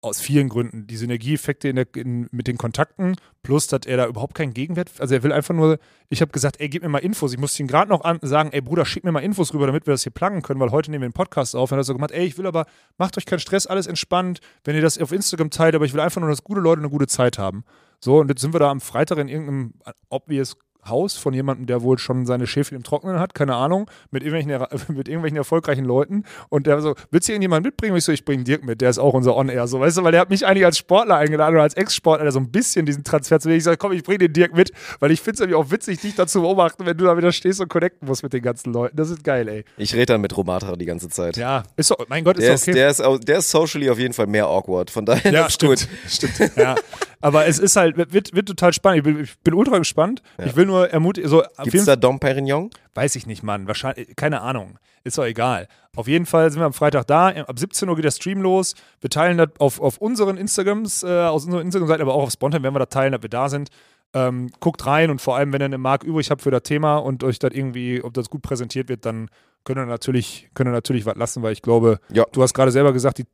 aus 0.00 0.20
vielen 0.20 0.48
Gründen 0.48 0.86
die 0.86 0.96
Synergieeffekte 0.96 1.68
in 1.68 1.76
der, 1.76 1.86
in, 1.96 2.28
mit 2.30 2.46
den 2.46 2.56
Kontakten, 2.56 3.16
plus 3.42 3.66
dass 3.66 3.80
er 3.84 3.96
da 3.96 4.06
überhaupt 4.06 4.34
keinen 4.34 4.54
Gegenwert, 4.54 4.92
also 4.98 5.14
er 5.14 5.22
will 5.24 5.32
einfach 5.32 5.54
nur, 5.54 5.78
ich 6.08 6.20
habe 6.20 6.30
gesagt, 6.30 6.60
ey, 6.60 6.68
gib 6.68 6.82
mir 6.82 6.88
mal 6.88 6.98
Infos. 6.98 7.32
Ich 7.32 7.38
musste 7.38 7.62
ihn 7.62 7.66
gerade 7.66 7.90
noch 7.90 8.04
an, 8.04 8.18
sagen, 8.22 8.50
ey 8.52 8.60
Bruder, 8.60 8.84
schick 8.84 9.02
mir 9.02 9.10
mal 9.10 9.20
Infos 9.20 9.52
rüber, 9.52 9.66
damit 9.66 9.86
wir 9.86 9.92
das 9.92 10.04
hier 10.04 10.12
planen 10.12 10.42
können, 10.42 10.60
weil 10.60 10.70
heute 10.70 10.90
nehmen 10.90 11.02
wir 11.02 11.08
den 11.08 11.14
Podcast 11.14 11.56
auf. 11.56 11.72
Und 11.72 11.78
er 11.78 11.80
hat 11.80 11.86
so 11.86 11.94
gemacht, 11.94 12.12
ey, 12.12 12.24
ich 12.24 12.38
will 12.38 12.46
aber, 12.46 12.66
macht 12.96 13.18
euch 13.18 13.26
keinen 13.26 13.40
Stress, 13.40 13.66
alles 13.66 13.86
entspannt, 13.86 14.40
wenn 14.64 14.76
ihr 14.76 14.82
das 14.82 15.00
auf 15.00 15.10
Instagram 15.10 15.50
teilt, 15.50 15.74
aber 15.74 15.84
ich 15.84 15.92
will 15.92 16.00
einfach 16.00 16.20
nur, 16.20 16.30
dass 16.30 16.44
gute 16.44 16.60
Leute 16.60 16.80
eine 16.80 16.90
gute 16.90 17.08
Zeit 17.08 17.38
haben. 17.38 17.64
So, 18.00 18.20
und 18.20 18.28
jetzt 18.28 18.40
sind 18.40 18.54
wir 18.54 18.60
da 18.60 18.70
am 18.70 18.80
Freitag 18.80 19.18
in 19.18 19.28
irgendeinem 19.28 19.74
obvious 20.08 20.56
Haus 20.88 21.16
von 21.16 21.34
jemandem, 21.34 21.66
der 21.66 21.82
wohl 21.82 21.98
schon 21.98 22.26
seine 22.26 22.46
Schäfchen 22.46 22.76
im 22.76 22.82
Trocknen 22.82 23.18
hat, 23.18 23.34
keine 23.34 23.54
Ahnung, 23.54 23.90
mit 24.10 24.22
irgendwelchen, 24.22 24.66
mit 24.96 25.08
irgendwelchen 25.08 25.36
erfolgreichen 25.36 25.84
Leuten. 25.84 26.24
Und 26.48 26.66
der 26.66 26.80
so, 26.80 26.94
willst 27.10 27.28
du 27.28 27.32
irgendjemanden 27.32 27.68
mitbringen? 27.68 27.92
Und 27.92 27.98
ich 27.98 28.04
so, 28.04 28.12
ich 28.12 28.24
bringe 28.24 28.44
Dirk 28.44 28.64
mit, 28.64 28.80
der 28.80 28.90
ist 28.90 28.98
auch 28.98 29.14
unser 29.14 29.36
On-Air, 29.36 29.66
so, 29.66 29.80
weißt 29.80 29.98
du, 29.98 30.04
weil 30.04 30.12
der 30.12 30.20
hat 30.20 30.30
mich 30.30 30.46
eigentlich 30.46 30.64
als 30.64 30.78
Sportler 30.78 31.16
eingeladen 31.16 31.54
oder 31.54 31.62
als 31.62 31.74
Ex-Sportler, 31.74 32.24
der 32.24 32.32
so 32.32 32.40
ein 32.40 32.50
bisschen 32.50 32.86
diesen 32.86 33.04
Transfer 33.04 33.40
zu 33.40 33.48
mir. 33.48 33.56
Ich 33.56 33.64
sage, 33.64 33.76
komm, 33.76 33.92
ich 33.92 34.02
bringe 34.02 34.18
den 34.18 34.32
Dirk 34.32 34.54
mit, 34.54 34.72
weil 35.00 35.10
ich 35.10 35.20
finde 35.20 35.34
es 35.34 35.40
irgendwie 35.40 35.56
auch 35.56 35.70
witzig, 35.70 36.00
dich 36.00 36.14
dazu 36.14 36.40
beobachten, 36.42 36.86
wenn 36.86 36.96
du 36.96 37.04
da 37.04 37.16
wieder 37.16 37.32
stehst 37.32 37.60
und 37.60 37.68
connecten 37.68 38.06
musst 38.08 38.22
mit 38.22 38.32
den 38.32 38.42
ganzen 38.42 38.72
Leuten. 38.72 38.96
Das 38.96 39.10
ist 39.10 39.24
geil, 39.24 39.48
ey. 39.48 39.64
Ich 39.76 39.94
rede 39.94 40.06
dann 40.06 40.20
mit 40.20 40.36
Romatra 40.36 40.76
die 40.76 40.86
ganze 40.86 41.08
Zeit. 41.08 41.36
Ja, 41.36 41.64
ist 41.76 41.90
doch, 41.90 41.98
mein 42.08 42.24
Gott, 42.24 42.38
ist 42.38 42.44
Der 42.46 42.54
ist, 42.54 42.62
okay. 42.62 42.72
der, 42.72 42.90
ist, 42.90 43.02
der 43.28 43.38
ist 43.38 43.50
socially 43.50 43.90
auf 43.90 43.98
jeden 43.98 44.14
Fall 44.14 44.26
mehr 44.26 44.46
awkward. 44.46 44.90
Von 44.90 45.04
daher 45.04 45.32
Ja, 45.32 45.50
stimmt. 45.50 45.80
gut. 45.80 45.88
Stimmt. 46.08 46.56
Ja. 46.56 46.74
Aber 47.20 47.46
es 47.46 47.58
ist 47.58 47.74
halt, 47.74 47.96
wird, 47.96 48.32
wird 48.34 48.46
total 48.46 48.72
spannend. 48.72 48.98
Ich 48.98 49.04
bin, 49.04 49.24
ich 49.24 49.38
bin 49.40 49.54
ultra 49.54 49.78
gespannt. 49.78 50.22
Ich 50.44 50.54
will 50.54 50.66
nur 50.66 50.77
ermutigen, 50.84 51.28
so, 51.28 51.42
Gibt's 51.58 51.72
jeden 51.74 51.86
da 51.86 51.96
Dom 51.96 52.18
Perignon? 52.20 52.70
Weiß 52.94 53.16
ich 53.16 53.26
nicht, 53.26 53.42
Mann. 53.42 53.66
Wahrscheinlich, 53.66 54.14
keine 54.16 54.40
Ahnung. 54.40 54.78
Ist 55.04 55.18
doch 55.18 55.24
egal. 55.24 55.68
Auf 55.96 56.08
jeden 56.08 56.26
Fall 56.26 56.50
sind 56.50 56.60
wir 56.60 56.66
am 56.66 56.72
Freitag 56.72 57.06
da. 57.06 57.28
Ab 57.28 57.58
17 57.58 57.88
Uhr 57.88 57.96
geht 57.96 58.04
der 58.04 58.10
Stream 58.10 58.40
los. 58.42 58.74
Wir 59.00 59.10
teilen 59.10 59.38
das 59.38 59.48
auf, 59.58 59.80
auf 59.80 59.98
unseren 59.98 60.36
Instagrams, 60.36 61.02
äh, 61.02 61.06
aus 61.26 61.44
unserer 61.44 61.62
Instagram-Seite, 61.62 62.02
aber 62.02 62.14
auch 62.14 62.24
auf 62.24 62.30
Spontan 62.32 62.62
werden 62.62 62.74
wir 62.74 62.80
das 62.80 62.88
teilen, 62.90 63.12
dass 63.12 63.22
wir 63.22 63.28
da 63.30 63.48
sind. 63.48 63.70
Ähm, 64.14 64.50
guckt 64.60 64.86
rein 64.86 65.10
und 65.10 65.20
vor 65.20 65.36
allem, 65.36 65.52
wenn 65.52 65.60
ihr 65.60 65.66
eine 65.66 65.78
Mark 65.78 66.02
übrig 66.02 66.30
habt 66.30 66.40
für 66.42 66.50
das 66.50 66.62
Thema 66.62 66.96
und 66.96 67.22
euch 67.24 67.38
das 67.38 67.50
irgendwie, 67.52 68.02
ob 68.02 68.14
das 68.14 68.30
gut 68.30 68.40
präsentiert 68.42 68.88
wird, 68.88 69.04
dann 69.04 69.28
könnt 69.64 69.78
ihr 69.78 69.84
natürlich, 69.86 70.48
könnt 70.54 70.68
ihr 70.68 70.72
natürlich 70.72 71.04
was 71.04 71.16
lassen, 71.16 71.42
weil 71.42 71.52
ich 71.52 71.60
glaube, 71.62 71.98
Ja. 72.10 72.24
du 72.32 72.42
hast 72.42 72.54
gerade 72.54 72.70
selber 72.70 72.92
gesagt, 72.94 73.18
die, 73.18 73.26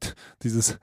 dieses, 0.42 0.78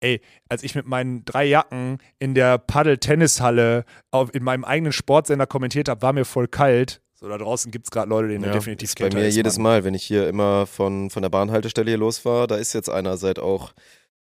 ey, 0.00 0.20
als 0.48 0.62
ich 0.62 0.74
mit 0.74 0.86
meinen 0.86 1.24
drei 1.24 1.44
Jacken 1.44 1.98
in 2.18 2.34
der 2.34 2.58
Paddel-Tennishalle 2.58 3.84
in 4.32 4.42
meinem 4.42 4.64
eigenen 4.64 4.92
Sportsender 4.92 5.46
kommentiert 5.46 5.88
habe, 5.88 6.02
war 6.02 6.12
mir 6.12 6.24
voll 6.24 6.48
kalt. 6.48 7.00
So, 7.14 7.28
da 7.28 7.38
draußen 7.38 7.70
gibt 7.70 7.86
es 7.86 7.90
gerade 7.90 8.10
Leute, 8.10 8.28
denen 8.28 8.44
Ja, 8.44 8.52
definitiv 8.52 8.90
ist 8.90 8.98
bei 8.98 9.08
mir 9.08 9.26
ist, 9.26 9.36
jedes. 9.36 9.58
Mal, 9.58 9.84
wenn 9.84 9.94
ich 9.94 10.04
hier 10.04 10.28
immer 10.28 10.66
von, 10.66 11.08
von 11.08 11.22
der 11.22 11.30
Bahnhaltestelle 11.30 11.90
hier 11.90 11.98
los 11.98 12.24
war, 12.26 12.46
da 12.46 12.56
ist 12.56 12.74
jetzt 12.74 12.90
einer 12.90 13.16
seit 13.16 13.38
auch 13.38 13.72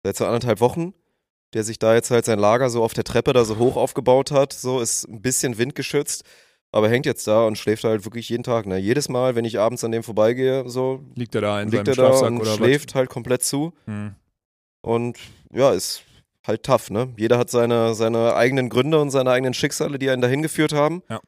seit 0.05 0.17
so 0.17 0.27
anderthalb 0.27 0.61
Wochen, 0.61 0.95
der 1.55 1.65
sich 1.65 1.79
da 1.81 1.95
jetzt 1.95 2.11
halt 2.13 2.25
sein 2.25 2.39
Lager 2.39 2.71
so 2.71 2.85
auf 2.85 2.95
der 2.95 3.05
Treppe 3.05 3.33
da 3.33 3.45
so 3.45 3.59
hoch 3.59 3.77
aufgebaut 3.77 4.31
hat, 4.31 4.53
so 4.53 4.81
ist 4.81 5.09
ein 5.09 5.23
bisschen 5.23 5.59
windgeschützt, 5.59 6.23
aber 6.71 6.89
hängt 6.89 7.07
jetzt 7.07 7.27
da 7.27 7.45
und 7.47 7.59
schläft 7.59 7.83
halt 7.83 8.05
wirklich 8.05 8.29
jeden 8.29 8.45
Tag. 8.45 8.67
Ne? 8.67 8.79
Jedes 8.79 9.09
Mal, 9.09 9.35
wenn 9.35 9.45
ich 9.45 9.59
abends 9.59 9.83
an 9.83 9.91
dem 9.91 10.05
vorbeigehe, 10.05 10.69
so 10.69 11.05
Liegt 11.17 11.35
er 11.35 11.41
da 11.41 11.63
in 11.63 11.71
liegt 11.71 11.89
er 11.89 11.95
seinem 11.95 12.05
da 12.05 12.11
Schlafsack 12.11 12.31
und 12.31 12.41
oder 12.43 12.55
schläft 12.55 12.95
halt 12.95 13.11
komplett 13.11 13.43
zu 13.43 13.73
was? 13.87 13.95
Hm. 13.95 14.15
Und 14.85 15.19
ja, 15.53 15.73
ist 15.73 16.03
halt 16.47 16.63
tough, 16.63 16.91
ne? 16.91 17.13
Jeder 17.17 17.39
hat 17.39 17.51
seine, 17.51 17.95
seine 17.95 18.35
eigenen 18.35 18.69
Gründe 18.69 19.01
und 19.01 19.11
seine 19.11 19.31
eigenen 19.31 19.55
Schicksale, 19.55 19.99
die 19.99 20.11
einen 20.11 20.21
dahin 20.23 20.43
geführt 20.43 20.73
haben. 20.73 21.03
Ja. 21.09 21.21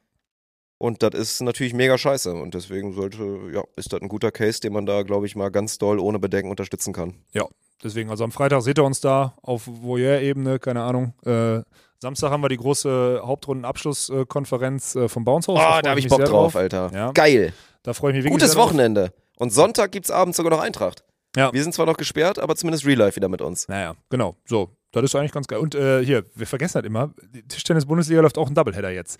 Und 0.77 1.01
das 1.01 1.15
ist 1.15 1.41
natürlich 1.41 1.73
mega 1.73 1.97
scheiße. 1.97 2.33
Und 2.33 2.53
deswegen 2.53 2.93
sollte, 2.93 3.39
ja, 3.51 3.63
ist 3.75 3.93
das 3.93 4.01
ein 4.01 4.09
guter 4.09 4.31
Case, 4.31 4.59
den 4.59 4.73
man 4.73 4.85
da, 4.85 5.01
glaube 5.01 5.25
ich, 5.25 5.35
mal 5.35 5.49
ganz 5.49 5.79
doll 5.79 5.99
ohne 5.99 6.19
Bedenken 6.19 6.51
unterstützen 6.51 6.93
kann. 6.93 7.15
Deswegen, 7.83 8.09
also 8.09 8.23
am 8.23 8.31
Freitag 8.31 8.61
seht 8.61 8.77
ihr 8.77 8.83
uns 8.83 9.01
da 9.01 9.33
auf 9.41 9.63
Voyeur-Ebene, 9.65 10.59
keine 10.59 10.83
Ahnung. 10.83 11.13
Äh, 11.25 11.61
Samstag 11.99 12.29
haben 12.29 12.41
wir 12.41 12.49
die 12.49 12.57
große 12.57 13.21
Hauptrunden-Abschlusskonferenz 13.23 14.95
äh, 14.95 15.09
vom 15.09 15.25
Bounce 15.25 15.51
House. 15.51 15.59
Oh, 15.59 15.71
freu 15.71 15.81
da 15.81 15.89
habe 15.89 15.99
ich 15.99 16.07
Bock 16.07 16.19
sehr 16.19 16.27
drauf, 16.27 16.55
Alter. 16.55 16.91
Ja. 16.93 17.11
Geil. 17.11 17.53
Da 17.81 17.93
freue 17.93 18.11
ich 18.11 18.17
mich 18.17 18.25
wirklich 18.25 18.39
Gutes 18.39 18.53
drauf. 18.53 18.65
Wochenende. 18.69 19.13
Und 19.37 19.51
Sonntag 19.51 19.91
gibt's 19.91 20.11
abends 20.11 20.37
sogar 20.37 20.51
noch 20.51 20.59
Eintracht. 20.61 21.03
Ja. 21.37 21.53
Wir 21.53 21.63
sind 21.63 21.73
zwar 21.73 21.85
noch 21.85 21.97
gesperrt, 21.97 22.39
aber 22.39 22.55
zumindest 22.55 22.85
Real 22.85 22.97
Life 22.97 23.15
wieder 23.15 23.29
mit 23.29 23.41
uns. 23.41 23.67
Naja, 23.67 23.95
genau. 24.09 24.35
So, 24.45 24.71
das 24.91 25.03
ist 25.03 25.15
eigentlich 25.15 25.31
ganz 25.31 25.47
geil. 25.47 25.59
Und 25.59 25.75
äh, 25.75 26.03
hier, 26.03 26.25
wir 26.35 26.47
vergessen 26.47 26.75
halt 26.75 26.85
immer, 26.85 27.13
die 27.33 27.47
Tischtennis-Bundesliga 27.47 28.21
läuft 28.21 28.37
auch 28.37 28.47
ein 28.47 28.55
Doubleheader 28.55 28.89
jetzt. 28.89 29.19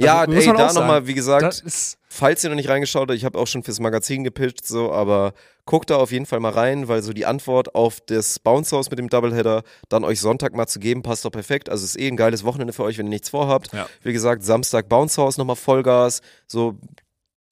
Ja, 0.00 0.20
Also, 0.20 0.32
ey, 0.32 0.46
da 0.56 0.72
nochmal, 0.72 1.06
wie 1.06 1.14
gesagt, 1.14 1.62
falls 2.08 2.42
ihr 2.42 2.50
noch 2.50 2.56
nicht 2.56 2.68
reingeschaut 2.68 3.08
habt, 3.08 3.16
ich 3.16 3.24
habe 3.24 3.38
auch 3.38 3.46
schon 3.46 3.62
fürs 3.62 3.78
Magazin 3.78 4.24
gepitcht, 4.24 4.66
so, 4.66 4.90
aber 4.90 5.34
guckt 5.66 5.90
da 5.90 5.96
auf 5.96 6.10
jeden 6.10 6.26
Fall 6.26 6.40
mal 6.40 6.52
rein, 6.52 6.88
weil 6.88 7.02
so 7.02 7.12
die 7.12 7.26
Antwort 7.26 7.74
auf 7.74 8.00
das 8.00 8.38
Bounce 8.38 8.74
House 8.74 8.90
mit 8.90 8.98
dem 8.98 9.08
Doubleheader 9.08 9.62
dann 9.88 10.04
euch 10.04 10.20
Sonntag 10.20 10.54
mal 10.54 10.66
zu 10.66 10.80
geben, 10.80 11.02
passt 11.02 11.24
doch 11.24 11.30
perfekt. 11.30 11.68
Also 11.68 11.84
ist 11.84 11.98
eh 11.98 12.08
ein 12.08 12.16
geiles 12.16 12.42
Wochenende 12.44 12.72
für 12.72 12.82
euch, 12.84 12.98
wenn 12.98 13.06
ihr 13.06 13.10
nichts 13.10 13.28
vorhabt. 13.28 13.72
Ja. 13.72 13.86
Wie 14.02 14.12
gesagt, 14.12 14.42
Samstag 14.44 14.88
Bounce 14.88 15.20
House 15.20 15.36
nochmal 15.36 15.56
Vollgas, 15.56 16.22
so 16.46 16.78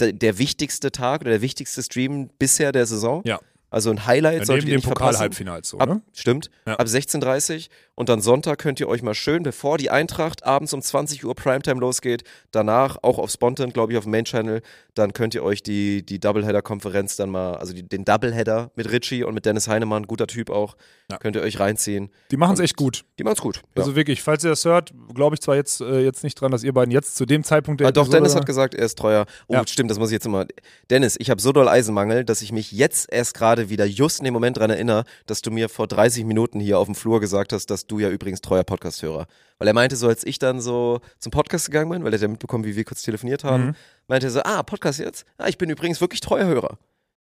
der, 0.00 0.12
der 0.12 0.38
wichtigste 0.38 0.90
Tag 0.90 1.20
oder 1.20 1.30
der 1.30 1.42
wichtigste 1.42 1.82
Stream 1.82 2.30
bisher 2.38 2.72
der 2.72 2.86
Saison. 2.86 3.22
Ja. 3.24 3.38
Also 3.70 3.90
ein 3.90 4.04
Highlight 4.06 4.40
ja, 4.40 4.44
solltet 4.44 4.64
neben 4.64 4.72
ihr 4.72 4.74
dem 4.74 4.76
nicht 4.78 4.86
verpassen. 4.86 5.12
Pokal-Halbfinals 5.12 5.68
so, 5.68 5.78
Ab? 5.78 6.00
Stimmt. 6.12 6.50
Ja. 6.66 6.74
Ab 6.74 6.86
16.30 6.86 7.68
und 8.00 8.08
dann 8.08 8.22
Sonntag 8.22 8.58
könnt 8.58 8.80
ihr 8.80 8.88
euch 8.88 9.02
mal 9.02 9.12
schön, 9.14 9.42
bevor 9.42 9.76
die 9.76 9.90
Eintracht 9.90 10.46
abends 10.46 10.72
um 10.72 10.80
20 10.80 11.22
Uhr 11.26 11.34
Primetime 11.34 11.78
losgeht, 11.80 12.24
danach 12.50 12.96
auch 13.02 13.18
auf 13.18 13.30
Spontan, 13.30 13.74
glaube 13.74 13.92
ich, 13.92 13.98
auf 13.98 14.04
dem 14.04 14.12
Main 14.12 14.24
Channel, 14.24 14.62
dann 14.94 15.12
könnt 15.12 15.34
ihr 15.34 15.42
euch 15.42 15.62
die, 15.62 16.02
die 16.04 16.18
Doubleheader-Konferenz 16.18 17.16
dann 17.16 17.28
mal, 17.28 17.56
also 17.56 17.74
die, 17.74 17.82
den 17.86 18.06
Doubleheader 18.06 18.70
mit 18.74 18.90
Richie 18.90 19.22
und 19.22 19.34
mit 19.34 19.44
Dennis 19.44 19.68
Heinemann, 19.68 20.06
guter 20.06 20.26
Typ 20.26 20.48
auch, 20.48 20.76
Ja. 21.10 21.18
könnt 21.18 21.36
ihr 21.36 21.42
euch 21.42 21.60
reinziehen. 21.60 22.08
Die 22.30 22.38
machen 22.38 22.54
es 22.54 22.60
echt 22.60 22.76
gut. 22.76 23.04
Die 23.18 23.22
machen's 23.24 23.40
gut. 23.42 23.56
Ja. 23.56 23.82
Also 23.82 23.94
wirklich, 23.96 24.22
falls 24.22 24.44
ihr 24.44 24.50
das 24.50 24.64
hört, 24.64 24.92
glaube 25.14 25.34
ich 25.34 25.42
zwar 25.42 25.56
jetzt, 25.56 25.82
äh, 25.82 26.00
jetzt 26.00 26.24
nicht 26.24 26.40
dran, 26.40 26.50
dass 26.50 26.62
ihr 26.64 26.72
beiden 26.72 26.90
jetzt 26.92 27.16
zu 27.16 27.26
dem 27.26 27.44
Zeitpunkt 27.44 27.80
der 27.80 27.88
Ah, 27.88 27.92
doch, 27.92 28.04
Episode- 28.04 28.16
Dennis 28.22 28.34
hat 28.34 28.46
gesagt, 28.46 28.74
er 28.74 28.86
ist 28.86 28.96
treuer. 28.98 29.26
Oh, 29.46 29.54
Ja. 29.54 29.66
stimmt, 29.66 29.90
das 29.90 29.98
muss 29.98 30.08
ich 30.08 30.14
jetzt 30.14 30.26
immer. 30.26 30.46
Dennis, 30.88 31.16
ich 31.18 31.28
habe 31.28 31.40
so 31.42 31.52
doll 31.52 31.68
Eisenmangel, 31.68 32.24
dass 32.24 32.40
ich 32.40 32.50
mich 32.50 32.72
jetzt 32.72 33.12
erst 33.12 33.34
gerade 33.34 33.68
wieder 33.68 33.84
just 33.84 34.20
in 34.20 34.24
dem 34.24 34.32
Moment 34.34 34.56
dran 34.56 34.70
erinnere, 34.70 35.04
dass 35.26 35.42
du 35.42 35.50
mir 35.50 35.68
vor 35.68 35.86
30 35.86 36.24
Minuten 36.24 36.60
hier 36.60 36.78
auf 36.78 36.86
dem 36.86 36.94
Flur 36.94 37.20
gesagt 37.20 37.52
hast, 37.52 37.66
dass 37.66 37.86
du 37.90 37.98
ja 37.98 38.08
übrigens 38.08 38.40
treuer 38.40 38.64
Podcast-Hörer. 38.64 39.26
Weil 39.58 39.68
er 39.68 39.74
meinte 39.74 39.96
so, 39.96 40.08
als 40.08 40.24
ich 40.24 40.38
dann 40.38 40.60
so 40.60 41.00
zum 41.18 41.30
Podcast 41.32 41.66
gegangen 41.66 41.90
bin, 41.90 42.02
weil 42.04 42.12
er 42.12 42.16
hat 42.16 42.22
ja 42.22 42.28
mitbekommen, 42.28 42.64
wie 42.64 42.76
wir 42.76 42.84
kurz 42.84 43.02
telefoniert 43.02 43.44
haben, 43.44 43.66
Mhm. 43.66 43.74
meinte 44.08 44.26
er 44.28 44.30
so, 44.30 44.42
ah, 44.42 44.62
Podcast 44.62 44.98
jetzt? 44.98 45.24
Ah, 45.38 45.48
ich 45.48 45.58
bin 45.58 45.68
übrigens 45.70 46.00
wirklich 46.00 46.20
treuer 46.20 46.46
Hörer. 46.46 46.78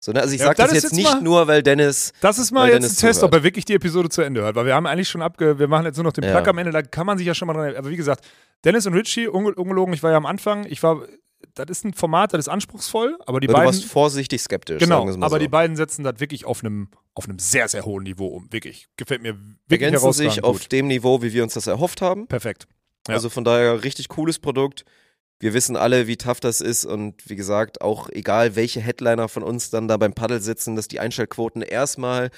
So, 0.00 0.10
ne? 0.12 0.20
Also 0.20 0.34
ich 0.34 0.40
Ja, 0.40 0.46
sag 0.46 0.56
das 0.56 0.72
jetzt 0.72 0.82
jetzt 0.84 0.92
nicht 0.94 1.12
mal- 1.12 1.20
nur, 1.22 1.46
weil 1.46 1.62
Dennis 1.62 2.12
Das 2.20 2.38
ist 2.38 2.50
mal 2.50 2.68
jetzt 2.68 2.76
ein 2.76 2.88
Test, 2.88 3.20
zuhört. 3.20 3.22
ob 3.22 3.34
er 3.34 3.42
wirklich 3.44 3.64
die 3.64 3.74
Episode 3.74 4.08
zu 4.08 4.22
Ende 4.22 4.40
hört, 4.42 4.56
weil 4.56 4.66
wir 4.66 4.74
haben 4.74 4.86
eigentlich 4.86 5.08
schon 5.08 5.22
abge, 5.22 5.58
wir 5.60 5.68
machen 5.68 5.84
jetzt 5.86 5.96
nur 5.96 6.04
noch 6.04 6.12
den 6.12 6.24
Ja. 6.24 6.32
Plug 6.40 6.48
am 6.50 6.58
Ende, 6.58 6.72
da 6.72 6.82
kann 6.82 7.06
man 7.06 7.18
sich 7.18 7.26
ja 7.26 7.34
schon 7.34 7.46
mal 7.46 7.54
dran, 7.54 7.76
aber 7.76 7.88
wie 7.90 7.96
gesagt, 7.96 8.24
Dennis 8.64 8.84
und 8.86 8.94
Richie, 8.94 9.28
unge 9.28 9.54
ungelogen, 9.54 9.94
ich 9.94 10.02
war 10.02 10.10
ja 10.10 10.16
am 10.16 10.26
Anfang, 10.26 10.64
ich 10.66 10.82
war, 10.82 11.02
das 11.54 11.68
ist 11.68 11.84
ein 11.84 11.92
Format, 11.92 12.32
das 12.32 12.40
ist 12.40 12.48
anspruchsvoll, 12.48 13.18
aber 13.26 13.40
die 13.40 13.48
aber 13.48 13.58
du 13.58 13.64
beiden, 13.64 13.66
warst 13.66 13.84
vorsichtig 13.84 14.40
skeptisch. 14.40 14.78
genau, 14.78 15.06
aber 15.06 15.30
so. 15.30 15.38
die 15.38 15.48
beiden 15.48 15.76
setzen 15.76 16.02
das 16.02 16.18
wirklich 16.18 16.44
auf 16.44 16.64
einem, 16.64 16.88
auf 17.14 17.28
einem 17.28 17.38
sehr, 17.38 17.68
sehr 17.68 17.84
hohen 17.84 18.04
Niveau 18.04 18.26
um, 18.26 18.52
wirklich, 18.52 18.88
gefällt 18.96 19.22
mir 19.22 19.38
wirklich 19.68 19.92
ergänzen 19.92 20.12
sich 20.12 20.44
auf 20.44 20.60
gut. 20.60 20.72
dem 20.72 20.88
Niveau, 20.88 21.22
wie 21.22 21.32
wir 21.32 21.42
uns 21.42 21.54
das 21.54 21.66
erhofft 21.66 22.00
haben. 22.00 22.26
Perfekt. 22.26 22.66
Ja. 23.08 23.14
Also 23.14 23.28
von 23.28 23.44
daher 23.44 23.84
richtig 23.84 24.08
cooles 24.08 24.38
Produkt. 24.38 24.84
Wir 25.40 25.54
wissen 25.54 25.76
alle, 25.76 26.06
wie 26.06 26.16
tough 26.16 26.38
das 26.40 26.60
ist 26.60 26.84
und 26.84 27.28
wie 27.28 27.34
gesagt, 27.34 27.80
auch 27.80 28.08
egal 28.10 28.54
welche 28.54 28.80
Headliner 28.80 29.28
von 29.28 29.42
uns 29.42 29.70
dann 29.70 29.88
da 29.88 29.96
beim 29.96 30.12
Paddel 30.12 30.40
sitzen, 30.40 30.76
dass 30.76 30.86
die 30.86 31.00
Einschaltquoten 31.00 31.62
erstmal 31.62 32.30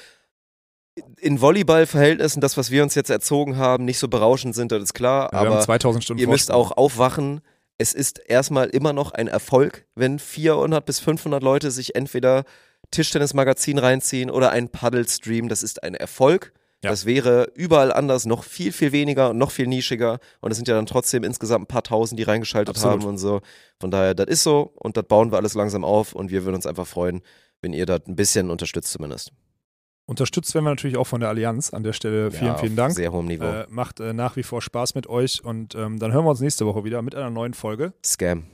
in 1.20 1.40
Volleyball-Verhältnissen, 1.40 2.40
das, 2.40 2.56
was 2.56 2.70
wir 2.70 2.82
uns 2.82 2.94
jetzt 2.94 3.10
erzogen 3.10 3.56
haben, 3.56 3.84
nicht 3.84 3.98
so 3.98 4.08
berauschend 4.08 4.54
sind, 4.54 4.72
das 4.72 4.82
ist 4.82 4.94
klar. 4.94 5.30
wir 5.32 5.40
haben 5.40 5.48
aber 5.48 5.60
2000 5.60 6.04
Stunden 6.04 6.20
ihr 6.20 6.28
müsst 6.28 6.50
auch 6.50 6.72
aufwachen. 6.72 7.40
Es 7.78 7.92
ist 7.92 8.20
erstmal 8.26 8.68
immer 8.68 8.92
noch 8.92 9.12
ein 9.12 9.26
Erfolg, 9.26 9.86
wenn 9.94 10.18
400 10.18 10.84
bis 10.84 11.00
500 11.00 11.42
Leute 11.42 11.70
sich 11.70 11.94
entweder 11.96 12.44
Tischtennis-Magazin 12.90 13.78
reinziehen 13.78 14.30
oder 14.30 14.50
einen 14.50 14.68
Paddle-Stream. 14.68 15.48
Das 15.48 15.62
ist 15.62 15.82
ein 15.82 15.94
Erfolg. 15.94 16.52
Ja. 16.84 16.90
Das 16.90 17.06
wäre 17.06 17.50
überall 17.54 17.92
anders 17.92 18.26
noch 18.26 18.44
viel, 18.44 18.70
viel 18.70 18.92
weniger 18.92 19.30
und 19.30 19.38
noch 19.38 19.50
viel 19.50 19.66
nischiger. 19.66 20.18
Und 20.40 20.50
es 20.50 20.58
sind 20.58 20.68
ja 20.68 20.74
dann 20.74 20.86
trotzdem 20.86 21.24
insgesamt 21.24 21.64
ein 21.64 21.66
paar 21.66 21.82
Tausend, 21.82 22.18
die 22.18 22.24
reingeschaltet 22.24 22.76
Absolut. 22.76 23.00
haben 23.00 23.08
und 23.08 23.18
so. 23.18 23.40
Von 23.80 23.90
daher, 23.90 24.14
das 24.14 24.26
ist 24.26 24.42
so 24.42 24.72
und 24.76 24.96
das 24.96 25.04
bauen 25.04 25.32
wir 25.32 25.38
alles 25.38 25.54
langsam 25.54 25.82
auf 25.82 26.12
und 26.12 26.30
wir 26.30 26.44
würden 26.44 26.56
uns 26.56 26.66
einfach 26.66 26.86
freuen, 26.86 27.22
wenn 27.62 27.72
ihr 27.72 27.86
das 27.86 28.02
ein 28.06 28.16
bisschen 28.16 28.50
unterstützt 28.50 28.92
zumindest. 28.92 29.32
Unterstützt 30.06 30.54
werden 30.54 30.66
wir 30.66 30.70
natürlich 30.70 30.96
auch 30.98 31.06
von 31.06 31.20
der 31.20 31.30
Allianz 31.30 31.72
an 31.72 31.82
der 31.82 31.94
Stelle. 31.94 32.30
Vielen, 32.30 32.46
Ja, 32.46 32.58
vielen 32.58 32.76
Dank. 32.76 32.94
Sehr 32.94 33.10
hohem 33.12 33.26
Niveau. 33.26 33.44
Äh, 33.46 33.66
macht 33.70 34.00
äh, 34.00 34.12
nach 34.12 34.36
wie 34.36 34.42
vor 34.42 34.60
Spaß 34.60 34.94
mit 34.94 35.06
euch 35.06 35.42
und 35.42 35.74
ähm, 35.74 35.98
dann 35.98 36.12
hören 36.12 36.24
wir 36.24 36.30
uns 36.30 36.40
nächste 36.40 36.66
Woche 36.66 36.84
wieder 36.84 37.00
mit 37.00 37.14
einer 37.14 37.30
neuen 37.30 37.54
Folge. 37.54 37.94
Scam. 38.04 38.44